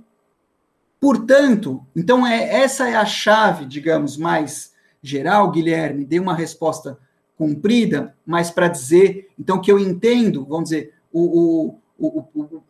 Portanto, 0.99 1.85
então, 1.95 2.25
é, 2.25 2.61
essa 2.61 2.87
é 2.87 2.95
a 2.95 3.05
chave, 3.05 3.65
digamos, 3.65 4.15
mais 4.15 4.73
geral, 5.01 5.51
Guilherme, 5.51 6.05
dei 6.05 6.19
uma 6.19 6.33
resposta 6.33 6.97
comprida, 7.37 8.15
mas 8.25 8.51
para 8.51 8.67
dizer, 8.67 9.29
então, 9.37 9.61
que 9.61 9.71
eu 9.71 9.79
entendo, 9.79 10.45
vamos 10.45 10.69
dizer, 10.69 10.93
o, 11.11 11.21
o, 11.21 11.79
o, 11.99 12.63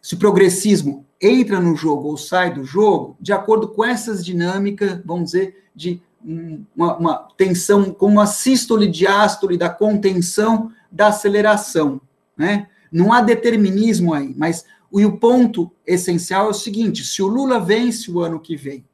se 0.00 0.14
o 0.14 0.18
progressismo 0.18 1.04
entra 1.20 1.58
no 1.58 1.74
jogo 1.74 2.08
ou 2.08 2.16
sai 2.16 2.54
do 2.54 2.64
jogo, 2.64 3.16
de 3.20 3.32
acordo 3.32 3.68
com 3.68 3.84
essas 3.84 4.24
dinâmicas, 4.24 5.00
vamos 5.04 5.32
dizer, 5.32 5.64
de 5.74 6.00
uma, 6.76 6.96
uma 6.96 7.28
tensão, 7.36 7.92
com 7.92 8.06
uma 8.06 8.26
sístole 8.26 8.86
diástole 8.86 9.56
da 9.56 9.68
contenção 9.68 10.70
da 10.90 11.08
aceleração, 11.08 12.00
né? 12.36 12.68
Não 12.90 13.12
há 13.12 13.20
determinismo 13.20 14.14
aí, 14.14 14.34
mas 14.36 14.64
o, 14.90 15.02
o 15.04 15.18
ponto 15.18 15.72
essencial 15.86 16.46
é 16.46 16.50
o 16.50 16.54
seguinte: 16.54 17.04
se 17.04 17.22
o 17.22 17.26
Lula 17.26 17.60
vence 17.60 18.10
o 18.10 18.20
ano 18.20 18.40
que 18.40 18.56
vem, 18.56 18.84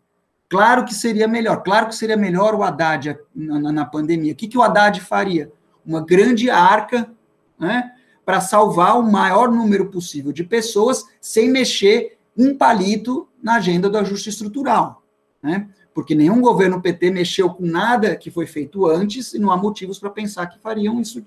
claro 0.49 0.85
que 0.85 0.95
seria 0.95 1.29
melhor, 1.29 1.63
claro 1.63 1.89
que 1.89 1.95
seria 1.95 2.17
melhor 2.17 2.55
o 2.55 2.63
Haddad 2.63 3.19
na, 3.35 3.73
na 3.73 3.85
pandemia. 3.85 4.33
O 4.33 4.37
que, 4.37 4.49
que 4.49 4.59
o 4.59 4.63
Haddad 4.63 5.01
faria? 5.01 5.53
Uma 5.85 6.05
grande 6.05 6.49
arca, 6.51 7.11
né? 7.59 7.93
Para 8.25 8.41
salvar 8.41 8.99
o 8.99 9.03
maior 9.03 9.51
número 9.51 9.87
possível 9.87 10.33
de 10.33 10.45
pessoas 10.45 11.05
sem 11.21 11.51
mexer 11.51 12.19
um 12.37 12.57
palito 12.57 13.29
na 13.43 13.57
agenda 13.57 13.91
do 13.91 13.99
ajuste 13.99 14.29
estrutural, 14.29 15.03
né? 15.43 15.69
Porque 15.95 16.15
nenhum 16.15 16.41
governo 16.41 16.81
PT 16.81 17.11
mexeu 17.11 17.51
com 17.51 17.67
nada 17.67 18.17
que 18.17 18.31
foi 18.31 18.47
feito 18.47 18.87
antes 18.87 19.35
e 19.35 19.39
não 19.39 19.51
há 19.51 19.57
motivos 19.57 19.99
para 19.99 20.09
pensar 20.09 20.47
que 20.47 20.59
fariam 20.59 21.01
isso. 21.01 21.23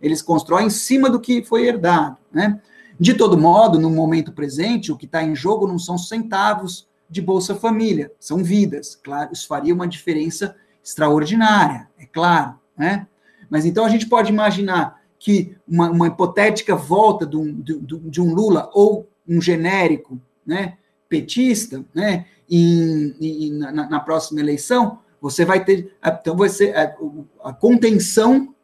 Eles 0.00 0.22
constroem 0.22 0.66
em 0.66 0.70
cima 0.70 1.10
do 1.10 1.20
que 1.20 1.44
foi 1.44 1.66
herdado, 1.66 2.16
né? 2.32 2.60
De 2.98 3.12
todo 3.12 3.36
modo, 3.36 3.78
no 3.78 3.90
momento 3.90 4.32
presente, 4.32 4.92
o 4.92 4.96
que 4.96 5.04
está 5.04 5.22
em 5.22 5.34
jogo 5.34 5.66
não 5.66 5.78
são 5.78 5.98
centavos 5.98 6.88
de 7.10 7.20
Bolsa 7.20 7.54
Família, 7.54 8.10
são 8.18 8.42
vidas. 8.42 8.94
Claro, 8.94 9.30
isso 9.32 9.46
faria 9.46 9.74
uma 9.74 9.86
diferença 9.86 10.56
extraordinária, 10.82 11.88
é 11.98 12.06
claro, 12.06 12.58
né? 12.76 13.06
Mas 13.50 13.64
então 13.64 13.84
a 13.84 13.88
gente 13.88 14.06
pode 14.06 14.30
imaginar 14.30 15.00
que 15.24 15.56
uma, 15.66 15.90
uma 15.90 16.08
hipotética 16.08 16.76
volta 16.76 17.24
de 17.24 17.34
um, 17.34 17.58
de, 17.58 17.78
de 17.80 18.20
um, 18.20 18.34
Lula 18.34 18.68
ou 18.74 19.08
um 19.26 19.40
genérico 19.40 20.20
né, 20.44 20.76
petista 21.08 21.82
né, 21.94 22.26
em, 22.48 23.16
em, 23.18 23.52
na, 23.54 23.72
na, 23.72 24.00
próxima 24.00 24.40
eleição, 24.40 24.98
você 25.22 25.42
vai 25.42 25.64
ter. 25.64 25.96
Então, 26.04 26.36
vai 26.36 26.50
ser 26.50 26.76
a, 26.76 26.94
a 27.42 27.54
contenção, 27.54 28.54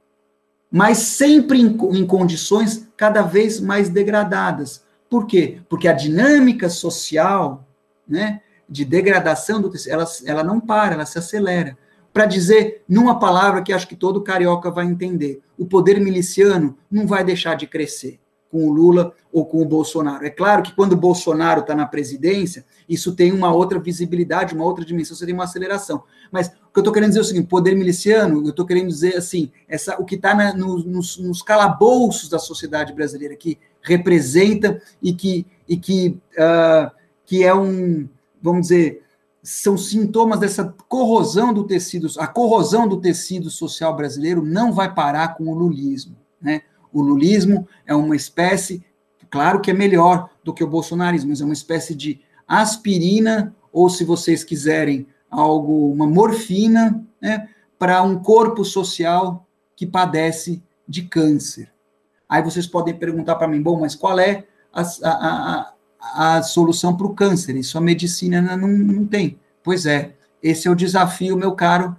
mas 0.71 0.99
sempre 0.99 1.59
em, 1.59 1.79
em 1.99 2.07
condições 2.07 2.87
cada 2.95 3.23
vez 3.23 3.59
mais 3.59 3.89
degradadas. 3.89 4.85
Por 5.09 5.27
quê? 5.27 5.63
Porque 5.67 5.89
a 5.89 5.95
dinâmica 5.95 6.69
social 6.69 7.67
né, 8.07 8.43
de 8.69 8.85
degradação 8.85 9.63
do 9.63 9.73
ela, 9.89 10.05
ela 10.27 10.45
não 10.45 10.61
para, 10.61 10.93
ela 10.93 11.07
se 11.07 11.19
acelera 11.19 11.79
para 12.13 12.27
dizer, 12.27 12.83
numa 12.89 13.19
palavra 13.19 13.63
que 13.63 13.73
acho 13.73 13.87
que 13.87 13.97
todo 13.97 14.23
carioca 14.23 14.71
vai 14.71 14.87
entender, 14.87 15.41
o 15.57 15.67
poder 15.67 16.01
miliciano 16.01 16.77
não 16.91 17.07
vai 17.07 17.23
deixar 17.25 17.55
de 17.55 17.67
crescer 17.67 18.19
com 18.51 18.67
o 18.67 18.73
Lula 18.73 19.15
ou 19.33 19.47
com 19.47 19.63
o 19.63 19.65
Bolsonaro. 19.65 20.27
É 20.27 20.31
claro 20.31 20.63
que 20.63 20.75
quando 20.75 20.93
o 20.93 20.97
Bolsonaro 20.97 21.61
está 21.61 21.75
na 21.75 21.87
presidência, 21.87 22.65
isso 22.89 23.15
tem 23.15 23.31
uma 23.31 23.55
outra 23.55 23.79
visibilidade, 23.79 24.55
uma 24.55 24.65
outra 24.65 24.85
dimensão, 24.85 25.17
você 25.17 25.25
tem 25.25 25.35
uma 25.35 25.45
aceleração. 25.45 26.03
Mas 26.33 26.49
o 26.49 26.73
que 26.73 26.79
eu 26.79 26.81
estou 26.81 26.93
querendo 26.93 27.11
dizer 27.11 27.21
é 27.21 27.23
o 27.23 27.27
seguinte: 27.27 27.47
poder 27.47 27.77
miliciano, 27.77 28.43
eu 28.45 28.51
estou 28.51 28.67
querendo 28.67 28.89
dizer 28.89 29.17
assim, 29.17 29.53
essa, 29.69 30.01
o 30.01 30.05
que 30.05 30.17
está 30.17 30.53
no, 30.55 30.79
nos, 30.85 31.17
nos 31.19 31.43
calabouços 31.43 32.29
da 32.29 32.41
sociedade 32.41 32.93
brasileira, 32.93 33.37
que 33.37 33.57
representa 33.81 34.83
e 35.01 35.13
que, 35.13 35.47
e 35.69 35.77
que, 35.77 36.19
uh, 36.33 36.91
que 37.25 37.45
é 37.45 37.55
um, 37.55 38.09
vamos 38.43 38.63
dizer, 38.63 39.03
são 39.43 39.77
sintomas 39.77 40.39
dessa 40.39 40.75
corrosão 40.89 41.53
do 41.53 41.65
tecido, 41.65 42.09
a 42.19 42.27
corrosão 42.27 42.87
do 42.87 43.01
tecido 43.01 43.51
social 43.51 43.97
brasileiro 43.97 44.45
não 44.45 44.73
vai 44.73 44.93
parar 44.93 45.35
com 45.35 45.49
o 45.49 45.55
lulismo, 45.55 46.17
né? 46.41 46.63
O 46.93 47.01
lulismo 47.01 47.67
é 47.87 47.95
uma 47.95 48.17
espécie, 48.17 48.85
claro 49.31 49.61
que 49.61 49.71
é 49.71 49.75
melhor 49.75 50.29
do 50.43 50.53
que 50.53 50.65
o 50.65 50.67
bolsonarismo, 50.67 51.31
mas 51.31 51.41
é 51.41 51.45
uma 51.45 51.55
espécie 51.55 51.95
de 51.95 52.21
aspirina 52.47 53.55
ou 53.73 53.89
se 53.89 54.05
vocês 54.05 54.43
quiserem 54.43 55.07
algo, 55.31 55.93
uma 55.93 56.07
morfina, 56.07 57.05
né, 57.21 57.49
para 57.79 58.03
um 58.03 58.19
corpo 58.19 58.65
social 58.65 59.47
que 59.77 59.87
padece 59.87 60.63
de 60.87 61.03
câncer. 61.03 61.73
Aí 62.29 62.43
vocês 62.43 62.67
podem 62.67 62.95
perguntar 62.95 63.37
para 63.37 63.49
mim, 63.49 63.63
bom, 63.63 63.79
mas 63.81 63.95
qual 63.95 64.19
é 64.19 64.45
a, 64.73 64.83
a, 64.83 65.61
a 65.61 65.73
solução 66.43 66.97
para 66.97 67.07
o 67.07 67.15
câncer. 67.15 67.57
Isso 67.57 67.77
a 67.77 67.81
medicina 67.81 68.41
não, 68.57 68.69
não 68.69 69.07
tem. 69.07 69.39
Pois 69.63 69.87
é, 69.87 70.15
esse 70.43 70.67
é 70.67 70.71
o 70.71 70.75
desafio, 70.75 71.37
meu 71.37 71.53
caro, 71.53 71.97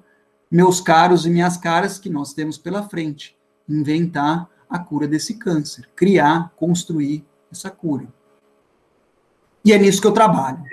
meus 0.50 0.82
caros 0.82 1.26
e 1.26 1.30
minhas 1.30 1.58
caras, 1.58 2.00
que 2.00 2.10
nós 2.10 2.34
temos 2.34 2.58
pela 2.58 2.84
frente. 2.84 3.38
Inventar 3.68 4.50
a 4.70 4.80
cura 4.80 5.08
desse 5.08 5.36
câncer, 5.36 5.88
criar, 5.96 6.52
construir 6.56 7.26
essa 7.52 7.70
cura. 7.70 8.08
E 9.64 9.72
é 9.72 9.78
nisso 9.78 10.02
que 10.02 10.08
eu 10.08 10.12
trabalho. 10.12 10.64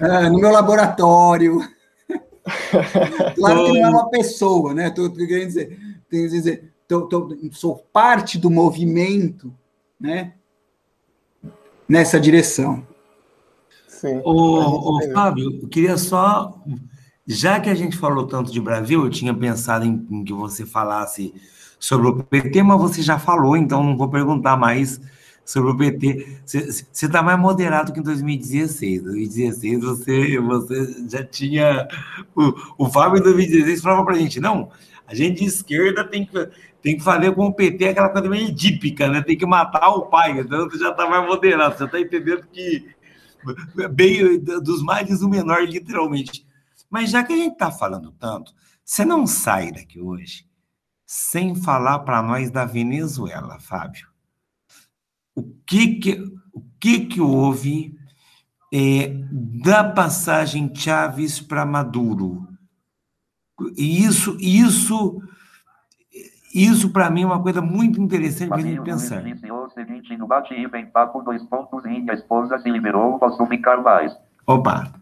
É, 0.00 0.28
no 0.30 0.38
meu 0.38 0.50
laboratório. 0.50 1.60
claro 3.36 3.64
que 3.64 3.72
não 3.72 3.86
é 3.86 3.88
uma 3.88 4.08
pessoa, 4.10 4.72
né? 4.72 4.88
Estou 4.88 5.10
querendo 5.10 5.46
dizer, 5.46 5.78
tenho 6.08 6.24
que 6.24 6.30
dizer 6.30 6.72
tô, 6.88 7.02
tô, 7.02 7.36
sou 7.52 7.76
parte 7.92 8.38
do 8.38 8.50
movimento, 8.50 9.54
né? 10.00 10.32
Nessa 11.88 12.20
direção. 12.20 12.86
Sim. 13.86 14.20
Ô, 14.24 14.96
ô, 14.96 15.12
Fábio, 15.12 15.60
eu 15.62 15.68
queria 15.68 15.96
só. 15.96 16.62
Já 17.26 17.60
que 17.60 17.68
a 17.68 17.74
gente 17.74 17.96
falou 17.96 18.26
tanto 18.26 18.52
de 18.52 18.60
Brasil, 18.60 19.04
eu 19.04 19.10
tinha 19.10 19.34
pensado 19.34 19.84
em, 19.84 20.06
em 20.10 20.24
que 20.24 20.32
você 20.32 20.64
falasse 20.64 21.34
sobre 21.78 22.08
o 22.08 22.22
PT, 22.22 22.62
mas 22.62 22.80
você 22.80 23.02
já 23.02 23.18
falou, 23.18 23.56
então 23.56 23.82
não 23.82 23.96
vou 23.96 24.08
perguntar 24.08 24.56
mais 24.56 25.00
sobre 25.44 25.70
o 25.70 25.76
PT. 25.76 26.40
Você 26.44 27.06
está 27.06 27.22
mais 27.22 27.38
moderado 27.38 27.92
que 27.92 28.00
em 28.00 28.02
2016. 28.02 29.00
Em 29.00 29.04
2016 29.04 29.80
você, 29.80 30.38
você 30.38 31.08
já 31.08 31.24
tinha. 31.24 31.88
O, 32.34 32.84
o 32.84 32.90
Fábio 32.90 33.18
em 33.18 33.22
2016 33.22 33.82
falava 33.82 34.04
para 34.04 34.14
a 34.14 34.18
gente: 34.18 34.40
não, 34.40 34.70
a 35.06 35.14
gente 35.14 35.40
de 35.40 35.46
esquerda 35.46 36.04
tem 36.04 36.26
que 36.26 36.48
tem 36.82 36.96
que 36.96 37.02
fazer 37.02 37.34
com 37.34 37.46
o 37.46 37.54
PT 37.54 37.88
aquela 37.88 38.08
coisa 38.08 38.28
meio 38.28 38.48
edípica, 38.48 39.08
né? 39.08 39.22
Tem 39.22 39.36
que 39.36 39.46
matar 39.46 39.88
o 39.88 40.06
pai, 40.06 40.38
então 40.38 40.68
você 40.68 40.78
já 40.78 40.90
está 40.90 41.08
mais 41.08 41.26
moderado, 41.26 41.76
você 41.76 41.84
está 41.84 42.00
entendendo 42.00 42.46
que 42.52 42.94
bem 43.90 44.38
dos 44.38 44.82
males 44.82 45.22
o 45.22 45.28
menor, 45.28 45.62
literalmente. 45.62 46.46
Mas 46.90 47.10
já 47.10 47.22
que 47.22 47.32
a 47.32 47.36
gente 47.36 47.52
está 47.52 47.70
falando 47.70 48.12
tanto, 48.12 48.52
você 48.84 49.04
não 49.04 49.26
sai 49.26 49.72
daqui 49.72 50.00
hoje 50.00 50.46
sem 51.06 51.54
falar 51.54 52.00
para 52.00 52.22
nós 52.22 52.50
da 52.50 52.64
Venezuela, 52.64 53.58
Fábio. 53.58 54.08
O 55.34 55.42
que 55.66 55.94
que, 55.94 56.22
o 56.52 56.62
que, 56.78 57.06
que 57.06 57.20
houve 57.20 57.96
é, 58.72 59.08
da 59.64 59.84
passagem 59.84 60.72
Chaves 60.74 61.40
para 61.40 61.64
Maduro? 61.64 62.46
E 63.76 64.04
isso, 64.04 64.36
isso 64.40 65.20
isso, 66.64 66.90
para 66.90 67.10
mim, 67.10 67.22
é 67.22 67.26
uma 67.26 67.42
coisa 67.42 67.60
muito 67.60 68.00
interessante 68.00 68.48
para 68.48 68.58
a 68.58 68.60
gente 68.60 68.80
pensar. 68.82 69.22
o 69.22 69.70
seguinte, 69.70 70.16
no 70.16 70.26
bate 70.26 70.54
e 70.54 70.66
vem 70.66 70.86
papo, 70.86 71.22
dois 71.22 71.42
pontos, 71.44 71.84
minha 71.84 72.14
esposa 72.14 72.58
se 72.58 72.70
liberou, 72.70 73.18
posso 73.18 73.44
ficar 73.46 73.82
mais. 73.82 74.16
Opa! 74.46 74.92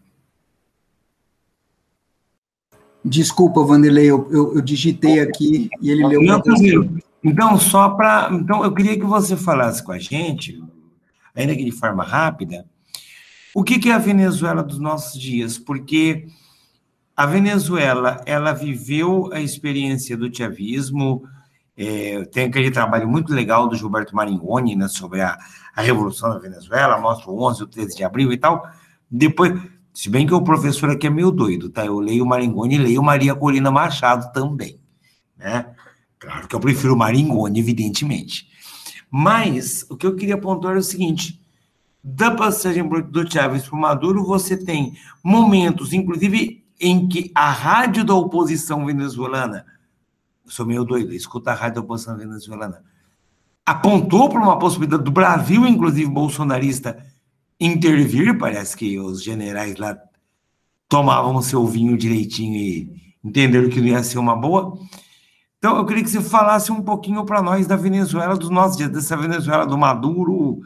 Desculpa, 3.03 3.63
Vanderlei, 3.63 4.11
eu, 4.11 4.27
eu, 4.31 4.55
eu 4.55 4.61
digitei 4.61 5.21
aqui 5.21 5.69
e 5.81 5.89
ele 5.89 6.05
leu. 6.05 6.21
Não. 6.21 6.41
Então, 7.23 7.57
só 7.57 7.89
para. 7.89 8.29
Então, 8.33 8.63
eu 8.63 8.73
queria 8.73 8.97
que 8.97 9.05
você 9.05 9.37
falasse 9.37 9.81
com 9.81 9.91
a 9.91 9.99
gente, 9.99 10.61
ainda 11.33 11.55
que 11.55 11.63
de 11.63 11.71
forma 11.71 12.03
rápida, 12.03 12.65
o 13.55 13.63
que, 13.63 13.79
que 13.79 13.89
é 13.89 13.93
a 13.93 13.99
Venezuela 13.99 14.61
dos 14.61 14.79
nossos 14.79 15.19
dias? 15.19 15.57
Porque 15.57 16.27
a 17.15 17.25
Venezuela, 17.25 18.21
ela 18.25 18.53
viveu 18.53 19.31
a 19.33 19.41
experiência 19.41 20.15
do 20.15 20.31
chavismo, 20.31 21.23
é, 21.77 22.25
tem 22.25 22.45
aquele 22.45 22.71
trabalho 22.71 23.07
muito 23.07 23.31
legal 23.31 23.67
do 23.67 23.75
Gilberto 23.75 24.15
Maringoni 24.15 24.75
né, 24.75 24.87
sobre 24.87 25.21
a, 25.21 25.37
a 25.75 25.81
Revolução 25.81 26.31
da 26.31 26.39
Venezuela, 26.39 26.99
mostra 26.99 27.29
o 27.29 27.39
11 27.43 27.61
e 27.61 27.63
o 27.63 27.67
13 27.67 27.97
de 27.97 28.03
abril 28.03 28.33
e 28.33 28.37
tal. 28.37 28.67
Depois, 29.09 29.53
se 29.93 30.09
bem 30.09 30.25
que 30.25 30.33
o 30.33 30.43
professor 30.43 30.89
aqui 30.89 31.05
é 31.05 31.09
meio 31.09 31.31
doido, 31.31 31.69
tá? 31.69 31.85
Eu 31.85 31.99
leio 31.99 32.25
Maringoni 32.25 32.75
e 32.75 32.79
leio 32.79 33.03
Maria 33.03 33.35
Corina 33.35 33.69
Machado 33.69 34.31
também, 34.33 34.79
né? 35.37 35.73
Claro 36.19 36.47
que 36.47 36.55
eu 36.55 36.59
prefiro 36.59 36.97
Maringoni, 36.97 37.59
evidentemente. 37.59 38.47
Mas 39.09 39.85
o 39.89 39.95
que 39.95 40.05
eu 40.05 40.15
queria 40.15 40.37
pontuar 40.37 40.75
é 40.75 40.79
o 40.79 40.83
seguinte: 40.83 41.39
da 42.03 42.31
passagem 42.31 42.87
do 42.87 43.31
Chávez 43.31 43.67
para 43.67 43.77
o 43.77 43.81
Maduro, 43.81 44.25
você 44.25 44.57
tem 44.57 44.93
momentos, 45.23 45.93
inclusive, 45.93 46.65
em 46.79 47.07
que 47.07 47.31
a 47.33 47.49
rádio 47.49 48.03
da 48.03 48.13
oposição 48.13 48.85
venezuelana, 48.85 49.65
sou 50.47 50.65
meio 50.65 50.83
doido, 50.83 51.13
escuta 51.13 51.51
a 51.51 51.53
rádio 51.53 51.81
oposição 51.81 52.17
venezuelana, 52.17 52.83
apontou 53.65 54.29
para 54.29 54.41
uma 54.41 54.57
possibilidade 54.57 55.03
do 55.03 55.11
Brasil, 55.11 55.67
inclusive 55.67 56.09
bolsonarista, 56.09 56.97
intervir. 57.59 58.37
Parece 58.37 58.75
que 58.75 58.99
os 58.99 59.23
generais 59.23 59.77
lá 59.77 59.97
tomavam 60.87 61.41
seu 61.41 61.65
vinho 61.65 61.97
direitinho 61.97 62.55
e 62.55 63.13
entenderam 63.23 63.69
que 63.69 63.81
não 63.81 63.87
ia 63.87 64.03
ser 64.03 64.19
uma 64.19 64.35
boa. 64.35 64.77
Então, 65.57 65.75
eu 65.75 65.85
queria 65.85 66.03
que 66.03 66.09
você 66.09 66.21
falasse 66.21 66.71
um 66.71 66.81
pouquinho 66.81 67.25
para 67.25 67.41
nós 67.41 67.67
da 67.67 67.75
Venezuela 67.75 68.37
dos 68.37 68.49
nossos 68.49 68.77
dias, 68.77 68.91
dessa 68.91 69.17
Venezuela 69.17 69.65
do 69.65 69.77
Maduro, 69.77 70.61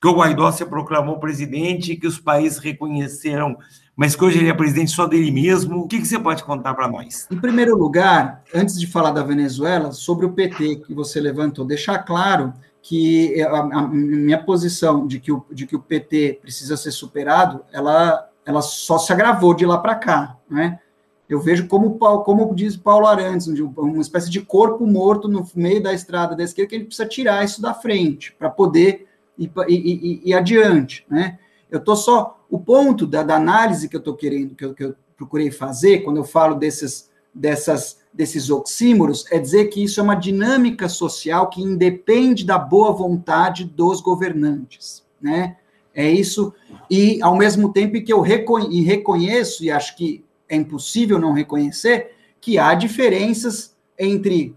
que 0.00 0.06
o 0.06 0.12
Guaidó 0.12 0.52
se 0.52 0.64
proclamou 0.66 1.18
presidente, 1.18 1.96
que 1.96 2.06
os 2.06 2.20
países 2.20 2.58
reconheceram, 2.58 3.56
mas 3.96 4.16
que 4.16 4.24
hoje 4.24 4.38
ele 4.38 4.48
é 4.48 4.54
presidente 4.54 4.90
só 4.90 5.06
dele 5.06 5.30
mesmo. 5.30 5.80
O 5.80 5.88
que, 5.88 6.00
que 6.00 6.06
você 6.06 6.18
pode 6.18 6.42
contar 6.42 6.74
para 6.74 6.88
nós? 6.88 7.26
Em 7.30 7.38
primeiro 7.38 7.76
lugar, 7.76 8.42
antes 8.54 8.78
de 8.78 8.86
falar 8.86 9.12
da 9.12 9.22
Venezuela, 9.22 9.92
sobre 9.92 10.26
o 10.26 10.32
PT 10.32 10.76
que 10.86 10.94
você 10.94 11.20
levantou, 11.20 11.64
deixar 11.64 11.98
claro 11.98 12.52
que 12.82 13.40
a, 13.42 13.58
a 13.60 13.88
minha 13.88 14.42
posição 14.42 15.06
de 15.06 15.18
que, 15.18 15.32
o, 15.32 15.44
de 15.50 15.66
que 15.66 15.74
o 15.74 15.80
PT 15.80 16.40
precisa 16.42 16.76
ser 16.76 16.90
superado, 16.90 17.64
ela, 17.72 18.28
ela 18.44 18.60
só 18.60 18.98
se 18.98 19.12
agravou 19.12 19.54
de 19.54 19.64
lá 19.64 19.78
para 19.78 19.94
cá, 19.94 20.36
né? 20.50 20.78
Eu 21.26 21.40
vejo 21.40 21.66
como, 21.66 21.98
como 22.22 22.54
diz 22.54 22.76
Paulo 22.76 23.06
Arantes, 23.06 23.46
uma 23.46 24.02
espécie 24.02 24.30
de 24.30 24.42
corpo 24.42 24.86
morto 24.86 25.26
no 25.26 25.46
meio 25.54 25.82
da 25.82 25.94
estrada 25.94 26.36
da 26.36 26.44
esquerda 26.44 26.68
que 26.68 26.74
ele 26.74 26.84
precisa 26.84 27.08
tirar 27.08 27.42
isso 27.42 27.62
da 27.62 27.72
frente 27.72 28.34
para 28.38 28.50
poder 28.50 29.06
e, 29.38 29.50
e, 29.66 30.22
e, 30.26 30.34
adiante, 30.34 31.06
né? 31.08 31.38
Eu 31.70 31.78
estou 31.78 31.96
só 31.96 32.43
o 32.54 32.58
ponto 32.60 33.04
da, 33.04 33.24
da, 33.24 33.34
análise 33.34 33.88
que 33.88 33.96
eu 33.96 33.98
estou 33.98 34.14
querendo, 34.14 34.54
que 34.54 34.64
eu, 34.64 34.72
que 34.72 34.84
eu, 34.84 34.94
procurei 35.16 35.50
fazer 35.50 36.04
quando 36.04 36.18
eu 36.18 36.24
falo 36.24 36.54
desses, 36.54 37.10
dessas, 37.34 37.98
desses 38.12 38.48
oxímoros, 38.48 39.24
é 39.32 39.40
dizer 39.40 39.66
que 39.66 39.82
isso 39.82 39.98
é 39.98 40.02
uma 40.04 40.14
dinâmica 40.14 40.88
social 40.88 41.50
que 41.50 41.60
independe 41.60 42.44
da 42.44 42.56
boa 42.56 42.92
vontade 42.92 43.64
dos 43.64 44.00
governantes, 44.00 45.04
né? 45.20 45.56
É 45.92 46.08
isso, 46.08 46.54
e 46.88 47.20
ao 47.22 47.36
mesmo 47.36 47.72
tempo 47.72 48.00
que 48.00 48.12
eu 48.12 48.20
reconhe 48.20 48.82
reconheço, 48.82 49.64
e 49.64 49.70
acho 49.70 49.96
que 49.96 50.24
é 50.48 50.54
impossível 50.54 51.18
não 51.18 51.32
reconhecer, 51.32 52.12
que 52.40 52.56
há 52.56 52.72
diferenças 52.74 53.76
entre 53.98 54.54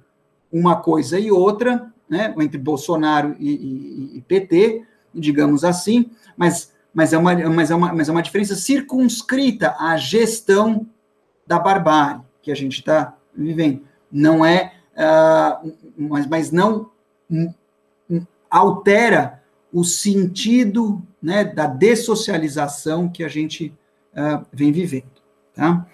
uma 0.51 0.75
coisa 0.75 1.19
e 1.19 1.31
outra, 1.31 1.91
né, 2.07 2.33
entre 2.39 2.59
Bolsonaro 2.59 3.35
e, 3.39 3.49
e, 3.49 4.17
e 4.17 4.21
PT, 4.21 4.83
digamos 5.13 5.63
assim, 5.63 6.11
mas, 6.35 6.71
mas, 6.93 7.13
é 7.13 7.17
uma, 7.17 7.35
mas, 7.49 7.71
é 7.71 7.75
uma, 7.75 7.93
mas 7.93 8.09
é 8.09 8.11
uma 8.11 8.21
diferença 8.21 8.55
circunscrita 8.55 9.75
à 9.79 9.97
gestão 9.97 10.87
da 11.45 11.59
barbárie 11.59 12.21
que 12.41 12.51
a 12.51 12.55
gente 12.55 12.79
está 12.79 13.15
vivendo. 13.35 13.81
Não 14.11 14.45
é, 14.45 14.73
uh, 14.93 15.73
mas, 15.97 16.25
mas 16.27 16.51
não 16.51 16.89
altera 18.49 19.43
o 19.71 19.83
sentido 19.83 21.01
né, 21.21 21.43
da 21.43 21.67
dessocialização 21.67 23.09
que 23.09 23.23
a 23.23 23.27
gente 23.27 23.73
uh, 24.13 24.45
vem 24.51 24.71
vivendo. 24.71 25.21
Tá? 25.53 25.85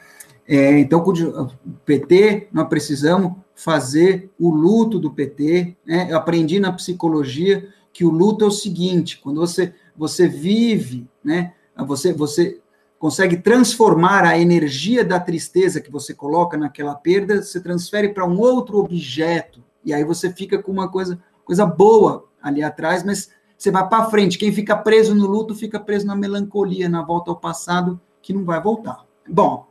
É, 0.47 0.79
então, 0.79 1.01
o 1.01 1.49
PT, 1.85 2.49
nós 2.51 2.67
precisamos 2.67 3.33
fazer 3.55 4.29
o 4.39 4.49
luto 4.49 4.99
do 4.99 5.11
PT. 5.11 5.75
Né? 5.85 6.07
Eu 6.09 6.17
aprendi 6.17 6.59
na 6.59 6.71
psicologia 6.71 7.67
que 7.91 8.03
o 8.03 8.09
luto 8.09 8.43
é 8.43 8.47
o 8.47 8.51
seguinte: 8.51 9.19
quando 9.19 9.39
você, 9.39 9.73
você 9.95 10.27
vive, 10.27 11.07
né? 11.23 11.53
você, 11.77 12.13
você 12.13 12.59
consegue 12.97 13.37
transformar 13.37 14.23
a 14.25 14.37
energia 14.37 15.03
da 15.03 15.19
tristeza 15.19 15.81
que 15.81 15.91
você 15.91 16.13
coloca 16.13 16.57
naquela 16.57 16.95
perda, 16.95 17.41
você 17.41 17.59
transfere 17.59 18.09
para 18.09 18.25
um 18.25 18.39
outro 18.39 18.79
objeto, 18.79 19.63
e 19.83 19.93
aí 19.93 20.03
você 20.03 20.31
fica 20.31 20.61
com 20.61 20.71
uma 20.71 20.89
coisa, 20.89 21.19
coisa 21.43 21.65
boa 21.65 22.25
ali 22.41 22.63
atrás, 22.63 23.03
mas 23.03 23.29
você 23.57 23.71
vai 23.71 23.87
para 23.87 24.09
frente. 24.09 24.37
Quem 24.37 24.51
fica 24.51 24.75
preso 24.75 25.15
no 25.15 25.25
luto 25.25 25.55
fica 25.55 25.79
preso 25.79 26.05
na 26.05 26.15
melancolia, 26.15 26.89
na 26.89 27.01
volta 27.01 27.31
ao 27.31 27.37
passado, 27.37 27.99
que 28.21 28.33
não 28.33 28.43
vai 28.43 28.61
voltar. 28.61 29.05
Bom, 29.27 29.67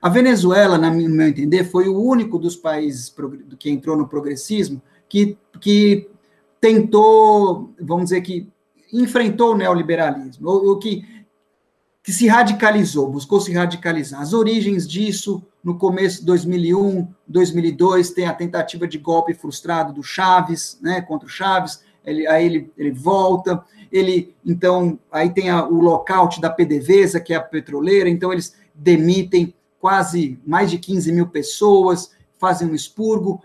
a 0.00 0.08
Venezuela, 0.08 0.78
no 0.78 0.92
meu 0.92 1.28
entender, 1.28 1.64
foi 1.64 1.88
o 1.88 2.00
único 2.00 2.38
dos 2.38 2.54
países 2.54 3.14
que 3.58 3.70
entrou 3.70 3.96
no 3.96 4.08
progressismo 4.08 4.80
que, 5.08 5.36
que 5.60 6.08
tentou, 6.60 7.72
vamos 7.80 8.04
dizer 8.04 8.20
que, 8.20 8.48
enfrentou 8.92 9.52
o 9.52 9.56
neoliberalismo, 9.56 10.48
ou, 10.48 10.68
ou 10.68 10.78
que, 10.78 11.04
que 12.02 12.12
se 12.12 12.26
radicalizou, 12.26 13.10
buscou 13.10 13.40
se 13.40 13.52
radicalizar. 13.52 14.20
As 14.20 14.32
origens 14.32 14.86
disso, 14.86 15.42
no 15.62 15.76
começo 15.76 16.20
de 16.20 16.26
2001, 16.26 17.08
2002, 17.26 18.10
tem 18.10 18.26
a 18.26 18.34
tentativa 18.34 18.86
de 18.86 18.98
golpe 18.98 19.34
frustrado 19.34 19.92
do 19.92 20.02
Chaves, 20.02 20.78
né, 20.80 21.00
contra 21.00 21.26
o 21.26 21.30
Chaves, 21.30 21.82
ele, 22.04 22.26
aí 22.26 22.46
ele, 22.46 22.72
ele 22.76 22.90
volta, 22.90 23.62
ele, 23.92 24.34
então, 24.44 24.98
aí 25.12 25.30
tem 25.30 25.50
a, 25.50 25.66
o 25.66 25.80
lockout 25.80 26.40
da 26.40 26.50
PDVSA, 26.50 27.20
que 27.20 27.34
é 27.34 27.36
a 27.36 27.42
petroleira, 27.42 28.08
então 28.08 28.32
eles 28.32 28.54
demitem 28.74 29.54
quase 29.80 30.38
mais 30.46 30.70
de 30.70 30.78
15 30.78 31.12
mil 31.12 31.28
pessoas, 31.28 32.12
fazem 32.38 32.68
um 32.68 32.74
expurgo. 32.74 33.42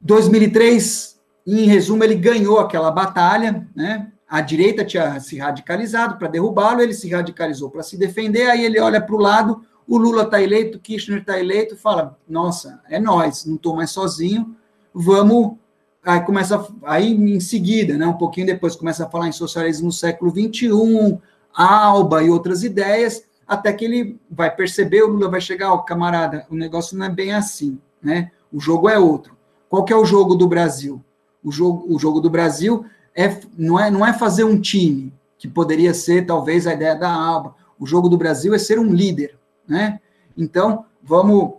2003, 0.00 1.18
em 1.46 1.66
resumo, 1.66 2.04
ele 2.04 2.14
ganhou 2.14 2.58
aquela 2.58 2.90
batalha, 2.90 3.66
né? 3.74 4.10
A 4.30 4.40
direita 4.40 4.84
tinha 4.84 5.18
se 5.18 5.38
radicalizado 5.38 6.16
para 6.16 6.28
derrubá-lo, 6.28 6.80
ele 6.80 6.94
se 6.94 7.10
radicalizou 7.10 7.68
para 7.68 7.82
se 7.82 7.96
defender, 7.96 8.48
aí 8.48 8.64
ele 8.64 8.78
olha 8.78 9.00
para 9.00 9.16
o 9.16 9.18
lado, 9.18 9.64
o 9.88 9.98
Lula 9.98 10.22
está 10.22 10.40
eleito, 10.40 10.78
o 10.78 10.80
Kirchner 10.80 11.18
está 11.18 11.36
eleito, 11.36 11.76
fala, 11.76 12.16
nossa, 12.28 12.80
é 12.88 13.00
nós, 13.00 13.44
não 13.44 13.56
estou 13.56 13.74
mais 13.74 13.90
sozinho, 13.90 14.54
vamos... 14.94 15.56
Aí 16.02 16.20
começa, 16.20 16.64
aí 16.84 17.12
em 17.12 17.40
seguida, 17.40 17.98
né, 17.98 18.06
um 18.06 18.16
pouquinho 18.16 18.46
depois, 18.46 18.76
começa 18.76 19.04
a 19.04 19.10
falar 19.10 19.26
em 19.26 19.32
socialismo 19.32 19.86
no 19.86 19.92
século 19.92 20.30
XXI, 20.30 21.18
Alba 21.52 22.22
e 22.22 22.30
outras 22.30 22.62
ideias, 22.62 23.24
até 23.48 23.72
que 23.72 23.84
ele 23.84 24.20
vai 24.30 24.54
perceber, 24.54 25.02
o 25.02 25.08
Lula 25.08 25.28
vai 25.28 25.40
chegar, 25.40 25.72
ó, 25.72 25.74
oh, 25.74 25.82
camarada, 25.82 26.46
o 26.48 26.54
negócio 26.54 26.96
não 26.96 27.06
é 27.06 27.10
bem 27.10 27.32
assim, 27.32 27.80
né? 28.00 28.30
O 28.52 28.60
jogo 28.60 28.88
é 28.88 28.96
outro. 28.96 29.36
Qual 29.68 29.84
que 29.84 29.92
é 29.92 29.96
o 29.96 30.04
jogo 30.04 30.36
do 30.36 30.46
Brasil? 30.46 31.04
O 31.42 31.50
jogo, 31.50 31.84
o 31.92 31.98
jogo 31.98 32.20
do 32.20 32.30
Brasil 32.30 32.84
é, 33.14 33.40
não, 33.56 33.78
é, 33.78 33.90
não 33.90 34.06
é 34.06 34.12
fazer 34.12 34.44
um 34.44 34.60
time, 34.60 35.12
que 35.38 35.48
poderia 35.48 35.94
ser 35.94 36.26
talvez 36.26 36.66
a 36.66 36.74
ideia 36.74 36.94
da 36.94 37.10
Alba. 37.10 37.54
O 37.78 37.86
jogo 37.86 38.08
do 38.08 38.16
Brasil 38.16 38.54
é 38.54 38.58
ser 38.58 38.78
um 38.78 38.92
líder, 38.92 39.38
né? 39.66 40.00
Então, 40.36 40.84
vamos 41.02 41.54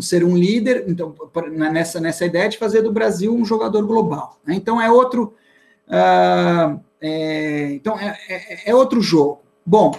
ser 0.00 0.24
um 0.24 0.36
líder, 0.36 0.84
então, 0.88 1.14
nessa, 1.70 2.00
nessa 2.00 2.24
ideia 2.24 2.48
de 2.48 2.58
fazer 2.58 2.82
do 2.82 2.92
Brasil 2.92 3.34
um 3.34 3.44
jogador 3.44 3.86
global. 3.86 4.38
Né? 4.44 4.54
Então, 4.54 4.80
é 4.80 4.90
outro. 4.90 5.34
Uh, 5.86 6.80
é, 7.00 7.72
então, 7.72 7.98
é, 7.98 8.16
é, 8.28 8.70
é 8.70 8.74
outro 8.74 9.00
jogo. 9.00 9.42
Bom, 9.64 9.92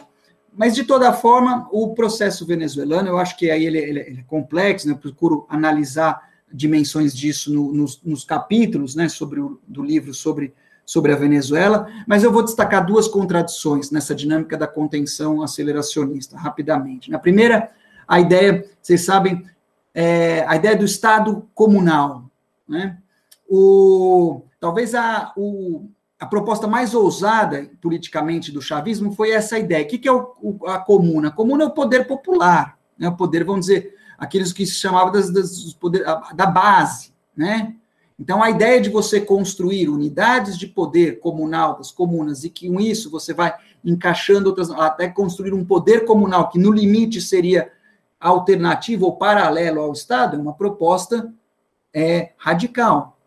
mas, 0.57 0.73
de 0.73 0.83
toda 0.83 1.13
forma, 1.13 1.67
o 1.71 1.93
processo 1.93 2.45
venezuelano, 2.45 3.09
eu 3.09 3.17
acho 3.17 3.37
que 3.37 3.51
aí 3.51 3.65
ele, 3.65 3.77
ele, 3.77 3.99
ele 3.99 4.19
é 4.21 4.23
complexo, 4.23 4.87
né? 4.87 4.93
eu 4.93 4.97
procuro 4.97 5.45
analisar 5.49 6.29
dimensões 6.51 7.15
disso 7.15 7.53
no, 7.53 7.73
nos, 7.73 8.01
nos, 8.03 8.23
capítulos 8.23 8.95
né, 8.95 9.09
sobre 9.09 9.41
o, 9.41 9.59
do 9.67 9.83
livro 9.83 10.13
sobre, 10.13 10.53
sobre 10.85 11.11
a 11.11 11.15
Venezuela, 11.15 11.87
mas 12.05 12.23
eu 12.23 12.31
vou 12.31 12.43
destacar 12.43 12.85
duas 12.85 13.07
contradições 13.07 13.89
nessa 13.89 14.13
dinâmica 14.13 14.55
da 14.55 14.67
contenção 14.67 15.41
aceleracionista, 15.41 16.37
rapidamente. 16.37 17.09
Na 17.09 17.17
primeira, 17.17 17.71
a 18.07 18.19
ideia, 18.19 18.65
vocês 18.81 19.03
sabem, 19.03 19.43
é, 19.93 20.45
a 20.47 20.55
ideia 20.55 20.75
do 20.75 20.85
Estado 20.85 21.47
comunal. 21.55 22.29
Né? 22.67 22.97
O, 23.49 24.43
talvez 24.59 24.93
a, 24.93 25.33
o, 25.35 25.89
a 26.19 26.25
proposta 26.25 26.67
mais 26.67 26.93
ousada 26.93 27.69
politicamente 27.81 28.51
do 28.51 28.61
chavismo 28.61 29.11
foi 29.11 29.31
essa 29.31 29.57
ideia. 29.57 29.83
O 29.83 29.87
que 29.87 30.07
é 30.07 30.11
a 30.71 30.79
comuna? 30.79 31.29
A 31.29 31.31
comuna 31.31 31.63
é 31.63 31.67
o 31.67 31.71
poder 31.71 32.05
popular, 32.05 32.77
né? 32.97 33.09
o 33.09 33.15
poder, 33.15 33.43
vamos 33.43 33.65
dizer, 33.65 33.95
aqueles 34.17 34.53
que 34.53 34.65
se 34.65 34.75
chamavam 34.75 35.11
das, 35.11 35.31
das 35.31 35.73
poder, 35.73 36.03
da 36.35 36.45
base, 36.45 37.11
né? 37.35 37.75
Então, 38.17 38.41
a 38.41 38.49
ideia 38.49 38.79
de 38.79 38.89
você 38.89 39.19
construir 39.19 39.89
unidades 39.89 40.57
de 40.57 40.67
poder 40.67 41.19
comunal 41.19 41.77
das 41.77 41.91
comunas 41.91 42.43
e 42.43 42.49
que 42.49 42.69
com 42.69 42.79
isso 42.79 43.11
você 43.11 43.33
vai 43.33 43.53
encaixando 43.83 44.49
outras, 44.49 44.71
até 44.71 45.09
construir 45.09 45.53
um 45.53 45.65
poder 45.65 46.05
comunal 46.05 46.49
que 46.49 46.57
no 46.57 46.71
limite 46.71 47.19
seria 47.19 47.71
alternativo 48.19 49.05
ou 49.05 49.17
paralelo 49.17 49.81
ao 49.81 49.91
Estado, 49.91 50.37
é 50.37 50.39
uma 50.39 50.53
proposta 50.53 51.31
é, 51.93 52.31
radical. 52.37 53.17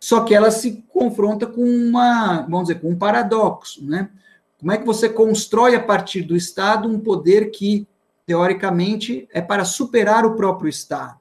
Só 0.00 0.20
que 0.20 0.34
ela 0.34 0.50
se 0.50 0.84
confronta 0.88 1.46
com 1.46 1.62
uma, 1.62 2.42
vamos 2.42 2.68
dizer, 2.68 2.80
com 2.80 2.90
um 2.90 2.98
paradoxo, 2.98 3.84
né? 3.84 4.10
Como 4.58 4.72
é 4.72 4.78
que 4.78 4.86
você 4.86 5.08
constrói 5.08 5.76
a 5.76 5.82
partir 5.82 6.22
do 6.22 6.36
Estado 6.36 6.88
um 6.88 6.98
poder 6.98 7.50
que, 7.50 7.86
teoricamente, 8.26 9.28
é 9.32 9.40
para 9.40 9.64
superar 9.64 10.24
o 10.24 10.34
próprio 10.34 10.68
Estado? 10.68 11.18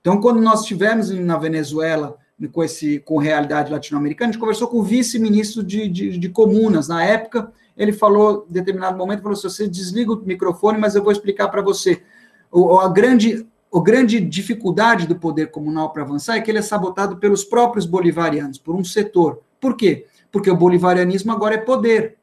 Então, 0.00 0.20
quando 0.20 0.40
nós 0.40 0.62
estivemos 0.62 1.10
na 1.10 1.36
Venezuela 1.36 2.16
com, 2.48 2.64
esse, 2.64 3.00
com 3.00 3.18
realidade 3.18 3.70
latino-americana, 3.70 4.30
a 4.30 4.32
gente 4.32 4.40
conversou 4.40 4.68
com 4.68 4.78
o 4.78 4.82
vice-ministro 4.82 5.62
de, 5.62 5.88
de, 5.88 6.18
de, 6.18 6.28
comunas. 6.28 6.88
Na 6.88 7.04
época, 7.04 7.52
ele 7.76 7.92
falou, 7.92 8.46
em 8.48 8.52
determinado 8.52 8.96
momento, 8.96 9.22
falou 9.22 9.36
assim, 9.36 9.48
você 9.48 9.68
desliga 9.68 10.12
o 10.12 10.22
microfone, 10.24 10.78
mas 10.78 10.94
eu 10.94 11.02
vou 11.02 11.12
explicar 11.12 11.48
para 11.48 11.62
você. 11.62 12.02
O, 12.50 12.78
a 12.78 12.88
grande 12.88 13.46
a 13.72 13.80
grande 13.80 14.20
dificuldade 14.20 15.06
do 15.06 15.14
poder 15.14 15.52
comunal 15.52 15.92
para 15.92 16.02
avançar 16.02 16.36
é 16.36 16.40
que 16.40 16.50
ele 16.50 16.58
é 16.58 16.62
sabotado 16.62 17.18
pelos 17.18 17.44
próprios 17.44 17.86
bolivarianos, 17.86 18.58
por 18.58 18.74
um 18.74 18.82
setor. 18.82 19.42
Por 19.60 19.76
quê? 19.76 20.06
Porque 20.32 20.50
o 20.50 20.56
bolivarianismo 20.56 21.30
agora 21.30 21.54
é 21.54 21.58
poder. 21.58 22.16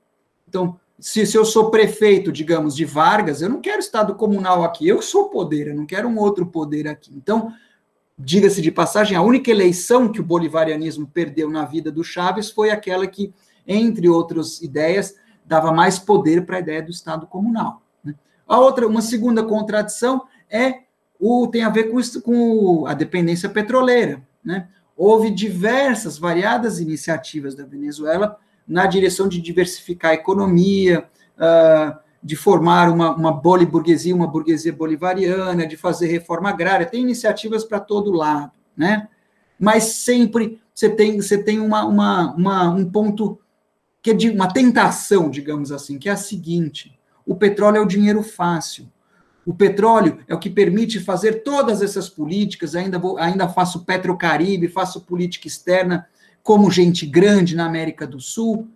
Então, 0.47 0.77
se, 0.99 1.25
se 1.25 1.37
eu 1.37 1.45
sou 1.45 1.71
prefeito, 1.71 2.31
digamos, 2.31 2.75
de 2.75 2.83
Vargas, 2.83 3.41
eu 3.41 3.49
não 3.49 3.61
quero 3.61 3.79
Estado 3.79 4.15
comunal 4.15 4.63
aqui, 4.63 4.87
eu 4.87 5.01
sou 5.01 5.29
poder, 5.29 5.67
eu 5.67 5.75
não 5.75 5.85
quero 5.85 6.07
um 6.07 6.17
outro 6.17 6.45
poder 6.45 6.87
aqui. 6.87 7.11
Então, 7.15 7.53
diga-se 8.17 8.61
de 8.61 8.71
passagem, 8.71 9.15
a 9.15 9.21
única 9.21 9.51
eleição 9.51 10.11
que 10.11 10.19
o 10.19 10.23
bolivarianismo 10.23 11.05
perdeu 11.05 11.49
na 11.49 11.65
vida 11.65 11.91
do 11.91 12.03
Chaves 12.03 12.49
foi 12.49 12.71
aquela 12.71 13.05
que, 13.05 13.33
entre 13.65 14.09
outras 14.09 14.61
ideias, 14.61 15.15
dava 15.45 15.71
mais 15.71 15.99
poder 15.99 16.45
para 16.45 16.57
a 16.57 16.59
ideia 16.59 16.81
do 16.81 16.91
Estado 16.91 17.27
comunal. 17.27 17.81
Né? 18.03 18.15
A 18.47 18.59
outra, 18.59 18.87
uma 18.87 19.01
segunda 19.01 19.43
contradição 19.43 20.23
é 20.49 20.81
o, 21.19 21.47
tem 21.47 21.63
a 21.63 21.69
ver 21.69 21.85
com, 21.85 21.99
isso, 21.99 22.21
com 22.21 22.85
a 22.87 22.93
dependência 22.93 23.49
petroleira. 23.49 24.21
Né? 24.43 24.67
Houve 24.95 25.29
diversas, 25.29 26.17
variadas 26.17 26.79
iniciativas 26.79 27.53
da 27.55 27.65
Venezuela 27.65 28.37
na 28.67 28.85
direção 28.85 29.27
de 29.27 29.39
diversificar 29.39 30.11
a 30.11 30.15
economia, 30.15 31.07
uh, 31.37 31.97
de 32.21 32.35
formar 32.35 32.89
uma, 32.89 33.15
uma 33.15 33.31
boliburguesia, 33.31 34.15
uma 34.15 34.27
burguesia 34.27 34.73
bolivariana, 34.73 35.65
de 35.65 35.77
fazer 35.77 36.07
reforma 36.07 36.49
agrária. 36.49 36.85
Tem 36.85 37.01
iniciativas 37.01 37.63
para 37.63 37.79
todo 37.79 38.11
lado, 38.11 38.51
né? 38.75 39.07
Mas 39.59 39.83
sempre 39.83 40.61
você 40.73 40.89
tem, 40.89 41.19
você 41.19 41.41
tem 41.41 41.59
uma, 41.59 41.85
uma, 41.85 42.33
uma, 42.35 42.69
um 42.69 42.89
ponto 42.89 43.39
que 44.01 44.11
é 44.11 44.13
de 44.13 44.29
uma 44.29 44.51
tentação, 44.51 45.29
digamos 45.29 45.71
assim, 45.71 45.97
que 45.97 46.07
é 46.07 46.11
a 46.11 46.17
seguinte: 46.17 46.97
o 47.25 47.35
petróleo 47.35 47.77
é 47.77 47.81
o 47.81 47.87
dinheiro 47.87 48.21
fácil. 48.21 48.87
O 49.45 49.53
petróleo 49.53 50.19
é 50.27 50.35
o 50.35 50.39
que 50.39 50.49
permite 50.49 50.99
fazer 50.99 51.41
todas 51.41 51.81
essas 51.81 52.09
políticas. 52.09 52.75
Ainda, 52.75 52.99
vou, 52.99 53.17
ainda 53.17 53.47
faço 53.47 53.85
Petrocaribe, 53.85 54.67
faço 54.67 55.01
política 55.01 55.47
externa 55.47 56.05
como 56.43 56.69
gente 56.69 57.05
grande 57.05 57.55
na 57.55 57.65
América 57.65 58.05
do 58.05 58.19
Sul. 58.19 58.67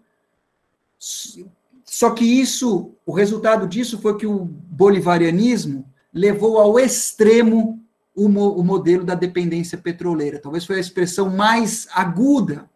Só 1.92 2.12
que 2.12 2.24
isso, 2.24 2.96
o 3.06 3.12
resultado 3.12 3.68
disso 3.68 4.00
foi 4.00 4.18
que 4.18 4.26
o 4.26 4.46
bolivarianismo 4.46 5.86
levou 6.14 6.58
ao 6.58 6.80
extremo 6.80 7.84
o, 8.16 8.30
mo, 8.30 8.54
o 8.54 8.64
modelo 8.64 9.04
da 9.04 9.14
dependência 9.14 9.78
petroleira. 9.78 10.40
Talvez 10.40 10.66
foi 10.66 10.78
a 10.78 10.80
expressão 10.80 11.30
mais 11.30 11.90
aguda. 11.92 12.70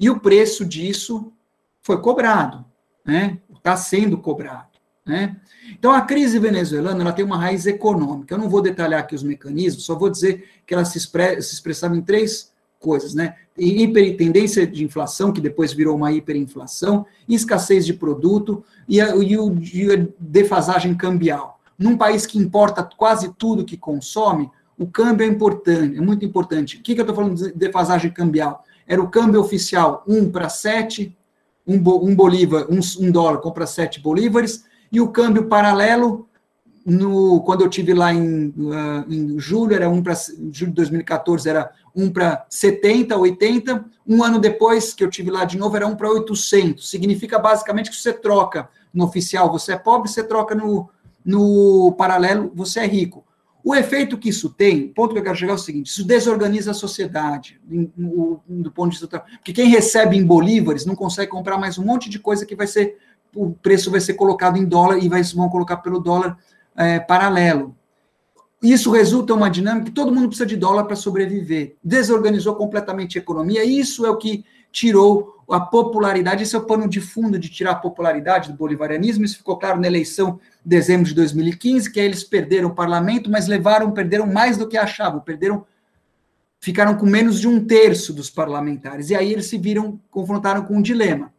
E 0.00 0.10
o 0.10 0.18
preço 0.18 0.64
disso 0.64 1.32
foi 1.80 2.02
cobrado, 2.02 2.64
né? 3.06 3.38
Está 3.54 3.76
sendo 3.76 4.18
cobrado, 4.18 4.80
né? 5.06 5.36
Então, 5.70 5.92
a 5.92 6.00
crise 6.00 6.36
venezuelana 6.40 7.02
ela 7.02 7.12
tem 7.12 7.24
uma 7.24 7.38
raiz 7.38 7.66
econômica. 7.66 8.34
Eu 8.34 8.38
não 8.38 8.48
vou 8.48 8.60
detalhar 8.60 8.98
aqui 8.98 9.14
os 9.14 9.22
mecanismos, 9.22 9.84
só 9.84 9.94
vou 9.94 10.10
dizer 10.10 10.62
que 10.66 10.74
ela 10.74 10.84
se, 10.84 10.98
expre 10.98 11.40
se 11.40 11.54
expressava 11.54 11.96
em 11.96 12.02
três 12.02 12.49
coisas, 12.80 13.14
né? 13.14 13.36
Hiper, 13.56 14.16
tendência 14.16 14.66
de 14.66 14.82
inflação, 14.82 15.32
que 15.32 15.40
depois 15.40 15.72
virou 15.72 15.94
uma 15.94 16.10
hiperinflação, 16.10 17.06
escassez 17.28 17.86
de 17.86 17.92
produto 17.92 18.64
e 18.88 19.00
a, 19.00 19.14
e, 19.16 19.38
o, 19.38 19.54
e 19.72 19.92
a 19.92 20.06
defasagem 20.18 20.94
cambial. 20.94 21.60
Num 21.78 21.96
país 21.96 22.26
que 22.26 22.38
importa 22.38 22.82
quase 22.82 23.32
tudo 23.38 23.64
que 23.64 23.76
consome, 23.76 24.50
o 24.78 24.86
câmbio 24.86 25.24
é 25.24 25.28
importante, 25.28 25.98
é 25.98 26.00
muito 26.00 26.24
importante. 26.24 26.78
O 26.78 26.82
que, 26.82 26.94
que 26.94 27.00
eu 27.00 27.04
estou 27.04 27.14
falando 27.14 27.36
de 27.36 27.52
defasagem 27.52 28.10
cambial? 28.10 28.64
Era 28.86 29.00
o 29.00 29.08
câmbio 29.08 29.40
oficial 29.40 30.02
1 30.08 30.30
para 30.30 30.48
7, 30.48 31.14
um, 31.66 31.74
um 31.74 32.14
bolívar, 32.14 32.66
um, 32.70 32.80
um 33.04 33.10
dólar 33.12 33.38
compra 33.38 33.66
7 33.66 34.00
bolívares, 34.00 34.64
e 34.90 35.00
o 35.00 35.08
câmbio 35.08 35.46
paralelo, 35.46 36.26
no, 36.84 37.40
quando 37.42 37.62
eu 37.62 37.68
tive 37.68 37.92
lá 37.92 38.12
em, 38.12 38.48
uh, 38.48 39.04
em 39.08 39.38
julho, 39.38 39.74
era 39.74 39.88
um 39.88 40.02
para 40.02 40.14
julho 40.14 40.70
de 40.70 40.76
2014 40.76 41.48
era 41.48 41.70
um 41.94 42.10
para 42.10 42.46
70, 42.48 43.16
80. 43.16 43.84
Um 44.06 44.22
ano 44.22 44.38
depois 44.38 44.94
que 44.94 45.04
eu 45.04 45.10
tive 45.10 45.30
lá 45.30 45.44
de 45.44 45.58
novo 45.58 45.76
era 45.76 45.86
um 45.86 45.94
para 45.94 46.10
800. 46.10 46.88
Significa 46.88 47.38
basicamente 47.38 47.90
que 47.90 47.96
você 47.96 48.12
troca 48.12 48.68
no 48.92 49.04
oficial, 49.04 49.50
você 49.50 49.72
é 49.72 49.78
pobre, 49.78 50.08
você 50.08 50.22
troca 50.22 50.54
no, 50.54 50.88
no 51.24 51.92
paralelo, 51.98 52.50
você 52.54 52.80
é 52.80 52.86
rico. 52.86 53.24
O 53.62 53.74
efeito 53.74 54.16
que 54.16 54.30
isso 54.30 54.48
tem, 54.48 54.86
o 54.86 54.94
ponto 54.94 55.12
que 55.12 55.18
eu 55.18 55.22
quero 55.22 55.36
chegar 55.36 55.52
é 55.52 55.56
o 55.56 55.58
seguinte: 55.58 55.88
isso 55.88 56.04
desorganiza 56.04 56.70
a 56.70 56.74
sociedade, 56.74 57.60
do 57.66 58.70
ponto 58.72 58.90
de 58.90 58.98
vista. 58.98 59.20
Porque 59.20 59.52
quem 59.52 59.68
recebe 59.68 60.16
em 60.16 60.24
bolívares 60.24 60.86
não 60.86 60.96
consegue 60.96 61.30
comprar 61.30 61.58
mais 61.58 61.76
um 61.76 61.84
monte 61.84 62.08
de 62.08 62.18
coisa 62.18 62.46
que 62.46 62.56
vai 62.56 62.66
ser 62.66 62.96
o 63.34 63.50
preço 63.50 63.90
vai 63.90 64.00
ser 64.00 64.14
colocado 64.14 64.56
em 64.56 64.64
dólar 64.64 64.98
e 64.98 65.08
vai, 65.08 65.22
vão 65.22 65.48
colocar 65.48 65.78
pelo 65.78 66.00
dólar 66.00 66.36
é, 66.80 66.98
paralelo. 66.98 67.76
Isso 68.62 68.90
resulta 68.90 69.32
em 69.32 69.36
uma 69.36 69.50
dinâmica 69.50 69.86
que 69.86 69.92
todo 69.92 70.12
mundo 70.12 70.28
precisa 70.28 70.46
de 70.46 70.56
dólar 70.56 70.84
para 70.84 70.96
sobreviver. 70.96 71.76
Desorganizou 71.82 72.54
completamente 72.56 73.18
a 73.18 73.22
economia. 73.22 73.64
Isso 73.64 74.04
é 74.04 74.10
o 74.10 74.16
que 74.16 74.44
tirou 74.70 75.36
a 75.48 75.58
popularidade. 75.60 76.42
Esse 76.42 76.54
é 76.54 76.58
o 76.58 76.64
pano 76.64 76.88
de 76.88 77.00
fundo 77.00 77.38
de 77.38 77.48
tirar 77.48 77.72
a 77.72 77.76
popularidade 77.76 78.52
do 78.52 78.58
bolivarianismo. 78.58 79.24
Isso 79.24 79.38
ficou 79.38 79.56
claro 79.56 79.80
na 79.80 79.86
eleição 79.86 80.38
de 80.64 80.76
dezembro 80.76 81.06
de 81.06 81.14
2015, 81.14 81.90
que 81.90 82.00
aí 82.00 82.06
eles 82.06 82.22
perderam 82.22 82.68
o 82.68 82.74
parlamento, 82.74 83.30
mas 83.30 83.46
levaram, 83.46 83.90
perderam 83.92 84.26
mais 84.26 84.58
do 84.58 84.68
que 84.68 84.76
achavam. 84.76 85.20
Perderam, 85.20 85.64
ficaram 86.60 86.94
com 86.96 87.06
menos 87.06 87.40
de 87.40 87.48
um 87.48 87.64
terço 87.64 88.12
dos 88.12 88.28
parlamentares. 88.28 89.08
E 89.08 89.14
aí 89.14 89.32
eles 89.32 89.46
se 89.46 89.56
viram, 89.56 89.98
confrontaram 90.10 90.64
com 90.64 90.76
um 90.76 90.82
dilema 90.82 91.32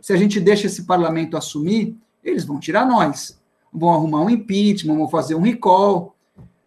se 0.00 0.12
a 0.12 0.16
gente 0.16 0.40
deixa 0.40 0.66
esse 0.66 0.84
parlamento 0.84 1.36
assumir, 1.36 1.96
eles 2.22 2.44
vão 2.44 2.58
tirar 2.58 2.86
nós. 2.86 3.37
Vão 3.72 3.90
arrumar 3.90 4.22
um 4.22 4.30
impeachment, 4.30 4.96
vão 4.96 5.08
fazer 5.08 5.34
um 5.34 5.42
recall. 5.42 6.16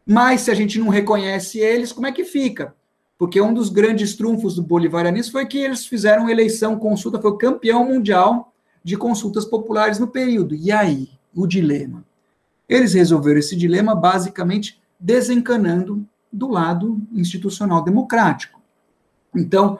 Mas 0.06 0.42
se 0.42 0.52
a 0.52 0.54
gente 0.54 0.80
não 0.80 0.90
reconhece 0.90 1.60
eles, 1.60 1.92
como 1.92 2.08
é 2.08 2.12
que 2.12 2.24
fica? 2.24 2.76
Porque 3.18 3.40
um 3.40 3.54
dos 3.54 3.70
grandes 3.70 4.16
trunfos 4.16 4.56
do 4.56 4.64
bolivarianismo 4.64 5.34
foi 5.34 5.46
que 5.46 5.60
eles 5.60 5.86
fizeram 5.86 6.30
eleição, 6.30 6.78
consulta, 6.78 7.22
foi 7.22 7.32
o 7.32 7.38
campeão 7.38 7.86
mundial 7.86 8.52
de 8.84 8.98
consultas 8.98 9.46
populares 9.46 10.00
no 10.00 10.08
período. 10.08 10.56
E 10.56 10.72
aí, 10.72 11.10
o 11.36 11.46
dilema? 11.46 12.04
Eles 12.68 12.94
resolveram 12.94 13.40
esse 13.40 13.56
dilema 13.56 13.94
basicamente 13.94 14.82
desencanando 15.00 16.06
do 16.32 16.48
lado 16.48 17.00
institucional 17.12 17.84
democrático. 17.84 18.60
Então, 19.36 19.78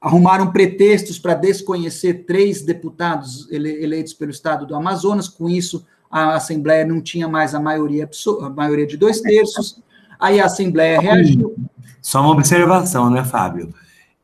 arrumaram 0.00 0.50
pretextos 0.50 1.18
para 1.18 1.34
desconhecer 1.34 2.24
três 2.24 2.62
deputados 2.62 3.46
ele, 3.50 3.70
eleitos 3.82 4.14
pelo 4.14 4.30
estado 4.30 4.66
do 4.66 4.74
Amazonas, 4.74 5.28
com 5.28 5.48
isso 5.48 5.86
a 6.10 6.34
Assembleia 6.34 6.84
não 6.84 7.00
tinha 7.00 7.28
mais 7.28 7.54
a 7.54 7.60
maioria, 7.60 8.08
a 8.42 8.48
maioria 8.50 8.86
de 8.86 8.96
dois 8.96 9.20
terços, 9.20 9.80
aí 10.18 10.40
a 10.40 10.46
Assembleia 10.46 11.00
reagiu. 11.00 11.54
Só 12.02 12.20
uma 12.20 12.32
observação, 12.32 13.08
né, 13.08 13.22
Fábio? 13.22 13.72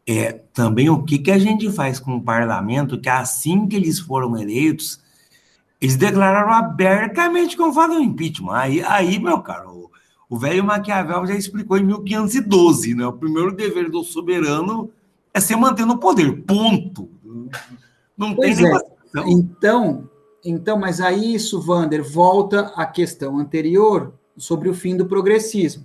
É, 0.07 0.33
também 0.53 0.89
o 0.91 1.03
que, 1.03 1.19
que 1.19 1.31
a 1.31 1.39
gente 1.39 1.71
faz 1.71 2.01
com 2.01 2.17
o 2.17 2.23
parlamento, 2.23 3.01
que 3.01 3.09
assim 3.09 3.67
que 3.69 3.77
eles 3.77 3.99
foram 3.99 4.37
eleitos, 4.37 5.01
eles 5.81 5.97
declararam 5.97 6.53
abertamente 6.53 7.57
como 7.57 7.73
fazem 7.73 7.99
o 7.99 8.03
impeachment. 8.03 8.55
Aí, 8.55 8.83
aí, 8.83 9.19
meu 9.19 9.41
caro, 9.41 9.91
o 10.29 10.39
velho 10.39 10.65
Maquiavel 10.65 11.27
já 11.27 11.35
explicou 11.35 11.77
em 11.79 11.85
1512, 11.85 12.95
né? 12.95 13.07
O 13.07 13.13
primeiro 13.13 13.55
dever 13.55 13.91
do 13.91 14.03
soberano 14.03 14.91
é 15.33 15.41
se 15.41 15.55
manter 15.55 15.85
no 15.85 15.99
poder, 15.99 16.43
ponto. 16.43 17.09
Não 18.17 18.35
pois 18.35 18.57
tem 18.57 18.67
é. 18.67 18.81
Então, 19.29 20.09
então, 20.51 20.79
mas 20.79 21.01
aí 21.01 21.35
isso, 21.35 21.61
Vander, 21.61 22.03
volta 22.03 22.73
à 22.77 22.87
questão 22.87 23.39
anterior 23.39 24.13
sobre 24.37 24.69
o 24.69 24.75
fim 24.75 24.97
do 24.97 25.07
progressismo. 25.07 25.85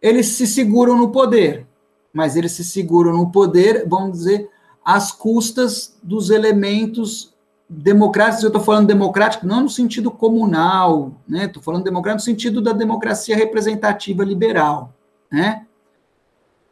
Eles 0.00 0.26
se 0.28 0.46
seguram 0.46 0.96
no 0.96 1.10
poder, 1.10 1.66
mas 2.12 2.36
eles 2.36 2.52
se 2.52 2.64
seguram 2.64 3.12
no 3.12 3.30
poder, 3.30 3.86
vamos 3.88 4.18
dizer, 4.18 4.50
às 4.84 5.12
custas 5.12 5.96
dos 6.02 6.30
elementos 6.30 7.32
democráticos. 7.68 8.42
Eu 8.42 8.48
estou 8.48 8.62
falando 8.62 8.88
democrático 8.88 9.46
não 9.46 9.62
no 9.62 9.68
sentido 9.68 10.10
comunal, 10.10 11.12
né? 11.28 11.44
Estou 11.44 11.62
falando 11.62 11.84
democrático 11.84 12.22
no 12.22 12.34
sentido 12.34 12.60
da 12.60 12.72
democracia 12.72 13.36
representativa 13.36 14.24
liberal, 14.24 14.92
né? 15.30 15.66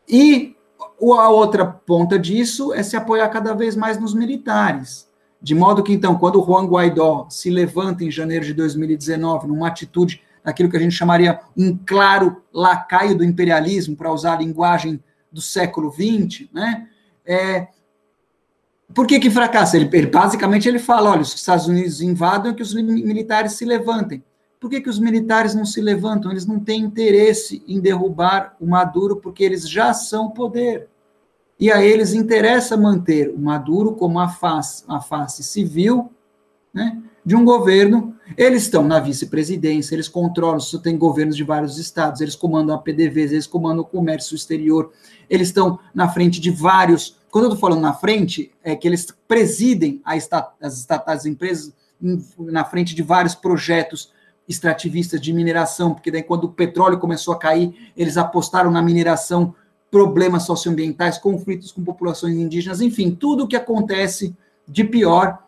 E 0.08 0.56
a 1.02 1.28
outra 1.30 1.64
ponta 1.64 2.18
disso 2.18 2.74
é 2.74 2.82
se 2.82 2.96
apoiar 2.96 3.28
cada 3.28 3.54
vez 3.54 3.76
mais 3.76 3.98
nos 3.98 4.12
militares. 4.12 5.09
De 5.42 5.54
modo 5.54 5.82
que, 5.82 5.92
então, 5.92 6.16
quando 6.16 6.40
o 6.40 6.44
Juan 6.44 6.66
Guaidó 6.66 7.26
se 7.30 7.48
levanta 7.50 8.04
em 8.04 8.10
janeiro 8.10 8.44
de 8.44 8.52
2019, 8.52 9.48
numa 9.48 9.68
atitude 9.68 10.22
daquilo 10.44 10.70
que 10.70 10.76
a 10.76 10.80
gente 10.80 10.94
chamaria 10.94 11.40
um 11.56 11.76
claro 11.76 12.42
lacaio 12.52 13.16
do 13.16 13.24
imperialismo, 13.24 13.96
para 13.96 14.12
usar 14.12 14.34
a 14.34 14.38
linguagem 14.38 15.02
do 15.32 15.40
século 15.40 15.90
XX, 15.90 16.48
né? 16.52 16.88
É, 17.24 17.68
por 18.94 19.06
que 19.06 19.20
que 19.20 19.30
fracassa? 19.30 19.76
Ele, 19.76 19.88
ele, 19.92 20.06
basicamente 20.08 20.68
ele 20.68 20.78
fala, 20.78 21.10
olha, 21.10 21.22
os 21.22 21.34
Estados 21.34 21.66
Unidos 21.66 22.00
invadam 22.00 22.54
que 22.54 22.62
os 22.62 22.74
militares 22.74 23.52
se 23.52 23.64
levantem. 23.64 24.22
Por 24.58 24.68
que, 24.68 24.80
que 24.80 24.90
os 24.90 24.98
militares 24.98 25.54
não 25.54 25.64
se 25.64 25.80
levantam? 25.80 26.30
Eles 26.30 26.44
não 26.44 26.60
têm 26.60 26.82
interesse 26.82 27.62
em 27.66 27.80
derrubar 27.80 28.56
o 28.60 28.66
Maduro 28.66 29.16
porque 29.16 29.42
eles 29.42 29.68
já 29.68 29.94
são 29.94 30.30
poder. 30.30 30.88
E 31.60 31.70
a 31.70 31.84
eles 31.84 32.14
interessa 32.14 32.74
manter 32.74 33.28
o 33.28 33.38
Maduro 33.38 33.92
como 33.92 34.18
a 34.18 34.28
face, 34.28 34.82
a 34.88 34.98
face 34.98 35.42
civil 35.42 36.10
né, 36.72 36.98
de 37.22 37.36
um 37.36 37.44
governo. 37.44 38.16
Eles 38.34 38.62
estão 38.62 38.82
na 38.82 38.98
vice-presidência, 38.98 39.94
eles 39.94 40.08
controlam, 40.08 40.58
se 40.58 40.80
tem 40.80 40.96
governos 40.96 41.36
de 41.36 41.44
vários 41.44 41.76
estados, 41.76 42.22
eles 42.22 42.34
comandam 42.34 42.74
a 42.74 42.78
PDVs, 42.78 43.32
eles 43.32 43.46
comandam 43.46 43.82
o 43.82 43.86
comércio 43.86 44.34
exterior, 44.34 44.90
eles 45.28 45.48
estão 45.48 45.78
na 45.94 46.08
frente 46.08 46.40
de 46.40 46.50
vários. 46.50 47.18
Quando 47.30 47.44
eu 47.44 47.52
estou 47.52 47.60
falando 47.60 47.82
na 47.82 47.92
frente, 47.92 48.50
é 48.64 48.74
que 48.74 48.88
eles 48.88 49.06
presidem 49.28 50.00
as 50.02 50.78
estatais 50.78 51.26
empresas 51.26 51.74
na 52.38 52.64
frente 52.64 52.94
de 52.94 53.02
vários 53.02 53.34
projetos 53.34 54.10
extrativistas 54.48 55.20
de 55.20 55.32
mineração, 55.32 55.92
porque 55.92 56.10
daí 56.10 56.22
quando 56.22 56.44
o 56.44 56.52
petróleo 56.52 56.98
começou 56.98 57.34
a 57.34 57.38
cair, 57.38 57.92
eles 57.96 58.16
apostaram 58.16 58.70
na 58.70 58.80
mineração, 58.80 59.54
problemas 59.90 60.44
socioambientais, 60.44 61.18
conflitos 61.18 61.72
com 61.72 61.82
populações 61.82 62.36
indígenas, 62.36 62.80
enfim, 62.80 63.10
tudo 63.10 63.44
o 63.44 63.48
que 63.48 63.56
acontece 63.56 64.34
de 64.66 64.84
pior 64.84 65.38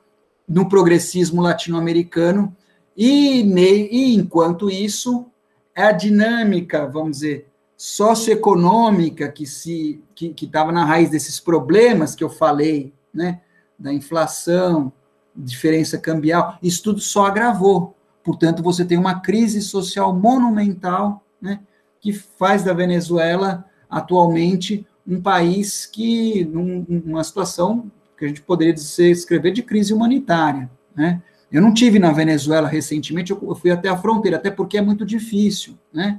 no 0.49 0.69
progressismo 0.69 1.41
latino-americano. 1.41 2.55
E, 2.97 3.43
e 3.43 4.15
enquanto 4.15 4.69
isso, 4.69 5.27
é 5.75 5.85
a 5.85 5.93
dinâmica, 5.93 6.87
vamos 6.87 7.19
dizer, 7.19 7.49
socioeconômica 7.77 9.29
que 9.31 9.47
se 9.47 10.03
que 10.15 10.45
estava 10.45 10.71
na 10.71 10.85
raiz 10.85 11.11
desses 11.11 11.41
problemas 11.41 12.15
que 12.15 12.23
eu 12.23 12.31
falei, 12.31 12.93
né, 13.13 13.41
da 13.77 13.93
inflação, 13.93 14.93
diferença 15.35 15.99
cambial, 15.99 16.59
isso 16.63 16.83
tudo 16.83 17.01
só 17.01 17.27
agravou. 17.27 17.97
Portanto, 18.23 18.63
você 18.63 18.85
tem 18.85 18.97
uma 18.97 19.21
crise 19.21 19.61
social 19.61 20.15
monumental, 20.15 21.25
né, 21.41 21.61
que 22.01 22.13
faz 22.13 22.63
da 22.63 22.73
Venezuela 22.73 23.65
atualmente 23.93 24.87
um 25.07 25.21
país 25.21 25.85
que, 25.85 26.45
numa 26.45 27.23
situação 27.23 27.91
que 28.17 28.25
a 28.25 28.29
gente 28.29 28.41
poderia 28.41 28.73
dizer, 28.73 29.11
escrever 29.11 29.53
de 29.53 29.63
crise 29.63 29.93
humanitária, 29.93 30.71
né? 30.97 31.21
Eu 31.51 31.61
não 31.61 31.75
tive 31.75 31.99
na 31.99 32.11
Venezuela 32.13 32.67
recentemente, 32.67 33.31
eu 33.31 33.55
fui 33.55 33.71
até 33.71 33.91
a 33.91 33.97
fronteira, 33.97 34.39
até 34.39 34.51
porque 34.51 34.79
é 34.79 34.81
muito 34.81 35.05
difícil, 35.05 35.79
né? 35.93 36.19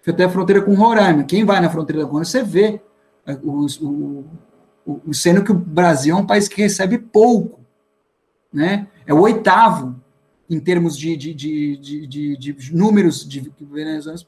Fui 0.00 0.14
até 0.14 0.24
a 0.24 0.30
fronteira 0.30 0.62
com 0.62 0.72
Roraima. 0.74 1.24
Quem 1.24 1.44
vai 1.44 1.60
na 1.60 1.68
fronteira 1.68 2.02
com 2.04 2.12
Roraima, 2.12 2.24
você 2.24 2.42
vê 2.42 2.80
o, 3.42 3.66
o, 3.66 4.24
o, 4.86 5.00
o, 5.08 5.12
sendo 5.12 5.44
que 5.44 5.52
o 5.52 5.54
Brasil 5.54 6.16
é 6.16 6.18
um 6.18 6.24
país 6.24 6.48
que 6.48 6.62
recebe 6.62 6.96
pouco, 6.96 7.60
né? 8.50 8.86
É 9.06 9.12
o 9.12 9.20
oitavo 9.20 10.00
em 10.48 10.58
termos 10.58 10.96
de, 10.96 11.14
de, 11.16 11.34
de, 11.34 12.36
de 12.36 12.74
números 12.74 13.28
de 13.28 13.52
venezuelanos, 13.60 14.26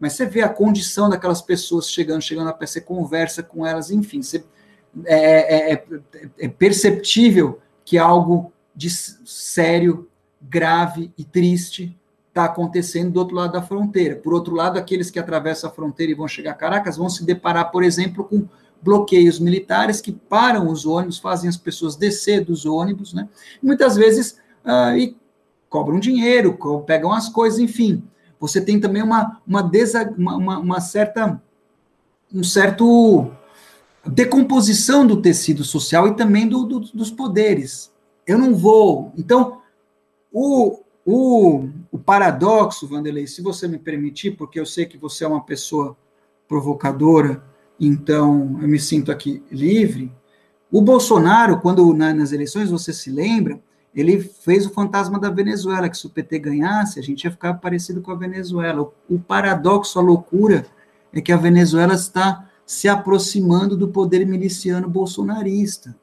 mas 0.00 0.14
você 0.14 0.24
vê 0.24 0.40
a 0.40 0.48
condição 0.48 1.10
daquelas 1.10 1.42
pessoas 1.42 1.90
chegando, 1.90 2.22
chegando 2.22 2.48
a 2.48 2.52
pé, 2.54 2.66
você 2.66 2.80
conversa 2.80 3.42
com 3.42 3.66
elas, 3.66 3.90
enfim, 3.90 4.22
você, 4.22 4.42
é, 5.04 5.72
é, 5.72 5.72
é, 5.74 5.84
é 6.38 6.48
perceptível 6.48 7.60
que 7.84 7.98
algo 7.98 8.52
de 8.74 8.88
sério, 8.90 10.08
grave 10.40 11.12
e 11.18 11.22
triste 11.22 11.94
está 12.28 12.44
acontecendo 12.44 13.12
do 13.12 13.18
outro 13.18 13.36
lado 13.36 13.52
da 13.52 13.60
fronteira. 13.60 14.16
Por 14.16 14.32
outro 14.32 14.54
lado, 14.54 14.78
aqueles 14.78 15.10
que 15.10 15.18
atravessam 15.18 15.68
a 15.68 15.72
fronteira 15.72 16.12
e 16.12 16.14
vão 16.14 16.26
chegar 16.26 16.52
a 16.52 16.54
Caracas 16.54 16.96
vão 16.96 17.10
se 17.10 17.24
deparar, 17.24 17.70
por 17.70 17.84
exemplo, 17.84 18.24
com 18.24 18.48
bloqueios 18.80 19.38
militares 19.38 20.00
que 20.00 20.12
param 20.12 20.68
os 20.68 20.86
ônibus, 20.86 21.18
fazem 21.18 21.48
as 21.48 21.56
pessoas 21.56 21.96
descer 21.96 22.42
dos 22.42 22.64
ônibus, 22.64 23.12
né? 23.12 23.28
Muitas 23.62 23.96
vezes, 23.96 24.38
uh, 24.64 24.96
e 24.96 25.16
cobram 25.68 26.00
dinheiro, 26.00 26.56
pegam 26.86 27.12
as 27.12 27.28
coisas, 27.28 27.58
enfim. 27.58 28.02
Você 28.40 28.60
tem 28.60 28.80
também 28.80 29.02
uma, 29.02 29.40
uma, 29.46 29.62
desa, 29.62 30.12
uma, 30.16 30.58
uma, 30.58 30.80
certa 30.80 31.40
um 32.32 32.42
certo 32.42 33.30
decomposição 34.06 35.06
do 35.06 35.20
tecido 35.20 35.62
social 35.62 36.08
e 36.08 36.16
também 36.16 36.48
do, 36.48 36.64
do, 36.64 36.80
dos 36.80 37.10
poderes. 37.10 37.92
Eu 38.26 38.38
não 38.38 38.54
vou. 38.54 39.12
Então, 39.16 39.60
o, 40.32 40.80
o, 41.04 41.68
o 41.92 41.98
paradoxo, 41.98 42.88
Vanderlei, 42.88 43.26
se 43.26 43.42
você 43.42 43.68
me 43.68 43.78
permitir, 43.78 44.32
porque 44.32 44.58
eu 44.58 44.64
sei 44.64 44.86
que 44.86 44.96
você 44.96 45.24
é 45.24 45.28
uma 45.28 45.44
pessoa 45.44 45.96
provocadora, 46.48 47.44
então 47.78 48.58
eu 48.62 48.68
me 48.68 48.78
sinto 48.78 49.12
aqui 49.12 49.42
livre. 49.50 50.10
O 50.72 50.80
Bolsonaro, 50.80 51.60
quando 51.60 51.92
na, 51.92 52.14
nas 52.14 52.32
eleições, 52.32 52.70
você 52.70 52.92
se 52.92 53.10
lembra, 53.10 53.60
ele 53.94 54.20
fez 54.20 54.66
o 54.66 54.70
fantasma 54.70 55.18
da 55.18 55.30
Venezuela, 55.30 55.88
que 55.88 55.96
se 55.96 56.06
o 56.06 56.10
PT 56.10 56.38
ganhasse, 56.38 56.98
a 56.98 57.02
gente 57.02 57.24
ia 57.24 57.30
ficar 57.30 57.54
parecido 57.54 58.00
com 58.00 58.12
a 58.12 58.16
Venezuela. 58.16 58.82
O, 58.82 59.16
o 59.16 59.18
paradoxo, 59.18 59.98
a 59.98 60.02
loucura, 60.02 60.66
é 61.12 61.20
que 61.20 61.32
a 61.32 61.36
Venezuela 61.36 61.94
está 61.94 62.48
se 62.64 62.88
aproximando 62.88 63.76
do 63.76 63.88
poder 63.88 64.24
miliciano 64.24 64.88
bolsonarista. 64.88 65.96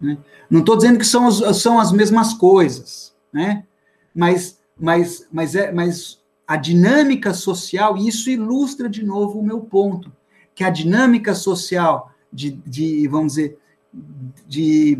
Né? 0.00 0.18
Não 0.50 0.60
estou 0.60 0.76
dizendo 0.76 0.98
que 0.98 1.06
são, 1.06 1.30
são 1.30 1.78
as 1.78 1.92
mesmas 1.92 2.34
coisas, 2.34 3.14
né? 3.32 3.64
mas, 4.12 4.58
mas, 4.76 5.28
mas, 5.30 5.54
é, 5.54 5.70
mas 5.70 6.20
a 6.46 6.56
dinâmica 6.56 7.32
social, 7.32 7.96
e 7.96 8.08
isso 8.08 8.28
ilustra 8.28 8.88
de 8.88 9.04
novo 9.04 9.38
o 9.38 9.44
meu 9.44 9.60
ponto, 9.60 10.12
que 10.52 10.64
a 10.64 10.70
dinâmica 10.70 11.34
social 11.34 12.12
de, 12.32 12.50
de 12.66 13.06
vamos 13.06 13.34
dizer, 13.34 13.58
de 14.46 14.98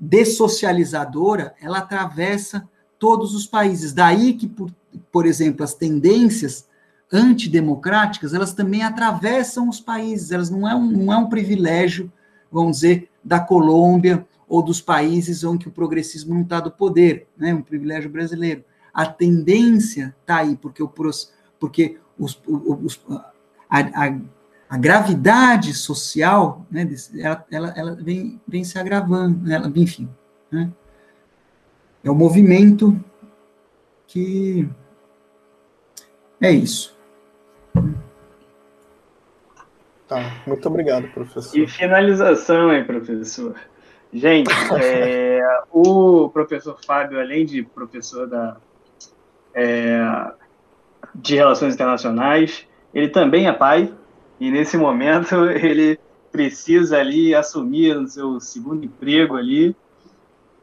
dessocializadora, 0.00 1.54
ela 1.60 1.78
atravessa 1.78 2.66
todos 2.98 3.34
os 3.34 3.46
países. 3.46 3.92
Daí 3.92 4.32
que, 4.32 4.48
por, 4.48 4.72
por 5.12 5.26
exemplo, 5.26 5.62
as 5.62 5.74
tendências 5.74 6.66
antidemocráticas, 7.12 8.32
elas 8.32 8.54
também 8.54 8.82
atravessam 8.82 9.68
os 9.68 9.80
países, 9.80 10.30
elas 10.30 10.48
não 10.48 10.66
é 10.66 10.74
um, 10.74 10.86
não 10.86 11.12
é 11.12 11.16
um 11.16 11.28
privilégio, 11.28 12.10
vamos 12.50 12.78
dizer, 12.78 13.10
da 13.22 13.40
Colômbia 13.40 14.26
ou 14.48 14.62
dos 14.62 14.80
países 14.80 15.44
onde 15.44 15.68
o 15.68 15.72
progressismo 15.72 16.34
não 16.34 16.42
está 16.42 16.60
do 16.60 16.70
poder, 16.70 17.26
né, 17.36 17.52
um 17.52 17.62
privilégio 17.62 18.08
brasileiro. 18.08 18.64
A 18.92 19.06
tendência 19.06 20.14
está 20.20 20.38
aí, 20.38 20.56
porque, 20.56 20.82
o, 20.82 20.90
porque 21.58 21.98
os, 22.18 22.40
os, 22.46 23.00
a, 23.68 24.06
a 24.06 24.18
a 24.70 24.78
gravidade 24.78 25.74
social, 25.74 26.64
né, 26.70 26.88
ela, 27.18 27.44
ela, 27.50 27.74
ela 27.76 27.94
vem, 27.96 28.40
vem 28.46 28.62
se 28.62 28.78
agravando, 28.78 29.44
né, 29.44 29.56
ela, 29.56 29.72
enfim. 29.74 30.08
Né, 30.48 30.70
é 32.04 32.08
o 32.08 32.14
movimento 32.14 32.96
que 34.06 34.68
é 36.40 36.52
isso. 36.52 36.96
Tá, 40.06 40.40
muito 40.46 40.66
obrigado, 40.68 41.08
professor. 41.08 41.58
E 41.58 41.66
finalização, 41.66 42.72
hein, 42.72 42.84
professor? 42.84 43.56
Gente, 44.12 44.52
é, 44.80 45.40
o 45.72 46.28
professor 46.28 46.78
Fábio, 46.84 47.18
além 47.18 47.44
de 47.44 47.64
professor 47.64 48.28
da, 48.28 48.56
é, 49.52 50.00
de 51.14 51.34
Relações 51.34 51.74
Internacionais, 51.74 52.66
ele 52.94 53.08
também 53.08 53.48
é 53.48 53.52
pai, 53.52 53.92
e 54.40 54.50
nesse 54.50 54.76
momento 54.76 55.36
ele 55.52 55.98
precisa 56.32 56.98
ali 56.98 57.34
assumir 57.34 57.96
o 57.96 58.08
seu 58.08 58.40
segundo 58.40 58.84
emprego 58.84 59.36
ali. 59.36 59.76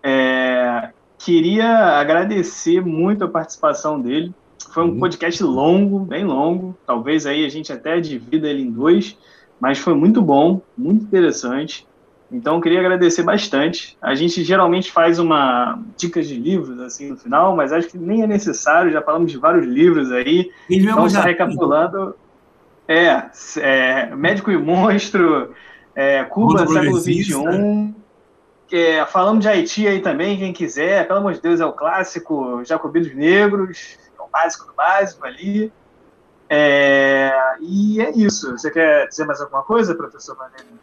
É, 0.02 0.90
queria 1.18 2.00
agradecer 2.00 2.82
muito 2.82 3.24
a 3.24 3.28
participação 3.28 4.02
dele. 4.02 4.34
Foi 4.74 4.84
um 4.84 4.90
uhum. 4.90 5.00
podcast 5.00 5.44
longo, 5.44 6.00
bem 6.00 6.26
longo. 6.26 6.76
Talvez 6.86 7.26
aí 7.26 7.46
a 7.46 7.50
gente 7.50 7.72
até 7.72 8.00
divida 8.00 8.48
ele 8.48 8.64
em 8.64 8.72
dois, 8.72 9.18
mas 9.60 9.78
foi 9.78 9.94
muito 9.94 10.22
bom, 10.22 10.62
muito 10.78 11.04
interessante. 11.04 11.86
Então, 12.32 12.60
queria 12.60 12.80
agradecer 12.80 13.24
bastante. 13.24 13.98
A 14.02 14.14
gente 14.14 14.44
geralmente 14.44 14.92
faz 14.92 15.18
uma 15.18 15.80
dicas 15.98 16.28
de 16.28 16.36
livros 16.36 16.80
assim 16.82 17.10
no 17.10 17.18
final, 17.18 17.56
mas 17.56 17.72
acho 17.72 17.88
que 17.88 17.98
nem 17.98 18.22
é 18.22 18.28
necessário. 18.28 18.92
Já 18.92 19.02
falamos 19.02 19.32
de 19.32 19.38
vários 19.38 19.66
livros 19.66 20.12
aí. 20.12 20.52
Então, 20.70 21.10
só 21.10 21.22
recapitulando, 21.22 22.16
é, 22.88 23.30
é 23.58 24.16
Médico 24.16 24.52
e 24.52 24.58
Monstro, 24.58 25.54
é, 25.96 26.24
Cuba, 26.24 26.68
século 26.68 27.00
XXI. 27.00 27.96
É, 28.72 29.06
falamos 29.06 29.44
de 29.44 29.50
Haiti 29.50 29.88
aí 29.88 30.02
também, 30.02 30.38
quem 30.38 30.54
quiser. 30.54 31.08
Pelo 31.08 31.20
amor 31.20 31.34
de 31.34 31.42
Deus, 31.42 31.60
é 31.60 31.66
o 31.66 31.74
clássico 31.74 32.64
Jacobinos 32.66 33.16
Negros, 33.16 33.98
é 34.18 34.22
o 34.22 34.28
básico 34.28 34.68
do 34.68 34.74
básico 34.74 35.26
ali. 35.26 35.72
É, 36.50 37.32
e 37.62 38.02
é 38.02 38.12
isso. 38.12 38.52
Você 38.52 38.72
quer 38.72 39.08
dizer 39.08 39.26
mais 39.26 39.42
alguma 39.42 39.64
coisa, 39.64 39.96
professor 39.96 40.36
Vanelli? 40.36 40.80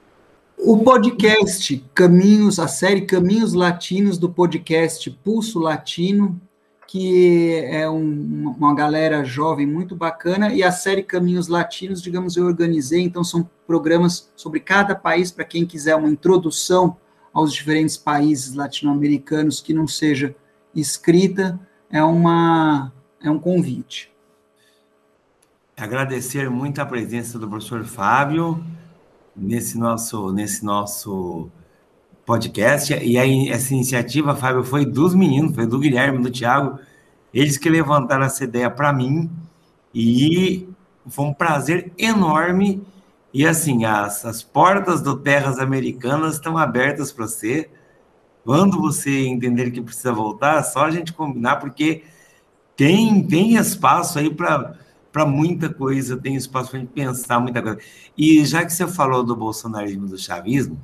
O 0.56 0.82
podcast 0.82 1.84
Caminhos, 1.94 2.58
a 2.58 2.68
série 2.68 3.02
Caminhos 3.02 3.52
Latinos 3.52 4.18
do 4.18 4.30
podcast 4.30 5.10
Pulso 5.10 5.58
Latino, 5.58 6.40
que 6.94 7.56
é 7.72 7.90
um, 7.90 8.54
uma 8.56 8.72
galera 8.72 9.24
jovem 9.24 9.66
muito 9.66 9.96
bacana, 9.96 10.54
e 10.54 10.62
a 10.62 10.70
série 10.70 11.02
Caminhos 11.02 11.48
Latinos, 11.48 12.00
digamos, 12.00 12.36
eu 12.36 12.46
organizei, 12.46 13.02
então 13.02 13.24
são 13.24 13.50
programas 13.66 14.30
sobre 14.36 14.60
cada 14.60 14.94
país, 14.94 15.32
para 15.32 15.44
quem 15.44 15.66
quiser 15.66 15.96
uma 15.96 16.08
introdução 16.08 16.96
aos 17.32 17.52
diferentes 17.52 17.96
países 17.96 18.54
latino-americanos 18.54 19.60
que 19.60 19.74
não 19.74 19.88
seja 19.88 20.36
escrita, 20.72 21.58
é, 21.90 22.00
uma, 22.00 22.92
é 23.20 23.28
um 23.28 23.40
convite. 23.40 24.12
Agradecer 25.76 26.48
muito 26.48 26.78
a 26.80 26.86
presença 26.86 27.40
do 27.40 27.48
professor 27.48 27.82
Fábio 27.82 28.64
nesse 29.34 29.76
nosso, 29.76 30.30
nesse 30.30 30.64
nosso 30.64 31.50
podcast. 32.24 32.94
E 32.94 33.18
aí, 33.18 33.48
essa 33.48 33.72
iniciativa, 33.74 34.34
Fábio, 34.34 34.64
foi 34.64 34.84
dos 34.84 35.14
meninos, 35.14 35.54
foi 35.54 35.66
do 35.66 35.78
Guilherme, 35.78 36.22
do 36.22 36.30
Thiago. 36.30 36.78
Eles 37.32 37.58
que 37.58 37.68
levantaram 37.68 38.24
essa 38.24 38.44
ideia 38.44 38.70
para 38.70 38.92
mim. 38.92 39.30
E 39.94 40.68
foi 41.06 41.26
um 41.26 41.34
prazer 41.34 41.92
enorme. 41.98 42.82
E 43.32 43.46
assim, 43.46 43.84
as, 43.84 44.24
as 44.24 44.42
portas 44.42 45.02
do 45.02 45.16
Terras 45.16 45.58
Americanas 45.58 46.34
estão 46.34 46.56
abertas 46.56 47.12
para 47.12 47.26
você. 47.26 47.68
Quando 48.44 48.80
você 48.80 49.26
entender 49.26 49.70
que 49.70 49.80
precisa 49.80 50.12
voltar, 50.12 50.58
é 50.58 50.62
só 50.62 50.84
a 50.84 50.90
gente 50.90 51.12
combinar, 51.12 51.56
porque 51.56 52.04
tem, 52.76 53.26
tem 53.26 53.56
espaço 53.56 54.18
aí 54.18 54.32
para 54.32 55.26
muita 55.26 55.72
coisa, 55.72 56.16
tem 56.16 56.36
espaço 56.36 56.70
para 56.70 56.78
a 56.78 56.82
gente 56.82 56.92
pensar 56.92 57.40
muita 57.40 57.62
coisa. 57.62 57.78
E 58.16 58.44
já 58.44 58.64
que 58.64 58.72
você 58.72 58.86
falou 58.86 59.24
do 59.24 59.34
bolsonarismo 59.34 60.06
do 60.06 60.18
chavismo, 60.18 60.78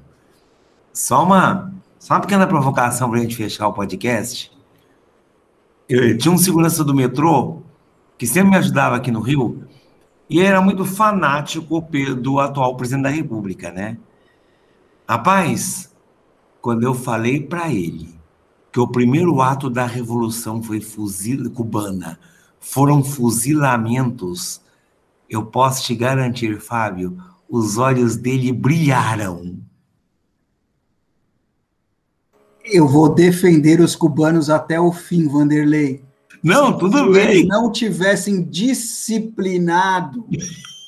só 0.92 1.24
uma, 1.24 1.72
só 1.98 2.14
uma 2.14 2.20
pequena 2.20 2.46
provocação 2.46 3.08
para 3.08 3.18
a 3.18 3.22
gente 3.22 3.36
fechar 3.36 3.68
o 3.68 3.72
podcast. 3.72 4.50
Eu 5.88 6.16
tinha 6.16 6.32
um 6.32 6.38
segurança 6.38 6.84
do 6.84 6.94
metrô 6.94 7.62
que 8.16 8.26
sempre 8.26 8.50
me 8.50 8.56
ajudava 8.56 8.96
aqui 8.96 9.10
no 9.10 9.20
Rio 9.20 9.64
e 10.28 10.40
era 10.40 10.60
muito 10.60 10.84
fanático 10.84 11.84
do 12.20 12.38
atual 12.38 12.76
presidente 12.76 13.02
da 13.04 13.10
República, 13.10 13.72
né? 13.72 13.98
Rapaz, 15.08 15.92
quando 16.60 16.84
eu 16.84 16.94
falei 16.94 17.42
para 17.42 17.72
ele 17.72 18.14
que 18.70 18.78
o 18.78 18.86
primeiro 18.86 19.40
ato 19.42 19.68
da 19.68 19.84
revolução 19.84 20.62
foi 20.62 20.80
fuzil 20.80 21.50
cubana, 21.50 22.18
foram 22.60 23.02
fuzilamentos, 23.02 24.60
eu 25.28 25.46
posso 25.46 25.82
te 25.82 25.94
garantir, 25.94 26.60
Fábio, 26.60 27.16
os 27.48 27.78
olhos 27.78 28.14
dele 28.14 28.52
brilharam. 28.52 29.58
Eu 32.70 32.86
vou 32.86 33.12
defender 33.12 33.80
os 33.80 33.96
cubanos 33.96 34.48
até 34.48 34.80
o 34.80 34.92
fim, 34.92 35.28
Vanderlei. 35.28 36.02
Não, 36.42 36.76
tudo 36.76 36.98
Se 36.98 37.10
bem. 37.10 37.42
Se 37.42 37.46
não 37.46 37.70
tivessem 37.70 38.42
disciplinado 38.42 40.26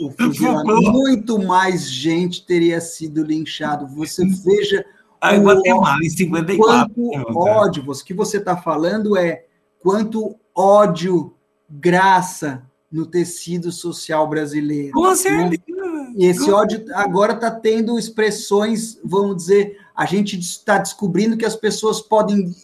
o 0.00 0.10
fuzilamento, 0.10 0.92
muito 0.92 1.38
mais 1.38 1.90
gente 1.90 2.44
teria 2.46 2.80
sido 2.80 3.22
linchado. 3.22 3.86
Você 3.88 4.24
veja. 4.26 4.84
Ah, 5.20 5.34
o, 5.34 5.42
Guatemala, 5.42 5.98
em 6.02 6.08
54. 6.08 6.94
Quanto 6.94 7.38
ódio, 7.38 7.84
o 7.86 8.04
que 8.04 8.14
você 8.14 8.38
está 8.38 8.56
falando 8.56 9.16
é 9.16 9.44
quanto 9.78 10.34
ódio, 10.54 11.34
graça 11.68 12.62
no 12.90 13.06
tecido 13.06 13.70
social 13.70 14.28
brasileiro. 14.28 14.92
Com 14.92 15.08
né? 15.08 15.14
certeza. 15.14 15.62
Né? 15.68 16.12
E 16.16 16.26
esse 16.26 16.50
ódio 16.50 16.84
agora 16.94 17.32
está 17.32 17.50
tendo 17.50 17.98
expressões, 17.98 18.98
vamos 19.04 19.36
dizer, 19.36 19.78
a 19.94 20.06
gente 20.06 20.38
está 20.38 20.78
descobrindo 20.78 21.36
que 21.36 21.44
as 21.44 21.56
pessoas 21.56 22.00
podem 22.00 22.54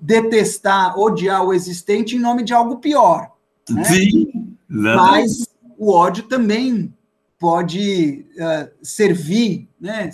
detestar, 0.00 0.98
odiar 0.98 1.44
o 1.44 1.52
existente 1.52 2.16
em 2.16 2.20
nome 2.20 2.42
de 2.42 2.52
algo 2.52 2.78
pior. 2.78 3.30
Né? 3.68 3.84
Sim. 3.84 4.56
Mas 4.68 5.46
o 5.78 5.92
ódio 5.92 6.24
também 6.24 6.92
pode 7.38 8.26
uh, 8.36 8.70
servir, 8.82 9.68
né, 9.80 10.10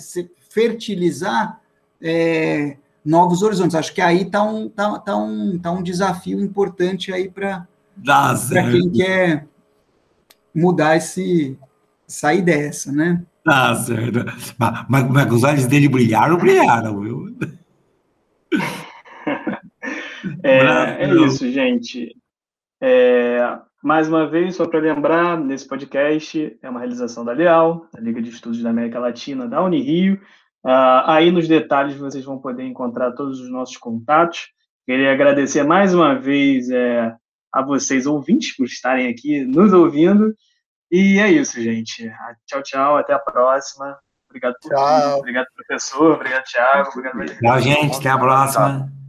fertilizar 0.49 1.61
é, 2.01 2.77
novos 3.05 3.41
horizontes. 3.41 3.75
Acho 3.75 3.93
que 3.93 4.01
aí 4.01 4.23
está 4.23 4.43
um, 4.43 4.67
tá, 4.67 4.99
tá 4.99 5.15
um, 5.15 5.57
tá 5.57 5.71
um 5.71 5.83
desafio 5.83 6.39
importante 6.39 7.13
aí 7.13 7.29
para 7.29 7.67
quem 8.71 8.89
quer 8.91 9.47
mudar 10.53 10.97
esse, 10.97 11.57
sair 12.07 12.41
dessa, 12.41 12.91
né? 12.91 13.23
Tá 13.43 13.75
certo. 13.75 14.19
Mas, 14.57 14.85
mas, 14.89 15.09
mas 15.09 15.31
os 15.31 15.43
olhos 15.43 15.65
dele 15.65 15.89
brilharam, 15.89 16.37
brilharam, 16.37 16.99
viu? 16.99 17.35
É, 20.43 21.05
é 21.05 21.15
isso, 21.25 21.51
gente. 21.51 22.15
É, 22.79 23.59
mais 23.83 24.07
uma 24.07 24.27
vez, 24.27 24.55
só 24.55 24.67
para 24.67 24.79
lembrar, 24.79 25.39
nesse 25.39 25.67
podcast 25.67 26.57
é 26.61 26.69
uma 26.69 26.79
realização 26.79 27.25
da 27.25 27.31
Leal, 27.31 27.87
da 27.91 27.99
Liga 27.99 28.21
de 28.21 28.29
Estudos 28.29 28.61
da 28.61 28.69
América 28.69 28.99
Latina, 28.99 29.47
da 29.47 29.63
Unirio. 29.63 30.21
Uh, 30.63 31.01
aí 31.07 31.31
nos 31.31 31.47
detalhes 31.47 31.95
vocês 31.95 32.23
vão 32.23 32.37
poder 32.37 32.63
encontrar 32.63 33.13
todos 33.13 33.39
os 33.39 33.49
nossos 33.49 33.77
contatos. 33.77 34.49
Queria 34.85 35.11
agradecer 35.11 35.63
mais 35.63 35.93
uma 35.93 36.13
vez 36.13 36.69
é, 36.69 37.15
a 37.51 37.61
vocês, 37.63 38.05
ouvintes, 38.05 38.55
por 38.55 38.65
estarem 38.65 39.07
aqui 39.07 39.43
nos 39.43 39.73
ouvindo. 39.73 40.35
E 40.91 41.19
é 41.19 41.31
isso, 41.31 41.61
gente. 41.61 42.11
Tchau, 42.45 42.61
tchau. 42.61 42.97
Até 42.97 43.13
a 43.13 43.19
próxima. 43.19 43.97
Obrigado 44.29 44.55
por 44.61 44.69
tchau. 44.69 45.19
Obrigado, 45.19 45.47
professor. 45.55 46.11
Obrigado, 46.13 46.43
Thiago. 46.43 46.89
Obrigado, 46.89 47.39
Tchau, 47.39 47.61
gente. 47.61 47.97
Até 47.97 48.09
a 48.09 48.17
próxima. 48.17 49.00